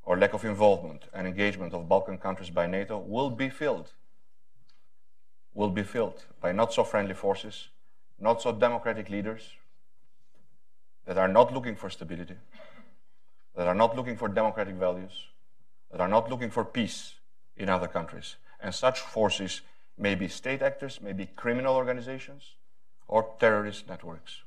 or 0.03 0.17
lack 0.17 0.34
of 0.34 0.45
involvement 0.45 1.05
and 1.13 1.28
engagement 1.28 1.74
of 1.74 1.89
Balkan 1.89 2.17
countries 2.17 2.49
by 2.49 2.67
NATO 2.67 2.97
will 2.97 3.30
be 3.30 3.49
filled. 3.49 3.91
Will 5.53 5.69
be 5.69 5.84
filled 5.84 6.24
by 6.41 6.51
not 6.51 6.74
so 6.74 6.84
friendly 6.84 7.13
forces, 7.13 7.69
not 8.19 8.41
so 8.41 8.51
democratic 8.51 9.09
leaders 9.09 9.49
that 11.05 11.17
are 11.17 11.28
not 11.28 11.53
looking 11.53 11.76
for 11.76 11.89
stability, 11.89 12.36
that 13.55 13.67
are 13.67 13.76
not 13.76 13.95
looking 13.95 14.17
for 14.17 14.28
democratic 14.28 14.76
values, 14.76 15.28
that 15.93 16.01
are 16.01 16.07
not 16.07 16.27
looking 16.27 16.49
for 16.49 16.65
peace 16.65 17.13
in 17.55 17.69
other 17.69 17.87
countries. 17.87 18.35
And 18.59 18.73
such 18.73 18.99
forces 18.99 19.61
may 19.95 20.15
be 20.15 20.27
state 20.27 20.63
actors, 20.63 20.99
may 20.99 21.13
be 21.13 21.27
criminal 21.27 21.75
organizations, 21.75 22.55
or 23.07 23.35
terrorist 23.39 23.87
networks. 23.87 24.41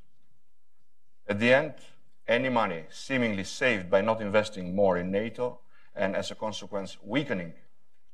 At 1.29 1.39
the 1.39 1.55
end, 1.55 1.75
any 2.27 2.49
money 2.49 2.87
seemingly 2.91 3.45
saved 3.45 3.89
by 3.89 4.01
not 4.01 4.21
investing 4.21 4.75
more 4.75 4.99
in 4.99 5.13
NATO 5.13 5.61
and 5.95 6.17
as 6.17 6.33
a 6.33 6.35
consequence 6.35 6.99
weakening 7.01 7.53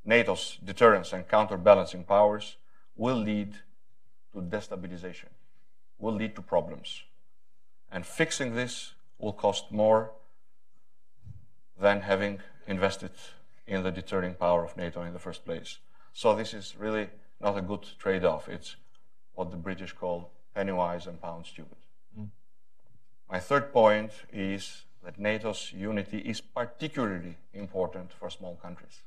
NATO's 0.04 0.58
deterrence 0.62 1.14
and 1.14 1.26
counterbalancing 1.26 2.04
powers 2.04 2.56
will 2.96 3.16
lead 3.16 3.54
to 4.34 4.42
destabilization, 4.42 5.28
will 5.98 6.12
lead 6.12 6.36
to 6.36 6.42
problems. 6.42 7.02
And 7.90 8.04
fixing 8.04 8.54
this 8.54 8.92
will 9.18 9.32
cost 9.32 9.72
more 9.72 10.10
than 11.80 12.02
having 12.02 12.40
invested 12.66 13.12
in 13.66 13.82
the 13.82 13.90
deterring 13.90 14.34
power 14.34 14.64
of 14.64 14.76
NATO 14.76 15.02
in 15.02 15.12
the 15.12 15.18
first 15.18 15.44
place. 15.44 15.78
So 16.12 16.34
this 16.34 16.54
is 16.54 16.74
really 16.78 17.08
not 17.40 17.56
a 17.56 17.62
good 17.62 17.86
trade-off. 17.98 18.48
It's 18.48 18.76
what 19.34 19.50
the 19.50 19.56
British 19.56 19.92
call 19.92 20.30
penny 20.54 20.72
wise 20.72 21.06
and 21.06 21.20
pound 21.20 21.46
stupid. 21.46 21.78
Mm. 22.18 22.28
My 23.30 23.38
third 23.40 23.72
point 23.72 24.12
is 24.32 24.84
that 25.04 25.18
NATO's 25.18 25.72
unity 25.72 26.18
is 26.18 26.40
particularly 26.40 27.36
important 27.54 28.12
for 28.12 28.30
small 28.30 28.56
countries. 28.56 29.02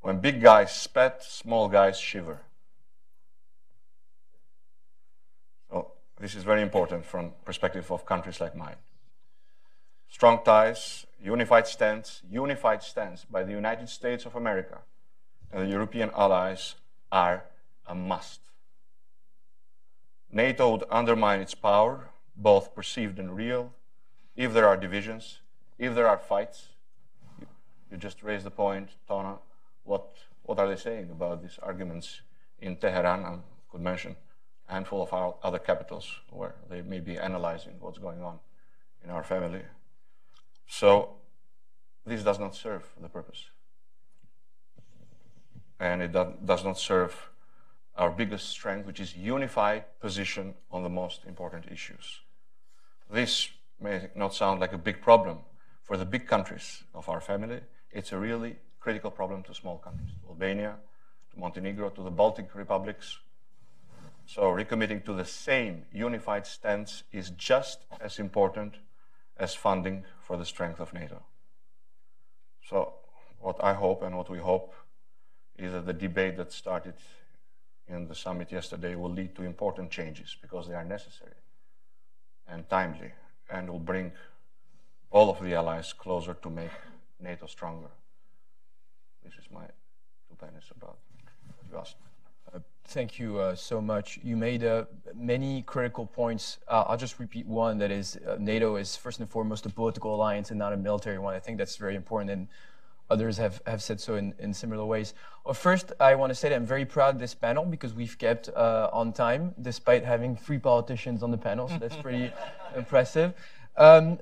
When 0.00 0.20
big 0.20 0.40
guys 0.40 0.72
spat, 0.74 1.22
small 1.22 1.68
guys 1.68 1.98
shiver. 1.98 2.40
So 5.70 5.92
this 6.18 6.34
is 6.34 6.42
very 6.42 6.62
important 6.62 7.04
from 7.04 7.32
perspective 7.44 7.90
of 7.92 8.06
countries 8.06 8.40
like 8.40 8.56
mine. 8.56 8.76
Strong 10.08 10.44
ties, 10.44 11.06
unified 11.22 11.66
stance, 11.66 12.22
unified 12.30 12.82
stance 12.82 13.24
by 13.24 13.42
the 13.42 13.52
United 13.52 13.88
States 13.88 14.24
of 14.24 14.34
America 14.34 14.78
and 15.52 15.62
the 15.62 15.70
European 15.70 16.10
allies 16.16 16.76
are 17.10 17.44
a 17.86 17.94
must. 17.94 18.40
NATO 20.32 20.70
would 20.70 20.84
undermine 20.90 21.40
its 21.40 21.54
power, 21.54 22.10
both 22.36 22.74
perceived 22.74 23.18
and 23.18 23.34
real, 23.34 23.72
if 24.36 24.52
there 24.52 24.68
are 24.68 24.76
divisions, 24.76 25.40
if 25.76 25.94
there 25.94 26.06
are 26.06 26.18
fights. 26.18 26.68
You, 27.40 27.46
you 27.90 27.96
just 27.96 28.22
raised 28.22 28.46
the 28.46 28.50
point, 28.50 28.90
Tona. 29.08 29.38
What, 29.82 30.12
what 30.44 30.58
are 30.58 30.68
they 30.68 30.76
saying 30.76 31.10
about 31.10 31.42
these 31.42 31.58
arguments 31.62 32.20
in 32.60 32.76
Tehran? 32.76 33.24
I 33.24 33.38
could 33.70 33.80
mention 33.80 34.14
a 34.68 34.72
handful 34.72 35.02
of 35.02 35.12
our 35.12 35.34
other 35.42 35.58
capitals 35.58 36.08
where 36.30 36.54
they 36.68 36.82
may 36.82 37.00
be 37.00 37.18
analyzing 37.18 37.74
what's 37.80 37.98
going 37.98 38.22
on 38.22 38.38
in 39.02 39.10
our 39.10 39.24
family. 39.24 39.62
So 40.70 41.16
this 42.06 42.22
does 42.22 42.38
not 42.38 42.54
serve 42.54 42.84
the 43.02 43.08
purpose. 43.08 43.50
And 45.80 46.00
it 46.00 46.12
does 46.12 46.64
not 46.64 46.78
serve 46.78 47.30
our 47.96 48.10
biggest 48.10 48.48
strength, 48.48 48.86
which 48.86 49.00
is 49.00 49.16
unified 49.16 49.84
position 50.00 50.54
on 50.70 50.84
the 50.84 50.88
most 50.88 51.24
important 51.26 51.64
issues. 51.72 52.20
This 53.10 53.48
may 53.80 54.10
not 54.14 54.32
sound 54.32 54.60
like 54.60 54.72
a 54.72 54.78
big 54.78 55.02
problem 55.02 55.38
for 55.82 55.96
the 55.96 56.04
big 56.04 56.28
countries 56.28 56.84
of 56.94 57.08
our 57.08 57.20
family. 57.20 57.60
It's 57.90 58.12
a 58.12 58.18
really 58.18 58.56
critical 58.78 59.10
problem 59.10 59.42
to 59.44 59.54
small 59.54 59.78
countries, 59.78 60.10
to 60.22 60.28
Albania, 60.28 60.76
to 61.32 61.40
Montenegro, 61.40 61.90
to 61.90 62.02
the 62.02 62.12
Baltic 62.12 62.54
republics. 62.54 63.18
So 64.24 64.42
recommitting 64.42 65.04
to 65.06 65.14
the 65.14 65.24
same 65.24 65.86
unified 65.92 66.46
stance 66.46 67.02
is 67.10 67.30
just 67.30 67.80
as 68.00 68.20
important 68.20 68.74
as 69.36 69.54
funding 69.54 70.04
for 70.30 70.36
the 70.36 70.44
strength 70.44 70.78
of 70.78 70.94
NATO. 70.94 71.20
So 72.68 72.94
what 73.40 73.56
I 73.64 73.74
hope 73.74 74.02
and 74.02 74.16
what 74.16 74.30
we 74.30 74.38
hope 74.38 74.72
is 75.58 75.72
that 75.72 75.86
the 75.86 75.92
debate 75.92 76.36
that 76.36 76.52
started 76.52 76.94
in 77.88 78.06
the 78.06 78.14
summit 78.14 78.52
yesterday 78.52 78.94
will 78.94 79.10
lead 79.10 79.34
to 79.34 79.42
important 79.42 79.90
changes 79.90 80.36
because 80.40 80.68
they 80.68 80.74
are 80.74 80.84
necessary 80.84 81.40
and 82.46 82.68
timely 82.70 83.10
and 83.50 83.68
will 83.68 83.80
bring 83.80 84.12
all 85.10 85.30
of 85.30 85.42
the 85.42 85.52
allies 85.52 85.92
closer 85.92 86.34
to 86.34 86.48
make 86.48 86.76
NATO 87.18 87.46
stronger. 87.46 87.90
This 89.24 89.32
is 89.32 89.50
my 89.52 89.66
two 90.28 90.36
pennies 90.38 90.70
about 90.70 90.98
you 91.72 91.76
asked. 91.76 91.96
Uh, 92.90 92.92
thank 92.92 93.18
you 93.18 93.38
uh, 93.38 93.54
so 93.54 93.80
much. 93.80 94.18
You 94.22 94.36
made 94.36 94.64
uh, 94.64 94.84
many 95.14 95.62
critical 95.62 96.06
points. 96.06 96.58
Uh, 96.68 96.84
I'll 96.86 96.96
just 96.96 97.18
repeat 97.18 97.46
one 97.46 97.78
that 97.78 97.90
is 97.90 98.18
uh, 98.28 98.36
NATO 98.38 98.76
is 98.76 98.96
first 98.96 99.20
and 99.20 99.28
foremost 99.28 99.66
a 99.66 99.68
political 99.68 100.14
alliance 100.14 100.50
and 100.50 100.58
not 100.58 100.72
a 100.72 100.76
military 100.76 101.18
one. 101.18 101.34
I 101.34 101.40
think 101.40 101.58
that's 101.58 101.76
very 101.76 101.94
important, 101.94 102.30
and 102.30 102.48
others 103.08 103.36
have, 103.38 103.62
have 103.66 103.82
said 103.82 104.00
so 104.00 104.16
in, 104.16 104.34
in 104.38 104.52
similar 104.52 104.84
ways. 104.84 105.14
Well, 105.44 105.54
first, 105.54 105.92
I 106.00 106.14
want 106.14 106.30
to 106.30 106.34
say 106.34 106.48
that 106.48 106.56
I'm 106.56 106.66
very 106.66 106.84
proud 106.84 107.14
of 107.14 107.20
this 107.20 107.34
panel 107.34 107.64
because 107.64 107.94
we've 107.94 108.18
kept 108.18 108.48
uh, 108.48 108.90
on 108.92 109.12
time 109.12 109.54
despite 109.60 110.04
having 110.04 110.36
three 110.36 110.58
politicians 110.58 111.22
on 111.22 111.30
the 111.30 111.38
panel, 111.38 111.68
so 111.68 111.78
that's 111.78 111.96
pretty 111.96 112.32
impressive. 112.76 113.34
Um, 113.76 114.18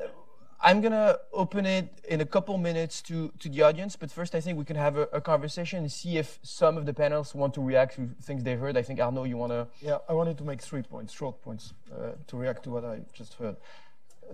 I'm 0.60 0.82
to 0.82 1.20
open 1.32 1.66
it 1.66 1.88
in 2.08 2.20
a 2.20 2.26
couple 2.26 2.58
minutes 2.58 3.00
to, 3.02 3.32
to 3.38 3.48
the 3.48 3.62
audience, 3.62 3.94
but 3.94 4.10
first 4.10 4.34
I 4.34 4.40
think 4.40 4.58
we 4.58 4.64
can 4.64 4.74
have 4.76 4.96
a, 4.96 5.02
a, 5.12 5.20
conversation 5.20 5.80
and 5.80 5.92
see 5.92 6.18
if 6.18 6.40
some 6.42 6.76
of 6.76 6.84
the 6.84 6.92
panels 6.92 7.32
want 7.32 7.54
to 7.54 7.60
react 7.60 7.94
to 7.94 8.08
things 8.22 8.42
they've 8.42 8.58
heard. 8.58 8.76
I 8.76 8.82
think, 8.82 8.98
Arnaud, 8.98 9.24
you 9.24 9.36
want 9.36 9.52
to... 9.52 9.68
Yeah, 9.80 9.98
I 10.08 10.14
wanted 10.14 10.36
to 10.38 10.44
make 10.44 10.60
three 10.60 10.82
points, 10.82 11.12
short 11.12 11.40
points, 11.42 11.74
uh, 11.92 12.12
to 12.26 12.36
react 12.36 12.64
to 12.64 12.70
what 12.70 12.84
I 12.84 13.00
just 13.12 13.34
heard. 13.34 13.56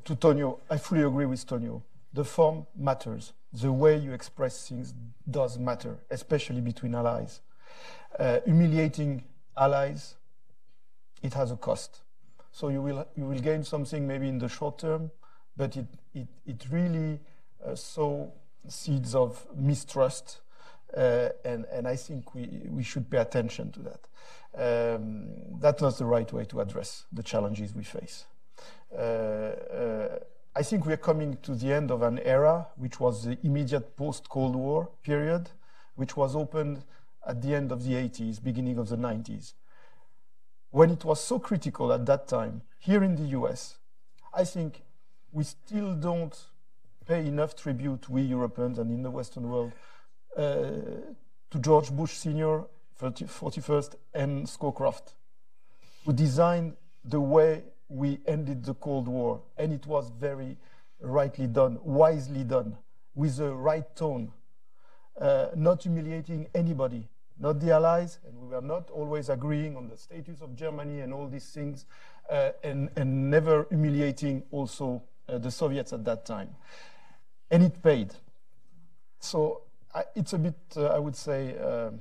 To 0.02 0.16
Tonio, 0.16 0.60
I 0.70 0.78
fully 0.78 1.02
agree 1.02 1.26
with 1.26 1.46
Tonio. 1.46 1.82
The 2.14 2.24
form 2.24 2.66
matters. 2.74 3.34
The 3.52 3.70
way 3.70 3.98
you 3.98 4.12
express 4.14 4.68
things 4.68 4.94
does 5.30 5.58
matter, 5.58 5.98
especially 6.10 6.62
between 6.62 6.94
allies. 6.94 7.40
Uh, 8.18 8.40
humiliating 8.46 9.24
allies, 9.56 10.14
it 11.22 11.34
has 11.34 11.50
a 11.50 11.56
cost. 11.56 12.00
So 12.50 12.68
you 12.68 12.80
will 12.80 13.06
you 13.16 13.26
will 13.26 13.40
gain 13.40 13.64
something 13.64 14.06
maybe 14.06 14.28
in 14.28 14.38
the 14.38 14.48
short 14.48 14.78
term, 14.78 15.10
but 15.56 15.76
it 15.76 15.86
it 16.14 16.28
it 16.46 16.66
really 16.70 17.20
uh, 17.64 17.74
sow 17.74 18.32
seeds 18.68 19.14
of 19.14 19.46
mistrust, 19.56 20.40
uh, 20.96 21.28
and 21.44 21.66
and 21.72 21.86
I 21.86 21.96
think 21.96 22.34
we 22.34 22.62
we 22.68 22.82
should 22.82 23.10
pay 23.10 23.18
attention 23.18 23.72
to 23.72 23.80
that. 23.80 24.08
Um, 24.56 25.58
that's 25.60 25.82
not 25.82 25.98
the 25.98 26.04
right 26.04 26.32
way 26.32 26.44
to 26.44 26.60
address 26.60 27.04
the 27.12 27.22
challenges 27.22 27.74
we 27.74 27.82
face. 27.82 28.26
Uh, 28.96 29.00
uh, 29.00 30.18
I 30.56 30.62
think 30.62 30.86
we're 30.86 30.96
coming 30.96 31.36
to 31.42 31.54
the 31.56 31.72
end 31.72 31.90
of 31.90 32.02
an 32.02 32.20
era, 32.20 32.68
which 32.76 33.00
was 33.00 33.24
the 33.24 33.36
immediate 33.42 33.96
post-Cold 33.96 34.54
War 34.54 34.88
period, 35.02 35.50
which 35.96 36.16
was 36.16 36.36
opened 36.36 36.84
at 37.26 37.42
the 37.42 37.54
end 37.56 37.72
of 37.72 37.82
the 37.82 37.94
80s, 37.94 38.42
beginning 38.42 38.78
of 38.78 38.88
the 38.88 38.96
90s. 38.96 39.54
When 40.70 40.90
it 40.90 41.04
was 41.04 41.20
so 41.20 41.40
critical 41.40 41.92
at 41.92 42.06
that 42.06 42.28
time, 42.28 42.62
here 42.78 43.02
in 43.02 43.16
the 43.16 43.36
US, 43.38 43.78
I 44.32 44.44
think 44.44 44.82
we 45.34 45.42
still 45.42 45.94
don't 45.94 46.34
pay 47.06 47.26
enough 47.26 47.54
tribute, 47.56 48.08
we 48.08 48.22
Europeans 48.22 48.78
and 48.78 48.90
in 48.90 49.02
the 49.02 49.10
Western 49.10 49.50
world, 49.50 49.72
uh, 50.36 50.70
to 51.50 51.58
George 51.60 51.90
Bush 51.90 52.12
Sr., 52.12 52.64
41st, 52.98 53.96
and 54.14 54.46
Scowcroft, 54.46 55.14
who 56.06 56.12
designed 56.12 56.76
the 57.04 57.20
way 57.20 57.64
we 57.88 58.20
ended 58.26 58.64
the 58.64 58.74
Cold 58.74 59.08
War, 59.08 59.42
and 59.58 59.72
it 59.72 59.86
was 59.86 60.10
very 60.10 60.56
rightly 61.00 61.48
done, 61.48 61.78
wisely 61.82 62.44
done, 62.44 62.78
with 63.14 63.36
the 63.36 63.52
right 63.52 63.94
tone, 63.96 64.32
uh, 65.20 65.48
not 65.56 65.82
humiliating 65.82 66.46
anybody, 66.54 67.08
not 67.38 67.58
the 67.58 67.72
Allies, 67.72 68.20
and 68.26 68.38
we 68.38 68.48
were 68.48 68.62
not 68.62 68.88
always 68.90 69.28
agreeing 69.28 69.76
on 69.76 69.88
the 69.88 69.96
status 69.96 70.40
of 70.40 70.54
Germany 70.54 71.00
and 71.00 71.12
all 71.12 71.26
these 71.26 71.50
things, 71.50 71.86
uh, 72.30 72.50
and, 72.62 72.88
and 72.96 73.30
never 73.30 73.66
humiliating 73.68 74.44
also 74.52 75.02
uh, 75.28 75.38
the 75.38 75.50
Soviets 75.50 75.92
at 75.92 76.04
that 76.04 76.24
time. 76.24 76.50
And 77.50 77.62
it 77.62 77.82
paid. 77.82 78.14
So 79.20 79.62
I, 79.94 80.04
it's 80.14 80.32
a 80.32 80.38
bit, 80.38 80.54
uh, 80.76 80.86
I 80.86 80.98
would 80.98 81.16
say, 81.16 81.56
um, 81.58 82.00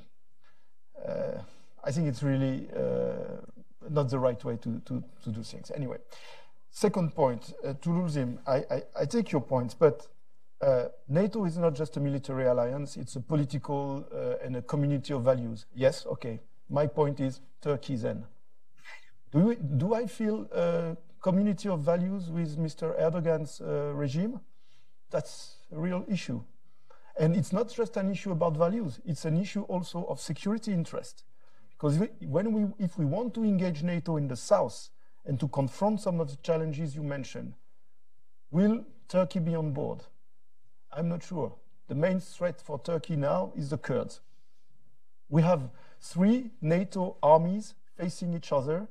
uh, 1.05 1.37
I 1.83 1.91
think 1.91 2.07
it's 2.07 2.23
really 2.23 2.67
uh, 2.75 3.41
not 3.89 4.09
the 4.09 4.19
right 4.19 4.43
way 4.43 4.57
to, 4.57 4.79
to, 4.85 5.03
to 5.23 5.29
do 5.29 5.43
things. 5.43 5.71
Anyway, 5.75 5.97
second 6.71 7.13
point, 7.13 7.53
uh, 7.63 7.73
to 7.73 7.89
Lulzim, 7.89 8.37
I, 8.47 8.57
I, 8.69 8.83
I, 9.01 9.05
take 9.05 9.31
your 9.31 9.41
points, 9.41 9.73
but 9.73 10.07
uh, 10.61 10.85
NATO 11.09 11.45
is 11.45 11.57
not 11.57 11.75
just 11.75 11.97
a 11.97 11.99
military 11.99 12.45
alliance, 12.45 12.97
it's 12.97 13.15
a 13.15 13.19
political 13.19 14.05
uh, 14.13 14.45
and 14.45 14.55
a 14.55 14.61
community 14.61 15.13
of 15.13 15.23
values. 15.23 15.65
Yes, 15.75 16.05
okay. 16.05 16.39
My 16.69 16.87
point 16.87 17.19
is 17.19 17.41
Turkey 17.61 17.97
then. 17.97 18.25
Do, 19.31 19.39
we, 19.39 19.55
do 19.55 19.93
I 19.93 20.07
feel 20.07 20.47
a 20.53 20.95
community 21.23 21.69
of 21.69 21.79
values 21.79 22.29
with 22.29 22.57
Mr. 22.59 22.99
Erdogan's 22.99 23.61
uh, 23.61 23.93
regime? 23.95 24.39
That's 25.09 25.55
a 25.71 25.79
real 25.79 26.05
issue. 26.07 26.43
And 27.17 27.35
it's 27.35 27.53
not 27.53 27.73
just 27.73 27.95
an 27.97 28.11
issue 28.11 28.31
about 28.31 28.57
values, 28.57 28.99
it's 29.05 29.25
an 29.25 29.37
issue 29.37 29.61
also 29.61 30.03
of 30.05 30.19
security 30.19 30.73
interest. 30.73 31.23
Because 31.71 31.99
when 32.21 32.51
we, 32.53 32.65
if 32.77 32.97
we 32.97 33.05
want 33.05 33.33
to 33.35 33.43
engage 33.43 33.83
NATO 33.83 34.17
in 34.17 34.27
the 34.27 34.35
south 34.35 34.89
and 35.25 35.39
to 35.39 35.47
confront 35.47 36.01
some 36.01 36.19
of 36.19 36.29
the 36.29 36.37
challenges 36.37 36.95
you 36.95 37.03
mentioned, 37.03 37.53
will 38.51 38.85
Turkey 39.07 39.39
be 39.39 39.55
on 39.55 39.71
board? 39.71 40.03
I'm 40.91 41.07
not 41.09 41.23
sure. 41.23 41.53
The 41.87 41.95
main 41.95 42.19
threat 42.19 42.61
for 42.61 42.79
Turkey 42.79 43.15
now 43.15 43.53
is 43.55 43.69
the 43.69 43.77
Kurds. 43.77 44.21
We 45.29 45.41
have 45.41 45.69
three 45.99 46.51
NATO 46.61 47.17
armies 47.23 47.75
facing 47.97 48.33
each 48.33 48.51
other 48.51 48.87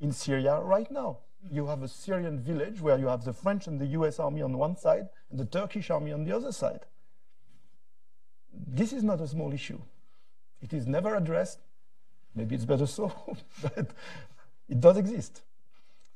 in 0.00 0.12
Syria 0.12 0.60
right 0.60 0.90
now. 0.90 1.18
You 1.50 1.66
have 1.66 1.82
a 1.82 1.88
Syrian 1.88 2.40
village 2.40 2.80
where 2.80 2.98
you 2.98 3.06
have 3.06 3.24
the 3.24 3.32
French 3.32 3.66
and 3.66 3.80
the 3.80 3.86
US 3.98 4.18
army 4.18 4.42
on 4.42 4.56
one 4.56 4.76
side 4.76 5.08
and 5.30 5.38
the 5.38 5.44
Turkish 5.44 5.90
army 5.90 6.12
on 6.12 6.24
the 6.24 6.34
other 6.34 6.52
side. 6.52 6.86
This 8.52 8.92
is 8.92 9.02
not 9.02 9.20
a 9.20 9.28
small 9.28 9.52
issue. 9.52 9.80
It 10.60 10.72
is 10.72 10.86
never 10.86 11.14
addressed 11.14 11.60
Maybe 12.36 12.54
it's 12.54 12.66
better 12.66 12.86
so, 12.86 13.10
but 13.62 13.90
it 14.68 14.78
does 14.78 14.98
exist. 14.98 15.42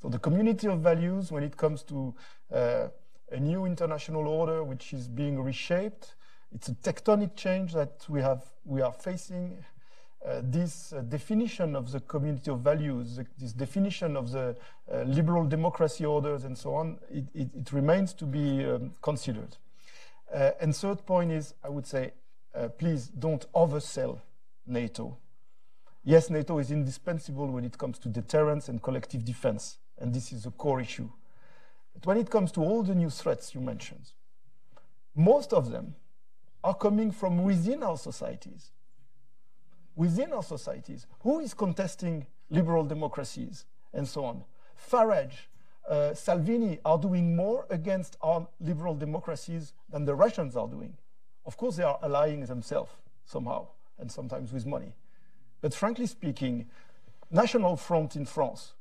So 0.02 0.08
the 0.08 0.18
community 0.18 0.68
of 0.68 0.80
values, 0.80 1.32
when 1.32 1.42
it 1.42 1.56
comes 1.56 1.82
to 1.84 2.14
uh, 2.52 2.88
a 3.32 3.40
new 3.40 3.64
international 3.64 4.28
order 4.28 4.62
which 4.62 4.92
is 4.92 5.08
being 5.08 5.42
reshaped, 5.42 6.14
it's 6.52 6.68
a 6.68 6.74
tectonic 6.74 7.36
change 7.36 7.72
that 7.72 8.04
we 8.08 8.20
have 8.20 8.44
we 8.64 8.82
are 8.82 8.92
facing. 8.92 9.64
Uh, 10.26 10.42
this 10.44 10.92
uh, 10.92 11.00
definition 11.00 11.74
of 11.74 11.90
the 11.92 12.00
community 12.00 12.50
of 12.50 12.60
values, 12.60 13.18
this 13.38 13.52
definition 13.52 14.18
of 14.18 14.30
the 14.30 14.54
uh, 14.92 15.02
liberal 15.02 15.46
democracy 15.46 16.04
orders, 16.04 16.44
and 16.44 16.58
so 16.58 16.74
on, 16.74 16.98
it, 17.10 17.24
it, 17.34 17.48
it 17.54 17.72
remains 17.72 18.12
to 18.12 18.26
be 18.26 18.64
um, 18.66 18.92
considered. 19.00 19.56
Uh, 20.32 20.50
and 20.60 20.76
third 20.76 21.06
point 21.06 21.32
is, 21.32 21.54
I 21.64 21.70
would 21.70 21.86
say, 21.86 22.12
uh, 22.54 22.68
please 22.68 23.06
don't 23.06 23.50
oversell 23.54 24.20
NATO. 24.66 25.16
Yes, 26.04 26.28
NATO 26.28 26.58
is 26.58 26.70
indispensable 26.70 27.46
when 27.46 27.64
it 27.64 27.78
comes 27.78 27.98
to 28.00 28.08
deterrence 28.08 28.68
and 28.68 28.82
collective 28.82 29.24
defense, 29.24 29.78
and 29.98 30.12
this 30.12 30.32
is 30.32 30.44
a 30.44 30.50
core 30.50 30.82
issue. 30.82 31.08
But 31.94 32.04
when 32.04 32.16
it 32.18 32.28
comes 32.28 32.52
to 32.52 32.60
all 32.60 32.82
the 32.82 32.94
new 32.94 33.10
threats 33.10 33.54
you 33.54 33.60
mentioned, 33.62 34.10
most 35.14 35.52
of 35.54 35.70
them 35.70 35.94
are 36.62 36.74
coming 36.74 37.10
from 37.10 37.42
within 37.42 37.82
our 37.82 37.96
societies. 37.96 38.70
Within 40.00 40.32
our 40.32 40.42
societies, 40.42 41.06
who 41.20 41.40
is 41.40 41.52
contesting 41.52 42.26
liberal 42.48 42.84
democracies 42.86 43.66
and 43.92 44.08
so 44.08 44.24
on? 44.24 44.44
Farage, 44.90 45.34
uh, 45.86 46.14
Salvini 46.14 46.78
are 46.86 46.96
doing 46.96 47.36
more 47.36 47.66
against 47.68 48.16
our 48.22 48.48
liberal 48.60 48.94
democracies 48.94 49.74
than 49.90 50.06
the 50.06 50.14
Russians 50.14 50.56
are 50.56 50.68
doing. 50.68 50.96
Of 51.44 51.58
course, 51.58 51.76
they 51.76 51.82
are 51.82 51.98
allying 52.00 52.46
themselves 52.46 52.90
somehow, 53.26 53.66
and 53.98 54.10
sometimes 54.10 54.54
with 54.54 54.64
money. 54.64 54.94
But 55.60 55.74
frankly 55.74 56.06
speaking, 56.06 56.70
National 57.30 57.76
Front 57.76 58.16
in 58.16 58.24
France, 58.24 58.72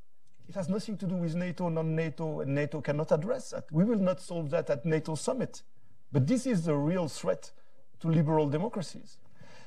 it 0.47 0.55
has 0.55 0.70
nothing 0.70 0.95
to 0.99 1.05
do 1.05 1.15
with 1.15 1.36
NATO, 1.36 1.67
non-NATO, 1.67 2.39
and 2.39 2.55
NATO 2.55 2.80
cannot 2.80 3.11
address 3.11 3.49
that. 3.49 3.70
We 3.74 3.84
will 3.84 3.99
not 3.99 4.22
solve 4.22 4.51
that 4.51 4.70
at 4.70 4.86
NATO 4.86 5.15
summit. 5.15 5.63
But 6.13 6.28
this 6.28 6.47
is 6.47 6.63
the 6.63 6.76
real 6.76 7.09
threat 7.09 7.51
to 7.99 8.07
liberal 8.07 8.47
democracies. 8.47 9.17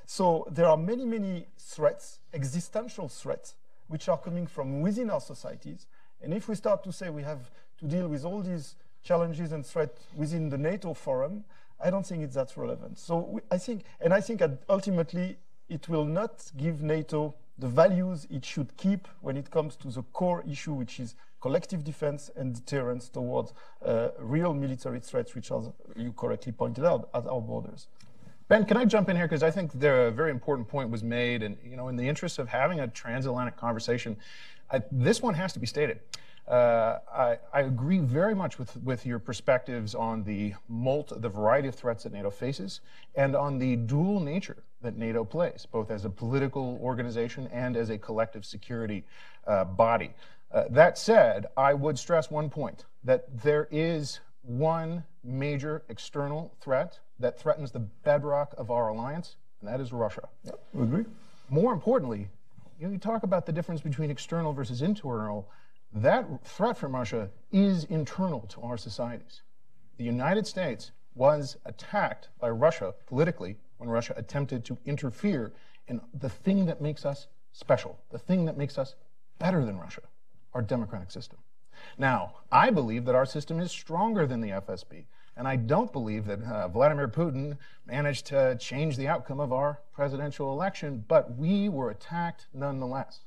So 0.06 0.46
there 0.50 0.66
are 0.66 0.76
many, 0.76 1.04
many 1.04 1.46
threats, 1.58 2.18
existential 2.34 3.08
threats, 3.08 3.54
which 3.88 4.08
are 4.08 4.18
coming 4.18 4.46
from 4.46 4.80
within 4.80 5.10
our 5.10 5.20
societies. 5.20 5.86
And 6.22 6.32
if 6.32 6.48
we 6.48 6.54
start 6.54 6.84
to 6.84 6.92
say 6.92 7.10
we 7.10 7.22
have 7.22 7.50
to 7.78 7.86
deal 7.86 8.08
with 8.08 8.24
all 8.24 8.40
these 8.40 8.76
challenges 9.02 9.52
and 9.52 9.66
threats 9.66 10.00
within 10.14 10.48
the 10.48 10.58
NATO 10.58 10.94
forum, 10.94 11.44
I 11.82 11.90
don't 11.90 12.06
think 12.06 12.22
it's 12.22 12.36
that 12.36 12.56
relevant. 12.56 12.98
So 12.98 13.18
we, 13.18 13.40
I 13.50 13.58
think, 13.58 13.84
and 14.00 14.14
I 14.14 14.20
think 14.20 14.42
ultimately 14.68 15.36
it 15.68 15.88
will 15.88 16.04
not 16.04 16.50
give 16.56 16.82
NATO 16.82 17.34
the 17.58 17.68
values 17.68 18.26
it 18.30 18.44
should 18.44 18.76
keep 18.76 19.08
when 19.20 19.36
it 19.36 19.50
comes 19.50 19.76
to 19.76 19.88
the 19.88 20.02
core 20.12 20.44
issue, 20.48 20.72
which 20.72 21.00
is 21.00 21.14
collective 21.40 21.84
defense 21.84 22.30
and 22.36 22.54
deterrence 22.54 23.08
towards 23.08 23.52
uh, 23.84 24.08
real 24.18 24.54
military 24.54 25.00
threats, 25.00 25.34
which, 25.34 25.50
as 25.50 25.70
you 25.96 26.12
correctly 26.12 26.52
pointed 26.52 26.84
out, 26.84 27.08
at 27.14 27.26
our 27.26 27.40
borders. 27.40 27.88
Ben, 28.48 28.64
can 28.64 28.76
I 28.76 28.84
jump 28.84 29.08
in 29.08 29.16
here 29.16 29.26
because 29.26 29.42
I 29.42 29.50
think 29.50 29.72
the 29.72 30.12
very 30.14 30.30
important 30.30 30.68
point 30.68 30.90
was 30.90 31.02
made, 31.02 31.42
and 31.42 31.56
you 31.64 31.76
know, 31.76 31.88
in 31.88 31.96
the 31.96 32.06
interest 32.06 32.38
of 32.38 32.48
having 32.48 32.80
a 32.80 32.88
transatlantic 32.88 33.56
conversation, 33.56 34.16
I, 34.70 34.82
this 34.90 35.22
one 35.22 35.34
has 35.34 35.52
to 35.52 35.58
be 35.58 35.66
stated. 35.66 36.00
Uh, 36.48 36.98
I, 37.14 37.38
I, 37.52 37.60
agree 37.60 38.00
very 38.00 38.34
much 38.34 38.58
with, 38.58 38.76
with 38.78 39.06
your 39.06 39.20
perspectives 39.20 39.94
on 39.94 40.24
the, 40.24 40.54
multi, 40.68 41.14
the 41.18 41.28
variety 41.28 41.68
of 41.68 41.76
threats 41.76 42.02
that 42.02 42.12
NATO 42.12 42.30
faces 42.30 42.80
and 43.14 43.36
on 43.36 43.58
the 43.58 43.76
dual 43.76 44.18
nature 44.18 44.64
that 44.82 44.96
NATO 44.96 45.24
plays, 45.24 45.68
both 45.70 45.92
as 45.92 46.04
a 46.04 46.10
political 46.10 46.80
organization 46.82 47.46
and 47.52 47.76
as 47.76 47.90
a 47.90 47.98
collective 47.98 48.44
security 48.44 49.04
uh, 49.46 49.64
body. 49.64 50.10
Uh, 50.50 50.64
that 50.70 50.98
said, 50.98 51.46
I 51.56 51.74
would 51.74 51.96
stress 51.96 52.28
one 52.28 52.50
point 52.50 52.86
that 53.04 53.24
there 53.42 53.68
is 53.70 54.18
one 54.42 55.04
major 55.24 55.82
external 55.88 56.54
threat 56.60 56.98
that 57.18 57.38
threatens 57.38 57.70
the 57.70 57.80
bedrock 57.80 58.54
of 58.58 58.70
our 58.70 58.88
alliance, 58.88 59.36
and 59.60 59.68
that 59.68 59.80
is 59.80 59.92
Russia. 59.92 60.28
Yep, 60.44 60.60
we 60.74 60.82
agree. 60.82 61.04
More 61.48 61.72
importantly, 61.72 62.28
you, 62.78 62.86
know, 62.86 62.92
you 62.92 62.98
talk 62.98 63.22
about 63.22 63.46
the 63.46 63.52
difference 63.52 63.80
between 63.80 64.10
external 64.10 64.52
versus 64.52 64.82
internal. 64.82 65.48
That 65.92 66.26
threat 66.44 66.76
from 66.76 66.94
Russia 66.94 67.30
is 67.52 67.84
internal 67.84 68.40
to 68.48 68.62
our 68.62 68.76
societies. 68.76 69.42
The 69.98 70.04
United 70.04 70.46
States 70.46 70.90
was 71.14 71.56
attacked 71.66 72.28
by 72.40 72.50
Russia 72.50 72.94
politically 73.06 73.56
when 73.76 73.88
Russia 73.88 74.14
attempted 74.16 74.64
to 74.64 74.78
interfere 74.86 75.52
in 75.88 76.00
the 76.18 76.28
thing 76.28 76.66
that 76.66 76.80
makes 76.80 77.04
us 77.04 77.26
special, 77.52 77.98
the 78.10 78.18
thing 78.18 78.46
that 78.46 78.56
makes 78.56 78.78
us 78.78 78.94
better 79.38 79.64
than 79.64 79.78
Russia, 79.78 80.02
our 80.54 80.62
democratic 80.62 81.10
system. 81.10 81.38
Now, 81.98 82.34
I 82.50 82.70
believe 82.70 83.04
that 83.04 83.14
our 83.14 83.26
system 83.26 83.60
is 83.60 83.70
stronger 83.70 84.26
than 84.26 84.40
the 84.40 84.50
FSB, 84.50 85.04
and 85.36 85.46
I 85.46 85.56
don't 85.56 85.92
believe 85.92 86.26
that 86.26 86.42
uh, 86.42 86.68
Vladimir 86.68 87.08
Putin 87.08 87.56
managed 87.86 88.26
to 88.26 88.56
change 88.56 88.96
the 88.96 89.08
outcome 89.08 89.40
of 89.40 89.52
our 89.52 89.80
presidential 89.92 90.52
election, 90.52 91.04
but 91.08 91.36
we 91.36 91.68
were 91.68 91.90
attacked 91.90 92.46
nonetheless. 92.54 93.20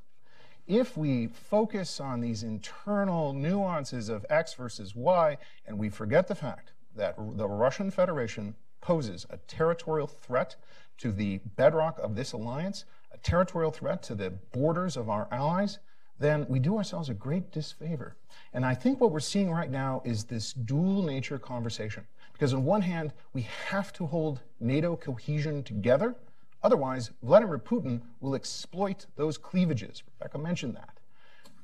if 0.67 0.97
we 0.97 1.27
focus 1.27 1.99
on 1.99 2.21
these 2.21 2.41
internal 2.43 3.33
nuances 3.33 4.09
of 4.09 4.25
X 4.29 4.55
versus 4.55 4.95
Y 4.95 5.37
and 5.67 5.77
we 5.77 5.89
forget 5.89 6.27
the 6.27 6.35
fact 6.35 6.73
that 6.95 7.15
the 7.37 7.47
Russian 7.47 7.91
Federation 7.91 8.55
poses 8.81 9.25
a 9.29 9.37
territorial 9.37 10.07
threat 10.07 10.55
to 10.97 11.11
the 11.11 11.39
bedrock 11.55 11.99
of 11.99 12.15
this 12.15 12.33
alliance, 12.33 12.85
a 13.11 13.17
territorial 13.17 13.71
threat 13.71 14.01
to 14.03 14.15
the 14.15 14.31
borders 14.53 14.97
of 14.97 15.09
our 15.09 15.27
allies, 15.31 15.79
then 16.19 16.45
we 16.47 16.59
do 16.59 16.77
ourselves 16.77 17.09
a 17.09 17.13
great 17.13 17.51
disfavor. 17.51 18.15
And 18.53 18.65
I 18.65 18.73
think 18.73 19.01
what 19.01 19.11
we're 19.11 19.19
seeing 19.19 19.51
right 19.51 19.69
now 19.69 20.01
is 20.05 20.23
this 20.23 20.53
dual 20.53 21.03
nature 21.03 21.37
conversation. 21.37 22.05
Because 22.31 22.53
on 22.53 22.63
one 22.63 22.81
hand, 22.81 23.13
we 23.33 23.41
have 23.69 23.93
to 23.93 24.05
hold 24.05 24.41
NATO 24.59 24.95
cohesion 24.95 25.63
together. 25.63 26.15
Otherwise, 26.63 27.11
Vladimir 27.23 27.59
Putin 27.59 28.01
will 28.21 28.35
exploit 28.35 29.05
those 29.15 29.37
cleavages. 29.37 30.03
Rebecca 30.19 30.37
mentioned 30.37 30.75
that. 30.75 30.99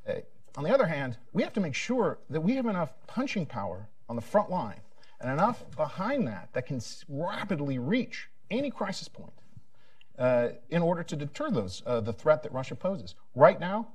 Uh, 0.07 0.19
on 0.57 0.63
the 0.63 0.73
other 0.73 0.85
hand, 0.85 1.17
we 1.33 1.43
have 1.43 1.53
to 1.53 1.59
make 1.59 1.75
sure 1.75 2.19
that 2.29 2.41
we 2.41 2.55
have 2.55 2.65
enough 2.65 2.93
punching 3.07 3.45
power 3.45 3.87
on 4.09 4.15
the 4.15 4.21
front 4.21 4.49
line 4.49 4.81
and 5.21 5.31
enough 5.31 5.63
behind 5.75 6.27
that 6.27 6.49
that 6.53 6.65
can 6.65 6.81
rapidly 7.07 7.79
reach 7.79 8.29
any 8.49 8.69
crisis 8.69 9.07
point 9.07 9.33
uh, 10.19 10.49
in 10.69 10.81
order 10.81 11.03
to 11.03 11.15
deter 11.15 11.49
those 11.49 11.81
uh, 11.85 12.01
the 12.01 12.13
threat 12.13 12.43
that 12.43 12.51
Russia 12.51 12.75
poses. 12.75 13.15
Right 13.33 13.59
now, 13.59 13.87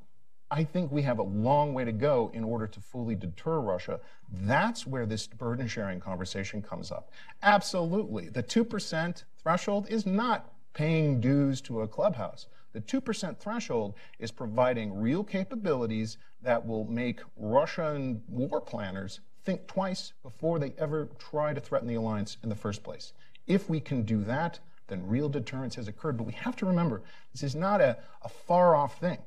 I 0.50 0.62
think 0.62 0.92
we 0.92 1.02
have 1.02 1.18
a 1.18 1.24
long 1.24 1.74
way 1.74 1.84
to 1.84 1.92
go 1.92 2.30
in 2.32 2.44
order 2.44 2.66
to 2.68 2.80
fully 2.80 3.16
deter 3.16 3.58
Russia. 3.58 4.00
That's 4.32 4.86
where 4.86 5.04
this 5.04 5.26
burden 5.26 5.66
sharing 5.66 5.98
conversation 5.98 6.62
comes 6.62 6.92
up. 6.92 7.10
Absolutely. 7.42 8.28
The 8.28 8.42
2% 8.42 9.24
threshold 9.42 9.86
is 9.88 10.06
not 10.06 10.52
paying 10.72 11.20
dues 11.20 11.60
to 11.62 11.80
a 11.80 11.88
clubhouse. 11.88 12.46
The 12.72 12.80
2% 12.80 13.38
threshold 13.38 13.94
is 14.18 14.30
providing 14.30 15.00
real 15.00 15.24
capabilities 15.24 16.18
that 16.42 16.64
will 16.64 16.84
make 16.84 17.20
Russian 17.36 18.22
war 18.28 18.60
planners 18.60 19.20
think 19.44 19.66
twice 19.66 20.12
before 20.22 20.58
they 20.58 20.74
ever 20.78 21.08
try 21.18 21.54
to 21.54 21.60
threaten 21.60 21.88
the 21.88 21.94
alliance 21.94 22.36
in 22.42 22.48
the 22.48 22.54
first 22.54 22.82
place. 22.82 23.12
If 23.46 23.70
we 23.70 23.80
can 23.80 24.02
do 24.02 24.22
that, 24.24 24.60
then 24.88 25.06
real 25.06 25.28
deterrence 25.28 25.74
has 25.76 25.88
occurred. 25.88 26.16
But 26.16 26.24
we 26.24 26.34
have 26.34 26.56
to 26.56 26.66
remember 26.66 27.02
this 27.32 27.42
is 27.42 27.54
not 27.54 27.80
a, 27.80 27.96
a 28.22 28.28
far 28.28 28.76
off 28.76 29.00
thing. 29.00 29.18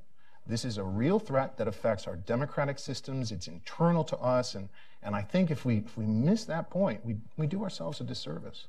This 0.49 0.65
is 0.65 0.79
a 0.79 0.83
real 0.83 1.19
threat 1.19 1.57
that 1.57 1.67
affects 1.67 2.07
our 2.07 2.15
democratic 2.15 2.79
systems. 2.79 3.31
It's 3.31 3.47
internal 3.47 4.03
to 4.05 4.17
us. 4.17 4.55
And, 4.55 4.67
and 5.03 5.15
I 5.15 5.21
think 5.21 5.51
if 5.51 5.63
we, 5.63 5.77
if 5.77 5.95
we 5.95 6.07
miss 6.07 6.43
that 6.45 6.71
point, 6.71 7.05
we, 7.05 7.17
we 7.37 7.45
do 7.45 7.63
ourselves 7.63 8.01
a 8.01 8.03
disservice. 8.03 8.65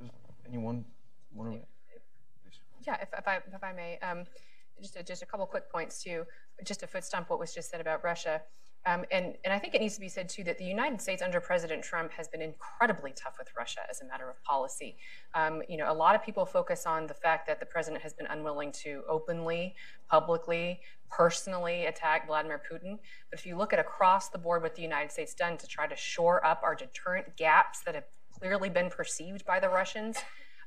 Does 0.00 0.10
anyone 0.48 0.84
want 1.34 1.54
to? 1.54 1.58
Yeah, 2.86 2.98
if, 3.02 3.08
if, 3.18 3.26
I, 3.26 3.40
if 3.52 3.64
I 3.64 3.72
may, 3.72 3.98
um, 3.98 4.24
just, 4.80 4.94
a, 4.94 5.02
just 5.02 5.22
a 5.24 5.26
couple 5.26 5.44
quick 5.46 5.68
points 5.68 6.00
to 6.04 6.24
just 6.62 6.80
to 6.80 6.86
footstomp 6.86 7.28
what 7.28 7.40
was 7.40 7.52
just 7.52 7.70
said 7.70 7.80
about 7.80 8.04
Russia. 8.04 8.42
Um, 8.84 9.04
and, 9.12 9.36
and 9.44 9.52
I 9.52 9.58
think 9.58 9.74
it 9.74 9.80
needs 9.80 9.94
to 9.94 10.00
be 10.00 10.08
said 10.08 10.28
too 10.28 10.42
that 10.44 10.58
the 10.58 10.64
United 10.64 11.00
States 11.00 11.22
under 11.22 11.40
President 11.40 11.84
Trump 11.84 12.12
has 12.12 12.26
been 12.26 12.42
incredibly 12.42 13.12
tough 13.12 13.36
with 13.38 13.48
Russia 13.56 13.80
as 13.88 14.00
a 14.00 14.06
matter 14.06 14.28
of 14.28 14.42
policy. 14.42 14.96
Um, 15.34 15.62
you 15.68 15.76
know, 15.76 15.90
a 15.90 15.94
lot 15.94 16.14
of 16.16 16.24
people 16.24 16.44
focus 16.44 16.84
on 16.84 17.06
the 17.06 17.14
fact 17.14 17.46
that 17.46 17.60
the 17.60 17.66
president 17.66 18.02
has 18.02 18.12
been 18.12 18.26
unwilling 18.26 18.72
to 18.82 19.02
openly, 19.08 19.76
publicly, 20.10 20.80
personally 21.10 21.86
attack 21.86 22.26
Vladimir 22.26 22.60
Putin. 22.70 22.98
But 23.30 23.38
if 23.38 23.46
you 23.46 23.56
look 23.56 23.72
at 23.72 23.78
across 23.78 24.30
the 24.30 24.38
board 24.38 24.62
what 24.62 24.74
the 24.74 24.82
United 24.82 25.12
States 25.12 25.34
done 25.34 25.56
to 25.58 25.66
try 25.66 25.86
to 25.86 25.96
shore 25.96 26.44
up 26.44 26.62
our 26.64 26.74
deterrent 26.74 27.36
gaps 27.36 27.82
that 27.86 27.94
have 27.94 28.04
clearly 28.36 28.68
been 28.68 28.90
perceived 28.90 29.44
by 29.44 29.60
the 29.60 29.68
Russians, 29.68 30.18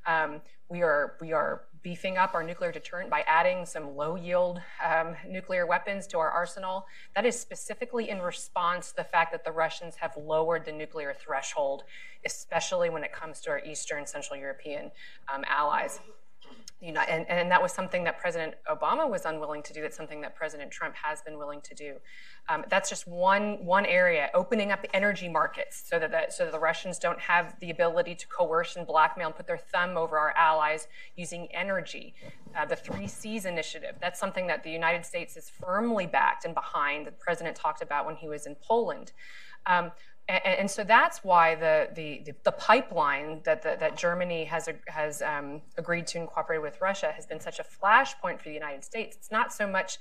um, 0.07 0.41
we 0.69 0.81
are 0.83 1.15
we 1.19 1.33
are 1.33 1.63
beefing 1.85 2.17
up 2.17 2.33
our 2.33 2.41
nuclear 2.41 2.71
deterrent 2.71 3.11
by 3.11 3.23
adding 3.27 3.63
some 3.63 3.95
low 3.95 4.15
yield 4.15 4.59
um, 4.83 5.15
nuclear 5.27 5.67
weapons 5.67 6.07
to 6.07 6.17
our 6.17 6.31
arsenal. 6.31 6.87
That 7.13 7.27
is 7.27 7.39
specifically 7.39 8.09
in 8.09 8.23
response 8.23 8.89
to 8.89 8.95
the 8.95 9.03
fact 9.03 9.31
that 9.33 9.45
the 9.45 9.51
Russians 9.51 9.93
have 9.97 10.17
lowered 10.17 10.65
the 10.65 10.71
nuclear 10.71 11.13
threshold, 11.13 11.83
especially 12.25 12.89
when 12.89 13.03
it 13.03 13.13
comes 13.13 13.39
to 13.41 13.51
our 13.51 13.59
Eastern 13.59 14.07
Central 14.07 14.39
European 14.39 14.89
um, 15.31 15.43
allies. 15.47 15.99
And, 16.81 16.97
and, 17.29 17.49
that 17.49 17.61
was 17.61 17.71
something 17.71 18.03
that 18.03 18.19
President 18.19 18.53
Obama 18.69 19.09
was 19.09 19.25
unwilling 19.25 19.63
to 19.63 19.73
do. 19.73 19.81
That's 19.81 19.97
something 19.97 20.21
that 20.21 20.35
President 20.35 20.69
Trump 20.69 20.93
has 20.95 21.21
been 21.21 21.37
willing 21.37 21.61
to 21.61 21.73
do. 21.73 21.95
Um, 22.47 22.63
that's 22.69 22.89
just 22.89 23.07
one 23.07 23.65
one 23.65 23.85
area, 23.87 24.29
opening 24.35 24.71
up 24.71 24.83
the 24.83 24.95
energy 24.95 25.27
markets 25.27 25.83
so 25.89 25.97
that, 25.97 26.11
the, 26.11 26.25
so 26.29 26.43
that 26.43 26.51
the 26.51 26.59
Russians 26.59 26.99
don't 26.99 27.19
have 27.19 27.55
the 27.59 27.71
ability 27.71 28.13
to 28.15 28.27
coerce 28.27 28.75
and 28.75 28.85
blackmail 28.85 29.27
and 29.27 29.35
put 29.35 29.47
their 29.47 29.57
thumb 29.57 29.97
over 29.97 30.19
our 30.19 30.33
allies 30.37 30.87
using 31.15 31.47
energy. 31.53 32.13
Uh, 32.55 32.65
the 32.65 32.75
Three 32.75 33.07
Seas 33.07 33.45
initiative, 33.45 33.95
that's 33.99 34.19
something 34.19 34.45
that 34.47 34.63
the 34.63 34.69
United 34.69 35.05
States 35.05 35.35
is 35.37 35.49
firmly 35.49 36.05
backed 36.05 36.45
and 36.45 36.53
behind. 36.53 37.07
The 37.07 37.11
president 37.11 37.55
talked 37.55 37.81
about 37.81 38.05
when 38.05 38.15
he 38.15 38.27
was 38.27 38.45
in 38.45 38.55
Poland. 38.55 39.11
Um, 39.65 39.91
and, 40.27 40.41
and, 40.45 40.71
so 40.71 40.83
that's 40.83 41.23
why 41.23 41.55
the, 41.55 41.89
the, 41.93 42.33
the 42.43 42.51
pipeline 42.51 43.41
that, 43.45 43.61
the, 43.61 43.77
that 43.79 43.95
Germany 43.95 44.43
has, 44.45 44.67
has 44.87 45.21
um, 45.21 45.61
agreed 45.77 46.07
to 46.07 46.19
and 46.19 46.59
with 46.59 46.81
Russia 46.81 47.11
has 47.11 47.25
been 47.25 47.39
such 47.39 47.59
a 47.59 47.63
flashpoint 47.63 48.39
for 48.39 48.49
the 48.49 48.53
United 48.53 48.83
States. 48.83 49.15
It's 49.15 49.31
not 49.31 49.53
so 49.53 49.67
much 49.67 49.99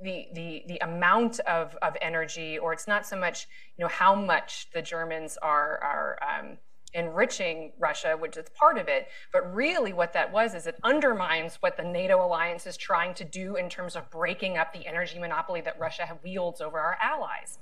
the, 0.00 0.28
the, 0.32 0.64
the 0.68 0.78
amount 0.78 1.40
of, 1.40 1.76
of 1.82 1.96
energy, 2.00 2.58
or 2.58 2.72
it's 2.72 2.86
not 2.86 3.06
so 3.06 3.16
much 3.16 3.46
you 3.76 3.84
know, 3.84 3.88
how 3.88 4.14
much 4.14 4.68
the 4.72 4.80
Germans 4.80 5.36
are, 5.42 5.78
are 5.82 6.18
um, 6.22 6.58
enriching 6.94 7.72
Russia, 7.78 8.16
which 8.18 8.36
is 8.36 8.46
part 8.50 8.78
of 8.78 8.88
it. 8.88 9.08
But 9.32 9.54
really, 9.54 9.92
what 9.92 10.12
that 10.14 10.32
was 10.32 10.54
is 10.54 10.66
it 10.66 10.78
undermines 10.82 11.56
what 11.56 11.76
the 11.76 11.84
NATO 11.84 12.24
alliance 12.24 12.66
is 12.66 12.76
trying 12.76 13.14
to 13.14 13.24
do 13.24 13.56
in 13.56 13.68
terms 13.68 13.96
of 13.96 14.10
breaking 14.10 14.56
up 14.56 14.72
the 14.72 14.86
energy 14.86 15.18
monopoly 15.18 15.60
that 15.62 15.78
Russia 15.78 16.18
wields 16.22 16.60
over 16.60 16.78
our 16.78 16.96
allies. 17.02 17.58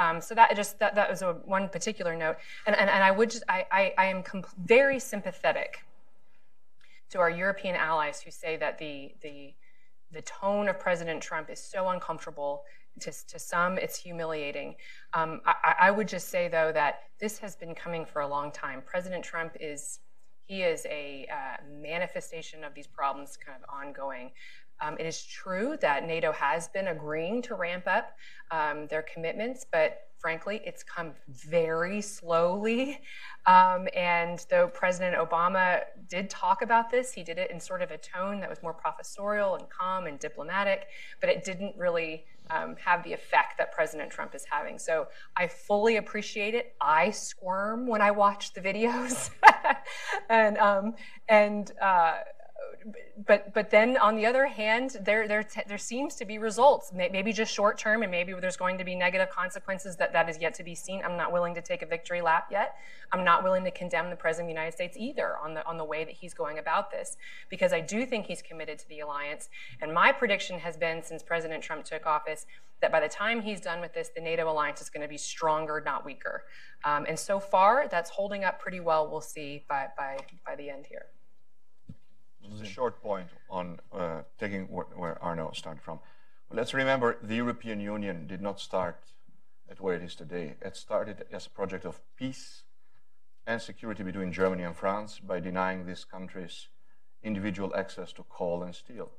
Um, 0.00 0.20
so 0.22 0.34
that 0.34 0.56
just 0.56 0.78
that, 0.78 0.94
that 0.94 1.10
was 1.10 1.20
a, 1.20 1.34
one 1.44 1.68
particular 1.68 2.16
note, 2.16 2.36
and, 2.66 2.74
and, 2.74 2.88
and 2.88 3.04
I 3.04 3.10
would 3.10 3.30
just 3.30 3.44
I, 3.48 3.66
I, 3.70 3.94
I 3.98 4.06
am 4.06 4.22
very 4.64 4.98
sympathetic 4.98 5.84
to 7.10 7.18
our 7.18 7.28
European 7.28 7.76
allies 7.76 8.22
who 8.22 8.30
say 8.30 8.56
that 8.56 8.78
the 8.78 9.12
the 9.20 9.52
the 10.10 10.22
tone 10.22 10.68
of 10.68 10.80
President 10.80 11.22
Trump 11.22 11.50
is 11.50 11.60
so 11.60 11.88
uncomfortable. 11.88 12.62
To, 13.02 13.12
to 13.28 13.38
some, 13.38 13.78
it's 13.78 13.96
humiliating. 13.96 14.74
Um, 15.14 15.40
I, 15.46 15.74
I 15.82 15.90
would 15.92 16.08
just 16.08 16.28
say 16.28 16.48
though 16.48 16.72
that 16.72 16.94
this 17.20 17.38
has 17.38 17.54
been 17.54 17.74
coming 17.74 18.04
for 18.04 18.20
a 18.20 18.26
long 18.26 18.50
time. 18.50 18.82
President 18.84 19.24
Trump 19.24 19.56
is 19.60 20.00
he 20.46 20.62
is 20.62 20.84
a 20.86 21.28
uh, 21.32 21.62
manifestation 21.80 22.64
of 22.64 22.74
these 22.74 22.88
problems 22.88 23.38
kind 23.46 23.56
of 23.62 23.64
ongoing. 23.72 24.32
Um, 24.80 24.96
it 24.98 25.06
is 25.06 25.24
true 25.24 25.76
that 25.80 26.06
NATO 26.06 26.32
has 26.32 26.68
been 26.68 26.88
agreeing 26.88 27.42
to 27.42 27.54
ramp 27.54 27.84
up 27.86 28.16
um, 28.50 28.86
their 28.88 29.02
commitments, 29.02 29.66
but 29.70 30.06
frankly, 30.20 30.60
it's 30.64 30.82
come 30.82 31.12
very 31.28 32.00
slowly. 32.00 33.00
Um, 33.46 33.88
and 33.96 34.44
though 34.50 34.68
President 34.68 35.16
Obama 35.16 35.80
did 36.08 36.28
talk 36.28 36.62
about 36.62 36.90
this, 36.90 37.12
he 37.12 37.22
did 37.22 37.38
it 37.38 37.50
in 37.50 37.58
sort 37.58 37.82
of 37.82 37.90
a 37.90 37.98
tone 37.98 38.40
that 38.40 38.50
was 38.50 38.62
more 38.62 38.74
professorial 38.74 39.54
and 39.56 39.64
calm 39.70 40.06
and 40.06 40.18
diplomatic, 40.18 40.88
but 41.20 41.30
it 41.30 41.42
didn't 41.42 41.74
really 41.76 42.24
um, 42.50 42.76
have 42.84 43.02
the 43.04 43.12
effect 43.12 43.56
that 43.58 43.72
President 43.72 44.10
Trump 44.10 44.34
is 44.34 44.44
having. 44.50 44.78
So 44.78 45.06
I 45.36 45.46
fully 45.46 45.96
appreciate 45.96 46.54
it. 46.54 46.74
I 46.80 47.10
squirm 47.10 47.86
when 47.86 48.02
I 48.02 48.10
watch 48.10 48.52
the 48.52 48.60
videos, 48.60 49.30
and 50.28 50.58
um, 50.58 50.94
and. 51.28 51.72
Uh, 51.80 52.18
but 53.26 53.52
but 53.52 53.70
then 53.70 53.96
on 53.98 54.16
the 54.16 54.24
other 54.24 54.46
hand, 54.46 54.96
there 55.02 55.28
there 55.28 55.44
there 55.66 55.78
seems 55.78 56.14
to 56.16 56.24
be 56.24 56.38
results. 56.38 56.92
Maybe 56.94 57.32
just 57.32 57.52
short 57.52 57.78
term, 57.78 58.02
and 58.02 58.10
maybe 58.10 58.32
there's 58.32 58.56
going 58.56 58.78
to 58.78 58.84
be 58.84 58.94
negative 58.94 59.30
consequences 59.30 59.96
that 59.96 60.12
that 60.12 60.28
is 60.28 60.38
yet 60.38 60.54
to 60.54 60.64
be 60.64 60.74
seen. 60.74 61.02
I'm 61.04 61.16
not 61.16 61.32
willing 61.32 61.54
to 61.54 61.62
take 61.62 61.82
a 61.82 61.86
victory 61.86 62.22
lap 62.22 62.48
yet. 62.50 62.76
I'm 63.12 63.24
not 63.24 63.42
willing 63.42 63.64
to 63.64 63.70
condemn 63.70 64.08
the 64.08 64.16
president 64.16 64.46
of 64.46 64.54
the 64.54 64.60
United 64.60 64.74
States 64.74 64.96
either 64.98 65.36
on 65.38 65.54
the 65.54 65.66
on 65.66 65.76
the 65.76 65.84
way 65.84 66.04
that 66.04 66.14
he's 66.14 66.32
going 66.32 66.58
about 66.58 66.90
this, 66.90 67.16
because 67.50 67.72
I 67.72 67.80
do 67.80 68.06
think 68.06 68.26
he's 68.26 68.42
committed 68.42 68.78
to 68.78 68.88
the 68.88 69.00
alliance. 69.00 69.48
And 69.82 69.92
my 69.92 70.12
prediction 70.12 70.58
has 70.60 70.76
been 70.76 71.02
since 71.02 71.22
President 71.22 71.62
Trump 71.62 71.84
took 71.84 72.06
office 72.06 72.46
that 72.80 72.90
by 72.90 73.00
the 73.00 73.08
time 73.08 73.42
he's 73.42 73.60
done 73.60 73.80
with 73.80 73.92
this, 73.92 74.10
the 74.14 74.22
NATO 74.22 74.50
alliance 74.50 74.80
is 74.80 74.88
going 74.88 75.02
to 75.02 75.08
be 75.08 75.18
stronger, 75.18 75.82
not 75.84 76.04
weaker. 76.04 76.44
Um, 76.84 77.04
and 77.06 77.18
so 77.18 77.38
far, 77.38 77.88
that's 77.90 78.08
holding 78.08 78.44
up 78.44 78.58
pretty 78.58 78.80
well. 78.80 79.10
We'll 79.10 79.20
see 79.20 79.64
by 79.68 79.88
by 79.96 80.18
by 80.46 80.56
the 80.56 80.70
end 80.70 80.86
here 80.86 81.06
a 82.60 82.64
short 82.64 83.02
point 83.02 83.28
on 83.48 83.80
uh, 83.92 84.22
taking 84.38 84.66
where 84.66 85.22
Arnaud 85.22 85.52
started 85.54 85.82
from. 85.82 86.00
let's 86.52 86.74
remember 86.74 87.16
the 87.22 87.36
European 87.36 87.80
Union 87.80 88.26
did 88.26 88.42
not 88.42 88.60
start 88.60 88.98
at 89.70 89.80
where 89.80 89.94
it 89.94 90.02
is 90.02 90.14
today. 90.14 90.56
It 90.60 90.76
started 90.76 91.24
as 91.32 91.46
a 91.46 91.50
project 91.50 91.84
of 91.84 92.00
peace 92.16 92.64
and 93.46 93.62
security 93.62 94.02
between 94.02 94.32
Germany 94.32 94.64
and 94.64 94.76
France 94.76 95.20
by 95.20 95.40
denying 95.40 95.86
these 95.86 96.04
countries 96.04 96.68
individual 97.22 97.74
access 97.74 98.12
to 98.14 98.22
coal 98.24 98.62
and 98.62 98.74
steel. 98.74 99.10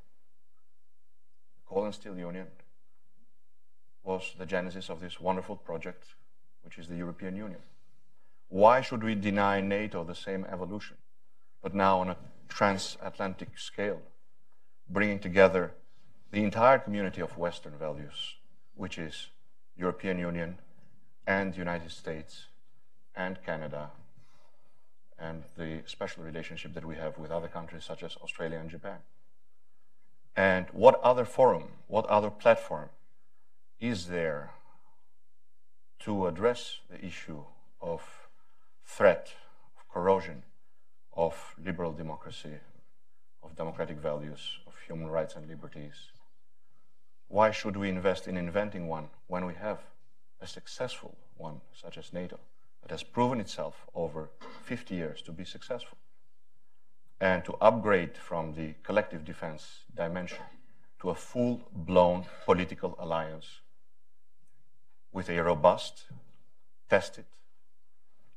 The 1.55 1.61
coal 1.67 1.85
and 1.85 1.93
Steel 1.93 2.17
Union 2.17 2.47
was 4.03 4.33
the 4.37 4.45
genesis 4.45 4.89
of 4.89 4.99
this 4.99 5.19
wonderful 5.19 5.55
project, 5.55 6.05
which 6.63 6.77
is 6.77 6.87
the 6.87 6.95
European 6.95 7.35
Union. 7.35 7.61
Why 8.49 8.81
should 8.81 9.03
we 9.03 9.15
deny 9.15 9.61
NATO 9.61 10.03
the 10.03 10.15
same 10.15 10.45
evolution, 10.51 10.97
but 11.61 11.73
now 11.73 11.99
on 11.99 12.09
a 12.09 12.17
transatlantic 12.51 13.57
scale, 13.57 14.01
bringing 14.89 15.19
together 15.19 15.71
the 16.31 16.43
entire 16.43 16.79
community 16.79 17.21
of 17.21 17.37
Western 17.37 17.77
values, 17.77 18.35
which 18.75 18.97
is 18.97 19.27
European 19.77 20.19
Union 20.19 20.57
and 21.25 21.55
United 21.55 21.91
States 21.91 22.45
and 23.15 23.43
Canada 23.45 23.91
and 25.17 25.43
the 25.57 25.81
special 25.85 26.23
relationship 26.23 26.73
that 26.73 26.85
we 26.85 26.95
have 26.95 27.17
with 27.17 27.31
other 27.31 27.47
countries 27.47 27.85
such 27.85 28.03
as 28.03 28.17
Australia 28.17 28.57
and 28.57 28.69
Japan. 28.69 28.99
And 30.35 30.65
what 30.71 30.99
other 31.01 31.25
forum, 31.25 31.65
what 31.87 32.05
other 32.07 32.29
platform 32.29 32.89
is 33.79 34.07
there 34.07 34.51
to 35.99 36.27
address 36.27 36.79
the 36.89 37.03
issue 37.05 37.43
of 37.81 38.01
threat, 38.85 39.33
of 39.77 39.87
corrosion 39.93 40.43
of 41.13 41.55
liberal 41.63 41.91
democracy, 41.91 42.53
of 43.43 43.55
democratic 43.55 43.97
values, 43.97 44.59
of 44.67 44.73
human 44.87 45.07
rights 45.07 45.35
and 45.35 45.47
liberties? 45.47 46.11
Why 47.27 47.51
should 47.51 47.77
we 47.77 47.89
invest 47.89 48.27
in 48.27 48.37
inventing 48.37 48.87
one 48.87 49.09
when 49.27 49.45
we 49.45 49.53
have 49.55 49.79
a 50.41 50.47
successful 50.47 51.15
one, 51.37 51.61
such 51.73 51.97
as 51.97 52.13
NATO, 52.13 52.39
that 52.81 52.91
has 52.91 53.03
proven 53.03 53.39
itself 53.39 53.85
over 53.95 54.29
50 54.63 54.95
years 54.95 55.21
to 55.23 55.31
be 55.31 55.45
successful? 55.45 55.97
And 57.19 57.45
to 57.45 57.53
upgrade 57.61 58.17
from 58.17 58.53
the 58.53 58.73
collective 58.83 59.23
defense 59.23 59.83
dimension 59.95 60.43
to 61.01 61.09
a 61.09 61.15
full 61.15 61.61
blown 61.71 62.25
political 62.45 62.95
alliance 62.99 63.61
with 65.11 65.29
a 65.29 65.41
robust, 65.41 66.05
tested, 66.89 67.25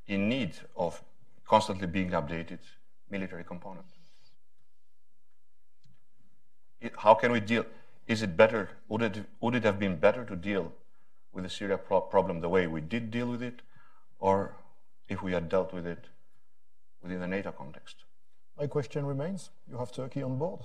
in 0.07 0.29
need 0.29 0.55
of 0.77 1.03
constantly 1.47 1.87
being 1.87 2.11
updated 2.11 2.59
military 3.11 3.45
component. 3.45 3.87
How 6.99 7.15
can 7.15 7.33
we 7.33 7.41
deal? 7.41 7.65
is 8.07 8.23
it 8.23 8.37
better, 8.37 8.71
would 8.89 9.03
it, 9.03 9.25
would 9.41 9.55
it 9.55 9.65
have 9.65 9.79
been 9.79 9.97
better 9.97 10.25
to 10.25 10.37
deal 10.37 10.73
with 11.33 11.45
the 11.45 11.51
Syria 11.51 11.79
pro 11.79 12.01
problem 12.01 12.41
the 12.41 12.49
way 12.49 12.67
we 12.67 12.81
did 12.81 13.11
deal 13.11 13.27
with 13.27 13.43
it, 13.43 13.63
or 14.19 14.57
if 15.09 15.23
we 15.23 15.33
had 15.33 15.49
dealt 15.49 15.73
with 15.73 15.87
it 15.87 16.07
within 17.03 17.21
the 17.21 17.27
NATO 17.27 17.51
context? 17.51 17.97
My 18.59 18.67
question 18.67 19.07
remains 19.07 19.51
you 19.71 19.79
have 19.79 19.91
Turkey 19.93 20.23
on 20.23 20.39
board. 20.39 20.61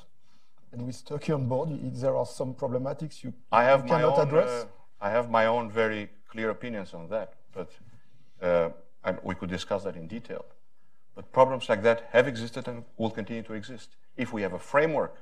And 0.71 0.85
with 0.85 1.03
Turkey 1.03 1.31
on 1.31 1.47
board, 1.47 1.69
there 1.95 2.15
are 2.15 2.25
some 2.25 2.53
problematics 2.53 3.23
you, 3.23 3.33
I 3.51 3.63
have 3.63 3.85
you 3.85 3.89
my 3.89 4.01
cannot 4.01 4.19
own, 4.19 4.27
address. 4.27 4.49
uh, 4.49 4.65
I 5.01 5.09
have 5.09 5.29
my 5.31 5.45
own 5.47 5.71
very 5.71 6.09
clear 6.29 6.49
opinions 6.51 6.93
on 6.93 7.07
that, 7.09 7.33
but 7.53 7.71
uh, 8.41 8.69
and 9.03 9.17
we 9.23 9.33
could 9.33 9.49
discuss 9.49 9.83
that 9.83 9.95
in 9.95 10.07
detail. 10.07 10.45
But 11.19 11.33
problems 11.33 11.67
like 11.67 11.83
that 11.83 12.07
have 12.13 12.29
existed 12.29 12.65
and 12.69 12.85
will 12.95 13.11
continue 13.11 13.43
to 13.43 13.53
exist. 13.53 13.97
If 14.15 14.31
we 14.31 14.41
have 14.41 14.53
a 14.53 14.59
framework 14.59 15.17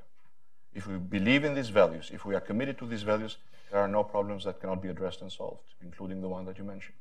if 0.77 0.85
we 0.85 0.97
believe 0.97 1.43
in 1.43 1.55
these 1.55 1.69
values, 1.69 2.11
if 2.13 2.23
we 2.23 2.35
are 2.35 2.39
committed 2.39 2.77
to 2.77 2.85
these 2.85 3.01
values, 3.01 3.37
there 3.71 3.79
are 3.79 3.87
no 3.87 4.03
problems 4.03 4.43
that 4.43 4.61
cannot 4.61 4.79
be 4.79 4.89
addressed 4.89 5.23
and 5.23 5.31
solved, 5.31 5.73
including 5.81 6.21
the 6.21 6.29
one 6.29 6.45
that 6.45 6.59
you 6.59 6.63
mentioned. 6.63 6.97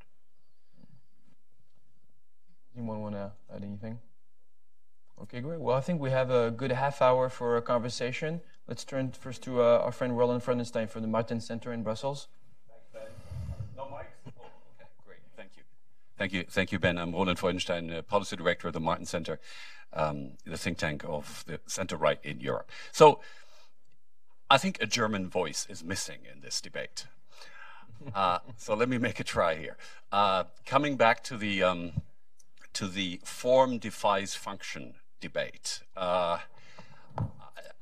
Anyone 2.75 3.03
want 3.03 3.15
to 3.17 3.33
add 3.55 3.63
anything? 3.63 3.99
Okay, 5.21 5.41
great. 5.41 5.61
Well, 5.61 5.77
I 5.77 5.83
think 5.83 6.01
we 6.01 6.11
have 6.11 6.31
a 6.31 6.51
good 6.51 6.73
half 6.73 7.03
hour 7.03 7.29
for 7.29 7.59
a 7.59 7.63
conversation. 7.63 8.41
Let's 8.67 8.83
turn 8.83 9.13
first 9.13 9.43
to 9.43 9.61
uh, 9.61 9.83
our 9.85 9.93
friend 9.93 10.17
Roland 10.17 10.43
Freudenstein 10.43 10.89
from 10.89 11.03
the 11.03 11.09
Martens 11.09 11.47
Center 11.47 11.71
in 11.71 11.83
Brussels. 11.83 12.29
No 13.77 13.83
mics? 13.85 14.17
Oh, 14.27 14.49
okay, 14.73 14.89
great. 15.07 15.19
Thank 15.37 15.51
you. 15.59 15.65
Thank 16.19 16.33
you, 16.33 16.45
thank 16.49 16.73
you, 16.73 16.79
Ben. 16.79 16.97
I'm 16.97 17.13
Roland 17.13 17.39
Freudenstein, 17.39 17.99
uh, 17.99 18.03
Policy 18.03 18.37
Director 18.37 18.69
of 18.69 18.75
the 18.75 18.81
Martens 18.81 19.11
Center, 19.11 19.39
um, 19.93 20.33
the 20.47 20.57
think 20.57 20.79
tank 20.79 21.05
of 21.05 21.45
the 21.47 21.61
center 21.67 21.97
right 21.97 22.19
in 22.23 22.41
Europe. 22.41 22.71
So, 22.91 23.21
I 24.49 24.59
think 24.59 24.79
a 24.81 24.87
German 24.87 25.29
voice 25.29 25.67
is 25.69 25.85
missing 25.85 26.21
in 26.33 26.41
this 26.41 26.61
debate. 26.61 27.07
Uh, 28.15 28.39
so 28.57 28.75
let 28.75 28.89
me 28.89 28.97
make 28.97 29.21
a 29.21 29.25
try 29.25 29.57
here. 29.57 29.77
Uh, 30.11 30.45
coming 30.65 30.97
back 30.97 31.23
to 31.25 31.37
the 31.37 31.63
um, 31.63 31.93
to 32.73 32.87
the 32.87 33.21
form 33.25 33.79
defies 33.79 34.35
function 34.35 34.95
debate. 35.21 35.81
Uh, 35.97 36.39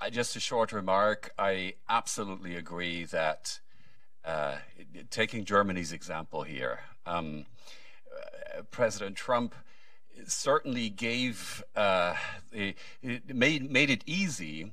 I, 0.01 0.11
just 0.11 0.35
a 0.37 0.41
short 0.41 0.73
remark. 0.73 1.33
I 1.39 1.75
absolutely 1.89 2.57
agree 2.57 3.05
that 3.05 3.61
uh, 4.25 4.57
taking 5.11 5.45
Germany's 5.45 5.93
example 5.93 6.43
here, 6.43 6.81
um, 7.07 7.47
President 8.71 9.17
Trump 9.17 9.55
certainly 10.27 10.89
gave 10.89 11.65
uh, 11.75 12.15
it 12.53 12.77
made 13.35 13.71
made 13.71 13.91
it 13.91 14.03
easy 14.07 14.73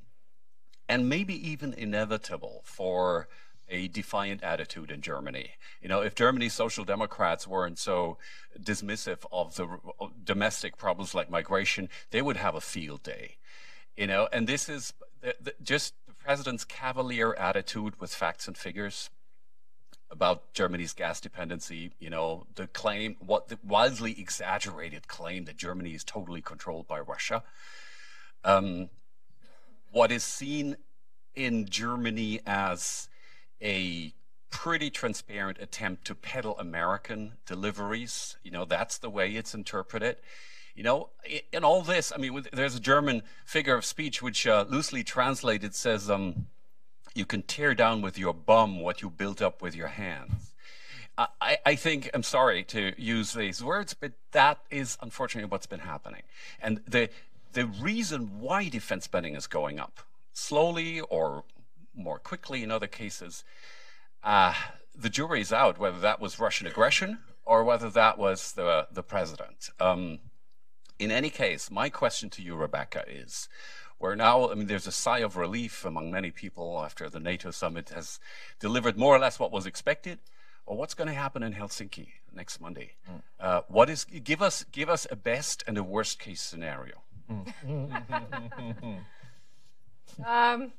and 0.87 1.09
maybe 1.09 1.33
even 1.49 1.73
inevitable 1.73 2.61
for 2.63 3.27
a 3.69 3.87
defiant 3.87 4.43
attitude 4.43 4.91
in 4.91 5.01
Germany. 5.01 5.51
You 5.81 5.87
know, 5.87 6.01
if 6.01 6.13
Germany's 6.13 6.53
social 6.53 6.83
democrats 6.83 7.47
weren't 7.47 7.79
so 7.79 8.17
dismissive 8.59 9.25
of 9.31 9.55
the 9.55 9.79
domestic 10.23 10.77
problems 10.77 11.15
like 11.15 11.29
migration, 11.29 11.87
they 12.11 12.21
would 12.21 12.35
have 12.35 12.53
a 12.53 12.61
field 12.61 13.01
day. 13.03 13.37
You 13.95 14.07
know, 14.07 14.27
and 14.33 14.45
this 14.45 14.67
is 14.67 14.93
just 15.63 15.93
the 16.05 16.13
president's 16.13 16.65
cavalier 16.65 17.33
attitude 17.35 17.99
with 17.99 18.13
facts 18.13 18.47
and 18.47 18.57
figures 18.57 19.09
about 20.11 20.53
Germany's 20.53 20.93
gas 20.93 21.21
dependency, 21.21 21.93
you 21.99 22.09
know, 22.09 22.45
the 22.55 22.67
claim, 22.67 23.15
what 23.19 23.47
the 23.47 23.57
wildly 23.63 24.19
exaggerated 24.19 25.07
claim 25.07 25.45
that 25.45 25.57
Germany 25.57 25.91
is 25.91 26.03
totally 26.03 26.41
controlled 26.41 26.87
by 26.87 26.99
Russia. 26.99 27.43
Um, 28.43 28.89
what 29.91 30.11
is 30.11 30.23
seen 30.23 30.75
in 31.33 31.65
Germany 31.67 32.41
as 32.45 33.07
a 33.61 34.13
pretty 34.49 34.89
transparent 34.89 35.57
attempt 35.59 36.05
to 36.05 36.13
peddle 36.13 36.57
American 36.59 37.33
deliveries. 37.45 38.37
You 38.43 38.51
know, 38.51 38.65
that's 38.65 38.97
the 38.97 39.09
way 39.09 39.31
it's 39.31 39.55
interpreted. 39.55 40.17
You 40.75 40.83
know, 40.83 41.09
in 41.51 41.63
all 41.63 41.81
this, 41.81 42.11
I 42.13 42.17
mean, 42.17 42.45
there's 42.53 42.75
a 42.75 42.79
German 42.79 43.23
figure 43.45 43.75
of 43.75 43.85
speech 43.85 44.21
which 44.21 44.45
uh, 44.45 44.65
loosely 44.69 45.03
translated 45.03 45.73
says, 45.73 46.09
um, 46.09 46.47
you 47.13 47.25
can 47.25 47.41
tear 47.41 47.73
down 47.73 48.01
with 48.01 48.17
your 48.17 48.33
bum 48.33 48.79
what 48.79 49.01
you 49.01 49.09
built 49.09 49.41
up 49.41 49.61
with 49.61 49.75
your 49.75 49.87
hands. 49.87 50.53
I, 51.17 51.57
I, 51.65 51.75
think, 51.75 52.09
I'm 52.13 52.23
sorry 52.23 52.63
to 52.65 52.93
use 52.97 53.33
these 53.33 53.63
words, 53.63 53.93
but 53.93 54.13
that 54.31 54.59
is 54.71 54.97
unfortunately 55.01 55.49
what's 55.49 55.65
been 55.65 55.81
happening. 55.81 56.23
And 56.61 56.81
the, 56.87 57.09
the 57.53 57.65
reason 57.67 58.39
why 58.39 58.69
defense 58.69 59.05
spending 59.05 59.35
is 59.35 59.45
going 59.45 59.79
up, 59.79 59.99
slowly 60.33 61.01
or 61.01 61.43
more 61.93 62.17
quickly 62.17 62.63
in 62.63 62.71
other 62.71 62.87
cases, 62.87 63.43
uh, 64.23 64.53
the 64.95 65.09
jury's 65.09 65.51
out 65.51 65.77
whether 65.77 65.99
that 65.99 66.19
was 66.19 66.39
Russian 66.39 66.65
aggression 66.65 67.19
or 67.45 67.63
whether 67.63 67.89
that 67.89 68.17
was 68.17 68.53
the, 68.53 68.87
the 68.91 69.03
president. 69.03 69.69
Um, 69.79 70.19
in 70.97 71.11
any 71.11 71.29
case, 71.29 71.69
my 71.69 71.89
question 71.89 72.29
to 72.31 72.41
you, 72.41 72.55
Rebecca, 72.55 73.03
is 73.07 73.49
where 74.01 74.15
now, 74.15 74.49
I 74.49 74.55
mean, 74.55 74.65
there's 74.65 74.87
a 74.87 74.91
sigh 74.91 75.19
of 75.19 75.37
relief 75.37 75.85
among 75.85 76.09
many 76.11 76.31
people 76.31 76.81
after 76.83 77.07
the 77.07 77.19
NATO 77.19 77.51
summit 77.51 77.89
has 77.89 78.19
delivered 78.59 78.97
more 78.97 79.15
or 79.15 79.19
less 79.19 79.39
what 79.39 79.51
was 79.51 79.67
expected. 79.67 80.17
Well, 80.65 80.77
what's 80.77 80.95
going 80.95 81.07
to 81.07 81.13
happen 81.13 81.43
in 81.43 81.53
Helsinki 81.53 82.07
next 82.33 82.59
Monday? 82.59 82.93
Mm. 83.09 83.21
Uh, 83.39 83.61
what 83.67 83.89
is 83.89 84.05
give 84.05 84.41
us 84.41 84.65
give 84.71 84.89
us 84.89 85.05
a 85.11 85.15
best 85.15 85.63
and 85.67 85.77
a 85.77 85.83
worst 85.83 86.19
case 86.19 86.41
scenario? 86.41 87.01
Mm. 87.31 87.93
um, 90.25 90.71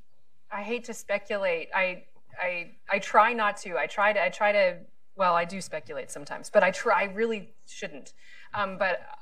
I 0.51 0.63
hate 0.63 0.85
to 0.85 0.95
speculate. 0.95 1.69
I, 1.75 2.05
I, 2.41 2.73
I 2.91 2.99
try 2.99 3.33
not 3.33 3.57
to. 3.59 3.79
I 3.79 3.87
try 3.87 4.13
to. 4.13 4.23
I 4.23 4.31
try 4.31 4.53
to. 4.53 4.79
Well, 5.15 5.35
I 5.35 5.45
do 5.45 5.61
speculate 5.61 6.11
sometimes, 6.11 6.51
but 6.51 6.63
I 6.65 6.73
try. 6.73 7.03
I 7.03 7.05
really 7.05 7.51
shouldn't. 7.69 8.15
Um, 8.55 8.79
but, 8.79 9.01
uh, 9.01 9.22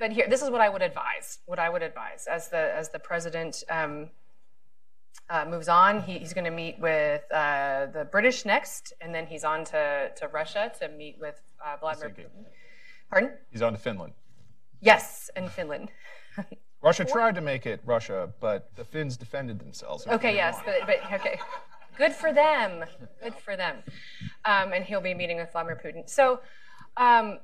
but 0.00 0.10
here, 0.10 0.26
this 0.28 0.42
is 0.42 0.50
what 0.50 0.62
I 0.62 0.68
would 0.68 0.82
advise. 0.82 1.38
What 1.46 1.58
I 1.58 1.68
would 1.68 1.82
advise 1.82 2.26
as 2.26 2.48
the 2.48 2.74
as 2.74 2.88
the 2.88 2.98
president 2.98 3.62
um, 3.70 4.08
uh, 5.28 5.44
moves 5.48 5.68
on, 5.68 6.02
he, 6.02 6.18
he's 6.18 6.32
going 6.32 6.46
to 6.46 6.50
meet 6.50 6.78
with 6.80 7.22
uh, 7.30 7.86
the 7.92 8.04
British 8.10 8.44
next, 8.44 8.94
and 9.00 9.14
then 9.14 9.26
he's 9.26 9.44
on 9.44 9.64
to, 9.66 10.10
to 10.16 10.28
Russia 10.28 10.72
to 10.80 10.88
meet 10.88 11.18
with 11.20 11.40
uh, 11.64 11.76
Vladimir 11.78 12.10
Putin. 12.10 12.44
Pardon? 13.10 13.32
He's 13.52 13.62
on 13.62 13.72
to 13.72 13.78
Finland. 13.78 14.14
Yes, 14.80 15.30
and 15.36 15.50
Finland. 15.50 15.90
Russia 16.82 17.04
tried 17.04 17.34
to 17.34 17.42
make 17.42 17.66
it 17.66 17.80
Russia, 17.84 18.30
but 18.40 18.74
the 18.76 18.84
Finns 18.84 19.16
defended 19.18 19.58
themselves. 19.58 20.06
Okay, 20.06 20.34
yes, 20.34 20.58
but, 20.64 20.76
but, 20.86 21.12
okay. 21.12 21.38
Good 21.98 22.12
for 22.12 22.32
them. 22.32 22.84
Good 23.22 23.34
for 23.34 23.56
them. 23.56 23.76
Um, 24.46 24.72
and 24.72 24.82
he'll 24.82 25.02
be 25.02 25.12
meeting 25.12 25.36
with 25.36 25.52
Vladimir 25.52 25.78
Putin. 25.84 26.08
So, 26.08 26.40
um, 26.96 27.38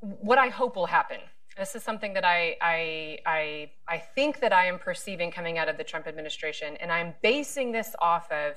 what 0.00 0.38
I 0.38 0.48
hope 0.48 0.76
will 0.76 0.86
happen. 0.86 1.18
This 1.60 1.74
is 1.74 1.82
something 1.82 2.14
that 2.14 2.24
I, 2.24 2.56
I, 2.62 3.18
I, 3.26 3.70
I 3.86 3.98
think 3.98 4.40
that 4.40 4.50
I 4.50 4.64
am 4.64 4.78
perceiving 4.78 5.30
coming 5.30 5.58
out 5.58 5.68
of 5.68 5.76
the 5.76 5.84
Trump 5.84 6.06
administration, 6.06 6.74
and 6.78 6.90
I'm 6.90 7.12
basing 7.20 7.70
this 7.70 7.94
off 7.98 8.32
of 8.32 8.54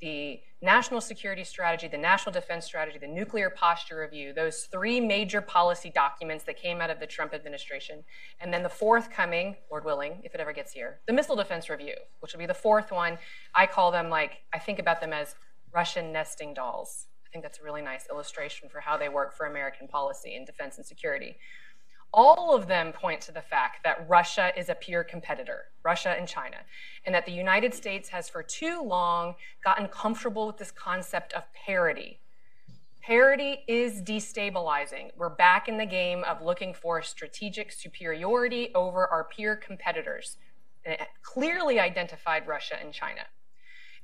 the 0.00 0.38
national 0.62 1.00
security 1.00 1.42
strategy, 1.42 1.88
the 1.88 1.98
national 1.98 2.32
defense 2.32 2.64
strategy, 2.64 2.98
the 2.98 3.08
nuclear 3.08 3.50
posture 3.50 3.98
review, 3.98 4.32
those 4.32 4.68
three 4.70 5.00
major 5.00 5.40
policy 5.40 5.90
documents 5.92 6.44
that 6.44 6.56
came 6.56 6.80
out 6.80 6.88
of 6.88 7.00
the 7.00 7.06
Trump 7.08 7.34
administration. 7.34 8.04
And 8.38 8.54
then 8.54 8.62
the 8.62 8.68
forthcoming, 8.68 9.56
Lord 9.68 9.84
willing, 9.84 10.20
if 10.22 10.32
it 10.32 10.40
ever 10.40 10.52
gets 10.52 10.70
here, 10.70 11.00
the 11.08 11.12
missile 11.12 11.34
defense 11.34 11.68
review, 11.68 11.94
which 12.20 12.32
will 12.32 12.38
be 12.38 12.46
the 12.46 12.54
fourth 12.54 12.92
one. 12.92 13.18
I 13.56 13.66
call 13.66 13.90
them 13.90 14.08
like, 14.08 14.42
I 14.54 14.60
think 14.60 14.78
about 14.78 15.00
them 15.00 15.12
as 15.12 15.34
Russian 15.74 16.12
nesting 16.12 16.54
dolls. 16.54 17.08
I 17.26 17.28
think 17.32 17.42
that's 17.42 17.58
a 17.58 17.64
really 17.64 17.82
nice 17.82 18.06
illustration 18.08 18.68
for 18.68 18.78
how 18.78 18.96
they 18.96 19.08
work 19.08 19.36
for 19.36 19.46
American 19.46 19.88
policy 19.88 20.36
in 20.36 20.44
defense 20.44 20.76
and 20.76 20.86
security. 20.86 21.38
All 22.16 22.56
of 22.56 22.66
them 22.66 22.92
point 22.92 23.20
to 23.22 23.32
the 23.32 23.42
fact 23.42 23.84
that 23.84 24.08
Russia 24.08 24.50
is 24.58 24.70
a 24.70 24.74
peer 24.74 25.04
competitor, 25.04 25.64
Russia 25.84 26.16
and 26.18 26.26
China, 26.26 26.56
and 27.04 27.14
that 27.14 27.26
the 27.26 27.32
United 27.32 27.74
States 27.74 28.08
has 28.08 28.26
for 28.26 28.42
too 28.42 28.82
long 28.82 29.34
gotten 29.62 29.86
comfortable 29.88 30.46
with 30.46 30.56
this 30.56 30.70
concept 30.70 31.34
of 31.34 31.42
parity. 31.52 32.18
Parity 33.02 33.64
is 33.68 34.00
destabilizing. 34.00 35.10
We're 35.14 35.28
back 35.28 35.68
in 35.68 35.76
the 35.76 35.84
game 35.84 36.24
of 36.24 36.40
looking 36.40 36.72
for 36.72 37.02
strategic 37.02 37.70
superiority 37.70 38.70
over 38.74 39.06
our 39.06 39.24
peer 39.24 39.54
competitors. 39.54 40.38
And 40.86 40.94
it 40.94 41.06
clearly 41.22 41.78
identified 41.78 42.48
Russia 42.48 42.78
and 42.82 42.94
China. 42.94 43.26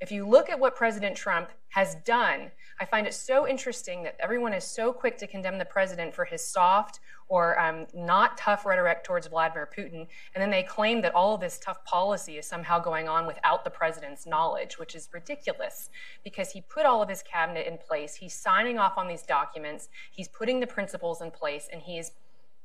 If 0.03 0.11
you 0.11 0.27
look 0.27 0.49
at 0.49 0.59
what 0.59 0.75
President 0.75 1.15
Trump 1.15 1.49
has 1.69 1.95
done, 2.03 2.51
I 2.77 2.83
find 2.83 3.07
it 3.07 3.13
so 3.13 3.47
interesting 3.47 4.03
that 4.03 4.17
everyone 4.19 4.53
is 4.53 4.65
so 4.65 4.91
quick 4.91 5.17
to 5.19 5.27
condemn 5.27 5.57
the 5.57 5.63
president 5.63 6.13
for 6.13 6.25
his 6.25 6.45
soft 6.45 6.99
or 7.29 7.57
um, 7.57 7.87
not 7.93 8.37
tough 8.37 8.65
rhetoric 8.65 9.05
towards 9.05 9.27
Vladimir 9.27 9.65
Putin, 9.65 10.05
and 10.35 10.41
then 10.41 10.49
they 10.49 10.61
claim 10.61 11.01
that 11.03 11.15
all 11.15 11.35
of 11.35 11.39
this 11.39 11.57
tough 11.57 11.85
policy 11.85 12.37
is 12.37 12.45
somehow 12.45 12.79
going 12.79 13.07
on 13.07 13.25
without 13.25 13.63
the 13.63 13.69
president's 13.69 14.27
knowledge, 14.27 14.77
which 14.77 14.93
is 14.93 15.07
ridiculous 15.13 15.89
because 16.25 16.51
he 16.51 16.59
put 16.59 16.85
all 16.85 17.01
of 17.01 17.07
his 17.07 17.23
cabinet 17.23 17.65
in 17.65 17.77
place. 17.77 18.13
He's 18.13 18.33
signing 18.33 18.77
off 18.77 18.97
on 18.97 19.07
these 19.07 19.23
documents, 19.23 19.87
he's 20.11 20.27
putting 20.27 20.59
the 20.59 20.67
principles 20.67 21.21
in 21.21 21.31
place, 21.31 21.69
and 21.71 21.81
he 21.81 21.97
is, 21.97 22.11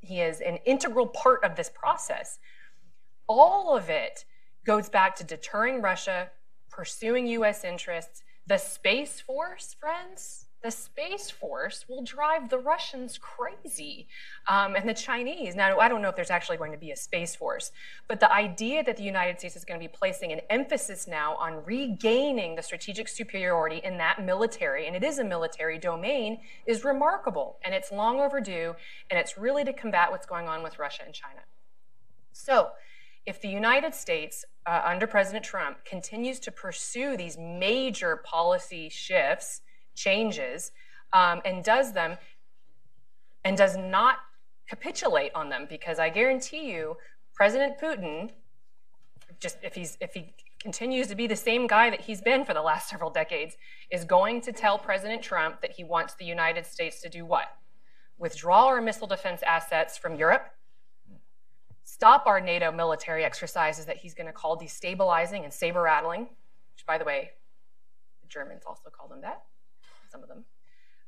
he 0.01 0.23
is 0.23 0.41
an 0.41 0.59
integral 0.67 1.07
part 1.07 1.45
of 1.45 1.55
this 1.55 1.71
process. 1.71 2.41
All 3.29 3.77
of 3.77 3.91
it 3.91 4.25
goes 4.65 4.89
back 4.89 5.15
to 5.15 5.23
deterring 5.23 5.81
Russia 5.81 6.31
pursuing 6.71 7.27
US 7.29 7.65
interests. 7.65 8.23
The 8.47 8.59
Space 8.59 9.21
Force, 9.21 9.75
friends, 9.79 10.49
the 10.63 10.71
Space 10.73 11.31
Force 11.31 11.85
will 11.89 12.03
drive 12.03 12.51
the 12.51 12.59
Russians 12.59 13.17
crazy 13.17 14.09
um, 14.49 14.75
and 14.75 14.89
the 14.89 14.95
Chinese. 14.95 15.55
Now, 15.55 15.79
I 15.79 15.89
don't 15.89 16.03
know 16.03 16.09
if 16.09 16.17
there's 16.17 16.31
actually 16.31 16.57
going 16.57 16.73
to 16.73 16.79
be 16.79 16.91
a 16.91 16.97
Space 16.97 17.37
Force, 17.37 17.71
but 18.09 18.19
the 18.19 18.33
idea 18.33 18.83
that 18.83 18.97
the 18.97 19.05
United 19.05 19.39
States 19.39 19.55
is 19.55 19.65
going 19.65 19.79
to 19.79 19.85
be 19.85 19.93
placing 19.93 20.33
an 20.33 20.41
emphasis 20.51 21.07
now 21.07 21.37
on 21.37 21.65
regaining 21.65 22.57
the 22.57 22.63
strategic 22.63 23.07
superiority 23.07 23.81
in 23.85 23.99
that 23.99 24.25
military, 24.25 24.89
and 24.89 24.97
it 24.97 25.05
is 25.05 25.21
a 25.21 25.25
military 25.25 25.79
domain, 25.79 26.41
is 26.67 26.85
remarkable. 26.85 27.59
And 27.65 27.73
it's 27.73 27.93
long 27.93 28.19
overdue, 28.19 28.75
and 29.11 29.19
it's 29.19 29.39
really 29.39 29.63
to 29.65 29.73
combat 29.73 30.11
what's 30.11 30.27
going 30.27 30.49
on 30.49 30.65
with 30.65 30.81
Russia 30.81 31.03
and 31.07 31.15
China. 31.15 31.41
So, 32.33 32.71
if 33.29 33.43
the 33.43 33.49
United 33.49 33.95
States, 33.95 34.43
uh, 34.65 34.81
under 34.87 35.07
President 35.07 35.45
Trump, 35.45 35.85
continues 35.85 36.41
to 36.41 36.51
pursue 36.51 37.15
these 37.15 37.37
major 37.37 38.17
policy 38.25 38.89
shifts, 38.89 39.61
changes, 39.95 40.73
um, 41.13 41.43
and 41.45 41.63
does 41.63 41.93
them, 41.93 42.17
and 43.45 43.55
does 43.55 43.77
not 43.77 44.17
capitulate 44.67 45.31
on 45.35 45.51
them, 45.51 45.67
because 45.69 45.99
I 45.99 46.09
guarantee 46.09 46.73
you, 46.73 46.97
President 47.35 47.79
Putin, 47.79 48.31
just 49.41 49.59
if 49.63 49.75
he's 49.75 49.99
if 50.01 50.15
he 50.15 50.33
continues 50.59 51.07
to 51.09 51.15
be 51.15 51.27
the 51.27 51.37
same 51.37 51.67
guy 51.67 51.91
that 51.91 52.01
he's 52.01 52.23
been 52.23 52.47
for 52.47 52.55
the 52.55 52.63
last 52.63 52.89
several 52.93 53.11
decades, 53.11 53.59
is 53.93 54.07
going 54.07 54.41
to 54.41 54.53
tell 54.53 54.79
President 54.79 55.23
Trump 55.23 55.61
that 55.61 55.73
he 55.73 55.85
wants 55.85 56.15
the 56.15 56.25
United 56.25 56.65
States 56.65 57.03
to 57.03 57.11
do 57.11 57.27
what? 57.27 57.49
Withdraw 58.17 58.69
our 58.69 58.81
missile 58.81 59.07
defense 59.07 59.43
assets 59.43 59.99
from 59.99 60.15
Europe 60.15 60.47
stop 61.99 62.29
our 62.29 62.41
NATO 62.41 62.71
military 62.71 63.25
exercises 63.25 63.87
that 63.87 63.97
he's 63.97 64.15
going 64.15 64.29
to 64.29 64.33
call 64.33 64.57
destabilizing 64.57 65.43
and 65.43 65.53
saber 65.53 65.83
rattling, 65.83 66.21
which, 66.21 66.87
by 66.87 66.97
the 66.97 67.05
way, 67.05 67.31
the 68.23 68.29
Germans 68.29 68.63
also 68.65 68.89
call 68.89 69.09
them 69.09 69.21
that, 69.23 69.43
some 70.09 70.23
of 70.23 70.29
them. 70.29 70.45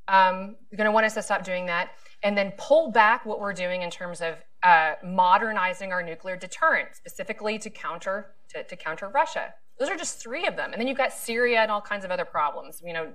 Um, 0.08 0.56
you're 0.68 0.76
going 0.76 0.86
to 0.86 0.90
want 0.90 1.06
us 1.06 1.14
to 1.14 1.22
stop 1.22 1.44
doing 1.44 1.66
that 1.66 1.90
and 2.24 2.36
then 2.36 2.52
pull 2.58 2.90
back 2.90 3.24
what 3.24 3.38
we're 3.38 3.52
doing 3.52 3.82
in 3.82 3.90
terms 3.90 4.20
of 4.20 4.34
uh, 4.64 4.94
modernizing 5.04 5.92
our 5.92 6.02
nuclear 6.02 6.36
deterrent, 6.36 6.96
specifically 6.96 7.56
to 7.60 7.70
counter 7.70 8.32
to, 8.48 8.64
to 8.64 8.74
counter 8.74 9.08
Russia. 9.10 9.54
Those 9.78 9.90
are 9.90 9.96
just 9.96 10.20
three 10.20 10.48
of 10.48 10.56
them, 10.56 10.72
and 10.72 10.80
then 10.80 10.88
you've 10.88 10.98
got 10.98 11.12
Syria 11.12 11.60
and 11.60 11.70
all 11.70 11.80
kinds 11.80 12.04
of 12.04 12.10
other 12.10 12.24
problems. 12.24 12.82
You 12.84 12.94
know, 12.94 13.12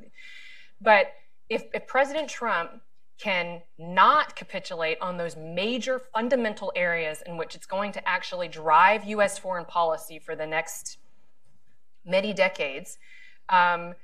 but 0.80 1.08
if, 1.50 1.66
if 1.74 1.86
President 1.88 2.30
Trump 2.30 2.82
can 3.18 3.62
not 3.78 4.36
capitulate 4.36 4.98
on 5.00 5.18
those 5.18 5.38
major 5.38 6.00
fundamental 6.14 6.72
areas 6.76 7.24
in 7.26 7.38
which 7.38 7.56
it's 7.56 7.66
going 7.66 7.92
to 7.94 8.08
actually 8.08 8.48
drive 8.48 9.06
U.S. 9.06 9.40
foreign 9.40 9.66
policy 9.66 10.20
for 10.20 10.36
the 10.36 10.46
next 10.46 10.98
many 12.06 12.34
decades, 12.34 12.98
um, 13.50 13.96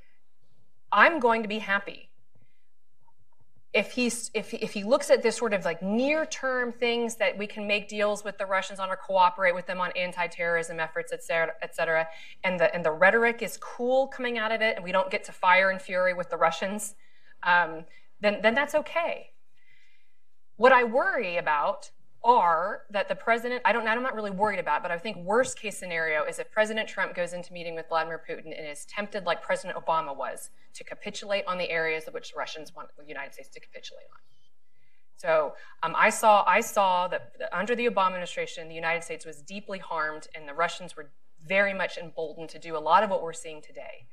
I'm 0.90 1.20
going 1.20 1.42
to 1.42 1.48
be 1.48 1.58
happy. 1.58 2.08
If, 3.72 3.92
he's, 3.92 4.30
if, 4.34 4.52
if 4.52 4.74
he 4.74 4.84
looks 4.84 5.10
at 5.10 5.22
this 5.22 5.36
sort 5.36 5.54
of 5.54 5.64
like 5.64 5.82
near 5.82 6.26
term 6.26 6.72
things 6.72 7.16
that 7.16 7.38
we 7.38 7.46
can 7.46 7.66
make 7.66 7.88
deals 7.88 8.22
with 8.22 8.36
the 8.36 8.44
Russians 8.44 8.78
on 8.78 8.90
or 8.90 8.96
cooperate 8.96 9.54
with 9.54 9.66
them 9.66 9.80
on 9.80 9.92
anti 9.96 10.26
terrorism 10.26 10.78
efforts, 10.78 11.10
et 11.10 11.24
cetera, 11.24 11.54
et 11.62 11.74
cetera, 11.74 12.06
and 12.44 12.60
the, 12.60 12.74
and 12.74 12.84
the 12.84 12.90
rhetoric 12.90 13.40
is 13.40 13.56
cool 13.56 14.08
coming 14.08 14.36
out 14.36 14.52
of 14.52 14.60
it, 14.60 14.76
and 14.76 14.84
we 14.84 14.92
don't 14.92 15.10
get 15.10 15.24
to 15.24 15.32
fire 15.32 15.70
and 15.70 15.80
fury 15.80 16.12
with 16.12 16.28
the 16.28 16.36
Russians, 16.36 16.96
um, 17.44 17.84
then, 18.22 18.38
then 18.42 18.54
that's 18.54 18.74
okay. 18.74 19.30
What 20.56 20.72
I 20.72 20.84
worry 20.84 21.36
about 21.36 21.90
are 22.24 22.82
that 22.90 23.08
the 23.08 23.16
president, 23.16 23.62
I 23.64 23.72
don't, 23.72 23.86
I'm 23.86 24.02
not 24.02 24.14
really 24.14 24.30
worried 24.30 24.60
about, 24.60 24.80
but 24.82 24.92
I 24.92 24.98
think 24.98 25.16
worst 25.16 25.58
case 25.58 25.76
scenario 25.76 26.24
is 26.24 26.38
if 26.38 26.50
President 26.52 26.88
Trump 26.88 27.16
goes 27.16 27.32
into 27.32 27.52
meeting 27.52 27.74
with 27.74 27.88
Vladimir 27.88 28.22
Putin 28.28 28.56
and 28.56 28.68
is 28.68 28.84
tempted, 28.84 29.24
like 29.24 29.42
President 29.42 29.76
Obama 29.76 30.16
was, 30.16 30.50
to 30.74 30.84
capitulate 30.84 31.44
on 31.46 31.58
the 31.58 31.68
areas 31.68 32.06
of 32.06 32.14
which 32.14 32.32
the 32.32 32.38
Russians 32.38 32.74
want 32.76 32.88
the 32.96 33.04
United 33.06 33.34
States 33.34 33.48
to 33.50 33.60
capitulate 33.60 34.06
on. 34.12 34.20
So 35.16 35.54
um, 35.82 35.94
I 35.96 36.10
saw 36.10 36.44
I 36.46 36.60
saw 36.60 37.06
that 37.08 37.32
under 37.52 37.76
the 37.76 37.86
Obama 37.86 38.08
administration, 38.08 38.68
the 38.68 38.74
United 38.74 39.04
States 39.04 39.24
was 39.24 39.40
deeply 39.42 39.78
harmed, 39.78 40.26
and 40.34 40.48
the 40.48 40.54
Russians 40.54 40.96
were 40.96 41.10
very 41.46 41.74
much 41.74 41.96
emboldened 41.96 42.48
to 42.50 42.58
do 42.58 42.76
a 42.76 42.78
lot 42.78 43.02
of 43.04 43.10
what 43.10 43.22
we're 43.22 43.32
seeing 43.32 43.62
today. 43.62 44.06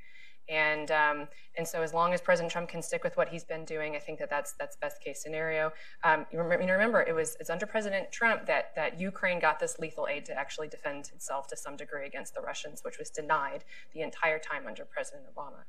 And, 0.49 0.89
um, 0.89 1.27
and 1.57 1.67
so 1.67 1.83
as 1.83 1.93
long 1.93 2.13
as 2.13 2.21
President 2.21 2.51
Trump 2.51 2.69
can 2.69 2.81
stick 2.81 3.03
with 3.03 3.15
what 3.17 3.29
he's 3.29 3.43
been 3.43 3.65
doing, 3.65 3.95
I 3.95 3.99
think 3.99 4.17
that 4.17 4.29
that's, 4.31 4.53
that's 4.53 4.75
best 4.77 4.99
case 5.01 5.21
scenario. 5.21 5.71
Um, 6.03 6.25
you, 6.31 6.39
remember, 6.39 6.65
remember, 6.65 7.01
it 7.01 7.13
was 7.13 7.37
it's 7.39 7.51
under 7.51 7.67
President 7.67 8.11
Trump 8.11 8.47
that, 8.47 8.75
that 8.75 8.99
Ukraine 8.99 9.39
got 9.39 9.59
this 9.59 9.77
lethal 9.77 10.07
aid 10.09 10.25
to 10.25 10.33
actually 10.33 10.67
defend 10.67 11.11
itself 11.13 11.47
to 11.49 11.57
some 11.57 11.75
degree 11.75 12.07
against 12.07 12.33
the 12.33 12.41
Russians, 12.41 12.83
which 12.83 12.97
was 12.97 13.11
denied 13.11 13.63
the 13.93 14.01
entire 14.01 14.39
time 14.39 14.65
under 14.67 14.85
President 14.85 15.23
Obama. 15.33 15.63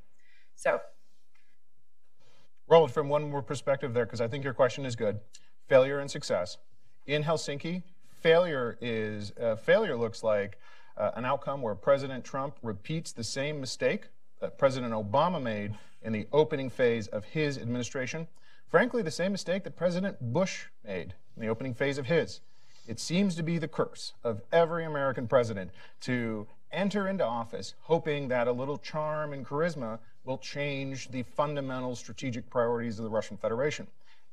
So. 0.57 0.81
Roland, 2.66 2.95
from 2.95 3.09
one 3.09 3.28
more 3.28 3.43
perspective 3.43 3.93
there, 3.93 4.07
because 4.07 4.20
I 4.22 4.28
think 4.28 4.45
your 4.45 4.55
question 4.55 4.87
is 4.87 4.97
good. 4.97 5.20
Failure 5.68 5.99
and 5.99 6.11
success. 6.11 6.57
In 7.07 7.24
Helsinki, 7.24 7.83
failure 8.20 8.78
is 8.81 9.33
uh, 9.41 9.57
failure 9.57 9.97
looks 9.97 10.22
like 10.22 10.59
uh, 10.97 11.11
an 11.16 11.24
outcome 11.24 11.61
where 11.61 11.74
President 11.74 12.24
Trump 12.24 12.57
repeats 12.62 13.12
the 13.12 13.24
same 13.24 13.61
mistake 13.61 14.09
that 14.41 14.59
President 14.59 14.93
Obama 14.93 15.41
made 15.41 15.74
in 16.03 16.12
the 16.12 16.26
opening 16.32 16.70
phase 16.70 17.07
of 17.09 17.24
his 17.24 17.59
administration. 17.59 18.26
Frankly, 18.68 19.03
the 19.03 19.11
same 19.11 19.32
mistake 19.32 19.64
that 19.64 19.76
President 19.76 20.16
Bush 20.32 20.64
made 20.84 21.14
in 21.36 21.43
the 21.43 21.49
opening 21.49 21.74
phase 21.74 21.99
of 21.99 22.07
his. 22.07 22.41
It 22.86 22.99
seems 22.99 23.34
to 23.36 23.43
be 23.43 23.59
the 23.59 23.68
curse 23.68 24.14
of 24.24 24.43
every 24.51 24.84
American 24.84 25.28
president 25.28 25.70
to 26.03 26.47
enter 26.72 27.09
into 27.09 27.24
office 27.24 27.74
hoping 27.82 28.28
that 28.28 28.49
a 28.49 28.53
little 28.53 28.78
charm 28.78 29.32
and 29.32 29.47
charisma 29.47 29.99
will 30.24 30.38
change 30.38 31.11
the 31.11 31.22
fundamental 31.22 31.95
strategic 31.95 32.49
priorities 32.49 32.99
of 32.99 33.05
the 33.05 33.11
Russian 33.11 33.36
Federation. 33.36 33.86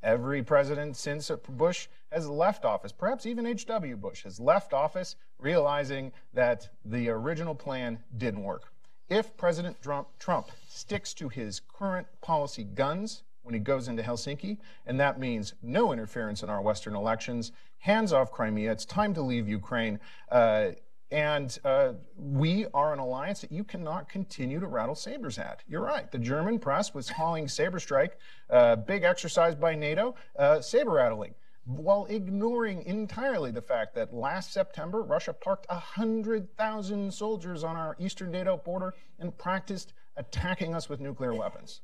Every 0.03 0.43
president 0.43 0.95
since 0.95 1.31
Bush 1.49 1.87
has 2.11 2.27
left 2.27 2.65
office, 2.65 2.91
perhaps 2.91 3.25
even 3.25 3.45
H.W. 3.45 3.97
Bush 3.97 4.23
has 4.23 4.39
left 4.39 4.71
office 4.71 5.15
realizing 5.39 6.11
that 6.33 6.69
the 6.85 7.09
original 7.09 7.55
plan 7.55 7.99
didn't 8.17 8.43
work. 8.43 8.71
If 9.09 9.37
President 9.37 9.77
Trump 10.19 10.51
sticks 10.67 11.13
to 11.13 11.29
his 11.29 11.61
current 11.61 12.07
policy 12.21 12.65
guns 12.65 13.23
when 13.43 13.53
he 13.53 13.59
goes 13.59 13.87
into 13.87 14.03
Helsinki, 14.03 14.57
and 14.85 14.99
that 14.99 15.17
means 15.17 15.53
no 15.61 15.93
interference 15.93 16.43
in 16.43 16.49
our 16.49 16.61
Western 16.61 16.93
elections, 16.93 17.53
hands 17.79 18.11
off 18.11 18.31
Crimea, 18.31 18.69
it's 18.69 18.83
time 18.83 19.13
to 19.13 19.21
leave 19.21 19.47
Ukraine. 19.47 20.01
Uh, 20.29 20.71
and 21.09 21.57
uh, 21.63 21.93
we 22.17 22.65
are 22.73 22.91
an 22.91 22.99
alliance 22.99 23.39
that 23.39 23.51
you 23.51 23.63
cannot 23.63 24.09
continue 24.09 24.59
to 24.59 24.67
rattle 24.67 24.95
sabers 24.95 25.39
at. 25.39 25.63
You're 25.69 25.79
right. 25.85 26.11
The 26.11 26.17
German 26.17 26.59
press 26.59 26.93
was 26.93 27.09
calling 27.09 27.47
Saber 27.47 27.79
Strike, 27.79 28.17
uh, 28.49 28.75
big 28.75 29.03
exercise 29.03 29.55
by 29.55 29.73
NATO, 29.73 30.15
uh, 30.37 30.59
saber 30.59 30.91
rattling 30.91 31.33
while 31.67 32.05
ignoring 32.05 32.81
entirely 32.85 33.51
the 33.51 33.61
fact 33.61 33.93
that 33.95 34.13
last 34.13 34.53
September, 34.53 35.01
Russia 35.03 35.33
parked 35.33 35.67
100,000 35.69 37.13
soldiers 37.13 37.63
on 37.63 37.75
our 37.75 37.95
eastern 37.99 38.31
NATO 38.31 38.57
border 38.57 38.93
and 39.19 39.37
practiced 39.37 39.91
attacking 40.15 40.73
us 40.73 40.87
with 40.87 41.01
nuclear 41.01 41.33
weapons. 41.33 41.81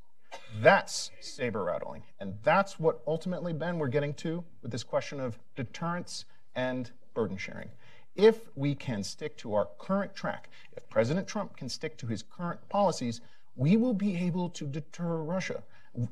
That's 0.61 1.11
saber 1.19 1.65
rattling. 1.65 2.03
And 2.19 2.35
that's 2.43 2.79
what 2.79 3.01
ultimately, 3.05 3.51
Ben, 3.51 3.77
we're 3.77 3.87
getting 3.89 4.13
to 4.15 4.43
with 4.61 4.71
this 4.71 4.83
question 4.83 5.19
of 5.19 5.37
deterrence 5.55 6.25
and 6.55 6.89
burden 7.13 7.37
sharing. 7.37 7.69
If 8.15 8.49
we 8.55 8.75
can 8.75 9.03
stick 9.03 9.37
to 9.37 9.53
our 9.53 9.67
current 9.79 10.15
track, 10.15 10.49
if 10.77 10.87
President 10.89 11.27
Trump 11.27 11.57
can 11.57 11.67
stick 11.67 11.97
to 11.97 12.07
his 12.07 12.23
current 12.23 12.59
policies, 12.69 13.21
we 13.55 13.75
will 13.75 13.93
be 13.93 14.15
able 14.17 14.49
to 14.51 14.65
deter 14.65 15.17
Russia. 15.17 15.61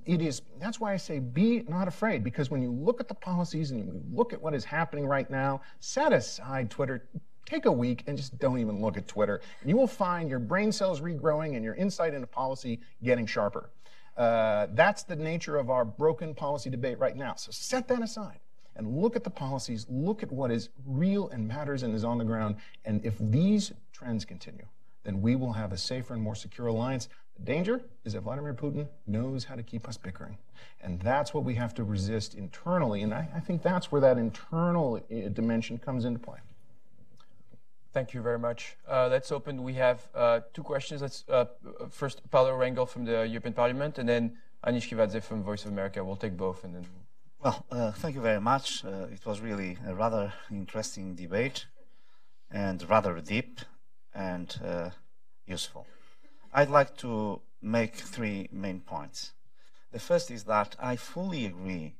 It 0.05 0.21
is 0.21 0.43
that's 0.59 0.79
why 0.79 0.93
I 0.93 0.97
say 0.97 1.19
be 1.19 1.63
not 1.67 1.87
afraid, 1.87 2.23
because 2.23 2.51
when 2.51 2.61
you 2.61 2.71
look 2.71 2.99
at 2.99 3.07
the 3.07 3.15
policies 3.15 3.71
and 3.71 3.79
you 3.79 4.01
look 4.13 4.31
at 4.31 4.41
what 4.41 4.53
is 4.53 4.63
happening 4.63 5.07
right 5.07 5.29
now, 5.29 5.61
set 5.79 6.13
aside 6.13 6.69
Twitter, 6.69 7.07
take 7.45 7.65
a 7.65 7.71
week 7.71 8.03
and 8.05 8.15
just 8.15 8.37
don't 8.37 8.59
even 8.59 8.79
look 8.79 8.95
at 8.95 9.07
Twitter. 9.07 9.41
And 9.61 9.69
you 9.69 9.75
will 9.75 9.87
find 9.87 10.29
your 10.29 10.39
brain 10.39 10.71
cells 10.71 11.01
regrowing 11.01 11.55
and 11.55 11.65
your 11.65 11.73
insight 11.73 12.13
into 12.13 12.27
policy 12.27 12.79
getting 13.03 13.25
sharper. 13.25 13.71
Uh, 14.15 14.67
that's 14.73 15.01
the 15.03 15.15
nature 15.15 15.57
of 15.57 15.71
our 15.71 15.83
broken 15.83 16.35
policy 16.35 16.69
debate 16.69 16.99
right 16.99 17.15
now. 17.15 17.33
So 17.35 17.49
set 17.51 17.87
that 17.87 18.03
aside 18.03 18.39
and 18.75 18.95
look 18.95 19.15
at 19.15 19.23
the 19.23 19.31
policies, 19.31 19.87
look 19.89 20.21
at 20.21 20.31
what 20.31 20.51
is 20.51 20.69
real 20.85 21.29
and 21.29 21.47
matters 21.47 21.81
and 21.81 21.95
is 21.95 22.03
on 22.03 22.19
the 22.19 22.23
ground. 22.23 22.57
And 22.85 23.03
if 23.03 23.15
these 23.19 23.71
trends 23.91 24.25
continue, 24.25 24.67
then 25.03 25.21
we 25.21 25.35
will 25.35 25.53
have 25.53 25.71
a 25.71 25.77
safer 25.77 26.13
and 26.13 26.21
more 26.21 26.35
secure 26.35 26.67
alliance. 26.67 27.09
The 27.41 27.53
danger 27.53 27.81
is 28.05 28.13
that 28.13 28.21
Vladimir 28.21 28.53
Putin 28.53 28.87
knows 29.07 29.45
how 29.45 29.55
to 29.55 29.63
keep 29.63 29.87
us 29.87 29.97
bickering. 29.97 30.37
And 30.83 30.99
that's 31.01 31.33
what 31.33 31.43
we 31.43 31.55
have 31.55 31.73
to 31.73 31.83
resist 31.83 32.35
internally. 32.35 33.01
And 33.01 33.13
I, 33.15 33.27
I 33.35 33.39
think 33.39 33.63
that's 33.63 33.91
where 33.91 34.01
that 34.01 34.19
internal 34.19 34.97
uh, 34.97 35.29
dimension 35.29 35.79
comes 35.79 36.05
into 36.05 36.19
play. 36.19 36.37
Thank 37.93 38.13
you 38.13 38.21
very 38.21 38.37
much. 38.37 38.77
Uh, 38.87 39.07
let's 39.09 39.31
open. 39.31 39.63
We 39.63 39.73
have 39.73 40.07
uh, 40.13 40.41
two 40.53 40.61
questions. 40.61 41.01
Let's 41.01 41.25
uh, 41.27 41.45
first 41.89 42.21
Paulo 42.29 42.51
Rangel 42.51 42.87
from 42.87 43.05
the 43.05 43.27
European 43.27 43.53
Parliament, 43.53 43.97
and 43.97 44.07
then 44.07 44.37
Ani 44.63 44.79
Chkhikvadze 44.79 45.21
from 45.23 45.41
Voice 45.41 45.65
of 45.65 45.71
America. 45.71 46.03
We'll 46.03 46.15
take 46.15 46.37
both, 46.37 46.63
and 46.63 46.75
then. 46.75 46.85
Well, 47.43 47.65
uh, 47.71 47.91
thank 47.91 48.13
you 48.15 48.21
very 48.21 48.39
much. 48.39 48.85
Uh, 48.85 49.07
it 49.11 49.25
was 49.25 49.41
really 49.41 49.77
a 49.87 49.95
rather 49.95 50.31
interesting 50.51 51.15
debate, 51.15 51.65
and 52.51 52.87
rather 52.87 53.19
deep 53.19 53.59
and 54.13 54.55
uh, 54.63 54.91
useful. 55.47 55.85
I'd 56.53 56.69
like 56.69 56.97
to 56.97 57.41
make 57.61 57.95
three 57.95 58.49
main 58.51 58.81
points. 58.81 59.31
The 59.91 59.99
first 59.99 60.31
is 60.31 60.43
that 60.45 60.75
I 60.79 60.95
fully 60.95 61.45
agree 61.45 61.95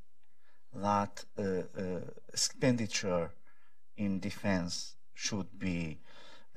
that 0.73 1.25
expenditure 2.33 3.31
in 3.97 4.19
defense 4.19 4.95
should 5.13 5.59
be 5.59 5.99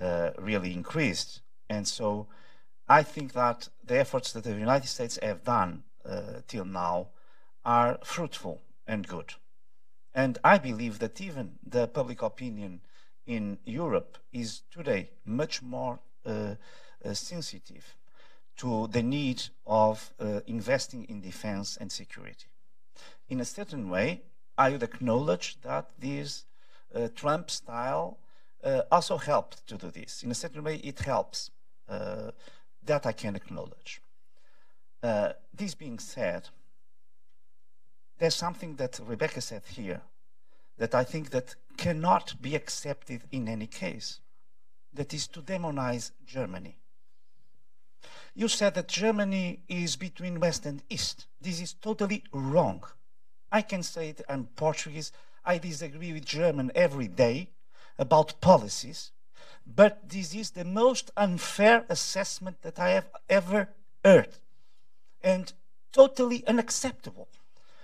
uh, 0.01 0.31
really 0.39 0.73
increased. 0.73 1.41
And 1.69 1.87
so 1.87 2.29
I 2.89 3.03
think 3.03 3.33
that 3.33 3.69
the 3.85 3.99
efforts 3.99 4.33
that 4.33 4.45
the 4.45 4.55
United 4.55 4.89
States 4.89 5.19
have 5.23 5.45
done 5.45 5.85
uh, 6.05 6.41
till 6.47 6.65
now 6.65 7.09
are 7.65 7.99
fruitful 8.03 8.61
and 8.87 9.07
good. 9.07 9.35
And 10.15 10.39
I 10.45 10.59
believe 10.59 10.99
that 10.99 11.21
even 11.21 11.59
the 11.67 11.89
public 11.89 12.23
opinion 12.23 12.81
in 13.27 13.59
Europe 13.65 14.19
is 14.33 14.63
today 14.71 15.11
much 15.25 15.63
more 15.63 16.01
uh, 16.27 16.31
uh 16.31 16.55
sensitive 17.13 17.97
to 18.57 18.87
the 18.87 19.03
need 19.03 19.43
of 19.67 20.15
uh, 20.21 20.41
investing 20.47 21.05
in 21.05 21.21
defense 21.21 21.77
and 21.77 21.91
security. 21.91 22.47
In 23.29 23.41
a 23.41 23.45
certain 23.45 23.91
way, 23.91 24.23
I 24.57 24.71
would 24.71 24.83
acknowledge 24.83 25.61
that 25.63 25.91
this 25.99 26.45
uh, 26.95 27.09
Trump 27.15 27.51
style 27.51 28.19
uh, 28.63 28.83
also 28.91 29.17
helped 29.19 29.67
to 29.67 29.77
do 29.77 29.91
this. 29.91 30.23
In 30.23 30.31
a 30.31 30.35
certain 30.35 30.63
way, 30.63 30.77
it 30.77 31.01
helps. 31.01 31.51
Uh, 31.89 32.31
that 32.85 33.07
I 33.07 33.13
can 33.13 33.37
acknowledge. 33.37 34.01
Uh, 35.03 35.33
this 35.53 35.75
being 35.75 35.99
said, 35.99 36.49
there's 38.19 38.35
something 38.35 38.77
that 38.77 39.01
Rebecca 39.05 39.41
said 39.41 39.63
here 39.67 40.01
that 40.79 40.95
I 40.95 41.05
think 41.05 41.31
that 41.31 41.57
cannot 41.77 42.41
be 42.41 42.55
accepted 42.55 43.23
in 43.31 43.49
any 43.49 43.67
case. 43.67 44.21
That 44.93 45.13
is 45.13 45.27
to 45.29 45.41
demonize 45.41 46.13
Germany. 46.25 46.79
You 48.35 48.49
said 48.49 48.75
that 48.75 48.89
Germany 48.89 49.61
is 49.69 49.97
between 49.97 50.41
West 50.41 50.67
and 50.67 50.83
East. 50.91 51.27
This 51.41 51.61
is 51.61 51.73
totally 51.75 52.25
wrong. 52.33 52.83
I 53.53 53.63
can 53.63 53.83
say 53.83 54.09
it, 54.11 54.23
I'm 54.29 54.47
Portuguese. 54.57 55.13
I 55.45 55.59
disagree 55.59 56.13
with 56.13 56.25
German 56.25 56.73
every 56.75 57.07
day 57.07 57.51
about 57.99 58.41
policies, 58.41 59.13
but 59.67 60.09
this 60.09 60.35
is 60.35 60.51
the 60.51 60.65
most 60.65 61.13
unfair 61.17 61.85
assessment 61.89 62.63
that 62.63 62.79
I 62.81 62.91
have 62.91 63.09
ever 63.29 63.69
heard 64.05 64.31
and 65.23 65.53
totally 65.93 66.45
unacceptable 66.47 67.29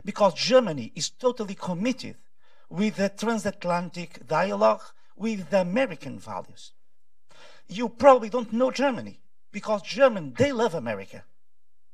because 0.04 0.34
Germany 0.34 0.90
is 0.94 1.10
totally 1.10 1.54
committed 1.54 2.16
with 2.68 2.96
the 2.96 3.08
transatlantic 3.08 4.26
dialogue 4.26 4.82
with 5.16 5.50
the 5.50 5.60
American 5.60 6.18
values. 6.18 6.72
You 7.68 7.88
probably 7.88 8.30
don't 8.30 8.52
know 8.52 8.70
Germany 8.70 9.20
because 9.52 9.82
German, 9.82 10.34
they 10.36 10.52
love 10.52 10.74
America. 10.74 11.24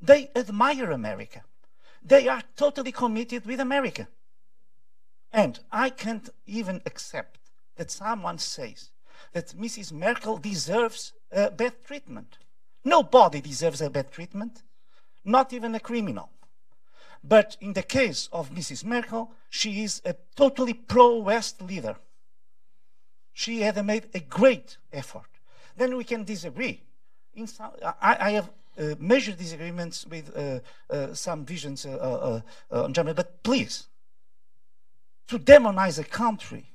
They 0.00 0.30
admire 0.36 0.90
America. 0.90 1.44
They 2.02 2.28
are 2.28 2.42
totally 2.56 2.92
committed 2.92 3.46
with 3.46 3.60
America. 3.60 4.08
And 5.32 5.58
I 5.72 5.90
can't 5.90 6.28
even 6.46 6.82
accept 6.86 7.38
that 7.76 7.90
someone 7.90 8.38
says 8.38 8.90
that 9.32 9.48
Mrs. 9.48 9.92
Merkel 9.92 10.38
deserves 10.38 11.12
bad 11.30 11.84
treatment. 11.84 12.38
Nobody 12.84 13.40
deserves 13.40 13.80
a 13.80 13.90
bad 13.90 14.12
treatment, 14.12 14.62
not 15.24 15.52
even 15.52 15.74
a 15.74 15.80
criminal. 15.80 16.30
But 17.24 17.56
in 17.60 17.72
the 17.72 17.82
case 17.82 18.28
of 18.32 18.50
Mrs. 18.50 18.84
Merkel, 18.84 19.32
she 19.50 19.82
is 19.82 20.00
a 20.04 20.14
totally 20.36 20.74
pro-West 20.74 21.60
leader. 21.60 21.96
She 23.32 23.62
had 23.62 23.84
made 23.84 24.08
a 24.14 24.20
great 24.20 24.78
effort. 24.92 25.26
Then 25.76 25.96
we 25.96 26.04
can 26.04 26.24
disagree. 26.24 26.84
Some, 27.44 27.72
I, 28.00 28.16
I, 28.20 28.30
have 28.30 28.50
uh, 28.78 28.94
major 28.98 29.32
disagreements 29.32 30.06
with 30.06 30.34
uh, 30.34 30.60
uh, 30.88 31.12
some 31.12 31.44
visions 31.44 31.84
uh, 31.84 32.40
on 32.70 32.94
Germany, 32.94 33.14
but 33.14 33.42
please, 33.42 33.86
to 35.28 35.38
demonize 35.38 35.98
a 35.98 36.04
country 36.04 36.66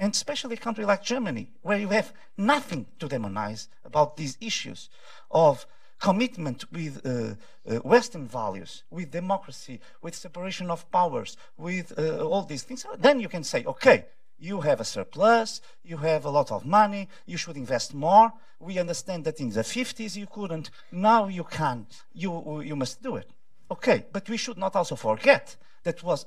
and 0.00 0.14
especially 0.14 0.54
a 0.54 0.58
country 0.58 0.84
like 0.84 1.02
Germany, 1.02 1.50
where 1.60 1.78
you 1.78 1.88
have 1.88 2.12
nothing 2.36 2.86
to 2.98 3.06
demonize 3.06 3.68
about 3.84 4.16
these 4.16 4.38
issues 4.40 4.88
of 5.30 5.66
commitment 6.00 6.64
with 6.72 7.04
uh, 7.04 7.34
uh, 7.70 7.76
Western 7.80 8.26
values, 8.26 8.82
with 8.90 9.10
democracy, 9.10 9.78
with 10.00 10.14
separation 10.14 10.70
of 10.70 10.90
powers, 10.90 11.36
with 11.58 11.92
uh, 11.98 12.26
all 12.26 12.42
these 12.42 12.62
things, 12.62 12.86
then 12.98 13.20
you 13.20 13.28
can 13.28 13.44
say, 13.44 13.62
okay, 13.66 14.06
you 14.40 14.62
have 14.62 14.80
a 14.80 14.84
surplus, 14.84 15.60
you 15.84 15.98
have 15.98 16.24
a 16.24 16.30
lot 16.30 16.50
of 16.50 16.64
money, 16.64 17.08
you 17.26 17.36
should 17.36 17.56
invest 17.56 17.94
more. 17.94 18.32
We 18.58 18.78
understand 18.78 19.24
that 19.24 19.38
in 19.38 19.50
the 19.50 19.60
50s 19.60 20.16
you 20.16 20.26
couldn't, 20.26 20.70
now 20.90 21.28
you 21.28 21.44
can, 21.44 21.86
you, 22.12 22.60
you 22.60 22.74
must 22.74 23.02
do 23.02 23.16
it. 23.16 23.30
Okay, 23.70 24.06
but 24.12 24.28
we 24.28 24.36
should 24.36 24.58
not 24.58 24.74
also 24.74 24.96
forget 24.96 25.56
that 25.84 26.02
was 26.02 26.26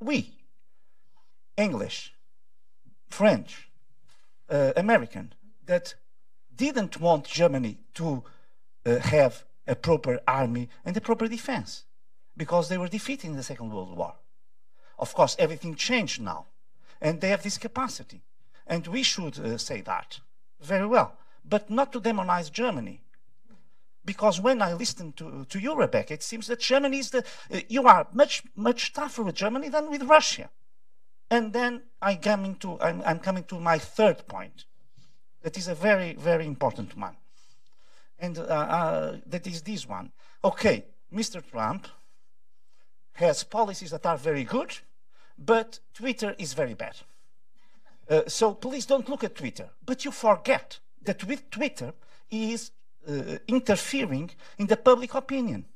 we, 0.00 0.36
English, 1.56 2.12
French, 3.08 3.70
uh, 4.50 4.72
American, 4.76 5.32
that 5.64 5.94
didn't 6.54 7.00
want 7.00 7.24
Germany 7.24 7.78
to 7.94 8.24
uh, 8.84 8.98
have 8.98 9.44
a 9.66 9.76
proper 9.76 10.20
army 10.26 10.68
and 10.84 10.96
a 10.96 11.00
proper 11.00 11.28
defense 11.28 11.84
because 12.36 12.68
they 12.68 12.78
were 12.78 12.88
defeated 12.88 13.28
in 13.28 13.36
the 13.36 13.42
Second 13.42 13.72
World 13.72 13.96
War. 13.96 14.14
Of 14.98 15.14
course, 15.14 15.36
everything 15.38 15.74
changed 15.74 16.20
now, 16.20 16.46
and 17.02 17.20
they 17.20 17.28
have 17.28 17.42
this 17.42 17.58
capacity. 17.58 18.22
And 18.66 18.86
we 18.86 19.02
should 19.02 19.38
uh, 19.38 19.58
say 19.58 19.82
that 19.82 20.20
very 20.60 20.86
well, 20.86 21.18
but 21.44 21.68
not 21.68 21.92
to 21.92 22.00
demonize 22.00 22.50
Germany. 22.50 23.00
Because 24.04 24.40
when 24.40 24.62
I 24.62 24.72
listen 24.72 25.12
to, 25.14 25.44
to 25.44 25.58
you, 25.58 25.74
Rebecca, 25.74 26.14
it 26.14 26.22
seems 26.22 26.46
that 26.46 26.60
Germany 26.60 26.98
is 26.98 27.10
the, 27.10 27.24
uh, 27.52 27.60
you 27.68 27.86
are 27.86 28.06
much, 28.12 28.44
much 28.56 28.92
tougher 28.92 29.24
with 29.24 29.34
Germany 29.34 29.68
than 29.68 29.90
with 29.90 30.02
Russia. 30.04 30.48
And 31.28 31.52
then 31.52 31.82
I 32.00 32.14
come 32.14 32.44
into, 32.44 32.80
I'm, 32.80 33.02
I'm 33.04 33.18
coming 33.18 33.44
to 33.44 33.58
my 33.58 33.78
third 33.78 34.26
point. 34.28 34.64
That 35.42 35.58
is 35.58 35.66
a 35.66 35.74
very, 35.74 36.14
very 36.14 36.46
important 36.46 36.96
one. 36.96 37.16
And 38.18 38.38
uh, 38.38 38.42
uh, 38.42 39.16
that 39.26 39.46
is 39.46 39.62
this 39.62 39.88
one. 39.88 40.12
Okay, 40.44 40.84
Mr. 41.12 41.42
Trump 41.44 41.88
has 43.14 43.42
policies 43.42 43.90
that 43.90 44.06
are 44.06 44.16
very 44.16 44.44
good, 44.44 44.72
but 45.44 45.80
Twitter 45.94 46.34
is 46.38 46.54
very 46.54 46.74
bad. 46.74 46.96
Uh, 48.08 48.22
so 48.26 48.54
please 48.54 48.86
don't 48.86 49.08
look 49.08 49.24
at 49.24 49.34
Twitter. 49.34 49.68
But 49.84 50.04
you 50.04 50.10
forget 50.10 50.78
that 51.04 51.24
with 51.24 51.50
Twitter, 51.50 51.92
is 52.32 52.72
uh, 53.06 53.38
interfering 53.46 54.30
in 54.58 54.66
the 54.66 54.76
public 54.76 55.14
opinion. 55.14 55.66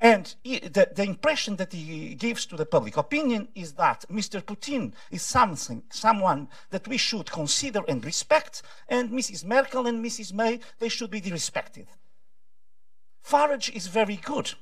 And 0.00 0.34
he, 0.42 0.58
the, 0.58 0.90
the, 0.94 1.02
impression 1.02 1.56
that 1.56 1.72
he 1.72 2.14
gives 2.14 2.46
to 2.46 2.56
the 2.56 2.66
public 2.66 2.96
opinion 2.96 3.48
is 3.54 3.72
that 3.72 4.04
Mr. 4.10 4.42
Putin 4.42 4.92
is 5.10 5.22
something, 5.22 5.82
someone 5.90 6.48
that 6.70 6.86
we 6.86 6.98
should 6.98 7.30
consider 7.30 7.82
and 7.88 8.04
respect, 8.04 8.62
and 8.88 9.10
Mrs. 9.10 9.44
Merkel 9.44 9.86
and 9.86 10.04
Mrs. 10.04 10.32
May, 10.32 10.60
they 10.78 10.90
should 10.90 11.10
be 11.10 11.20
respected. 11.20 11.86
Farage 13.26 13.74
is 13.74 13.86
very 13.86 14.16
good. 14.16 14.52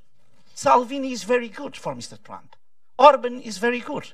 Salvini 0.54 1.12
is 1.12 1.24
very 1.24 1.48
good 1.48 1.76
for 1.76 1.94
Mr. 1.94 2.22
Trump. 2.22 2.54
Orban 3.02 3.40
is 3.40 3.58
very 3.58 3.80
good. 3.80 4.12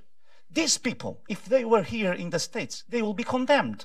These 0.50 0.78
people, 0.78 1.20
if 1.28 1.44
they 1.44 1.64
were 1.64 1.82
here 1.82 2.14
in 2.14 2.30
the 2.30 2.38
States, 2.38 2.84
they 2.88 3.02
will 3.02 3.12
be 3.12 3.22
condemned 3.22 3.84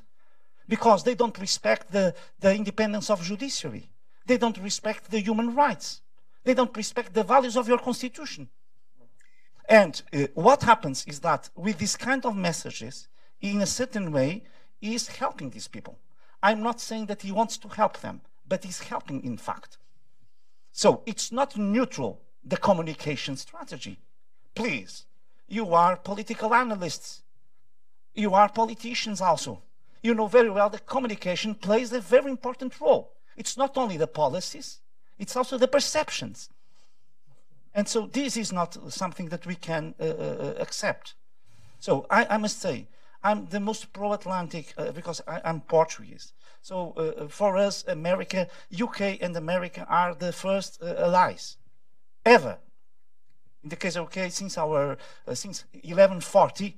because 0.70 1.04
they 1.04 1.14
don't 1.14 1.38
respect 1.40 1.92
the, 1.92 2.16
the 2.40 2.56
independence 2.56 3.10
of 3.10 3.22
judiciary. 3.22 3.90
They 4.26 4.38
don't 4.38 4.58
respect 4.60 5.12
the 5.12 5.20
human 5.20 5.54
rights. 5.56 6.02
They 6.46 6.54
don't 6.54 6.76
respect 6.78 7.14
the 7.14 7.24
values 7.24 7.58
of 7.58 7.68
your 7.68 7.80
constitution. 7.80 8.48
And 9.68 10.02
uh, 10.14 10.28
what 10.36 10.64
happens 10.64 11.06
is 11.06 11.20
that 11.20 11.50
with 11.56 11.80
this 11.80 11.98
kind 11.98 12.26
of 12.26 12.38
messages, 12.38 13.10
in 13.42 13.62
a 13.62 13.66
certain 13.66 14.10
way, 14.12 14.44
he 14.80 14.96
is 14.96 15.08
helping 15.10 15.50
these 15.50 15.68
people. 15.68 16.00
I'm 16.42 16.64
not 16.64 16.80
saying 16.80 17.08
that 17.08 17.22
he 17.22 17.32
wants 17.34 17.58
to 17.58 17.68
help 17.68 18.00
them, 18.00 18.22
but 18.48 18.64
he's 18.64 18.80
helping 18.80 19.22
in 19.24 19.38
fact. 19.38 19.78
So 20.72 21.04
it's 21.06 21.32
not 21.32 21.58
neutral, 21.58 22.22
the 22.44 22.58
communication 22.58 23.36
strategy. 23.36 24.00
Please, 24.56 25.06
you 25.48 25.74
are 25.74 25.96
political 25.96 26.54
analysts. 26.54 27.22
You 28.14 28.34
are 28.34 28.50
politicians 28.50 29.22
also. 29.22 29.62
You 30.02 30.14
know 30.14 30.28
very 30.28 30.50
well 30.50 30.70
that 30.70 30.86
communication 30.86 31.56
plays 31.56 31.92
a 31.94 32.02
very 32.02 32.30
important 32.30 32.80
role. 32.80 33.14
It's 33.36 33.58
not 33.58 33.78
only 33.78 33.98
the 33.98 34.08
policies, 34.08 34.80
it's 35.18 35.36
also 35.36 35.58
the 35.58 35.68
perceptions. 35.68 36.50
And 37.74 37.88
so 37.88 38.06
this 38.06 38.38
is 38.38 38.52
not 38.52 38.78
something 38.92 39.30
that 39.30 39.46
we 39.48 39.56
can 39.56 39.96
uh, 40.00 40.04
uh, 40.04 40.54
accept. 40.60 41.16
So 41.80 42.06
I, 42.10 42.26
I, 42.30 42.38
must 42.38 42.62
say, 42.62 42.88
I'm 43.24 43.48
the 43.48 43.60
most 43.60 43.92
pro-Atlantic 43.94 44.74
uh, 44.78 44.92
because 44.92 45.22
I, 45.28 45.42
am 45.44 45.62
Portuguese. 45.62 46.34
So 46.62 46.92
uh, 46.92 47.28
for 47.28 47.58
us, 47.58 47.84
America, 47.88 48.48
UK 48.80 49.18
and 49.22 49.36
America 49.36 49.86
are 49.90 50.14
the 50.14 50.32
first 50.32 50.82
uh, 50.84 50.94
allies 50.98 51.58
ever. 52.26 52.58
In 53.64 53.70
the 53.70 53.76
case 53.76 53.96
of 53.96 54.06
UK, 54.06 54.30
since 54.32 54.58
our 54.58 54.98
uh, 55.28 55.34
since 55.34 55.66
1140, 55.74 56.78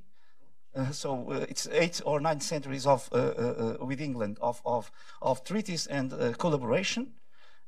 so 0.91 1.31
it's 1.49 1.67
eight 1.71 2.01
or 2.05 2.19
nine 2.19 2.41
centuries 2.41 2.85
of 2.85 3.09
with 3.79 4.01
England 4.01 4.37
of 4.41 4.61
of, 4.65 4.91
of 5.21 5.43
treaties 5.43 5.87
and 5.87 6.37
collaboration. 6.37 7.13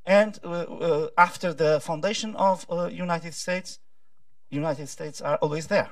And 0.08 0.38
uh, 0.42 0.48
uh, 0.48 1.08
after 1.18 1.52
the 1.52 1.80
foundation 1.80 2.34
of 2.36 2.64
uh, 2.70 2.86
United 2.86 3.34
States, 3.34 3.78
United 4.48 4.88
States 4.88 5.20
are 5.20 5.36
always 5.36 5.66
there. 5.66 5.90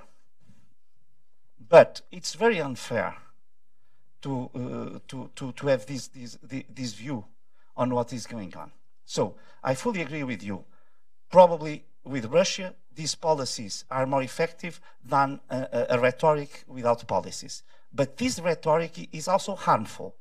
But 1.69 2.01
it's 2.11 2.35
very 2.35 2.59
unfair 2.59 3.15
to, 4.23 4.51
uh, 4.55 4.98
to, 5.09 5.31
to, 5.36 5.53
to 5.53 5.66
have 5.66 5.85
this, 5.85 6.09
this, 6.09 6.39
this 6.43 6.94
view 6.94 7.27
on 7.77 7.94
what 7.94 8.15
is 8.15 8.27
going 8.27 8.57
on. 8.57 8.73
So 9.05 9.35
I 9.62 9.74
fully 9.74 10.01
agree 10.01 10.24
with 10.24 10.43
you. 10.43 10.65
Probably 11.31 11.85
with 12.07 12.27
Russia, 12.27 12.74
these 12.95 13.15
policies 13.15 13.85
are 13.91 14.07
more 14.07 14.23
effective 14.23 14.81
than 15.05 15.41
a, 15.51 15.87
a, 15.91 16.01
rhetoric 16.01 16.65
without 16.66 17.07
policies. 17.07 17.62
But 17.93 18.16
this 18.16 18.39
rhetoric 18.39 19.09
is 19.12 19.28
also 19.28 19.55
harmful. 19.55 20.15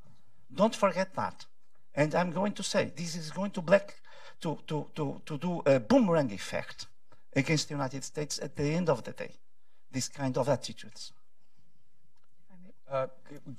Don't 0.53 0.75
forget 0.75 1.13
that. 1.15 1.45
And 1.93 2.13
I'm 2.15 2.31
going 2.31 2.53
to 2.53 2.63
say 2.63 2.91
this 2.95 3.15
is 3.15 3.31
going 3.31 3.51
to 3.51 3.61
black 3.61 3.95
to, 4.41 4.57
to, 4.67 4.87
to, 4.95 5.21
to 5.25 5.37
do 5.37 5.61
a 5.65 5.79
boomerang 5.79 6.31
effect 6.31 6.87
against 7.33 7.69
the 7.69 7.75
United 7.75 8.03
States 8.03 8.39
at 8.41 8.55
the 8.55 8.63
end 8.63 8.89
of 8.89 9.03
the 9.03 9.11
day. 9.11 9.31
These 9.91 10.09
kind 10.09 10.37
of 10.37 10.49
attitudes. 10.49 11.13
Uh, 12.91 13.07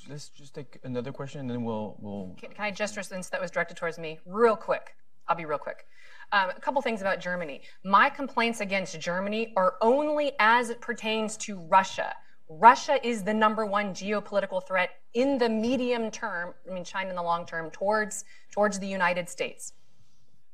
let's 0.09 0.29
just 0.29 0.55
take 0.55 0.79
another 0.85 1.13
question 1.13 1.41
and 1.41 1.51
then 1.51 1.65
we'll. 1.65 1.97
we'll... 1.99 2.37
Can, 2.39 2.51
can 2.51 2.65
I 2.65 2.71
just, 2.71 2.95
since 2.95 3.29
that 3.31 3.41
was 3.41 3.51
directed 3.51 3.77
towards 3.77 3.99
me, 3.99 4.19
real 4.27 4.57
quick? 4.57 4.95
I'll 5.29 5.37
be 5.37 5.45
real 5.45 5.59
quick. 5.59 5.87
Um, 6.33 6.51
a 6.51 6.61
couple 6.61 6.83
things 6.83 7.01
about 7.01 7.21
Germany. 7.21 7.63
My 7.85 8.11
complaints 8.11 8.61
against 8.61 8.99
Germany 9.01 9.53
are 9.57 9.75
only 9.81 10.33
as 10.39 10.71
it 10.71 10.81
pertains 10.81 11.37
to 11.39 11.61
Russia. 11.69 12.15
Russia 12.49 12.99
is 13.07 13.23
the 13.23 13.35
number 13.35 13.65
one 13.65 13.93
geopolitical 13.93 14.67
threat 14.67 14.91
in 15.15 15.39
the 15.39 15.49
medium 15.49 16.11
term, 16.11 16.55
I 16.69 16.75
mean, 16.75 16.85
China 16.85 17.11
in 17.11 17.17
the 17.17 17.23
long 17.23 17.47
term, 17.47 17.71
towards, 17.71 18.25
towards 18.53 18.79
the 18.79 18.87
United 18.87 19.29
States 19.29 19.73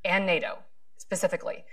and 0.04 0.26
NATO 0.26 0.58
specifically, 0.98 1.64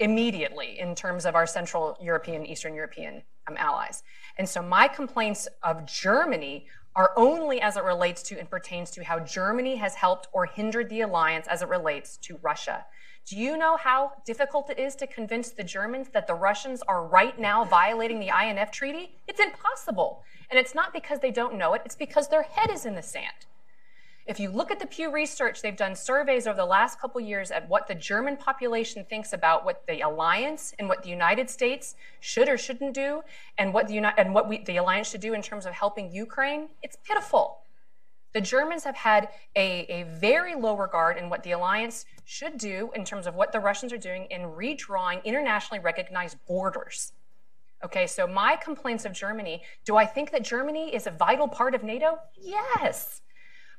immediately 0.00 0.78
in 0.78 0.94
terms 0.94 1.24
of 1.24 1.34
our 1.34 1.46
Central 1.46 1.96
European, 2.00 2.44
Eastern 2.44 2.74
European 2.74 3.22
um, 3.48 3.56
allies. 3.58 4.02
And 4.38 4.48
so 4.48 4.60
my 4.60 4.88
complaints 4.88 5.48
of 5.62 5.86
Germany 5.86 6.66
are 6.94 7.12
only 7.16 7.60
as 7.60 7.76
it 7.76 7.84
relates 7.84 8.22
to 8.24 8.38
and 8.38 8.50
pertains 8.50 8.90
to 8.90 9.04
how 9.04 9.20
Germany 9.20 9.76
has 9.76 9.94
helped 9.94 10.28
or 10.32 10.46
hindered 10.46 10.88
the 10.88 11.02
alliance 11.02 11.46
as 11.46 11.62
it 11.62 11.68
relates 11.68 12.16
to 12.18 12.38
Russia. 12.42 12.84
Do 13.26 13.36
you 13.36 13.56
know 13.56 13.76
how 13.76 14.12
difficult 14.24 14.70
it 14.70 14.78
is 14.78 14.94
to 14.96 15.06
convince 15.08 15.50
the 15.50 15.64
Germans 15.64 16.10
that 16.10 16.28
the 16.28 16.34
Russians 16.34 16.80
are 16.86 17.04
right 17.04 17.36
now 17.36 17.64
violating 17.64 18.20
the 18.20 18.28
INF 18.28 18.70
Treaty? 18.70 19.16
It's 19.26 19.40
impossible. 19.40 20.22
And 20.48 20.60
it's 20.60 20.76
not 20.76 20.92
because 20.92 21.18
they 21.18 21.32
don't 21.32 21.58
know 21.58 21.74
it, 21.74 21.82
it's 21.84 21.96
because 21.96 22.28
their 22.28 22.42
head 22.42 22.70
is 22.70 22.86
in 22.86 22.94
the 22.94 23.02
sand. 23.02 23.46
If 24.28 24.38
you 24.38 24.48
look 24.48 24.70
at 24.70 24.78
the 24.78 24.86
Pew 24.86 25.12
Research, 25.12 25.60
they've 25.60 25.76
done 25.76 25.96
surveys 25.96 26.46
over 26.46 26.56
the 26.56 26.66
last 26.66 27.00
couple 27.00 27.20
years 27.20 27.50
at 27.50 27.68
what 27.68 27.88
the 27.88 27.96
German 27.96 28.36
population 28.36 29.04
thinks 29.04 29.32
about 29.32 29.64
what 29.64 29.84
the 29.88 30.02
alliance 30.02 30.72
and 30.78 30.88
what 30.88 31.02
the 31.02 31.10
United 31.10 31.50
States 31.50 31.96
should 32.20 32.48
or 32.48 32.56
shouldn't 32.56 32.94
do, 32.94 33.22
and 33.58 33.74
what 33.74 33.88
the, 33.88 33.98
and 33.98 34.34
what 34.34 34.48
we, 34.48 34.58
the 34.58 34.76
alliance 34.76 35.10
should 35.10 35.20
do 35.20 35.34
in 35.34 35.42
terms 35.42 35.66
of 35.66 35.72
helping 35.72 36.12
Ukraine. 36.12 36.68
It's 36.80 36.96
pitiful. 37.04 37.58
The 38.36 38.42
Germans 38.42 38.84
have 38.84 38.96
had 38.96 39.30
a, 39.56 39.86
a 39.88 40.02
very 40.20 40.54
low 40.54 40.76
regard 40.76 41.16
in 41.16 41.30
what 41.30 41.42
the 41.42 41.52
alliance 41.52 42.04
should 42.26 42.58
do 42.58 42.90
in 42.94 43.02
terms 43.02 43.26
of 43.26 43.34
what 43.34 43.50
the 43.50 43.60
Russians 43.60 43.94
are 43.94 43.96
doing 43.96 44.26
in 44.26 44.42
redrawing 44.42 45.24
internationally 45.24 45.82
recognized 45.82 46.36
borders. 46.46 47.14
Okay, 47.82 48.06
so 48.06 48.26
my 48.26 48.56
complaints 48.56 49.06
of 49.06 49.14
Germany 49.14 49.62
do 49.86 49.96
I 49.96 50.04
think 50.04 50.32
that 50.32 50.44
Germany 50.44 50.94
is 50.94 51.06
a 51.06 51.12
vital 51.12 51.48
part 51.48 51.74
of 51.74 51.82
NATO? 51.82 52.18
Yes. 52.38 53.22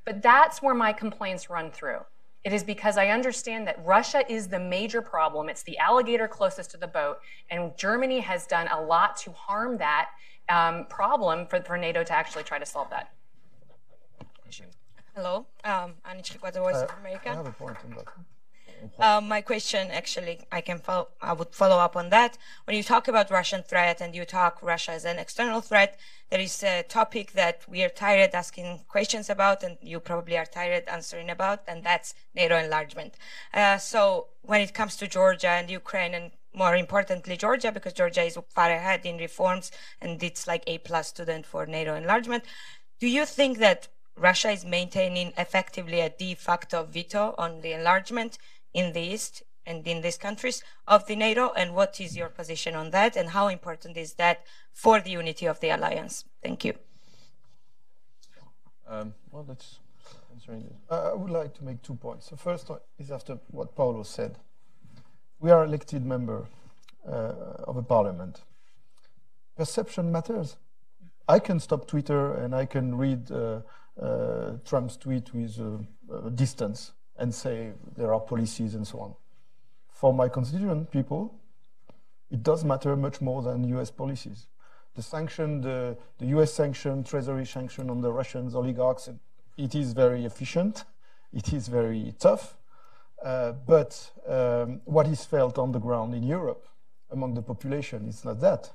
But 0.05 0.23
that's 0.23 0.59
where 0.59 0.73
my 0.73 0.91
complaints 0.91 1.51
run 1.51 1.69
through. 1.69 1.99
It 2.43 2.51
is 2.51 2.63
because 2.63 2.97
I 2.97 3.09
understand 3.09 3.67
that 3.67 3.79
Russia 3.85 4.23
is 4.27 4.47
the 4.47 4.59
major 4.59 5.03
problem. 5.03 5.49
It's 5.49 5.61
the 5.61 5.77
alligator 5.77 6.27
closest 6.27 6.71
to 6.71 6.77
the 6.77 6.87
boat, 6.87 7.19
and 7.51 7.77
Germany 7.77 8.21
has 8.21 8.47
done 8.47 8.67
a 8.69 8.81
lot 8.81 9.17
to 9.17 9.31
harm 9.33 9.77
that 9.77 10.07
um, 10.49 10.87
problem 10.89 11.45
for, 11.45 11.61
for 11.61 11.77
NATO 11.77 12.03
to 12.03 12.11
actually 12.11 12.43
try 12.43 12.57
to 12.57 12.65
solve 12.65 12.89
that. 12.89 13.11
Hello, 15.17 15.47
um, 15.63 15.95
Anichik 16.05 16.43
the 16.53 16.59
Voice 16.59 16.75
uh, 16.75 16.83
of 16.83 16.91
America. 16.99 17.31
I 17.31 17.33
have 17.33 17.47
a 17.47 17.51
point 17.51 17.75
on 17.83 17.95
that. 17.97 19.03
Um, 19.03 19.27
my 19.27 19.41
question, 19.41 19.89
actually, 19.89 20.41
I 20.51 20.61
can 20.61 20.77
follow, 20.77 21.07
I 21.19 21.33
would 21.33 21.55
follow 21.55 21.77
up 21.77 21.95
on 21.95 22.09
that. 22.09 22.37
When 22.65 22.77
you 22.77 22.83
talk 22.83 23.07
about 23.07 23.31
Russian 23.31 23.63
threat 23.63 23.99
and 23.99 24.13
you 24.13 24.25
talk 24.25 24.61
Russia 24.61 24.91
as 24.91 25.05
an 25.05 25.17
external 25.17 25.61
threat, 25.61 25.97
there 26.29 26.39
is 26.39 26.61
a 26.61 26.83
topic 26.83 27.31
that 27.31 27.63
we 27.67 27.83
are 27.83 27.89
tired 27.89 28.35
asking 28.35 28.81
questions 28.87 29.27
about, 29.27 29.63
and 29.63 29.79
you 29.81 29.99
probably 29.99 30.37
are 30.37 30.45
tired 30.45 30.83
answering 30.87 31.31
about, 31.31 31.63
and 31.67 31.83
that's 31.83 32.13
NATO 32.35 32.55
enlargement. 32.55 33.15
Uh, 33.55 33.79
so 33.79 34.27
when 34.43 34.61
it 34.61 34.75
comes 34.75 34.97
to 34.97 35.07
Georgia 35.07 35.49
and 35.49 35.67
Ukraine, 35.67 36.13
and 36.13 36.29
more 36.53 36.75
importantly, 36.75 37.37
Georgia, 37.37 37.71
because 37.71 37.93
Georgia 37.93 38.21
is 38.21 38.37
far 38.49 38.69
ahead 38.69 39.03
in 39.03 39.17
reforms, 39.17 39.71
and 39.99 40.21
it's 40.21 40.45
like 40.45 40.63
a 40.67 40.77
plus 40.77 41.07
student 41.07 41.47
for 41.47 41.65
NATO 41.65 41.95
enlargement. 41.95 42.43
Do 42.99 43.07
you 43.07 43.25
think 43.25 43.57
that 43.57 43.87
Russia 44.17 44.49
is 44.49 44.65
maintaining 44.65 45.31
effectively 45.37 46.01
a 46.01 46.09
de 46.09 46.33
facto 46.33 46.83
veto 46.83 47.35
on 47.37 47.61
the 47.61 47.73
enlargement 47.73 48.37
in 48.73 48.93
the 48.93 49.01
East 49.01 49.43
and 49.65 49.85
in 49.87 50.01
these 50.01 50.17
countries 50.17 50.63
of 50.87 51.05
the 51.07 51.15
NATO, 51.15 51.51
and 51.53 51.75
what 51.75 51.99
is 51.99 52.15
your 52.15 52.29
position 52.29 52.73
on 52.73 52.91
that, 52.91 53.15
and 53.17 53.29
how 53.29 53.47
important 53.49 53.97
is 53.97 54.13
that 54.13 54.45
for 54.73 55.01
the 55.01 55.11
unity 55.11 55.45
of 55.45 55.59
the 55.59 55.69
alliance? 55.69 56.23
Thank 56.41 56.63
you. 56.63 56.73
Um, 58.87 59.13
well, 59.31 59.43
that's 59.43 59.79
answering 60.31 60.63
this. 60.63 60.77
Uh, 60.89 61.11
I 61.11 61.13
would 61.13 61.29
like 61.29 61.53
to 61.55 61.63
make 61.65 61.81
two 61.81 61.95
points. 61.95 62.29
The 62.29 62.37
first 62.37 62.71
is 62.97 63.11
after 63.11 63.39
what 63.51 63.75
Paulo 63.75 64.03
said. 64.03 64.37
We 65.39 65.51
are 65.51 65.65
elected 65.65 66.05
member 66.05 66.47
uh, 67.05 67.65
of 67.65 67.75
a 67.75 67.83
parliament. 67.83 68.41
Perception 69.57 70.11
matters. 70.11 70.55
I 71.27 71.39
can 71.39 71.59
stop 71.59 71.87
Twitter 71.87 72.33
and 72.33 72.55
I 72.55 72.65
can 72.65 72.95
read 72.97 73.31
uh, 73.31 73.61
Trump's 74.65 74.97
tweet 74.97 75.33
with 75.33 75.59
uh, 75.59 76.29
distance 76.29 76.91
and 77.17 77.33
say 77.33 77.71
there 77.95 78.13
are 78.13 78.19
policies 78.19 78.75
and 78.75 78.85
so 78.85 78.99
on. 78.99 79.15
For 79.89 80.13
my 80.13 80.29
constituent 80.29 80.91
people, 80.91 81.33
it 82.29 82.43
does 82.43 82.63
matter 82.63 82.95
much 82.95 83.21
more 83.21 83.41
than 83.41 83.63
US 83.75 83.89
policies. 83.89 84.47
The 84.95 85.01
sanction, 85.01 85.61
the, 85.61 85.97
the 86.19 86.27
US 86.37 86.53
sanction, 86.53 87.03
Treasury 87.03 87.45
sanction 87.45 87.89
on 87.89 88.01
the 88.01 88.11
Russians 88.11 88.55
oligarchs, 88.55 89.09
it 89.57 89.75
is 89.75 89.93
very 89.93 90.25
efficient, 90.25 90.85
it 91.33 91.53
is 91.53 91.67
very 91.67 92.13
tough, 92.19 92.57
uh, 93.23 93.53
but 93.53 94.11
um, 94.27 94.81
what 94.85 95.07
is 95.07 95.25
felt 95.25 95.57
on 95.57 95.71
the 95.71 95.79
ground 95.79 96.13
in 96.13 96.23
Europe 96.23 96.67
among 97.11 97.33
the 97.33 97.41
population, 97.41 98.07
it's 98.07 98.23
not 98.23 98.39
that. 98.41 98.71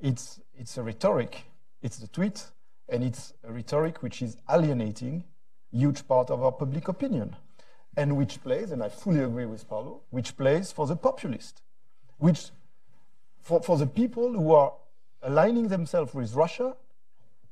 It's, 0.00 0.40
it's 0.58 0.76
a 0.78 0.82
rhetoric, 0.82 1.44
it's 1.82 1.98
the 1.98 2.08
tweet, 2.08 2.44
and 2.88 3.02
it's 3.02 3.32
a 3.44 3.52
rhetoric 3.52 4.02
which 4.02 4.22
is 4.22 4.36
alienating 4.50 5.24
huge 5.70 6.06
part 6.06 6.30
of 6.30 6.42
our 6.42 6.52
public 6.52 6.88
opinion. 6.88 7.34
and 7.96 8.16
which 8.16 8.42
plays, 8.42 8.70
and 8.70 8.82
I 8.82 8.88
fully 8.88 9.20
agree 9.20 9.44
with 9.44 9.68
Paulo, 9.68 10.00
which 10.10 10.36
plays 10.36 10.72
for 10.72 10.86
the 10.86 10.96
populist, 10.96 11.62
which 12.18 12.50
for, 13.40 13.60
for 13.60 13.76
the 13.76 13.86
people 13.86 14.32
who 14.32 14.52
are 14.52 14.72
aligning 15.22 15.68
themselves 15.68 16.14
with 16.14 16.34
Russia 16.34 16.76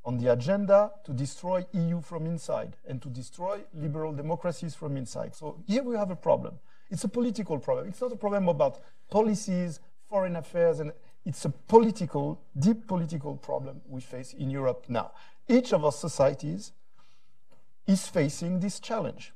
on 0.04 0.16
the 0.16 0.32
agenda 0.32 0.92
to 1.04 1.12
destroy 1.12 1.66
EU 1.72 2.00
from 2.00 2.26
inside 2.26 2.76
and 2.88 3.02
to 3.02 3.08
destroy 3.08 3.60
liberal 3.74 4.12
democracies 4.12 4.74
from 4.74 4.96
inside. 4.96 5.34
So 5.34 5.62
here 5.66 5.82
we 5.82 5.96
have 5.96 6.10
a 6.10 6.16
problem. 6.16 6.58
It's 6.90 7.04
a 7.04 7.08
political 7.08 7.58
problem. 7.58 7.88
It's 7.88 8.00
not 8.00 8.12
a 8.12 8.16
problem 8.16 8.48
about 8.48 8.80
policies, 9.10 9.80
foreign 10.08 10.36
affairs, 10.36 10.80
and 10.80 10.92
it's 11.24 11.44
a 11.44 11.50
political, 11.50 12.40
deep 12.58 12.86
political 12.86 13.36
problem 13.36 13.80
we 13.88 14.00
face 14.00 14.32
in 14.32 14.50
Europe 14.50 14.86
now. 14.88 15.12
Each 15.48 15.72
of 15.72 15.84
our 15.84 15.92
societies 15.92 16.72
is 17.86 18.06
facing 18.06 18.60
this 18.60 18.80
challenge. 18.80 19.32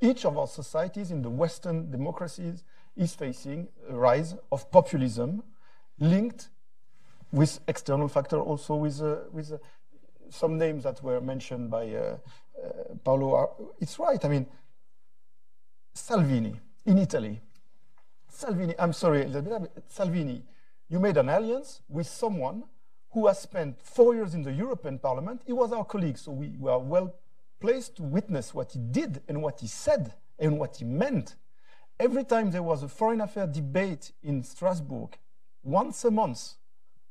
Each 0.00 0.24
of 0.24 0.38
our 0.38 0.46
societies 0.46 1.10
in 1.10 1.22
the 1.22 1.30
Western 1.30 1.90
democracies 1.90 2.62
is 2.96 3.14
facing 3.14 3.68
a 3.88 3.94
rise 3.94 4.36
of 4.52 4.70
populism 4.70 5.42
linked 5.98 6.48
with 7.32 7.60
external 7.68 8.08
factor, 8.08 8.38
also 8.38 8.76
with, 8.76 9.02
uh, 9.02 9.16
with 9.32 9.52
uh, 9.52 9.58
some 10.30 10.56
names 10.56 10.84
that 10.84 11.02
were 11.02 11.20
mentioned 11.20 11.70
by 11.70 11.90
uh, 11.90 12.16
uh 12.58 12.94
Paulo. 13.04 13.74
It's 13.80 13.98
right. 13.98 14.24
I 14.24 14.28
mean, 14.28 14.46
Salvini 15.92 16.54
in 16.86 16.98
Italy. 16.98 17.40
Salvini, 18.28 18.74
I'm 18.78 18.92
sorry, 18.92 19.30
Salvini, 19.88 20.42
you 20.88 20.98
made 20.98 21.16
an 21.16 21.28
alliance 21.28 21.82
with 21.88 22.06
someone 22.06 22.64
who 23.10 23.26
has 23.26 23.40
spent 23.40 23.80
four 23.82 24.14
years 24.14 24.34
in 24.34 24.42
the 24.42 24.52
European 24.52 24.98
Parliament. 24.98 25.42
He 25.44 25.52
was 25.52 25.72
our 25.72 25.84
colleague, 25.84 26.18
so 26.18 26.32
we 26.32 26.56
were 26.58 26.78
well 26.78 27.14
placed 27.60 27.96
to 27.96 28.02
witness 28.02 28.54
what 28.54 28.72
he 28.72 28.78
did 28.78 29.22
and 29.28 29.42
what 29.42 29.60
he 29.60 29.66
said 29.66 30.14
and 30.38 30.58
what 30.58 30.76
he 30.76 30.84
meant. 30.84 31.36
Every 31.98 32.24
time 32.24 32.50
there 32.50 32.62
was 32.62 32.82
a 32.82 32.88
foreign 32.88 33.20
affairs 33.20 33.50
debate 33.54 34.12
in 34.22 34.42
Strasbourg, 34.42 35.18
once 35.62 36.04
a 36.04 36.10
month 36.10 36.54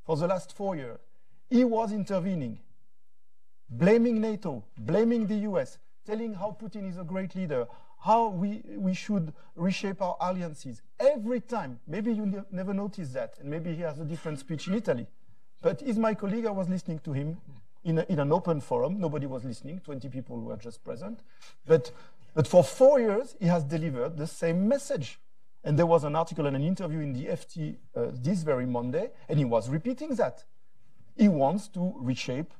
for 0.05 0.15
the 0.15 0.27
last 0.27 0.55
four 0.55 0.75
years, 0.75 0.99
he 1.49 1.63
was 1.63 1.91
intervening, 1.91 2.59
blaming 3.69 4.21
NATO, 4.21 4.63
blaming 4.77 5.27
the 5.27 5.35
US, 5.49 5.77
telling 6.05 6.33
how 6.33 6.55
Putin 6.59 6.89
is 6.89 6.97
a 6.97 7.03
great 7.03 7.35
leader, 7.35 7.67
how 8.07 8.29
we, 8.29 8.61
we 8.77 8.93
should 8.93 9.33
reshape 9.57 10.01
our 10.01 10.15
alliances. 10.21 10.81
Every 10.97 11.41
time, 11.41 11.77
maybe 11.85 12.13
you 12.13 12.45
never 12.51 12.73
noticed 12.73 13.13
that, 13.13 13.33
and 13.39 13.49
maybe 13.49 13.75
he 13.75 13.81
has 13.81 13.99
a 13.99 14.05
different 14.05 14.39
speech 14.39 14.67
in 14.69 14.75
Italy. 14.75 15.05
But 15.61 15.81
is 15.81 15.99
my 15.99 16.13
colleague, 16.13 16.45
I 16.45 16.51
was 16.51 16.69
listening 16.69 16.99
to 16.99 17.11
him 17.11 17.37
in, 17.83 17.97
a, 17.99 18.05
in 18.07 18.19
an 18.19 18.31
open 18.31 18.61
forum. 18.61 18.97
Nobody 18.97 19.25
was 19.25 19.43
listening, 19.43 19.81
20 19.83 20.07
people 20.07 20.39
were 20.39 20.55
just 20.55 20.85
present. 20.85 21.19
But, 21.65 21.91
but 22.33 22.47
for 22.47 22.63
four 22.63 23.01
years, 23.01 23.35
he 23.41 23.47
has 23.47 23.65
delivered 23.65 24.15
the 24.15 24.27
same 24.27 24.69
message. 24.69 25.19
And 25.65 25.77
there 25.77 25.85
was 25.85 26.05
an 26.05 26.15
article 26.15 26.45
and 26.45 26.55
an 26.55 26.63
interview 26.63 26.99
in 26.99 27.11
the 27.11 27.25
FT 27.25 27.75
uh, 27.93 28.05
this 28.13 28.41
very 28.41 28.65
Monday, 28.65 29.11
and 29.27 29.37
he 29.37 29.43
was 29.43 29.67
repeating 29.67 30.15
that. 30.15 30.45
He 31.17 31.27
wants 31.27 31.67
to 31.69 31.93
reshape 31.97 32.53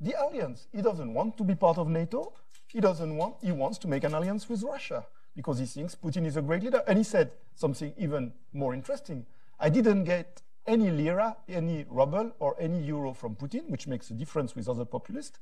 the 0.00 0.14
alliance. 0.18 0.66
He 0.72 0.80
doesn't 0.80 1.12
want 1.12 1.36
to 1.36 1.44
be 1.44 1.54
part 1.54 1.76
of 1.76 1.88
NATO. 1.88 2.32
He 2.72 2.80
doesn't 2.80 3.16
want, 3.16 3.36
he 3.42 3.50
wants 3.50 3.78
to 3.78 3.88
make 3.88 4.04
an 4.04 4.14
alliance 4.14 4.48
with 4.48 4.62
Russia 4.62 5.04
because 5.34 5.58
he 5.58 5.66
thinks 5.66 5.96
Putin 5.96 6.24
is 6.24 6.36
a 6.36 6.42
great 6.42 6.62
leader. 6.62 6.82
And 6.86 6.98
he 6.98 7.04
said 7.04 7.32
something 7.56 7.92
even 7.98 8.32
more 8.52 8.74
interesting. 8.74 9.26
I 9.58 9.70
didn't 9.70 10.04
get 10.04 10.40
any 10.66 10.90
lira, 10.90 11.36
any 11.48 11.84
ruble, 11.90 12.30
or 12.38 12.54
any 12.60 12.80
euro 12.82 13.12
from 13.12 13.34
Putin, 13.34 13.68
which 13.70 13.88
makes 13.88 14.10
a 14.10 14.14
difference 14.14 14.54
with 14.54 14.68
other 14.68 14.84
populists. 14.84 15.40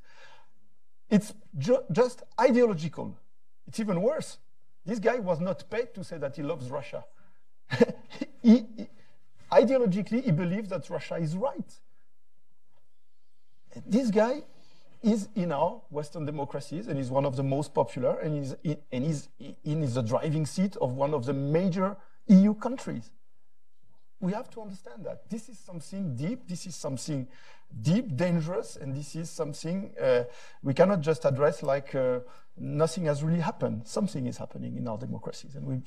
It's 1.10 1.34
ju 1.58 1.78
just 1.92 2.22
ideological. 2.40 3.14
It's 3.66 3.78
even 3.78 4.00
worse. 4.00 4.38
This 4.86 4.98
guy 4.98 5.18
was 5.18 5.38
not 5.38 5.68
paid 5.68 5.92
to 5.94 6.04
say 6.04 6.16
that 6.16 6.36
he 6.36 6.42
loves 6.42 6.70
Russia. 6.70 7.04
he, 8.42 8.64
he, 8.76 8.88
ideologically, 9.52 10.22
he 10.24 10.30
believes 10.30 10.70
that 10.70 10.88
Russia 10.88 11.16
is 11.16 11.36
right. 11.36 11.72
This 13.86 14.10
guy 14.10 14.44
is 15.02 15.28
in 15.34 15.52
our 15.52 15.80
Western 15.90 16.24
democracies 16.24 16.88
and 16.88 16.98
is 16.98 17.10
one 17.10 17.24
of 17.24 17.36
the 17.36 17.42
most 17.42 17.74
popular 17.74 18.18
and 18.18 18.44
is 18.44 18.56
in, 18.64 18.76
and 18.92 19.04
is 19.04 19.28
in 19.64 19.82
is 19.82 19.94
the 19.94 20.02
driving 20.02 20.46
seat 20.46 20.76
of 20.76 20.92
one 20.92 21.14
of 21.14 21.26
the 21.26 21.32
major 21.32 21.96
EU 22.26 22.54
countries 22.54 23.10
we 24.20 24.32
have 24.32 24.50
to 24.50 24.60
understand 24.60 25.04
that 25.04 25.28
this 25.30 25.48
is 25.48 25.58
something 25.58 26.16
deep, 26.16 26.48
this 26.48 26.66
is 26.66 26.74
something 26.74 27.28
deep, 27.82 28.16
dangerous, 28.16 28.76
and 28.76 28.96
this 28.96 29.14
is 29.14 29.30
something 29.30 29.92
uh, 30.00 30.24
we 30.62 30.74
cannot 30.74 31.00
just 31.00 31.24
address 31.24 31.62
like 31.62 31.94
uh, 31.94 32.18
nothing 32.56 33.04
has 33.04 33.22
really 33.22 33.40
happened. 33.40 33.86
Something 33.86 34.26
is 34.26 34.36
happening 34.36 34.76
in 34.76 34.88
our 34.88 34.98
democracies, 34.98 35.54
and 35.54 35.64
we, 35.64 35.82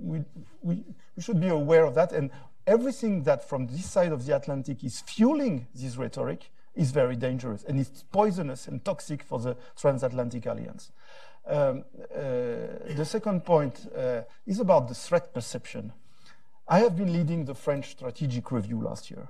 we, 0.00 0.24
we, 0.60 0.84
we 1.16 1.22
should 1.22 1.40
be 1.40 1.48
aware 1.48 1.84
of 1.84 1.94
that. 1.96 2.12
And 2.12 2.30
everything 2.66 3.24
that 3.24 3.48
from 3.48 3.66
this 3.66 3.90
side 3.90 4.12
of 4.12 4.26
the 4.26 4.36
Atlantic 4.36 4.84
is 4.84 5.00
fueling 5.00 5.66
this 5.74 5.96
rhetoric 5.96 6.50
is 6.74 6.90
very 6.90 7.16
dangerous, 7.16 7.64
and 7.64 7.78
it's 7.78 8.04
poisonous 8.10 8.68
and 8.68 8.84
toxic 8.84 9.22
for 9.22 9.38
the 9.38 9.56
transatlantic 9.76 10.46
alliance. 10.46 10.92
Um, 11.46 11.84
uh, 12.14 12.22
the 12.94 13.04
second 13.04 13.44
point 13.44 13.88
uh, 13.96 14.22
is 14.46 14.60
about 14.60 14.88
the 14.88 14.94
threat 14.94 15.34
perception. 15.34 15.92
I 16.68 16.78
have 16.78 16.96
been 16.96 17.12
leading 17.12 17.44
the 17.44 17.54
French 17.54 17.90
strategic 17.90 18.50
review 18.52 18.80
last 18.80 19.10
year. 19.10 19.28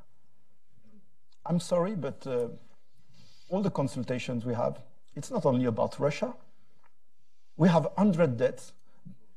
I'm 1.47 1.59
sorry, 1.59 1.95
but 1.95 2.27
uh, 2.27 2.49
all 3.49 3.63
the 3.63 3.71
consultations 3.71 4.45
we 4.45 4.55
have, 4.55 4.81
it's 5.17 5.31
not 5.31 5.47
only 5.47 5.65
about 5.65 5.99
Russia. 5.99 6.35
We 7.57 7.69
have 7.69 7.85
100 7.85 8.37
deaths 8.37 8.73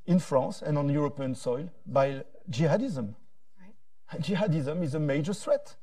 in 0.05 0.19
France 0.19 0.61
and 0.61 0.77
on 0.77 0.89
European 0.89 1.33
soil 1.35 1.69
by 1.85 2.23
jihadism. 2.49 3.15
Right. 3.59 4.21
Jihadism 4.21 4.83
is 4.83 4.93
a 4.93 4.99
major 4.99 5.33
threat. 5.33 5.75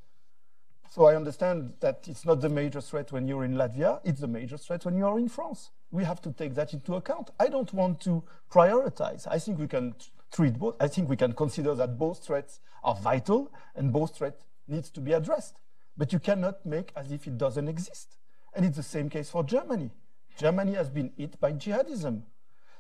So 0.95 1.07
I 1.07 1.17
understand 1.17 1.73
that 1.81 2.07
it's 2.07 2.27
not 2.27 2.43
the 2.43 2.51
major 2.51 2.83
threat 2.83 3.13
when 3.13 3.27
you're 3.27 3.45
in 3.45 3.55
Latvia, 3.55 4.01
it's 4.05 4.21
the 4.21 4.29
major 4.29 4.59
threat 4.59 4.85
when 4.85 4.95
you're 4.99 5.19
in 5.19 5.31
France. 5.31 5.71
We 5.91 6.05
have 6.05 6.21
to 6.21 6.33
take 6.33 6.55
that 6.57 6.75
into 6.75 6.97
account. 6.97 7.31
I 7.41 7.49
don't 7.49 7.73
want 7.73 7.99
to 8.01 8.23
prioritize. 8.51 9.27
I 9.27 9.39
think 9.39 9.59
we 9.59 9.69
can 9.69 9.95
treat 10.31 10.59
both. 10.59 10.77
I 10.81 10.89
think 10.89 11.09
we 11.09 11.17
can 11.17 11.33
consider 11.33 11.75
that 11.77 11.97
both 11.97 12.23
threats 12.23 12.61
are 12.85 12.95
vital 12.95 13.51
and 13.75 13.91
both 13.91 14.19
threats 14.19 14.45
needs 14.69 14.91
to 14.91 15.01
be 15.01 15.15
addressed. 15.15 15.63
But 15.97 16.13
you 16.13 16.19
cannot 16.19 16.67
make 16.67 16.93
as 16.95 17.11
if 17.11 17.27
it 17.27 17.39
doesn't 17.39 17.69
exist. 17.69 18.19
And 18.55 18.67
it's 18.67 18.77
the 18.77 18.83
same 18.83 19.09
case 19.09 19.31
for 19.31 19.43
Germany. 19.43 19.93
Germany 20.37 20.75
has 20.75 20.91
been 20.91 21.11
hit 21.17 21.41
by 21.41 21.53
jihadism. 21.53 22.21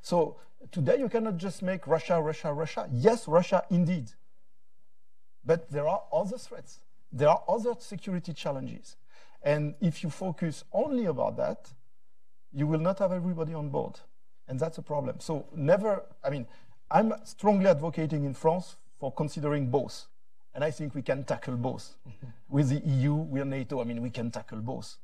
So 0.02 0.36
today 0.70 0.98
you 0.98 1.08
cannot 1.08 1.38
just 1.38 1.62
make 1.62 1.86
Russia, 1.86 2.20
Russia, 2.20 2.52
Russia. 2.52 2.90
Yes, 2.92 3.26
Russia 3.26 3.64
indeed. 3.70 4.10
But 5.46 5.70
there 5.70 5.88
are 5.88 6.02
other 6.12 6.36
threats. 6.36 6.80
There 7.12 7.28
are 7.28 7.42
other 7.48 7.74
security 7.78 8.32
challenges. 8.32 8.96
And 9.42 9.74
if 9.80 10.02
you 10.02 10.10
focus 10.10 10.64
only 10.72 11.06
about 11.06 11.36
that, 11.36 11.72
you 12.52 12.66
will 12.66 12.78
not 12.78 12.98
have 13.00 13.12
everybody 13.12 13.54
on 13.54 13.68
board. 13.68 14.00
And 14.48 14.58
that's 14.58 14.78
a 14.78 14.82
problem. 14.82 15.20
So 15.20 15.46
never, 15.54 16.04
I 16.24 16.30
mean, 16.30 16.46
I'm 16.90 17.12
strongly 17.24 17.66
advocating 17.66 18.24
in 18.24 18.34
France 18.34 18.76
for 18.98 19.12
considering 19.12 19.68
both. 19.68 20.06
And 20.54 20.62
I 20.62 20.70
think 20.70 20.94
we 20.94 21.02
can 21.02 21.24
tackle 21.24 21.56
both. 21.56 21.96
Mm-hmm. 22.06 22.26
With 22.50 22.68
the 22.68 22.86
EU, 22.86 23.14
we're 23.14 23.44
NATO, 23.44 23.80
I 23.80 23.84
mean, 23.84 24.02
we 24.02 24.10
can 24.10 24.30
tackle 24.30 24.58
both. 24.58 24.96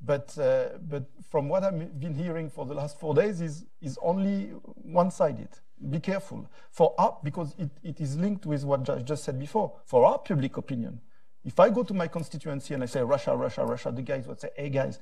But, 0.00 0.36
uh, 0.38 0.78
but 0.88 1.04
from 1.30 1.48
what 1.48 1.62
I've 1.62 2.00
been 2.00 2.14
hearing 2.14 2.50
for 2.50 2.66
the 2.66 2.74
last 2.74 2.98
four 2.98 3.14
days 3.14 3.40
is, 3.40 3.64
is 3.80 3.98
only 4.02 4.52
one-sided. 4.74 5.48
Be 5.90 6.00
careful. 6.00 6.48
For 6.70 6.94
our, 6.98 7.18
because 7.22 7.54
it, 7.58 7.70
it 7.82 8.00
is 8.00 8.16
linked 8.16 8.46
with 8.46 8.64
what 8.64 8.88
I 8.88 9.00
just 9.00 9.24
said 9.24 9.38
before. 9.38 9.72
For 9.84 10.06
our 10.06 10.18
public 10.18 10.56
opinion, 10.56 11.00
if 11.44 11.60
I 11.60 11.68
go 11.68 11.82
to 11.82 11.94
my 11.94 12.08
constituency 12.08 12.74
and 12.74 12.82
I 12.82 12.86
say 12.86 13.02
Russia, 13.02 13.36
Russia, 13.36 13.64
Russia, 13.64 13.92
the 13.92 14.02
guys 14.02 14.26
would 14.26 14.40
say, 14.40 14.50
hey 14.56 14.70
guys, 14.70 14.98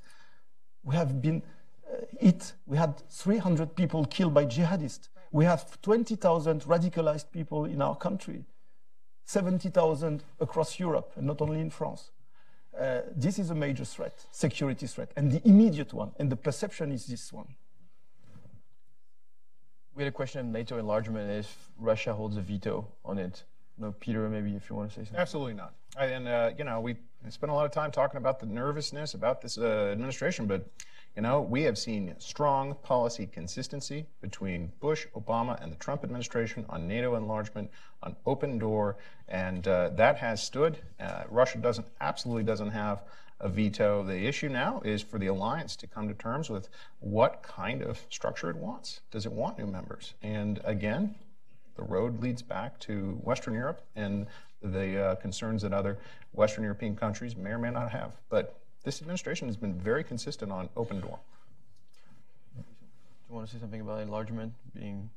we 0.83 0.97
have 0.97 1.23
been 1.23 1.43
uh, 1.87 1.97
hit. 2.19 2.53
We 2.67 2.77
had 2.77 3.01
300 3.11 3.77
people 3.77 4.05
killed 4.07 4.35
by 4.35 4.47
jihadists. 4.47 5.09
We 5.31 5.45
have 5.45 5.81
20,000 5.81 6.63
radicalized 6.63 7.31
people 7.31 7.65
in 7.65 7.81
our 7.81 7.97
country, 7.97 8.45
70,000 9.25 10.25
across 10.41 10.79
Europe, 10.79 11.13
and 11.17 11.27
not 11.27 11.41
only 11.41 11.61
in 11.61 11.71
France. 11.71 12.11
Uh, 12.79 13.03
this 13.15 13.39
is 13.39 13.51
a 13.51 13.55
major 13.55 13.85
threat, 13.85 14.27
security 14.31 14.87
threat, 14.87 15.11
and 15.17 15.31
the 15.31 15.47
immediate 15.47 15.93
one, 15.93 16.11
and 16.19 16.31
the 16.31 16.37
perception 16.37 16.91
is 16.91 17.07
this 17.07 17.33
one. 17.33 17.55
We 19.95 20.03
had 20.03 20.09
a 20.09 20.17
question 20.17 20.47
on 20.47 20.53
NATO 20.53 20.79
enlargement 20.79 21.31
if 21.31 21.71
Russia 21.79 22.15
holds 22.15 22.37
a 22.37 22.41
veto 22.41 22.89
on 23.05 23.19
it. 23.19 23.45
No, 23.79 23.93
Peter, 23.93 24.29
maybe 24.29 24.57
if 24.57 24.71
you 24.71 24.77
want 24.77 24.91
to 24.91 24.95
say 24.95 25.05
something. 25.05 25.21
Absolutely 25.21 25.55
not. 25.55 25.75
And 25.99 26.27
uh, 26.27 26.51
you 26.57 26.65
know, 26.65 26.81
we 26.81 26.97
spent 27.29 27.51
a 27.51 27.55
lot 27.55 27.67
of 27.67 27.73
time 27.73 27.91
talking 27.91 28.17
about 28.17 28.41
the 28.41 28.47
nervousness 28.47 29.15
about 29.15 29.43
this 29.43 29.59
uh, 29.59 29.91
administration, 29.93 30.47
but 30.47 30.67
you 31.17 31.21
know, 31.21 31.43
we 31.43 31.63
have 31.65 31.77
seen 31.77 32.15
strong 32.19 32.75
policy 32.83 33.27
consistency 33.27 34.07
between 34.23 34.73
Bush, 34.81 35.07
Obama, 35.15 35.63
and 35.63 35.71
the 35.71 35.77
Trump 35.77 36.05
administration 36.05 36.65
on 36.71 36.89
NATO 36.89 37.17
enlargement, 37.17 37.71
on 38.03 38.17
open 38.25 38.59
door, 38.59 38.97
and 39.29 39.69
uh, 39.69 39.91
that 39.91 40.17
has 40.17 40.43
stood. 40.43 40.79
Uh, 40.99 41.25
Russia 41.29 41.59
doesn't 41.59 41.87
absolutely 42.01 42.45
doesn't 42.45 42.71
have 42.71 43.03
a 43.41 43.49
veto. 43.49 44.03
The 44.03 44.27
issue 44.27 44.49
now 44.49 44.81
is 44.85 45.03
for 45.03 45.19
the 45.19 45.27
alliance 45.27 45.77
to 45.77 45.87
come 45.87 46.09
to 46.09 46.15
terms 46.15 46.49
with 46.49 46.71
what 47.01 47.43
kind 47.43 47.83
of 47.83 48.01
structure 48.09 48.49
it 48.49 48.57
wants. 48.57 49.01
Does 49.11 49.27
it 49.27 49.33
want 49.33 49.59
new 49.59 49.67
members? 49.67 50.15
And 50.23 50.61
again, 50.65 51.15
the 51.77 51.83
road 51.83 52.21
leads 52.21 52.41
back 52.41 52.79
to 52.81 53.21
Western 53.23 53.53
Europe 53.55 53.83
and 53.97 54.27
the 54.63 55.05
uh, 55.05 55.15
concerns 55.17 55.63
that 55.63 55.73
other 55.73 55.99
Western 56.33 56.65
European 56.65 56.97
countries 56.97 57.37
may 57.37 57.51
or 57.51 57.59
may 57.59 57.71
not 57.71 57.91
have. 57.91 58.17
But 58.29 58.59
this 58.85 59.01
administration 59.01 59.49
has 59.49 59.57
been 59.57 59.75
very 59.75 60.05
consistent 60.05 60.51
on 60.51 60.69
open 60.77 61.01
door. 61.01 61.19
Do 62.57 62.63
you 63.29 63.35
want 63.35 63.47
to 63.49 63.55
say 63.55 63.61
something 63.61 63.81
about 63.81 64.01
enlargement 64.03 64.55
being? 64.75 65.11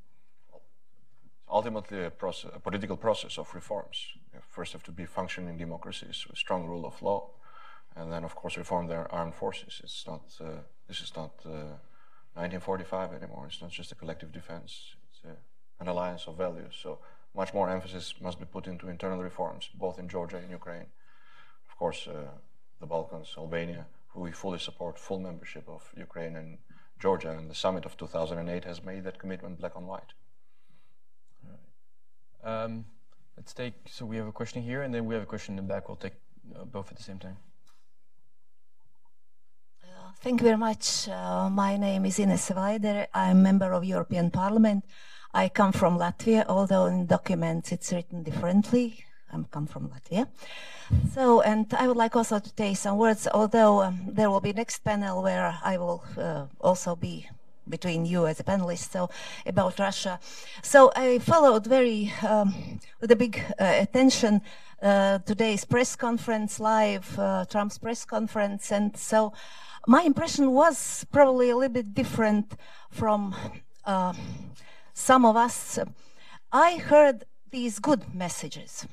Ultimately, 1.50 2.06
a, 2.06 2.10
process, 2.10 2.52
a 2.56 2.60
political 2.60 2.98
process 2.98 3.38
of 3.38 3.54
reforms. 3.54 3.98
You 4.34 4.40
first 4.50 4.74
have 4.74 4.84
to 4.84 4.92
be 4.92 5.06
functioning 5.06 5.58
democracies 5.58 6.26
with 6.28 6.38
strong 6.38 6.66
rule 6.66 6.86
of 6.86 7.00
law, 7.02 7.30
and 7.96 8.12
then, 8.12 8.24
of 8.24 8.36
course, 8.36 8.58
reform 8.58 8.88
their 8.88 9.12
armed 9.12 9.36
forces. 9.36 9.80
It's 9.84 10.06
not. 10.08 10.24
Uh, 10.42 10.62
this 10.88 11.02
is 11.02 11.16
not 11.16 11.32
uh, 11.46 11.78
1945 12.34 13.14
anymore. 13.14 13.46
It's 13.48 13.62
not 13.62 13.72
just 13.72 13.92
a 13.92 13.96
collective 13.96 14.32
defense. 14.32 14.96
It's 15.10 15.26
uh, 15.26 15.36
an 15.80 15.88
alliance 15.88 16.28
of 16.28 16.38
values. 16.38 16.76
So 16.82 17.00
much 17.36 17.54
more 17.54 17.70
emphasis 17.70 18.14
must 18.22 18.40
be 18.40 18.46
put 18.46 18.68
into 18.68 18.90
internal 18.90 19.22
reforms, 19.22 19.70
both 19.76 20.00
in 20.00 20.08
Georgia 20.08 20.38
and 20.38 20.50
Ukraine. 20.50 20.88
Of 21.70 21.78
course, 21.78 22.08
uh, 22.08 22.32
the 22.80 22.86
Balkans, 22.86 23.36
Albania, 23.38 23.86
who 24.10 24.22
we 24.22 24.32
fully 24.32 24.60
support 24.60 24.98
full 24.98 25.20
membership 25.20 25.68
of 25.68 25.82
Ukraine 25.98 26.36
and 26.36 26.58
Georgia, 27.00 27.32
and 27.32 27.50
the 27.50 27.56
summit 27.56 27.86
of 27.86 27.98
2008 27.98 28.64
has 28.64 28.84
made 28.84 29.04
that 29.04 29.20
commitment 29.20 29.60
black 29.60 29.76
on 29.76 29.86
white. 29.86 30.14
Um, 32.46 32.86
let's 33.36 33.54
take, 33.54 33.74
so 33.90 34.06
we 34.06 34.18
have 34.18 34.28
a 34.28 34.32
question 34.32 34.62
here, 34.62 34.84
and 34.84 34.94
then 34.94 35.06
we 35.06 35.16
have 35.16 35.24
a 35.24 35.26
question 35.26 35.58
in 35.58 35.66
the 35.66 35.74
back. 35.74 35.90
We'll 35.90 35.98
take 35.98 36.14
uh, 36.56 36.64
both 36.64 36.92
at 36.92 36.98
the 36.98 37.04
same 37.04 37.18
time. 37.18 37.38
Uh, 39.84 40.12
thank 40.22 40.40
you 40.40 40.46
very 40.46 40.58
much. 40.58 41.10
Uh, 41.10 41.50
my 41.50 41.76
name 41.76 42.06
is 42.06 42.20
Inese 42.20 42.54
Vaidere. 42.54 43.08
I'm 43.14 43.40
a 43.40 43.42
member 43.42 43.74
of 43.74 43.84
European 43.84 44.30
Parliament. 44.30 44.86
I 45.36 45.50
come 45.50 45.74
from 45.74 46.00
Latvia, 46.00 46.46
although 46.48 46.86
in 46.86 47.08
documents 47.08 47.74
it's 47.74 47.92
written 47.92 48.24
differently. 48.24 49.04
I 49.34 49.38
come 49.52 49.68
from 49.68 49.90
Latvia. 49.90 50.28
So, 51.14 51.42
and 51.42 51.66
I 51.74 51.90
would 51.90 51.98
like 51.98 52.16
also 52.16 52.40
to 52.40 52.52
say 52.58 52.74
some 52.74 52.98
words, 52.98 53.28
although 53.34 53.84
um, 53.84 54.00
there 54.08 54.30
will 54.30 54.40
be 54.40 54.54
next 54.54 54.80
panel 54.86 55.22
where 55.22 55.60
I 55.62 55.78
will 55.78 56.06
uh, 56.18 56.46
also 56.62 56.96
be 56.96 57.28
between 57.68 58.06
you 58.06 58.28
as 58.28 58.40
a 58.40 58.46
panelist, 58.46 58.92
so 58.92 59.10
about 59.46 59.78
Russia. 59.78 60.22
So 60.62 60.94
I 60.96 61.20
followed 61.20 61.68
very, 61.68 62.14
um, 62.26 62.80
with 63.02 63.12
a 63.12 63.18
big 63.18 63.44
uh, 63.60 63.74
attention 63.82 64.42
uh, 64.82 65.20
today's 65.20 65.66
press 65.66 65.98
conference 65.98 66.62
live, 66.62 67.20
uh, 67.20 67.44
Trump's 67.50 67.78
press 67.78 68.06
conference, 68.06 68.72
and 68.72 68.96
so 68.96 69.34
my 69.86 70.04
impression 70.04 70.52
was 70.52 71.06
probably 71.12 71.50
a 71.50 71.58
little 71.58 71.74
bit 71.74 71.94
different 71.94 72.56
from 72.90 73.36
uh, 73.84 74.14
some 74.96 75.26
of 75.26 75.36
us. 75.36 75.78
I 76.52 76.78
heard 76.78 77.26
these 77.52 77.78
good 77.78 78.16
messages. 78.16 78.88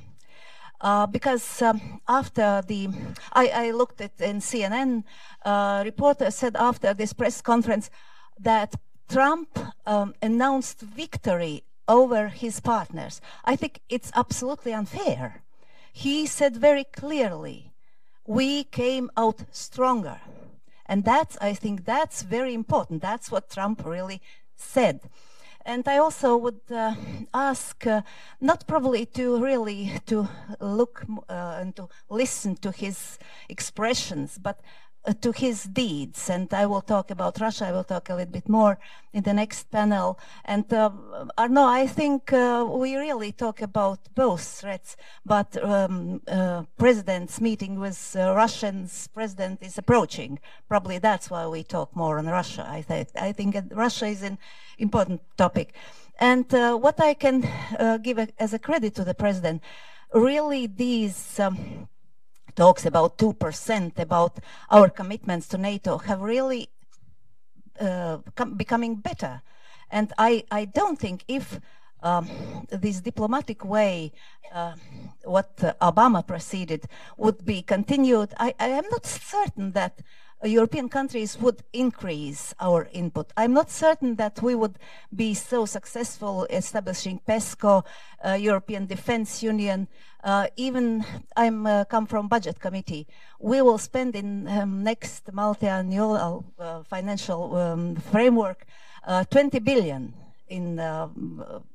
Uh, 0.80 1.06
because 1.06 1.62
um, 1.62 2.00
after 2.08 2.60
the, 2.66 2.88
I, 3.32 3.48
I, 3.48 3.70
looked 3.70 4.00
at 4.00 4.20
in 4.20 4.40
CNN, 4.40 5.04
uh, 5.44 5.82
reporter 5.84 6.28
said 6.32 6.56
after 6.56 6.92
this 6.92 7.12
press 7.12 7.40
conference 7.40 7.88
that 8.40 8.74
Trump 9.08 9.56
um, 9.86 10.12
announced 10.20 10.80
victory 10.80 11.62
over 11.86 12.28
his 12.28 12.58
partners. 12.58 13.20
I 13.44 13.54
think 13.54 13.80
it's 13.88 14.10
absolutely 14.16 14.72
unfair. 14.72 15.42
He 15.92 16.26
said 16.26 16.56
very 16.56 16.84
clearly, 16.84 17.72
we 18.26 18.64
came 18.64 19.08
out 19.16 19.44
stronger. 19.52 20.20
And 20.86 21.04
that's, 21.04 21.38
I 21.40 21.54
think 21.54 21.84
that's 21.84 22.22
very 22.22 22.54
important. 22.54 23.02
That's 23.02 23.30
what 23.30 23.50
Trump 23.50 23.86
really 23.86 24.20
said. 24.56 25.00
And 25.64 25.86
I 25.86 25.98
also 25.98 26.36
would 26.36 26.60
uh, 26.70 26.94
ask, 27.32 27.86
uh, 27.86 28.02
not 28.40 28.66
probably 28.66 29.06
to 29.06 29.42
really 29.42 29.92
to 30.06 30.28
look 30.60 31.04
uh, 31.28 31.58
and 31.60 31.76
to 31.76 31.88
listen 32.10 32.56
to 32.56 32.72
his 32.72 33.18
expressions, 33.48 34.38
but 34.38 34.60
to 35.20 35.32
his 35.32 35.64
deeds. 35.64 36.30
And 36.30 36.52
I 36.54 36.66
will 36.66 36.80
talk 36.80 37.10
about 37.10 37.40
Russia. 37.40 37.66
I 37.66 37.72
will 37.72 37.84
talk 37.84 38.08
a 38.08 38.14
little 38.14 38.32
bit 38.32 38.48
more 38.48 38.78
in 39.12 39.24
the 39.24 39.34
next 39.34 39.70
panel. 39.70 40.18
And 40.44 40.72
uh, 40.72 40.90
Arnaud, 41.36 41.66
I 41.66 41.86
think 41.86 42.32
uh, 42.32 42.66
we 42.68 42.96
really 42.96 43.32
talk 43.32 43.60
about 43.60 43.98
both 44.14 44.42
threats, 44.42 44.96
but 45.26 45.62
um, 45.62 46.22
uh, 46.28 46.62
president's 46.78 47.40
meeting 47.40 47.80
with 47.80 48.16
uh, 48.18 48.32
Russian's 48.32 49.08
president 49.08 49.62
is 49.62 49.76
approaching. 49.76 50.38
Probably 50.68 50.98
that's 50.98 51.30
why 51.30 51.46
we 51.46 51.64
talk 51.64 51.94
more 51.96 52.18
on 52.18 52.26
Russia. 52.26 52.66
I, 52.68 52.82
th- 52.82 53.08
I 53.20 53.32
think 53.32 53.56
Russia 53.72 54.06
is 54.06 54.22
an 54.22 54.38
important 54.78 55.20
topic. 55.36 55.74
And 56.20 56.52
uh, 56.54 56.76
what 56.76 57.00
I 57.00 57.14
can 57.14 57.48
give 58.02 58.18
a, 58.18 58.28
as 58.38 58.54
a 58.54 58.58
credit 58.58 58.94
to 58.94 59.04
the 59.04 59.14
president, 59.14 59.62
really 60.14 60.66
these 60.66 61.40
um, 61.40 61.88
talks 62.54 62.86
about 62.86 63.18
2%, 63.18 63.98
about 63.98 64.38
our 64.70 64.88
commitments 64.88 65.48
to 65.48 65.58
NATO 65.58 65.98
have 65.98 66.20
really 66.20 66.68
uh, 67.80 68.18
becoming 68.56 68.96
better. 68.96 69.42
And 69.90 70.12
I, 70.18 70.44
I 70.50 70.64
don't 70.64 70.98
think 70.98 71.24
if 71.28 71.60
um, 72.02 72.28
this 72.70 73.00
diplomatic 73.00 73.64
way, 73.64 74.12
uh, 74.52 74.74
what 75.24 75.52
uh, 75.62 75.74
Obama 75.80 76.26
proceeded, 76.26 76.86
would 77.16 77.44
be 77.44 77.62
continued, 77.62 78.34
I, 78.38 78.54
I 78.58 78.68
am 78.68 78.84
not 78.90 79.06
certain 79.06 79.72
that 79.72 80.00
European 80.44 80.88
countries 80.88 81.38
would 81.40 81.62
increase 81.72 82.54
our 82.58 82.88
input. 82.92 83.32
I'm 83.36 83.52
not 83.52 83.70
certain 83.70 84.16
that 84.16 84.42
we 84.42 84.54
would 84.54 84.78
be 85.14 85.34
so 85.34 85.66
successful 85.66 86.46
establishing 86.50 87.20
PESCO, 87.28 87.84
uh, 88.24 88.32
European 88.32 88.86
Defence 88.86 89.42
Union. 89.42 89.88
Uh, 90.24 90.48
even 90.56 91.04
I'm 91.36 91.66
uh, 91.66 91.84
come 91.84 92.06
from 92.06 92.28
Budget 92.28 92.58
Committee. 92.58 93.06
We 93.38 93.62
will 93.62 93.78
spend 93.78 94.16
in 94.16 94.48
um, 94.48 94.82
next 94.82 95.32
multi-annual 95.32 96.44
uh, 96.58 96.82
financial 96.84 97.56
um, 97.56 97.96
framework 97.96 98.66
uh, 99.06 99.24
20 99.24 99.58
billion 99.60 100.14
in 100.48 100.78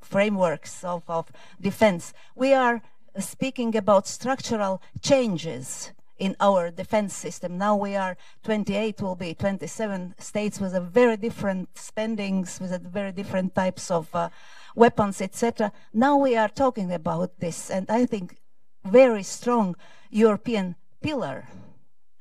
frameworks 0.00 0.84
of, 0.84 1.02
of 1.08 1.32
defense. 1.60 2.14
We 2.36 2.54
are 2.54 2.80
speaking 3.18 3.76
about 3.76 4.06
structural 4.06 4.80
changes 5.02 5.90
in 6.18 6.36
our 6.40 6.70
defense 6.70 7.14
system. 7.14 7.58
Now 7.58 7.76
we 7.76 7.96
are 7.96 8.16
28, 8.42 9.00
will 9.00 9.14
be 9.14 9.34
27 9.34 10.14
states 10.18 10.60
with 10.60 10.74
a 10.74 10.80
very 10.80 11.16
different 11.16 11.76
spendings, 11.76 12.60
with 12.60 12.72
a 12.72 12.78
very 12.78 13.12
different 13.12 13.54
types 13.54 13.90
of 13.90 14.14
uh, 14.14 14.28
weapons, 14.74 15.20
etc. 15.20 15.72
Now 15.92 16.16
we 16.16 16.36
are 16.36 16.48
talking 16.48 16.92
about 16.92 17.38
this, 17.40 17.70
and 17.70 17.88
I 17.90 18.06
think 18.06 18.36
very 18.84 19.22
strong 19.22 19.76
European 20.10 20.76
pillar 21.00 21.46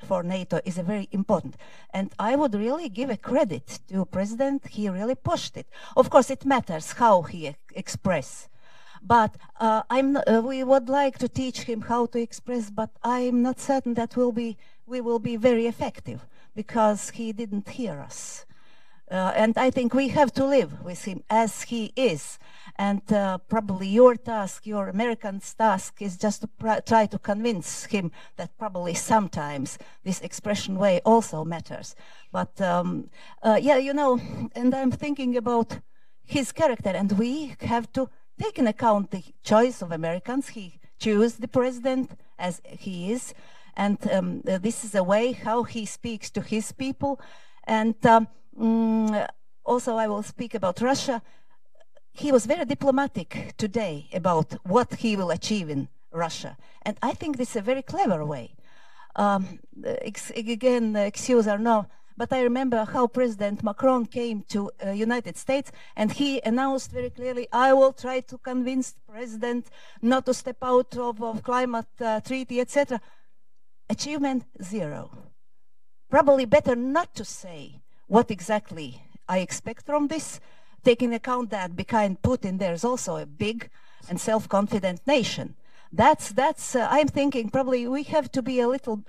for 0.03 0.23
NATO 0.23 0.59
is 0.63 0.77
very 0.77 1.07
important. 1.11 1.55
And 1.91 2.13
I 2.19 2.35
would 2.35 2.53
really 2.53 2.89
give 2.89 3.09
a 3.09 3.17
credit 3.17 3.79
to 3.89 4.05
President. 4.05 4.67
He 4.67 4.89
really 4.89 5.15
pushed 5.15 5.57
it. 5.57 5.67
Of 5.95 6.09
course, 6.09 6.29
it 6.29 6.45
matters 6.45 6.93
how 6.93 7.23
he 7.23 7.55
express 7.73 8.47
but 9.01 9.35
uh, 9.59 9.83
I'm, 9.89 10.17
uh, 10.17 10.41
we 10.43 10.63
would 10.63 10.89
like 10.89 11.17
to 11.19 11.29
teach 11.29 11.61
him 11.61 11.81
how 11.81 12.05
to 12.07 12.19
express, 12.19 12.69
but 12.69 12.89
I'm 13.03 13.41
not 13.41 13.59
certain 13.59 13.93
that 13.95 14.15
will 14.15 14.31
be, 14.31 14.57
we 14.85 15.01
will 15.01 15.19
be 15.19 15.35
very 15.35 15.67
effective 15.67 16.25
because 16.55 17.11
he 17.11 17.31
didn't 17.31 17.69
hear 17.69 17.99
us. 17.99 18.45
Uh, 19.09 19.31
and 19.35 19.57
I 19.57 19.69
think 19.69 19.93
we 19.93 20.09
have 20.09 20.33
to 20.33 20.45
live 20.45 20.83
with 20.83 21.05
him 21.05 21.23
as 21.29 21.61
he 21.63 21.93
is. 21.95 22.37
And 22.75 23.01
uh, 23.11 23.37
probably 23.37 23.87
your 23.87 24.15
task, 24.15 24.67
your 24.67 24.89
American's 24.89 25.53
task, 25.53 26.01
is 26.01 26.17
just 26.17 26.41
to 26.41 26.81
try 26.85 27.05
to 27.05 27.17
convince 27.17 27.85
him 27.85 28.11
that 28.35 28.57
probably 28.57 28.93
sometimes 28.93 29.77
this 30.03 30.19
expression 30.21 30.77
way 30.77 30.99
also 31.05 31.45
matters. 31.45 31.95
But 32.33 32.59
um, 32.59 33.09
uh, 33.41 33.57
yeah, 33.61 33.77
you 33.77 33.93
know, 33.93 34.19
and 34.55 34.75
I'm 34.75 34.91
thinking 34.91 35.37
about 35.37 35.79
his 36.25 36.51
character, 36.51 36.89
and 36.89 37.13
we 37.13 37.55
have 37.61 37.91
to 37.93 38.09
take 38.39 38.59
account 38.59 39.11
the 39.11 39.23
choice 39.43 39.81
of 39.81 39.91
Americans. 39.91 40.49
He 40.49 40.79
chose 40.99 41.35
the 41.35 41.47
president 41.47 42.11
as 42.37 42.61
he 42.65 43.11
is, 43.11 43.33
and 43.75 43.97
um, 44.11 44.41
this 44.43 44.83
is 44.83 44.95
a 44.95 45.03
way 45.03 45.31
how 45.31 45.63
he 45.63 45.85
speaks 45.85 46.29
to 46.31 46.41
his 46.41 46.71
people. 46.71 47.19
And 47.63 47.95
um, 48.05 48.27
mm, 48.59 49.27
also, 49.63 49.95
I 49.95 50.07
will 50.07 50.23
speak 50.23 50.55
about 50.55 50.81
Russia. 50.81 51.21
he 52.17 52.31
was 52.31 52.47
very 52.47 52.65
diplomatic 52.65 53.53
today 53.57 54.07
about 54.11 54.53
what 54.63 54.95
he 54.95 55.15
will 55.15 55.29
achieve 55.29 55.69
in 55.69 55.87
Russia. 56.11 56.57
And 56.81 56.97
I 57.01 57.13
think 57.13 57.37
this 57.37 57.51
is 57.51 57.57
a 57.57 57.61
very 57.61 57.83
clever 57.83 58.25
way. 58.25 58.55
Um, 59.15 59.59
again, 60.35 60.95
excuse 60.95 61.45
no, 61.45 61.85
but 62.17 62.33
I 62.33 62.41
remember 62.41 62.83
how 62.83 63.05
President 63.07 63.63
Macron 63.63 64.05
came 64.07 64.43
to 64.49 64.71
uh, 64.83 64.89
United 64.89 65.37
States 65.37 65.71
and 65.95 66.11
he 66.11 66.41
announced 66.41 66.91
very 66.91 67.11
clearly, 67.11 67.47
I 67.51 67.73
will 67.73 67.93
try 67.93 68.21
to 68.21 68.37
convince 68.39 68.95
president 69.07 69.67
not 70.01 70.25
to 70.25 70.33
step 70.33 70.57
out 70.63 70.97
of, 70.97 71.21
of 71.21 71.43
climate 71.43 71.85
uh, 72.01 72.19
treaty, 72.21 72.59
etc. 72.59 72.99
Achievement 73.89 74.45
zero. 74.63 75.11
Probably 76.09 76.45
better 76.45 76.75
not 76.75 77.13
to 77.15 77.23
say 77.23 77.81
what 78.07 78.31
exactly 78.31 79.03
I 79.29 79.39
expect 79.39 79.85
from 79.85 80.07
this, 80.07 80.39
taking 80.83 81.13
account 81.13 81.51
that 81.51 81.75
behind 81.75 82.21
Putin 82.21 82.57
there's 82.57 82.83
also 82.83 83.17
a 83.17 83.25
big 83.25 83.69
and 84.09 84.19
self-confident 84.19 85.01
nation. 85.05 85.55
That's 85.91 86.31
that's. 86.31 86.75
Uh, 86.75 86.87
I'm 86.89 87.07
thinking 87.07 87.49
probably 87.49 87.87
we 87.87 88.03
have 88.03 88.31
to 88.33 88.41
be 88.41 88.59
a 88.59 88.67
little. 88.67 89.03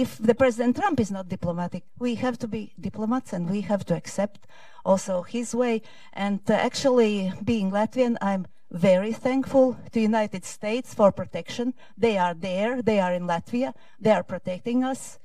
If 0.00 0.16
the 0.16 0.34
President 0.34 0.76
Trump 0.76 0.98
is 0.98 1.10
not 1.10 1.28
diplomatic, 1.28 1.82
we 1.98 2.14
have 2.14 2.38
to 2.38 2.48
be 2.48 2.72
diplomats 2.80 3.34
and 3.34 3.50
we 3.50 3.60
have 3.60 3.84
to 3.84 3.94
accept 3.94 4.46
also 4.82 5.20
his 5.20 5.54
way. 5.54 5.82
And 6.14 6.40
uh, 6.48 6.54
actually, 6.54 7.34
being 7.44 7.70
Latvian, 7.70 8.16
I'm 8.22 8.46
very 8.70 9.12
thankful 9.12 9.76
to 9.92 10.00
United 10.00 10.46
States 10.46 10.94
for 10.94 11.12
protection. 11.12 11.74
They 11.98 12.16
are 12.16 12.32
there. 12.32 12.80
They 12.80 12.98
are 12.98 13.12
in 13.12 13.24
Latvia. 13.26 13.74
They 14.00 14.12
are 14.12 14.22
protecting 14.22 14.84
us. 14.84 15.18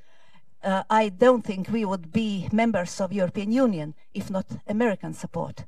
Uh, 0.61 0.83
I 0.89 1.07
don't 1.07 1.45
think 1.45 1.69
we 1.69 1.85
would 1.85 2.11
be 2.11 2.49
members 2.51 2.99
of 2.99 3.13
European 3.13 3.53
Union 3.53 3.93
if 4.13 4.29
not 4.29 4.45
American 4.67 5.13
support. 5.13 5.63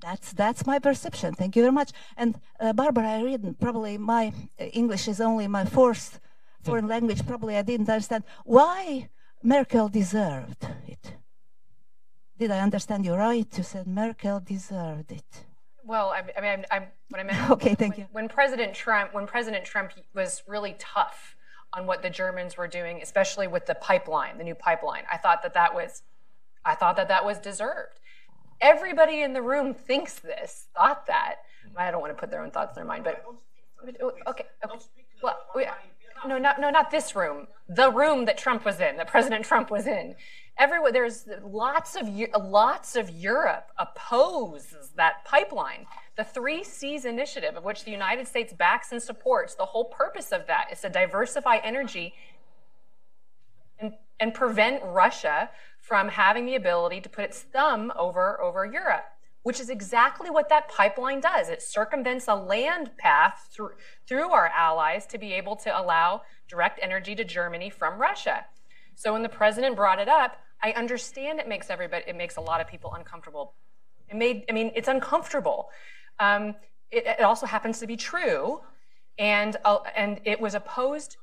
That's 0.00 0.32
that's 0.32 0.64
my 0.66 0.78
perception. 0.78 1.34
Thank 1.34 1.56
you 1.56 1.62
very 1.62 1.72
much. 1.72 1.90
And 2.16 2.38
uh, 2.60 2.72
Barbara, 2.74 3.08
I 3.08 3.22
read 3.22 3.56
probably 3.58 3.98
my 3.98 4.24
uh, 4.28 4.66
English 4.66 5.08
is 5.08 5.20
only 5.20 5.48
my 5.48 5.64
fourth 5.64 6.20
foreign 6.62 6.88
language. 6.88 7.26
Probably 7.26 7.56
I 7.56 7.62
didn't 7.62 7.88
understand 7.88 8.24
why 8.44 9.08
Merkel 9.42 9.88
deserved 9.88 10.66
it. 10.86 11.14
Did 12.38 12.50
I 12.50 12.60
understand 12.60 13.04
you 13.04 13.14
right? 13.14 13.46
You 13.56 13.62
said 13.62 13.86
Merkel 13.86 14.40
deserved 14.40 15.12
it. 15.12 15.44
Well, 15.84 16.10
I, 16.10 16.22
I 16.36 16.40
mean, 16.40 16.50
I'm, 16.50 16.64
I'm, 16.70 16.84
what 17.08 17.20
I 17.20 17.24
meant. 17.24 17.50
okay, 17.54 17.74
thank 17.74 17.94
when, 17.94 18.00
you. 18.00 18.06
When 18.12 18.28
President 18.28 18.74
Trump, 18.74 19.12
when 19.12 19.26
President 19.26 19.64
Trump 19.64 19.92
was 20.14 20.42
really 20.46 20.76
tough 20.78 21.36
on 21.72 21.86
what 21.86 22.02
the 22.02 22.10
Germans 22.10 22.56
were 22.56 22.68
doing, 22.68 23.00
especially 23.02 23.46
with 23.46 23.66
the 23.66 23.74
pipeline, 23.74 24.38
the 24.38 24.44
new 24.44 24.54
pipeline, 24.54 25.04
I 25.10 25.16
thought 25.16 25.42
that 25.42 25.54
that 25.54 25.74
was, 25.74 26.02
I 26.64 26.74
thought 26.74 26.96
that 26.96 27.08
that 27.08 27.24
was 27.24 27.38
deserved 27.38 28.00
everybody 28.60 29.22
in 29.22 29.32
the 29.32 29.42
room 29.42 29.74
thinks 29.74 30.14
this, 30.14 30.68
thought 30.74 31.06
that. 31.06 31.36
I 31.76 31.90
don't 31.90 32.00
want 32.00 32.14
to 32.14 32.20
put 32.20 32.30
their 32.30 32.42
own 32.42 32.50
thoughts 32.50 32.76
in 32.76 32.80
their 32.80 32.84
mind, 32.84 33.04
but 33.04 33.24
okay, 34.02 34.22
okay. 34.26 34.44
Well, 35.22 35.38
we, 35.54 35.66
no, 36.26 36.38
not 36.38 36.60
no, 36.60 36.70
not 36.70 36.90
this 36.90 37.14
room. 37.14 37.46
The 37.68 37.90
room 37.90 38.24
that 38.24 38.38
Trump 38.38 38.64
was 38.64 38.80
in, 38.80 38.96
that 38.96 39.06
President 39.06 39.44
Trump 39.44 39.70
was 39.70 39.86
in. 39.86 40.14
Everywhere 40.58 40.92
there's 40.92 41.26
lots 41.42 41.96
of 41.96 42.08
lots 42.42 42.96
of 42.96 43.08
Europe 43.10 43.70
opposes 43.78 44.90
that 44.96 45.24
pipeline. 45.24 45.86
The 46.16 46.24
Three 46.24 46.62
Seas 46.62 47.04
initiative, 47.04 47.56
of 47.56 47.64
which 47.64 47.84
the 47.84 47.90
United 47.90 48.28
States 48.28 48.52
backs 48.52 48.92
and 48.92 49.02
supports, 49.02 49.54
the 49.54 49.64
whole 49.64 49.86
purpose 49.86 50.32
of 50.32 50.46
that 50.48 50.66
is 50.70 50.80
to 50.80 50.90
diversify 50.90 51.58
energy 51.64 52.14
and, 53.78 53.94
and 54.18 54.34
prevent 54.34 54.82
Russia 54.84 55.50
from 55.80 56.08
having 56.08 56.44
the 56.44 56.54
ability 56.54 57.00
to 57.00 57.08
put 57.08 57.24
its 57.24 57.40
thumb 57.40 57.92
over, 57.96 58.40
over 58.40 58.66
Europe, 58.66 59.09
which 59.42 59.60
is 59.60 59.70
exactly 59.70 60.30
what 60.30 60.48
that 60.48 60.68
pipeline 60.68 61.20
does. 61.20 61.48
It 61.48 61.62
circumvents 61.62 62.28
a 62.28 62.34
land 62.34 62.90
path 62.98 63.48
through, 63.52 63.70
through 64.06 64.30
our 64.30 64.48
allies 64.48 65.06
to 65.06 65.18
be 65.18 65.32
able 65.32 65.56
to 65.56 65.78
allow 65.78 66.22
direct 66.48 66.78
energy 66.82 67.14
to 67.14 67.24
Germany 67.24 67.70
from 67.70 68.00
Russia. 68.00 68.44
So 68.96 69.12
when 69.12 69.22
the 69.22 69.28
president 69.28 69.76
brought 69.76 69.98
it 69.98 70.08
up, 70.08 70.36
I 70.62 70.72
understand 70.72 71.40
it 71.40 71.48
makes 71.48 71.70
everybody, 71.70 72.04
it 72.06 72.16
makes 72.16 72.36
a 72.36 72.40
lot 72.40 72.60
of 72.60 72.68
people 72.68 72.92
uncomfortable. 72.94 73.54
It 74.10 74.16
made, 74.16 74.44
I 74.48 74.52
mean, 74.52 74.72
it's 74.74 74.88
uncomfortable. 74.88 75.70
Um, 76.18 76.54
it, 76.90 77.06
it, 77.06 77.22
also 77.22 77.46
happens 77.46 77.78
to 77.78 77.86
be 77.86 77.96
true, 77.96 78.60
and 79.18 79.56
uh, 79.64 79.78
and 79.96 80.20
it 80.24 80.40
was 80.40 80.54
opposed. 80.54 81.16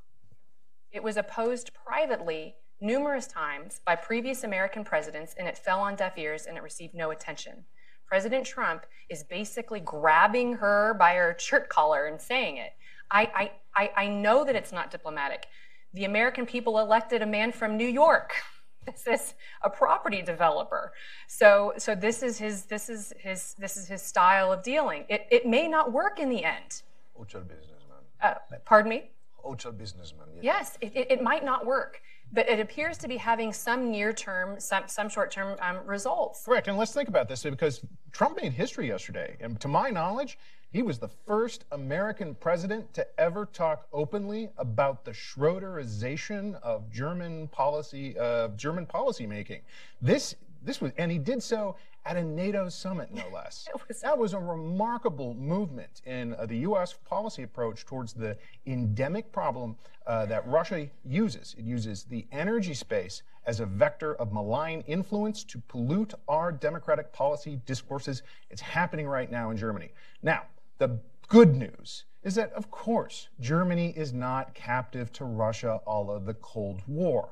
It 0.91 1.03
was 1.03 1.18
opposed 1.18 1.72
privately 1.73 2.56
numerous 2.80 3.27
times 3.27 3.81
by 3.85 3.95
previous 3.95 4.44
American 4.44 4.84
presidents, 4.84 5.35
and 5.38 5.48
it 5.48 5.57
fell 5.57 5.81
on 5.81 5.95
deaf 5.95 6.18
ears 6.18 6.45
and 6.45 6.57
it 6.57 6.64
received 6.64 6.95
no 6.95 7.11
attention. 7.11 7.65
President 8.07 8.45
Trump 8.45 8.85
is 9.09 9.23
basically 9.23 9.79
grabbing 9.79 10.53
her 10.53 10.93
by 10.93 11.15
her 11.15 11.35
shirt 11.38 11.69
collar 11.69 12.05
and 12.05 12.19
saying 12.19 12.57
it. 12.57 12.71
I, 13.11 13.51
I, 13.75 13.91
I 13.95 14.07
know 14.07 14.43
that 14.43 14.55
it's 14.55 14.71
not 14.71 14.91
diplomatic. 14.91 15.47
The 15.93 16.05
American 16.05 16.45
people 16.45 16.79
elected 16.79 17.21
a 17.21 17.25
man 17.25 17.51
from 17.51 17.77
New 17.77 17.88
York. 17.88 18.34
This 18.88 19.05
is 19.05 19.34
a 19.63 19.69
property 19.69 20.21
developer. 20.21 20.93
So, 21.27 21.73
so 21.77 21.93
this 21.93 22.23
is 22.23 22.38
his, 22.38 22.63
this 22.67 22.88
is 22.88 23.11
his, 23.19 23.53
this 23.59 23.75
is 23.75 23.85
his 23.85 24.01
style 24.01 24.53
of 24.53 24.63
dealing. 24.63 25.03
It, 25.09 25.27
it 25.29 25.45
may 25.45 25.67
not 25.67 25.91
work 25.91 26.21
in 26.21 26.29
the 26.29 26.45
end. 26.45 26.84
Hotel 27.13 27.41
businessman. 27.41 27.97
Uh, 28.21 28.35
pardon 28.63 28.89
me? 28.89 29.11
Hotel 29.34 29.73
businessman. 29.73 30.27
Yes, 30.41 30.77
it, 30.79 30.93
it, 30.95 31.11
it 31.11 31.21
might 31.21 31.43
not 31.43 31.65
work 31.65 32.01
but 32.33 32.49
it 32.49 32.59
appears 32.59 32.97
to 32.99 33.07
be 33.07 33.17
having 33.17 33.53
some 33.53 33.91
near 33.91 34.11
term, 34.13 34.59
some, 34.59 34.83
some 34.87 35.09
short 35.09 35.31
term 35.31 35.57
um, 35.61 35.77
results. 35.85 36.45
Correct. 36.45 36.67
And 36.67 36.77
let's 36.77 36.93
think 36.93 37.09
about 37.09 37.27
this 37.29 37.43
because 37.43 37.81
Trump 38.11 38.41
made 38.41 38.53
history 38.53 38.87
yesterday. 38.87 39.37
And 39.39 39.59
to 39.61 39.67
my 39.67 39.89
knowledge, 39.89 40.37
he 40.69 40.83
was 40.83 40.99
the 40.99 41.07
first 41.07 41.63
American 41.71 42.35
president 42.35 42.93
to 42.93 43.07
ever 43.19 43.45
talk 43.45 43.87
openly 43.93 44.49
about 44.57 45.05
the 45.05 45.11
Schroederization 45.11 46.61
of 46.61 46.91
German 46.91 47.47
policy, 47.47 48.17
uh, 48.19 48.49
German 48.49 48.85
policymaking. 48.85 49.61
This, 50.01 50.35
this 50.63 50.81
was, 50.81 50.91
and 50.97 51.09
he 51.09 51.17
did 51.17 51.41
so 51.41 51.77
at 52.07 52.15
a 52.15 52.23
NATO 52.23 52.69
summit, 52.69 53.13
no 53.13 53.23
less. 53.34 53.67
was, 53.88 54.01
that 54.01 54.17
was 54.17 54.34
a 54.34 54.39
remarkable 54.39 55.34
movement 55.34 56.01
in 56.05 56.34
uh, 56.35 56.45
the 56.45 56.57
U.S. 56.59 56.93
policy 57.05 57.43
approach 57.43 57.85
towards 57.85 58.13
the 58.13 58.38
endemic 58.65 59.31
problem 59.31 59.75
uh, 60.05 60.25
that 60.27 60.47
Russia 60.47 60.88
uses. 61.03 61.53
It 61.57 61.65
uses 61.65 62.03
the 62.03 62.25
energy 62.31 62.73
space 62.73 63.23
as 63.45 63.59
a 63.59 63.65
vector 63.65 64.15
of 64.15 64.31
malign 64.31 64.84
influence 64.88 65.43
to 65.43 65.59
pollute 65.67 66.13
our 66.27 66.51
democratic 66.51 67.11
policy 67.11 67.59
discourses. 67.65 68.23
It's 68.49 68.61
happening 68.61 69.07
right 69.07 69.29
now 69.29 69.51
in 69.51 69.57
Germany. 69.57 69.91
Now, 70.23 70.43
the 70.77 70.99
good 71.27 71.55
news 71.55 72.05
is 72.23 72.35
that, 72.35 72.53
of 72.53 72.71
course, 72.71 73.27
Germany 73.39 73.93
is 73.97 74.13
not 74.13 74.53
captive 74.53 75.11
to 75.13 75.25
Russia 75.25 75.81
a 75.85 76.01
la 76.01 76.19
the 76.19 76.34
Cold 76.35 76.81
War, 76.88 77.29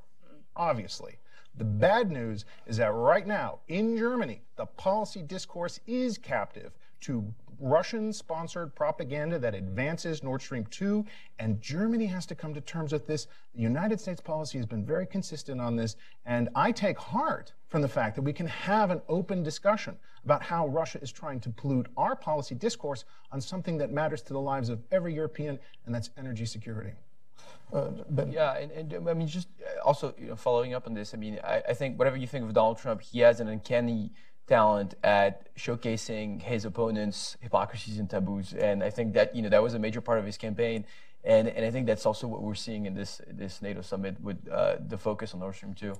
obviously. 0.55 1.17
The 1.57 1.63
bad 1.63 2.11
news 2.11 2.45
is 2.65 2.77
that 2.77 2.93
right 2.93 3.25
now 3.25 3.59
in 3.67 3.97
Germany, 3.97 4.41
the 4.57 4.65
policy 4.65 5.21
discourse 5.21 5.79
is 5.87 6.17
captive 6.17 6.73
to 7.01 7.33
Russian 7.59 8.11
sponsored 8.11 8.75
propaganda 8.75 9.39
that 9.39 9.55
advances 9.55 10.21
Nord 10.21 10.41
Stream 10.41 10.65
2, 10.65 11.05
and 11.39 11.61
Germany 11.61 12.05
has 12.07 12.25
to 12.25 12.35
come 12.35 12.53
to 12.53 12.61
terms 12.61 12.91
with 12.91 13.07
this. 13.07 13.27
The 13.53 13.61
United 13.61 14.01
States 14.01 14.19
policy 14.19 14.57
has 14.57 14.65
been 14.65 14.85
very 14.85 15.05
consistent 15.05 15.61
on 15.61 15.77
this, 15.77 15.95
and 16.25 16.49
I 16.55 16.73
take 16.73 16.97
heart 16.97 17.53
from 17.67 17.81
the 17.81 17.87
fact 17.87 18.15
that 18.15 18.23
we 18.23 18.33
can 18.33 18.47
have 18.47 18.91
an 18.91 19.01
open 19.07 19.41
discussion 19.41 19.97
about 20.25 20.43
how 20.43 20.67
Russia 20.67 20.99
is 21.01 21.11
trying 21.11 21.39
to 21.41 21.49
pollute 21.49 21.87
our 21.95 22.15
policy 22.15 22.55
discourse 22.55 23.05
on 23.31 23.39
something 23.39 23.77
that 23.77 23.91
matters 23.91 24.21
to 24.23 24.33
the 24.33 24.39
lives 24.39 24.67
of 24.67 24.83
every 24.91 25.13
European, 25.13 25.57
and 25.85 25.95
that's 25.95 26.09
energy 26.17 26.45
security. 26.45 26.91
Uh, 27.73 27.89
yeah, 28.29 28.57
and, 28.57 28.93
and, 28.93 29.09
I 29.09 29.13
mean, 29.13 29.27
just 29.27 29.47
uh, 29.61 29.83
also 29.83 30.13
you 30.19 30.27
know, 30.27 30.35
following 30.35 30.73
up 30.73 30.87
on 30.87 30.93
this, 30.93 31.13
I 31.13 31.17
mean, 31.17 31.39
I, 31.43 31.61
I, 31.69 31.73
think 31.73 31.97
whatever 31.97 32.15
you 32.15 32.27
think 32.27 32.45
of 32.45 32.53
Donald 32.53 32.77
Trump, 32.77 33.01
he 33.01 33.19
has 33.19 33.39
an 33.39 33.47
uncanny 33.47 34.11
talent 34.47 34.93
at 35.03 35.53
showcasing 35.55 36.41
his 36.41 36.65
opponents' 36.65 37.37
hypocrisies 37.41 37.97
and 37.97 38.09
taboos, 38.09 38.53
and 38.53 38.83
I 38.83 38.89
think 38.89 39.13
that 39.13 39.35
you 39.35 39.41
know 39.41 39.49
that 39.49 39.63
was 39.63 39.73
a 39.73 39.79
major 39.79 40.01
part 40.01 40.19
of 40.19 40.25
his 40.25 40.37
campaign, 40.37 40.85
and 41.23 41.47
and 41.47 41.65
I 41.65 41.71
think 41.71 41.87
that's 41.87 42.05
also 42.05 42.27
what 42.27 42.41
we're 42.43 42.55
seeing 42.55 42.85
in 42.85 42.93
this 42.93 43.21
this 43.27 43.61
NATO 43.61 43.81
summit 43.81 44.21
with 44.21 44.47
uh, 44.47 44.77
the 44.87 44.97
focus 44.97 45.33
on 45.33 45.39
Nord 45.39 45.55
Stream 45.55 45.73
two. 45.73 45.93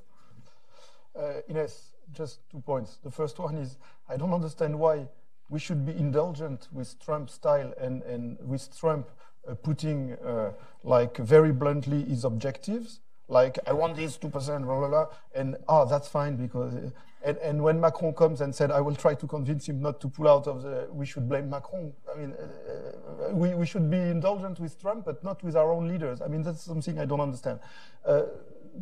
Uh, 1.17 1.41
Inese, 1.49 1.93
just 2.13 2.39
two 2.49 2.59
points. 2.59 2.97
The 3.03 3.11
first 3.11 3.39
one 3.39 3.55
is 3.55 3.77
I 4.07 4.17
don't 4.17 4.33
understand 4.33 4.77
why 4.77 5.07
we 5.49 5.59
should 5.59 5.85
be 5.85 5.93
indulgent 5.93 6.67
with 6.71 6.99
Trump 7.03 7.29
style 7.29 7.73
and 7.79 8.03
and 8.03 8.37
with 8.41 8.77
Trump 8.77 9.09
putting 9.53 10.13
uh, 10.13 10.51
like 10.83 11.17
very 11.17 11.51
bluntly 11.51 12.03
his 12.03 12.23
objectives 12.23 12.99
like 13.27 13.57
I 13.65 13.73
want 13.73 13.95
this 13.95 14.17
two 14.17 14.29
percent, 14.29 14.65
blah 14.65 14.79
blah 14.79 14.87
blah, 14.87 15.07
and 15.33 15.57
oh 15.67 15.85
that's 15.85 16.07
fine 16.07 16.35
because, 16.35 16.75
uh, 16.75 16.89
and, 17.23 17.37
and 17.37 17.63
when 17.63 17.79
Macron 17.79 18.13
comes 18.13 18.41
and 18.41 18.53
said 18.53 18.69
I 18.69 18.81
will 18.81 18.95
try 18.95 19.15
to 19.15 19.27
convince 19.27 19.67
him 19.67 19.81
not 19.81 19.99
to 20.01 20.07
pull 20.07 20.27
out 20.27 20.47
of 20.47 20.61
the, 20.61 20.87
we 20.91 21.07
should 21.07 21.27
blame 21.27 21.49
Macron. 21.49 21.91
I 22.13 22.19
mean, 22.19 22.33
uh, 22.33 23.33
we 23.33 23.55
we 23.55 23.65
should 23.65 23.89
be 23.89 23.97
indulgent 23.97 24.59
with 24.59 24.79
Trump, 24.79 25.05
but 25.05 25.23
not 25.23 25.43
with 25.43 25.55
our 25.55 25.71
own 25.71 25.87
leaders. 25.87 26.21
I 26.21 26.27
mean 26.27 26.43
that's 26.43 26.61
something 26.61 26.99
I 26.99 27.05
don't 27.05 27.21
understand. 27.21 27.59
Uh, 28.05 28.23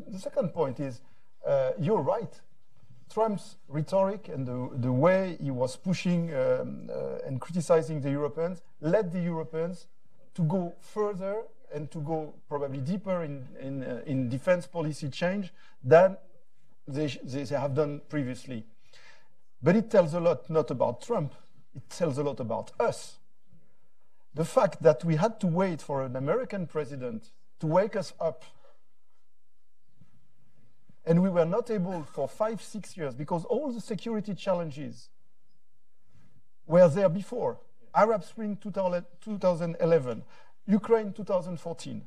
the 0.07 0.19
second 0.19 0.49
point 0.49 0.80
is 0.80 1.02
uh, 1.48 1.72
you're 1.80 2.02
right. 2.02 2.41
Trump's 3.14 3.57
rhetoric 3.68 4.27
and 4.27 4.45
the, 4.45 4.69
the 4.76 4.91
way 4.91 5.38
he 5.40 5.52
was 5.52 5.76
pushing 5.76 6.34
um, 6.34 6.90
uh, 6.91 7.27
and 7.27 7.40
criticizing 7.40 8.02
the 8.02 8.10
Europeans 8.10 8.64
led 8.81 9.11
the 9.11 9.19
Europeans 9.19 9.88
to 10.36 10.42
go 10.44 10.74
further 10.80 11.44
and 11.74 11.90
to 11.92 12.00
go 12.00 12.34
probably 12.48 12.80
deeper 12.80 13.24
in, 13.24 13.48
in, 13.60 13.84
uh, 13.84 14.02
in 14.06 14.30
defense 14.30 14.68
policy 14.68 15.10
change 15.10 15.52
than 15.84 16.18
they, 16.88 17.08
they 17.24 17.46
have 17.46 17.74
done 17.74 18.02
previously. 18.10 18.66
But 19.62 19.76
it 19.76 19.90
tells 19.90 20.14
a 20.14 20.20
lot 20.20 20.50
not 20.50 20.70
about 20.72 21.02
Trump, 21.02 21.34
it 21.76 21.90
tells 21.90 22.18
a 22.18 22.24
lot 22.24 22.40
about 22.40 22.72
us. 22.80 23.18
The 24.36 24.46
fact 24.46 24.82
that 24.84 25.04
we 25.04 25.16
had 25.16 25.40
to 25.42 25.48
wait 25.48 25.82
for 25.82 26.04
an 26.04 26.16
American 26.16 26.68
president 26.68 27.32
to 27.60 27.68
wake 27.68 27.96
us 27.96 28.14
up 28.20 28.44
and 31.06 31.22
we 31.22 31.30
were 31.30 31.46
not 31.46 31.70
able 31.70 32.04
for 32.04 32.28
five, 32.28 32.62
six 32.62 32.96
years 32.96 33.14
because 33.14 33.44
all 33.46 33.72
the 33.72 33.82
security 33.82 34.34
challenges 34.34 35.10
were 36.66 36.88
there 36.88 37.10
before. 37.10 37.60
Arab 37.95 38.24
Spring 38.24 38.57
2011, 38.57 40.24
Ukraine 40.65 41.14
2014, 41.14 42.02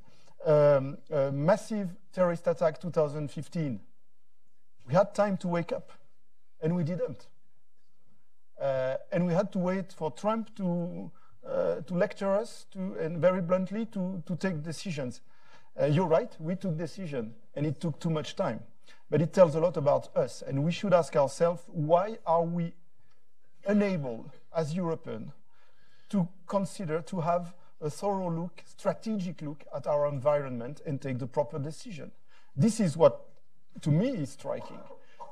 um, 0.45 0.99
massive 1.33 1.91
terrorist 2.13 2.47
attack 2.47 2.81
2015. 2.81 3.81
We 4.89 4.95
had 4.95 5.15
time 5.15 5.37
to 5.39 5.49
wake 5.49 5.73
up, 5.73 5.93
and 6.61 6.75
we 6.75 6.83
didn't. 6.83 7.29
Uh, 8.61 8.97
and 9.13 9.27
we 9.27 9.33
had 9.33 9.53
to 9.53 9.59
wait 9.59 9.93
for 9.93 10.11
Trump 10.11 10.55
to, 10.57 11.11
uh, 11.47 11.77
to 11.83 11.95
lecture 11.95 12.35
us 12.35 12.67
to, 12.73 12.97
and 12.99 13.19
very 13.19 13.41
bluntly 13.41 13.87
to, 13.87 14.23
to 14.27 14.37
take 14.37 14.63
decisions. 14.63 15.21
Uh, 15.81 15.85
you're 15.85 16.07
right, 16.07 16.35
we 16.41 16.57
took 16.57 16.77
decision, 16.77 17.35
and 17.55 17.67
it 17.67 17.81
took 17.81 18.01
too 18.01 18.11
much 18.11 18.35
time. 18.35 18.61
But 19.09 19.23
it 19.23 19.33
tells 19.33 19.55
a 19.55 19.61
lot 19.61 19.77
about 19.77 20.17
us, 20.17 20.43
and 20.43 20.65
we 20.65 20.73
should 20.73 20.93
ask 20.93 21.15
ourselves, 21.15 21.63
why 21.67 22.19
are 22.27 22.43
we 22.43 22.73
unable, 23.67 24.33
as 24.55 24.75
Europeans, 24.75 25.31
to 26.11 26.29
consider, 26.47 27.01
to 27.03 27.21
have 27.21 27.55
a 27.81 27.91
thorough 27.91 28.31
look, 28.31 28.63
strategic 28.65 29.43
look 29.43 29.65
at 29.75 29.87
our 29.87 30.09
environment 30.09 30.81
and 30.87 31.01
take 31.01 31.19
the 31.19 31.27
proper 31.27 31.59
decision? 31.59 32.11
This 32.57 32.81
is 32.81 32.97
what, 32.97 33.21
to 33.83 33.91
me, 33.91 34.09
is 34.11 34.31
striking. 34.31 34.79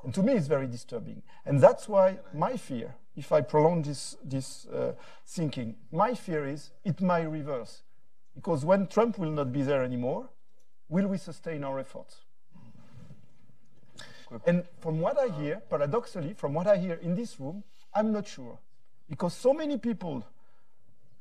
And 0.05 0.13
to 0.15 0.23
me, 0.23 0.35
it's 0.35 0.47
very 0.47 0.67
disturbing. 0.67 1.23
And 1.47 1.61
that's 1.61 1.89
why 1.89 2.19
my 2.35 2.57
fear, 2.57 2.95
if 3.17 3.33
I 3.33 3.41
prolong 3.41 3.83
this, 3.83 4.17
this 4.23 4.67
uh, 4.67 4.93
thinking, 5.27 5.77
my 5.91 6.15
fear 6.15 6.47
is 6.47 6.71
it 6.85 7.01
might 7.01 7.23
reverse. 7.23 7.83
Because 8.35 8.65
when 8.65 8.87
Trump 8.89 9.19
will 9.19 9.31
not 9.31 9.53
be 9.53 9.63
there 9.63 9.83
anymore, 9.83 10.29
will 10.89 11.07
we 11.07 11.17
sustain 11.17 11.65
our 11.65 11.79
efforts? 11.79 12.17
And 14.47 14.65
from 14.81 15.01
what 15.01 15.19
I 15.19 15.29
hear, 15.29 15.63
paradoxically, 15.71 16.35
from 16.35 16.55
what 16.55 16.67
I 16.67 16.77
hear 16.77 16.95
in 16.95 17.15
this 17.15 17.39
room, 17.39 17.63
I'm 17.95 18.13
not 18.13 18.27
sure. 18.27 18.59
Because 19.09 19.35
so 19.35 19.55
many 19.55 19.79
people 19.79 20.25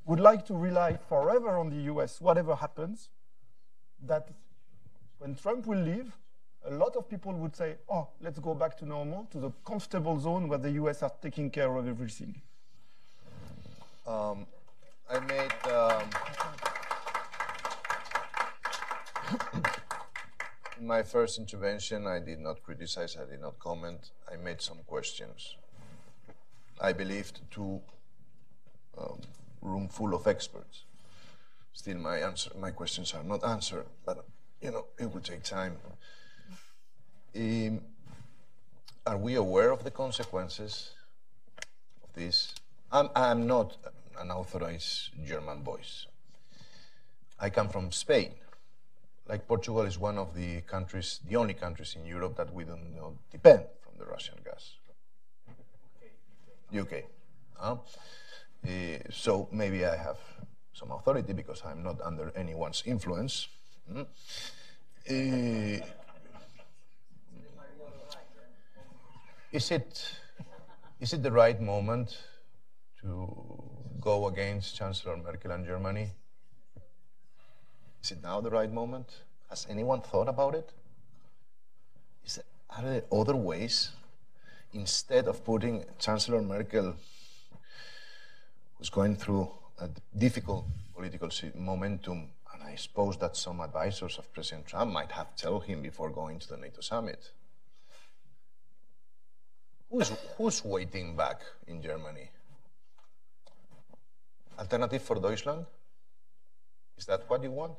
would 0.06 0.20
like 0.20 0.46
to 0.48 0.54
rely 0.54 0.98
forever 1.10 1.58
on 1.58 1.70
the 1.70 1.84
US, 1.94 2.20
whatever 2.20 2.56
happens, 2.56 3.10
that 4.06 4.30
when 5.20 5.36
Trump 5.36 5.66
will 5.66 5.80
leave, 5.80 6.18
a 6.66 6.72
lot 6.72 6.96
of 6.96 7.10
people 7.10 7.34
would 7.34 7.56
say, 7.56 7.76
oh, 7.90 8.08
let's 8.22 8.40
go 8.40 8.54
back 8.54 8.78
to 8.78 8.86
normal, 8.86 9.28
to 9.32 9.40
the 9.40 9.52
comfortable 9.66 10.20
zone 10.20 10.48
where 10.48 10.60
the 10.60 10.72
US 10.72 11.04
are 11.04 11.12
taking 11.22 11.50
care 11.50 11.76
of 11.76 11.88
everything. 11.88 12.42
Um, 14.06 14.46
I 15.10 15.20
made. 15.20 15.52
Um, 15.72 16.04
in 20.80 20.88
my 20.88 21.04
first 21.04 21.38
intervention, 21.38 22.08
I 22.08 22.20
did 22.20 22.40
not 22.40 22.62
criticize, 22.64 23.16
I 23.16 23.26
did 23.30 23.42
not 23.42 23.60
comment, 23.60 24.12
I 24.32 24.36
made 24.36 24.62
some 24.62 24.80
questions. 24.86 25.56
I 26.82 26.92
believed 26.92 27.40
to 27.52 27.82
um, 28.98 29.20
room 29.64 29.88
full 29.88 30.14
of 30.14 30.28
experts. 30.28 30.84
Still, 31.74 31.98
my 31.98 32.18
answer, 32.18 32.52
my 32.60 32.72
questions 32.72 33.14
are 33.14 33.24
not 33.24 33.44
answered, 33.44 33.86
but 34.06 34.26
you 34.62 34.72
know, 34.72 34.86
it 35.00 35.12
will 35.12 35.22
take 35.22 35.44
time. 35.44 35.78
Um, 37.36 37.82
are 39.06 39.18
we 39.18 39.36
aware 39.36 39.72
of 39.72 39.84
the 39.84 39.92
consequences 39.92 40.92
of 42.04 42.14
this? 42.14 42.54
I'm, 42.92 43.10
I'm 43.16 43.48
not 43.48 43.76
an 44.20 44.30
authorized 44.32 45.10
German 45.26 45.64
voice. 45.64 46.06
I 47.40 47.50
come 47.50 47.70
from 47.70 47.92
Spain. 47.92 48.32
Like 49.28 49.48
Portugal 49.48 49.82
is 49.82 49.98
one 49.98 50.18
of 50.18 50.36
the 50.36 50.62
countries, 50.62 51.20
the 51.28 51.38
only 51.38 51.54
countries 51.54 51.96
in 52.00 52.06
Europe 52.06 52.36
that 52.38 52.54
we 52.54 52.66
don't 52.66 52.96
know, 52.96 53.18
depend 53.32 53.64
from 53.82 53.98
the 53.98 54.06
Russian 54.06 54.36
gas. 54.46 54.76
UK. 56.78 57.04
Uh, 58.66 59.00
so 59.12 59.48
maybe 59.52 59.86
I 59.86 59.96
have 59.98 60.18
some 60.74 60.92
authority 60.92 61.34
because 61.34 61.62
I'm 61.66 61.84
not 61.84 62.02
under 62.02 62.32
anyone's 62.36 62.84
influence. 62.86 63.48
Mm. 63.92 64.06
Uh, 65.10 65.86
Is 69.54 69.70
it, 69.70 70.04
is 71.00 71.14
it 71.14 71.22
the 71.22 71.32
right 71.32 71.62
moment 71.62 72.18
to 73.02 73.62
go 74.02 74.26
against 74.26 74.76
Chancellor 74.76 75.16
Merkel 75.16 75.52
and 75.52 75.64
Germany? 75.64 76.10
Is 78.04 78.14
it 78.14 78.24
now 78.24 78.42
the 78.42 78.50
right 78.50 78.72
moment? 78.74 79.06
Has 79.48 79.68
anyone 79.70 80.02
thought 80.02 80.28
about 80.28 80.56
it? 80.56 80.72
Is 82.26 82.38
there, 82.38 82.46
are 82.72 82.84
there 82.84 83.04
other 83.12 83.36
ways? 83.36 83.92
Instead 84.74 85.28
of 85.28 85.46
putting 85.46 85.86
Chancellor 86.00 86.42
Merkel, 86.42 86.96
who's 88.78 88.90
going 88.90 89.16
through 89.16 89.50
a 89.80 89.90
difficult 90.18 90.66
political 90.96 91.30
momentum, 91.56 92.30
and 92.54 92.64
I 92.64 92.76
suppose 92.76 93.18
that 93.18 93.36
some 93.36 93.62
advisors 93.62 94.18
of 94.18 94.32
President 94.34 94.68
Trump 94.68 94.92
might 94.92 95.12
have 95.12 95.36
told 95.36 95.66
him 95.66 95.82
before 95.82 96.10
going 96.10 96.40
to 96.40 96.50
the 96.50 96.58
NATO 96.58 96.82
summit, 96.82 97.32
Who's, 99.94 100.12
who's 100.38 100.66
waiting 100.66 101.16
back 101.16 101.42
in 101.68 101.80
Germany? 101.80 102.28
Alternative 104.58 105.00
for 105.04 105.20
Deutschland? 105.20 105.68
Is 106.98 107.06
that 107.06 107.30
what 107.30 107.44
you 107.44 107.52
want? 107.52 107.78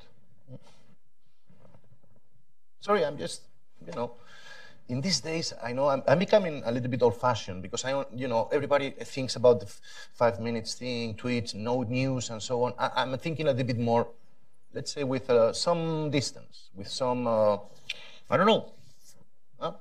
Sorry, 2.79 3.03
I'm 3.03 3.17
just, 3.17 3.41
you 3.85 3.91
know, 3.91 4.11
in 4.87 5.01
these 5.01 5.19
days, 5.19 5.53
I 5.63 5.73
know 5.73 5.87
I'm, 5.87 6.03
I'm 6.07 6.19
becoming 6.19 6.61
a 6.65 6.71
little 6.71 6.89
bit 6.89 7.01
old-fashioned 7.01 7.61
because 7.61 7.83
I, 7.85 8.05
you 8.15 8.27
know, 8.27 8.49
everybody 8.51 8.91
thinks 8.91 9.35
about 9.35 9.59
the 9.59 9.67
five 10.13 10.39
minutes 10.39 10.75
thing, 10.75 11.15
tweets, 11.15 11.55
no 11.55 11.81
news, 11.81 12.29
and 12.29 12.41
so 12.41 12.63
on. 12.63 12.73
I, 12.77 13.01
am 13.01 13.17
thinking 13.17 13.47
a 13.47 13.51
little 13.51 13.65
bit 13.65 13.79
more, 13.79 14.07
let's 14.73 14.93
say, 14.93 15.03
with 15.03 15.29
uh, 15.29 15.53
some 15.53 16.11
distance, 16.11 16.69
with 16.75 16.87
some, 16.87 17.25
uh, 17.25 17.57
I 18.29 18.37
don't 18.37 18.45
know. 18.45 18.71
Uh, 19.59 19.71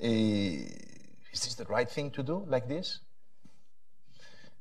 is 0.00 1.44
this 1.44 1.54
the 1.54 1.64
right 1.66 1.88
thing 1.88 2.10
to 2.10 2.22
do 2.22 2.44
like 2.48 2.66
this? 2.68 3.00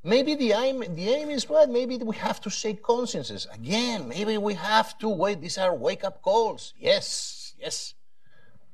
Maybe 0.04 0.36
the 0.36 0.52
aim, 0.52 0.84
the 0.96 1.10
aim 1.10 1.30
is 1.30 1.50
right. 1.50 1.68
Maybe 1.68 1.98
we 1.98 2.16
have 2.18 2.42
to 2.42 2.50
shake 2.50 2.84
consciences. 2.84 3.48
Again, 3.54 4.08
maybe 4.08 4.38
we 4.38 4.54
have 4.54 4.98
to 5.00 5.08
wait. 5.10 5.42
These 5.42 5.58
are 5.58 5.74
wake 5.74 6.04
up 6.04 6.22
calls. 6.22 6.74
Yes, 6.78 7.54
yes. 7.58 7.94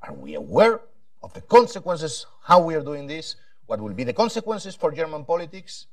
Are 0.01 0.13
we 0.13 0.34
aware 0.34 0.81
of 1.21 1.33
the 1.33 1.41
consequences, 1.41 2.25
how 2.43 2.59
we 2.61 2.75
are 2.75 2.81
doing 2.81 3.07
this? 3.07 3.35
What 3.65 3.81
will 3.81 3.93
be 3.93 4.03
the 4.03 4.13
consequences 4.13 4.75
for 4.75 4.91
German 4.91 5.25
politics? 5.25 5.87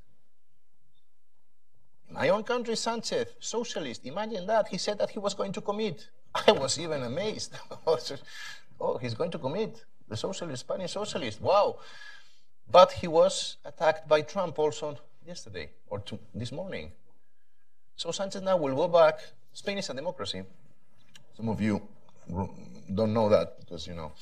my 2.11 2.29
own 2.29 2.43
country, 2.43 2.77
Sanchez, 2.77 3.27
socialist, 3.39 4.07
imagine 4.07 4.47
that. 4.47 4.69
He 4.69 4.79
said 4.79 4.99
that 4.99 5.11
he 5.11 5.19
was 5.19 5.35
going 5.35 5.53
to 5.53 5.61
commit. 5.61 6.09
I 6.47 6.53
was 6.53 6.79
even 6.79 7.03
amazed. 7.03 7.53
oh, 8.81 8.99
he's 8.99 9.15
going 9.15 9.31
to 9.33 9.39
commit 9.39 9.85
the 10.09 10.17
socialist, 10.17 10.61
Spanish 10.61 10.93
socialist. 10.93 11.41
Wow. 11.41 11.79
But 12.71 12.93
he 12.93 13.07
was 13.07 13.57
attacked 13.65 14.09
by 14.09 14.23
Trump 14.23 14.59
also 14.59 14.99
yesterday 15.27 15.71
or 15.89 16.03
this 16.35 16.53
morning. 16.53 16.93
So 17.97 18.11
Sanchez 18.11 18.43
now 18.43 18.57
will 18.57 18.75
go 18.75 18.89
back. 18.89 19.21
Spain 19.53 19.79
is 19.79 19.89
a 19.91 19.95
democracy. 19.95 20.43
Some 21.37 21.49
of 21.49 21.61
you 21.61 21.83
don't 22.95 23.13
know 23.13 23.29
that 23.29 23.59
because, 23.61 23.87
you 23.87 23.95
know, 23.95 24.13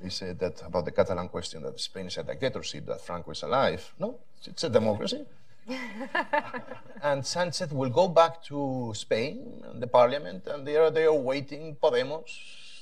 they 0.00 0.08
said 0.08 0.38
that 0.38 0.62
about 0.64 0.84
the 0.84 0.90
Catalan 0.90 1.28
question 1.28 1.62
that 1.62 1.78
Spain 1.78 2.06
is 2.06 2.16
a 2.18 2.22
dictatorship, 2.22 2.86
that 2.86 3.00
Franco 3.00 3.30
is 3.30 3.42
alive. 3.42 3.92
No, 3.98 4.18
it's 4.44 4.64
a 4.64 4.70
democracy. 4.70 5.24
and 7.02 7.24
Sanchez 7.24 7.70
will 7.70 7.90
go 7.90 8.08
back 8.08 8.42
to 8.44 8.92
Spain 8.94 9.62
and 9.70 9.82
the 9.82 9.86
parliament, 9.86 10.46
and 10.46 10.66
they 10.66 10.76
are 10.76 10.90
there 10.90 11.12
waiting 11.12 11.76
Podemos, 11.82 12.30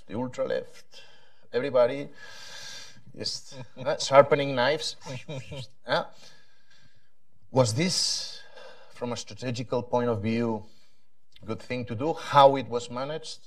the 0.07 0.17
ultra 0.17 0.47
left, 0.47 1.03
everybody 1.53 2.09
just 3.19 3.57
uh, 3.85 3.97
sharpening 3.99 4.55
knives. 4.55 4.97
uh, 5.87 6.05
was 7.51 7.75
this, 7.75 8.41
from 8.95 9.13
a 9.13 9.17
strategical 9.17 9.83
point 9.83 10.09
of 10.09 10.23
view, 10.23 10.65
a 11.43 11.47
good 11.47 11.61
thing 11.61 11.85
to 11.87 11.95
do? 11.95 12.13
How 12.13 12.57
it 12.57 12.69
was 12.69 12.91
managed? 12.91 13.41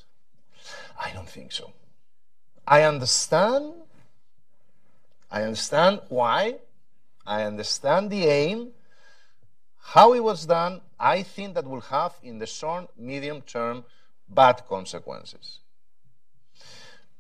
I 1.00 1.12
don't 1.14 1.30
think 1.30 1.52
so. 1.52 1.72
I 2.72 2.84
understand. 2.84 3.74
I 5.30 5.42
understand 5.42 6.00
why. 6.08 6.56
I 7.28 7.44
understand 7.44 8.10
the 8.10 8.24
aim. 8.24 8.70
How 9.78 10.14
it 10.14 10.24
was 10.24 10.46
done, 10.46 10.80
I 10.98 11.24
think 11.24 11.56
that 11.56 11.66
will 11.66 11.82
have 11.82 12.14
in 12.24 12.40
the 12.40 12.46
short, 12.46 12.88
medium 12.98 13.42
term 13.42 13.84
bad 14.30 14.66
consequences. 14.70 15.60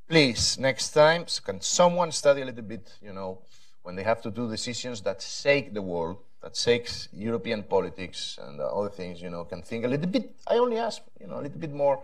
Please, 0.07 0.57
next 0.57 0.91
time, 0.91 1.26
can 1.44 1.60
someone 1.60 2.14
study 2.14 2.44
a 2.44 2.45
little 2.45 2.64
bit, 2.64 2.88
you 3.02 3.11
know, 3.11 3.40
when 3.84 3.98
they 3.98 4.03
have 4.03 4.22
to 4.22 4.32
do 4.32 4.49
decisions 4.49 5.02
that 5.02 5.22
shake 5.22 5.73
the 5.73 5.82
world, 5.82 6.19
that 6.41 6.56
shakes 6.56 7.10
European 7.11 7.64
politics 7.64 8.40
and 8.41 8.57
other 8.61 8.90
things, 8.90 9.22
you 9.22 9.30
know, 9.30 9.44
can 9.44 9.61
think 9.64 9.84
a 9.84 9.90
little 9.90 10.07
bit, 10.07 10.34
I 10.48 10.60
only 10.60 10.78
ask, 10.78 11.02
you 11.19 11.28
know, 11.28 11.40
a 11.40 11.44
little 11.44 11.60
bit 11.60 11.73
more 11.73 12.02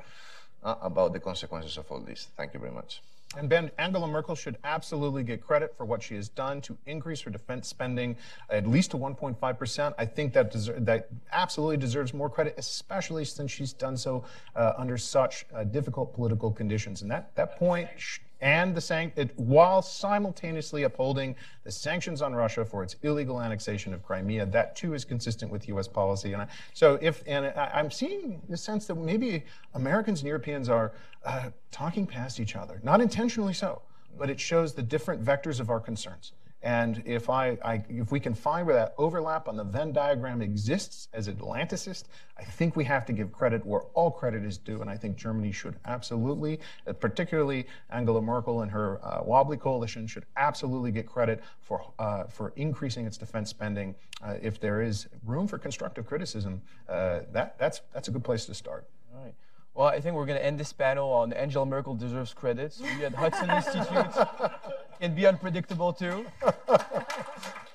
uh, 0.64 0.76
about 0.82 1.14
the 1.14 1.22
consequences 1.22 1.78
of 1.78 1.90
all 1.90 2.02
this. 2.02 2.28
Thank 2.36 2.54
you 2.54 2.60
very 2.60 2.74
much. 2.74 3.02
And 3.38 3.48
Ben, 3.48 3.70
Angela 3.78 4.08
Merkel 4.08 4.34
should 4.34 4.58
absolutely 4.64 5.24
get 5.24 5.46
credit 5.46 5.76
for 5.78 5.86
what 5.86 6.02
she 6.02 6.16
has 6.16 6.28
done 6.28 6.60
to 6.62 6.76
increase 6.88 7.22
her 7.22 7.30
defense 7.30 7.68
spending 7.68 8.16
at 8.50 8.66
least 8.66 8.92
to 8.92 8.98
1.5%. 8.98 9.94
I 9.98 10.06
think 10.06 10.34
that 10.34 10.52
deser- 10.52 10.84
that 10.84 11.10
absolutely 11.32 11.78
deserves 11.78 12.16
more 12.16 12.30
credit, 12.32 12.56
especially 12.58 13.26
since 13.26 13.52
she's 13.52 13.74
done 13.74 13.96
so 13.96 14.24
uh, 14.56 14.74
under 14.78 14.98
such 14.98 15.46
uh, 15.54 15.64
difficult 15.64 16.16
political 16.16 16.52
conditions. 16.52 17.04
And 17.04 17.12
that, 17.12 17.36
that 17.36 17.58
point, 17.60 17.90
sh- 17.98 18.20
and 18.42 18.76
the 18.76 18.82
san- 18.82 19.12
it, 19.16 19.38
while 19.38 19.82
simultaneously 19.82 20.84
upholding 20.84 21.36
the 21.64 21.72
sanctions 21.72 22.22
on 22.22 22.36
Russia 22.36 22.64
for 22.64 22.84
its 22.84 22.96
illegal 23.02 23.42
annexation 23.42 23.94
of 23.94 24.04
Crimea, 24.04 24.46
that 24.48 24.76
too 24.76 24.94
is 24.94 25.04
consistent 25.06 25.52
with 25.52 25.68
U.S. 25.70 25.88
policy. 25.88 26.34
And 26.34 26.44
I, 26.44 26.48
so, 26.74 27.00
if 27.02 27.24
and 27.26 27.48
I, 27.48 27.72
I'm 27.74 27.92
seeing 27.92 28.42
the 28.50 28.58
sense 28.58 28.86
that 28.88 28.96
maybe 28.96 29.44
Americans 29.74 30.20
and 30.22 30.28
Europeans 30.28 30.70
are 30.70 30.94
uh, 31.26 31.50
talking 31.72 32.06
past 32.06 32.40
each 32.40 32.56
other, 32.56 32.80
not 32.84 33.02
intentionally 33.02 33.54
so, 33.54 33.82
but 34.18 34.30
it 34.30 34.40
shows 34.40 34.74
the 34.74 34.84
different 34.84 35.24
vectors 35.24 35.60
of 35.60 35.70
our 35.70 35.80
concerns. 35.80 36.34
And 36.68 37.02
if 37.06 37.30
I, 37.30 37.58
I, 37.64 37.82
if 37.88 38.12
we 38.12 38.20
can 38.20 38.34
find 38.34 38.68
where 38.68 38.76
that 38.76 38.94
overlap 38.98 39.48
on 39.48 39.56
the 39.56 39.64
Venn 39.64 39.94
diagram 39.94 40.42
exists 40.42 41.08
as 41.14 41.30
Atlanticist, 41.30 42.04
I 42.38 42.44
think 42.44 42.76
we 42.76 42.84
have 42.84 43.06
to 43.06 43.14
give 43.14 43.32
credit 43.32 43.66
where 43.66 43.84
all 43.94 44.12
credit 44.12 44.44
is 44.44 44.58
due. 44.58 44.82
And 44.82 44.90
I 44.90 44.98
think 44.98 45.16
Germany 45.16 45.54
should 45.54 45.76
absolutely, 45.86 46.60
particularly 47.00 47.68
Angela 47.90 48.22
Merkel 48.22 48.64
and 48.64 48.72
her 48.72 49.00
uh, 49.02 49.24
wobbly 49.24 49.56
coalition, 49.56 50.08
should 50.08 50.26
absolutely 50.36 50.92
get 50.92 51.06
credit 51.06 51.42
for 51.62 51.94
uh, 52.00 52.26
for 52.26 52.52
increasing 52.58 53.06
its 53.06 53.16
defense 53.16 53.50
spending. 53.50 53.96
Uh, 54.22 54.34
if 54.42 54.60
there 54.60 54.82
is 54.82 55.08
room 55.26 55.48
for 55.48 55.58
constructive 55.58 56.06
criticism, 56.06 56.62
uh, 56.90 57.22
that 57.32 57.58
that's 57.58 57.80
that's 57.94 58.10
a 58.10 58.12
good 58.12 58.26
place 58.26 58.46
to 58.46 58.54
start. 58.54 58.90
All 59.16 59.24
right. 59.24 59.34
Well, 59.74 59.88
I 59.88 60.02
think 60.02 60.16
we're 60.16 60.26
going 60.26 60.40
to 60.40 60.46
end 60.46 60.60
this 60.60 60.74
panel 60.74 61.08
on 61.14 61.32
Angela 61.32 61.66
Merkel 61.66 61.96
deserves 61.96 62.34
credit. 62.34 62.76
We 62.82 63.06
at 63.06 63.14
Hudson 63.14 63.50
Institute 63.50 64.28
can 65.00 65.16
be 65.16 65.26
unpredictable 65.26 65.94
too. 65.94 66.26